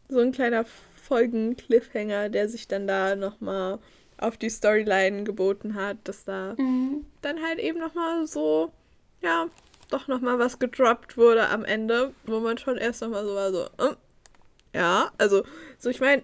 so 0.08 0.18
ein 0.18 0.32
kleiner 0.32 0.64
Folgen-Cliffhanger, 1.04 2.28
der 2.28 2.48
sich 2.48 2.68
dann 2.68 2.86
da 2.86 3.14
nochmal 3.16 3.78
auf 4.18 4.36
die 4.36 4.50
Storyline 4.50 5.24
geboten 5.24 5.74
hat, 5.74 5.96
dass 6.04 6.24
da 6.24 6.54
Mhm. 6.58 7.04
dann 7.22 7.40
halt 7.42 7.58
eben 7.60 7.78
nochmal 7.78 8.26
so, 8.26 8.72
ja, 9.22 9.46
doch 9.90 10.08
nochmal 10.08 10.38
was 10.38 10.58
gedroppt 10.58 11.16
wurde 11.16 11.48
am 11.48 11.64
Ende, 11.64 12.12
wo 12.26 12.40
man 12.40 12.58
schon 12.58 12.76
erst 12.78 13.00
nochmal 13.02 13.24
so 13.24 13.34
war, 13.34 13.52
so, 13.52 13.64
äh, 13.78 13.94
ja, 14.74 15.10
also, 15.18 15.44
so 15.78 15.88
ich 15.88 16.00
meine, 16.00 16.22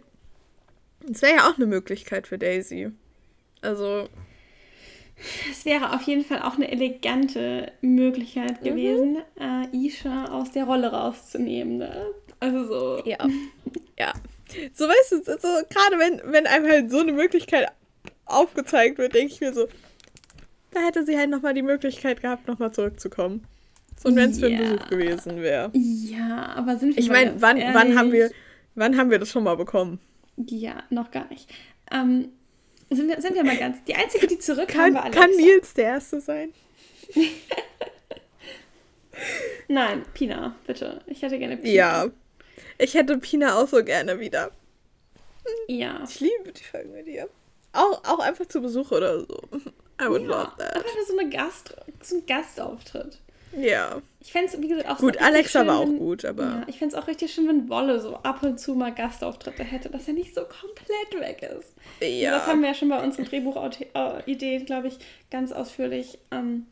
es 1.10 1.22
wäre 1.22 1.36
ja 1.36 1.50
auch 1.50 1.56
eine 1.56 1.66
Möglichkeit 1.66 2.26
für 2.26 2.38
Daisy. 2.38 2.90
Also, 3.62 4.08
Es 5.50 5.64
wäre 5.64 5.94
auf 5.94 6.02
jeden 6.02 6.24
Fall 6.24 6.42
auch 6.42 6.56
eine 6.56 6.70
elegante 6.70 7.72
Möglichkeit 7.80 8.62
gewesen, 8.62 9.18
äh, 9.38 9.76
Isha 9.76 10.26
aus 10.26 10.50
der 10.52 10.64
Rolle 10.64 10.88
rauszunehmen. 10.92 11.78
Ne? 11.78 12.06
Also 12.40 12.66
so. 12.66 13.02
Ja. 13.04 13.18
ja. 13.98 14.12
So 14.74 14.84
weißt 14.86 15.12
du, 15.12 15.24
so, 15.24 15.48
gerade 15.70 15.98
wenn, 15.98 16.20
wenn 16.32 16.46
einem 16.46 16.66
halt 16.68 16.90
so 16.90 16.98
eine 16.98 17.12
Möglichkeit 17.12 17.68
aufgezeigt 18.26 18.98
wird, 18.98 19.14
denke 19.14 19.32
ich 19.32 19.40
mir 19.40 19.52
so, 19.52 19.66
da 20.72 20.80
hätte 20.80 21.04
sie 21.04 21.16
halt 21.16 21.30
nochmal 21.30 21.54
die 21.54 21.62
Möglichkeit 21.62 22.20
gehabt, 22.20 22.48
nochmal 22.48 22.72
zurückzukommen. 22.72 23.46
Und 24.02 24.16
wenn 24.16 24.30
es 24.30 24.40
für 24.40 24.46
einen. 24.46 24.58
Besuch 24.58 24.88
gewesen 24.88 25.40
wäre. 25.40 25.70
Ja, 25.72 26.52
aber 26.56 26.76
sind 26.76 26.96
wir 26.96 26.98
Ich 26.98 27.08
meine, 27.08 27.40
wann, 27.40 27.58
wann 27.72 27.96
haben 27.96 28.12
wir, 28.12 28.22
ehrlich? 28.22 28.36
wann 28.74 28.96
haben 28.98 29.10
wir 29.10 29.18
das 29.18 29.30
schon 29.30 29.44
mal 29.44 29.56
bekommen? 29.56 29.98
Ja, 30.36 30.82
noch 30.90 31.10
gar 31.10 31.28
nicht. 31.28 31.48
Ähm, 31.90 32.32
sind, 32.90 33.08
wir, 33.08 33.20
sind 33.20 33.34
wir 33.34 33.44
mal 33.44 33.56
ganz. 33.56 33.82
Die 33.84 33.94
einzige, 33.94 34.26
die 34.26 34.38
zurückkam, 34.38 34.84
Kann, 34.84 34.94
war 34.94 35.04
Alexa. 35.04 35.20
kann 35.20 35.30
Nils 35.36 35.74
der 35.74 35.84
Erste 35.84 36.20
sein? 36.20 36.52
Nein, 39.68 40.04
Pina, 40.12 40.56
bitte. 40.66 41.00
Ich 41.06 41.22
hätte 41.22 41.38
gerne 41.38 41.56
Pina. 41.56 41.70
Ja. 41.70 42.06
Ich 42.78 42.94
hätte 42.94 43.18
Pina 43.18 43.56
auch 43.58 43.68
so 43.68 43.84
gerne 43.84 44.18
wieder. 44.18 44.50
Ja. 45.68 46.02
Ich 46.08 46.20
liebe 46.20 46.52
die 46.52 46.64
Folgen 46.64 46.92
mit 46.92 47.06
ihr. 47.06 47.28
Auch, 47.72 48.02
auch 48.04 48.18
einfach 48.20 48.46
zu 48.46 48.60
Besuch 48.60 48.92
oder 48.92 49.20
so. 49.20 49.40
I 50.00 50.08
would 50.08 50.22
ja. 50.22 50.28
love 50.28 50.52
that. 50.58 50.76
Einfach 50.76 50.90
so, 51.06 51.18
eine 51.18 51.28
Gast, 51.30 51.74
so 52.02 52.16
ein 52.16 52.26
Gastauftritt. 52.26 53.18
Ja. 53.56 54.00
Ich 54.20 54.32
fände 54.32 54.48
es, 54.52 54.60
wie 54.60 54.68
gesagt, 54.68 54.88
auch 54.88 54.98
so 54.98 55.06
Gut, 55.06 55.14
richtig 55.16 55.26
Alexa 55.26 55.58
schön, 55.60 55.68
war 55.68 55.78
auch 55.78 55.86
wenn- 55.86 55.98
gut, 55.98 56.24
aber. 56.24 56.42
Ja, 56.42 56.62
ich 56.66 56.78
fände 56.78 56.96
es 56.96 57.02
auch 57.02 57.06
richtig 57.08 57.32
schön, 57.32 57.46
wenn 57.46 57.68
Wolle 57.68 58.00
so 58.00 58.16
ab 58.16 58.42
und 58.42 58.58
zu 58.58 58.74
mal 58.74 58.92
Gastauftritte 58.92 59.62
hätte, 59.62 59.90
dass 59.90 60.08
er 60.08 60.14
nicht 60.14 60.34
so 60.34 60.42
komplett 60.42 61.20
weg 61.20 61.42
ist. 61.58 61.74
Ja. 62.00 62.32
Das 62.32 62.46
haben 62.46 62.60
wir 62.62 62.68
ja 62.68 62.74
schon 62.74 62.88
bei 62.88 63.02
unseren 63.02 63.26
Drehbuchideen, 63.26 64.64
glaube 64.66 64.88
ich, 64.88 64.98
ganz 65.30 65.52
ausführlich 65.52 66.18
ähm, 66.30 66.66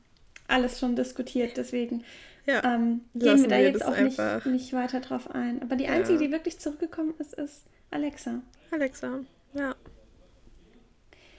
alles 0.48 0.78
schon 0.80 0.96
diskutiert. 0.96 1.56
Deswegen 1.56 2.04
ja. 2.46 2.62
ähm, 2.64 3.02
gehen 3.14 3.42
wir 3.42 3.48
da 3.48 3.58
jetzt 3.58 3.84
auch 3.84 3.96
nicht, 3.98 4.18
nicht 4.46 4.72
weiter 4.72 5.00
drauf 5.00 5.30
ein. 5.30 5.60
Aber 5.62 5.76
die 5.76 5.88
einzige, 5.88 6.18
Ja. 6.20 6.26
die 6.26 6.32
wirklich 6.32 6.58
zurückgekommen 6.58 7.14
ist, 7.18 7.34
ist 7.34 7.64
Alexa. 7.90 8.40
Alexa. 8.70 9.20
Ja. 9.54 9.74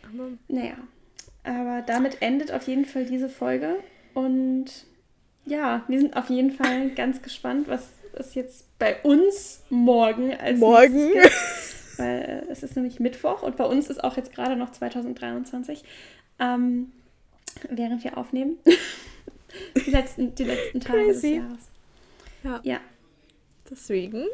Aber 0.03 0.30
Naja, 0.48 0.76
aber 1.44 1.82
damit 1.86 2.22
endet 2.22 2.52
auf 2.52 2.68
jeden 2.68 2.86
Fall 2.86 3.06
diese 3.06 3.30
Folge. 3.30 3.78
Und 4.14 4.65
ja, 5.45 5.84
wir 5.88 5.99
sind 5.99 6.15
auf 6.15 6.30
jeden 6.30 6.52
Fall 6.52 6.91
ganz 6.91 7.22
gespannt, 7.22 7.68
was 7.68 7.90
es 8.14 8.36
jetzt 8.36 8.65
bei 8.80 9.02
uns 9.02 9.64
morgen 9.70 10.34
als 10.34 10.60
Morgen. 10.60 11.11
gibt. 11.11 11.32
Weil 11.98 12.45
äh, 12.48 12.52
es 12.52 12.64
ist 12.64 12.76
nämlich 12.76 12.99
Mittwoch 12.99 13.44
und 13.44 13.57
bei 13.57 13.65
uns 13.65 13.90
ist 13.90 14.03
auch 14.03 14.18
jetzt 14.18 14.34
gerade 14.34 14.56
noch 14.56 14.72
2023, 14.72 15.84
ähm, 16.40 16.91
während 17.70 18.03
wir 18.03 18.18
aufnehmen. 18.18 18.57
die, 19.86 19.91
letzten, 19.91 20.34
die 20.36 20.45
letzten 20.45 20.80
Tage 20.80 21.06
Crazy. 21.06 21.22
des 21.22 21.38
Jahres. 21.38 21.60
Ja. 22.44 22.60
Ja, 22.64 22.80
Deswegen 23.69 24.26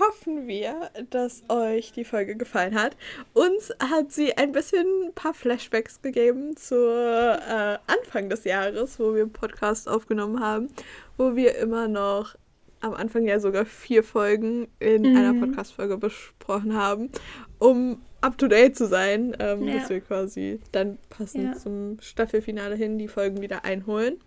hoffen 0.00 0.48
wir, 0.48 0.90
dass 1.10 1.44
euch 1.48 1.92
die 1.92 2.04
Folge 2.04 2.36
gefallen 2.36 2.74
hat. 2.74 2.96
Uns 3.32 3.72
hat 3.78 4.12
sie 4.12 4.36
ein 4.36 4.52
bisschen 4.52 4.86
ein 5.06 5.12
paar 5.14 5.34
Flashbacks 5.34 6.02
gegeben 6.02 6.56
zu 6.56 6.74
äh, 6.76 7.78
Anfang 7.86 8.28
des 8.28 8.44
Jahres, 8.44 8.98
wo 8.98 9.14
wir 9.14 9.22
einen 9.22 9.32
Podcast 9.32 9.88
aufgenommen 9.88 10.40
haben, 10.40 10.68
wo 11.16 11.36
wir 11.36 11.56
immer 11.56 11.86
noch 11.88 12.34
am 12.80 12.92
Anfang 12.94 13.24
ja 13.26 13.40
sogar 13.40 13.64
vier 13.64 14.02
Folgen 14.04 14.68
in 14.80 15.02
Mhm. 15.02 15.16
einer 15.16 15.34
Podcast-Folge 15.46 15.96
besprochen 15.96 16.74
haben, 16.76 17.10
um 17.58 18.02
up 18.20 18.36
to 18.36 18.48
date 18.48 18.76
zu 18.76 18.86
sein, 18.86 19.34
ähm, 19.38 19.64
Ja. 19.66 19.76
dass 19.78 19.90
wir 19.90 20.00
quasi 20.00 20.60
dann 20.72 20.98
passend 21.08 21.44
Ja. 21.44 21.58
zum 21.58 21.98
Staffelfinale 22.00 22.74
hin 22.74 22.98
die 22.98 23.08
Folgen 23.08 23.40
wieder 23.40 23.64
einholen. 23.64 24.18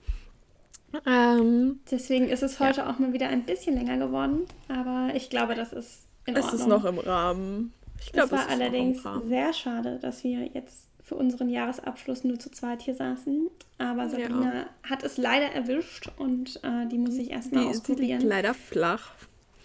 Ähm, 1.05 1.79
deswegen 1.91 2.29
ist 2.29 2.43
es 2.43 2.59
heute 2.59 2.87
auch 2.87 2.99
mal 2.99 3.13
wieder 3.13 3.27
ein 3.27 3.43
bisschen 3.43 3.75
länger 3.75 3.97
geworden. 3.97 4.41
Aber 4.67 5.13
ich 5.15 5.29
glaube, 5.29 5.55
das 5.55 5.73
ist 5.73 6.07
in 6.25 6.35
es 6.35 6.45
Ordnung. 6.45 6.61
ist 6.61 6.67
noch 6.67 6.85
im 6.85 6.99
Rahmen. 6.99 7.73
Ich 7.99 8.07
Es 8.07 8.11
glaube, 8.13 8.31
war 8.31 8.39
es 8.39 8.45
im 8.45 8.51
allerdings 8.51 9.03
sehr 9.27 9.53
schade, 9.53 9.99
dass 10.01 10.23
wir 10.23 10.45
jetzt 10.47 10.87
für 11.03 11.15
unseren 11.15 11.49
Jahresabschluss 11.49 12.23
nur 12.23 12.39
zu 12.39 12.51
zweit 12.51 12.81
hier 12.81 12.95
saßen. 12.95 13.49
Aber 13.79 14.09
Sabrina 14.09 14.53
ja. 14.53 14.65
hat 14.83 15.03
es 15.03 15.17
leider 15.17 15.51
erwischt 15.51 16.11
und 16.17 16.59
äh, 16.63 16.85
die 16.87 16.97
muss 16.97 17.15
ich 17.15 17.31
erstmal 17.31 17.65
ausprobieren. 17.65 18.19
Die 18.19 18.25
liegt 18.25 18.29
leider 18.29 18.53
flach. 18.53 19.11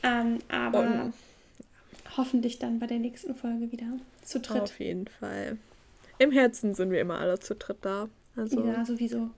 Ähm, 0.02 0.38
aber 0.48 0.80
und, 0.80 1.12
hoffentlich 2.16 2.59
dann 2.59 2.78
bei 2.78 2.86
der 2.86 2.98
nächsten 2.98 3.34
Folge 3.34 3.70
wieder 3.72 3.86
zu 4.22 4.40
dritt. 4.40 4.62
Auf 4.62 4.80
jeden 4.80 5.06
Fall. 5.06 5.59
Im 6.18 6.30
Herzen 6.30 6.74
sind 6.74 6.90
wir 6.90 7.01
immer 7.01 7.18
alle 7.18 7.38
zu 7.38 7.55
dritt 7.55 7.78
da. 7.82 8.09
Also 8.36 8.64
ja, 8.64 8.84
sowieso. 8.84 9.30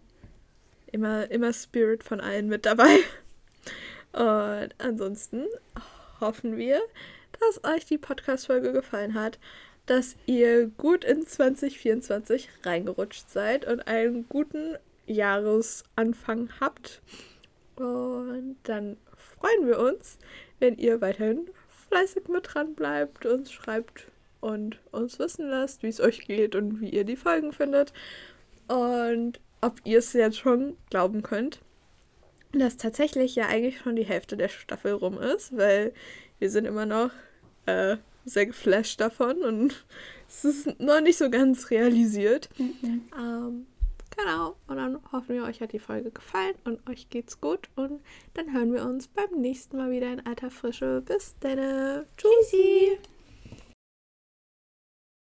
Immer, 0.96 1.30
immer 1.30 1.52
Spirit 1.52 2.02
von 2.04 2.22
allen 2.22 2.48
mit 2.48 2.64
dabei. 2.64 3.00
Und 4.14 4.74
ansonsten 4.78 5.44
hoffen 6.22 6.56
wir, 6.56 6.80
dass 7.38 7.62
euch 7.70 7.84
die 7.84 7.98
Podcast-Folge 7.98 8.72
gefallen 8.72 9.12
hat, 9.12 9.38
dass 9.84 10.16
ihr 10.24 10.68
gut 10.68 11.04
in 11.04 11.26
2024 11.26 12.48
reingerutscht 12.62 13.28
seid 13.28 13.66
und 13.66 13.86
einen 13.86 14.26
guten 14.30 14.78
Jahresanfang 15.04 16.48
habt. 16.60 17.02
Und 17.74 18.56
dann 18.62 18.96
freuen 19.18 19.66
wir 19.66 19.78
uns, 19.78 20.16
wenn 20.60 20.78
ihr 20.78 21.02
weiterhin 21.02 21.50
fleißig 21.90 22.28
mit 22.28 22.54
dran 22.54 22.74
bleibt, 22.74 23.26
uns 23.26 23.52
schreibt 23.52 24.06
und 24.40 24.78
uns 24.92 25.18
wissen 25.18 25.50
lasst, 25.50 25.82
wie 25.82 25.88
es 25.88 26.00
euch 26.00 26.26
geht 26.26 26.54
und 26.56 26.80
wie 26.80 26.88
ihr 26.88 27.04
die 27.04 27.16
Folgen 27.16 27.52
findet. 27.52 27.92
Und 28.66 29.40
ob 29.66 29.80
ihr 29.84 29.98
es 29.98 30.12
jetzt 30.12 30.38
schon 30.38 30.76
glauben 30.90 31.22
könnt, 31.22 31.60
dass 32.52 32.76
tatsächlich 32.76 33.34
ja 33.34 33.48
eigentlich 33.48 33.78
schon 33.78 33.96
die 33.96 34.04
Hälfte 34.04 34.36
der 34.36 34.48
Staffel 34.48 34.92
rum 34.92 35.18
ist, 35.20 35.56
weil 35.56 35.92
wir 36.38 36.50
sind 36.50 36.66
immer 36.66 36.86
noch 36.86 37.10
äh, 37.66 37.96
sehr 38.24 38.46
geflasht 38.46 39.00
davon 39.00 39.42
und 39.42 39.84
es 40.28 40.44
ist 40.44 40.80
noch 40.80 41.00
nicht 41.00 41.18
so 41.18 41.30
ganz 41.30 41.70
realisiert. 41.70 42.48
Mhm. 42.58 43.08
Ähm, 43.18 43.66
genau, 44.16 44.56
und 44.68 44.76
dann 44.76 45.00
hoffen 45.10 45.34
wir, 45.34 45.44
euch 45.44 45.60
hat 45.60 45.72
die 45.72 45.80
Folge 45.80 46.12
gefallen 46.12 46.54
und 46.64 46.88
euch 46.88 47.10
geht's 47.10 47.40
gut 47.40 47.68
und 47.74 48.00
dann 48.34 48.52
hören 48.52 48.72
wir 48.72 48.84
uns 48.84 49.08
beim 49.08 49.40
nächsten 49.40 49.76
Mal 49.76 49.90
wieder 49.90 50.12
in 50.12 50.24
alter 50.24 50.50
Frische. 50.50 51.02
Bis 51.04 51.34
dann. 51.40 52.06
Tschüssi. 52.16 52.98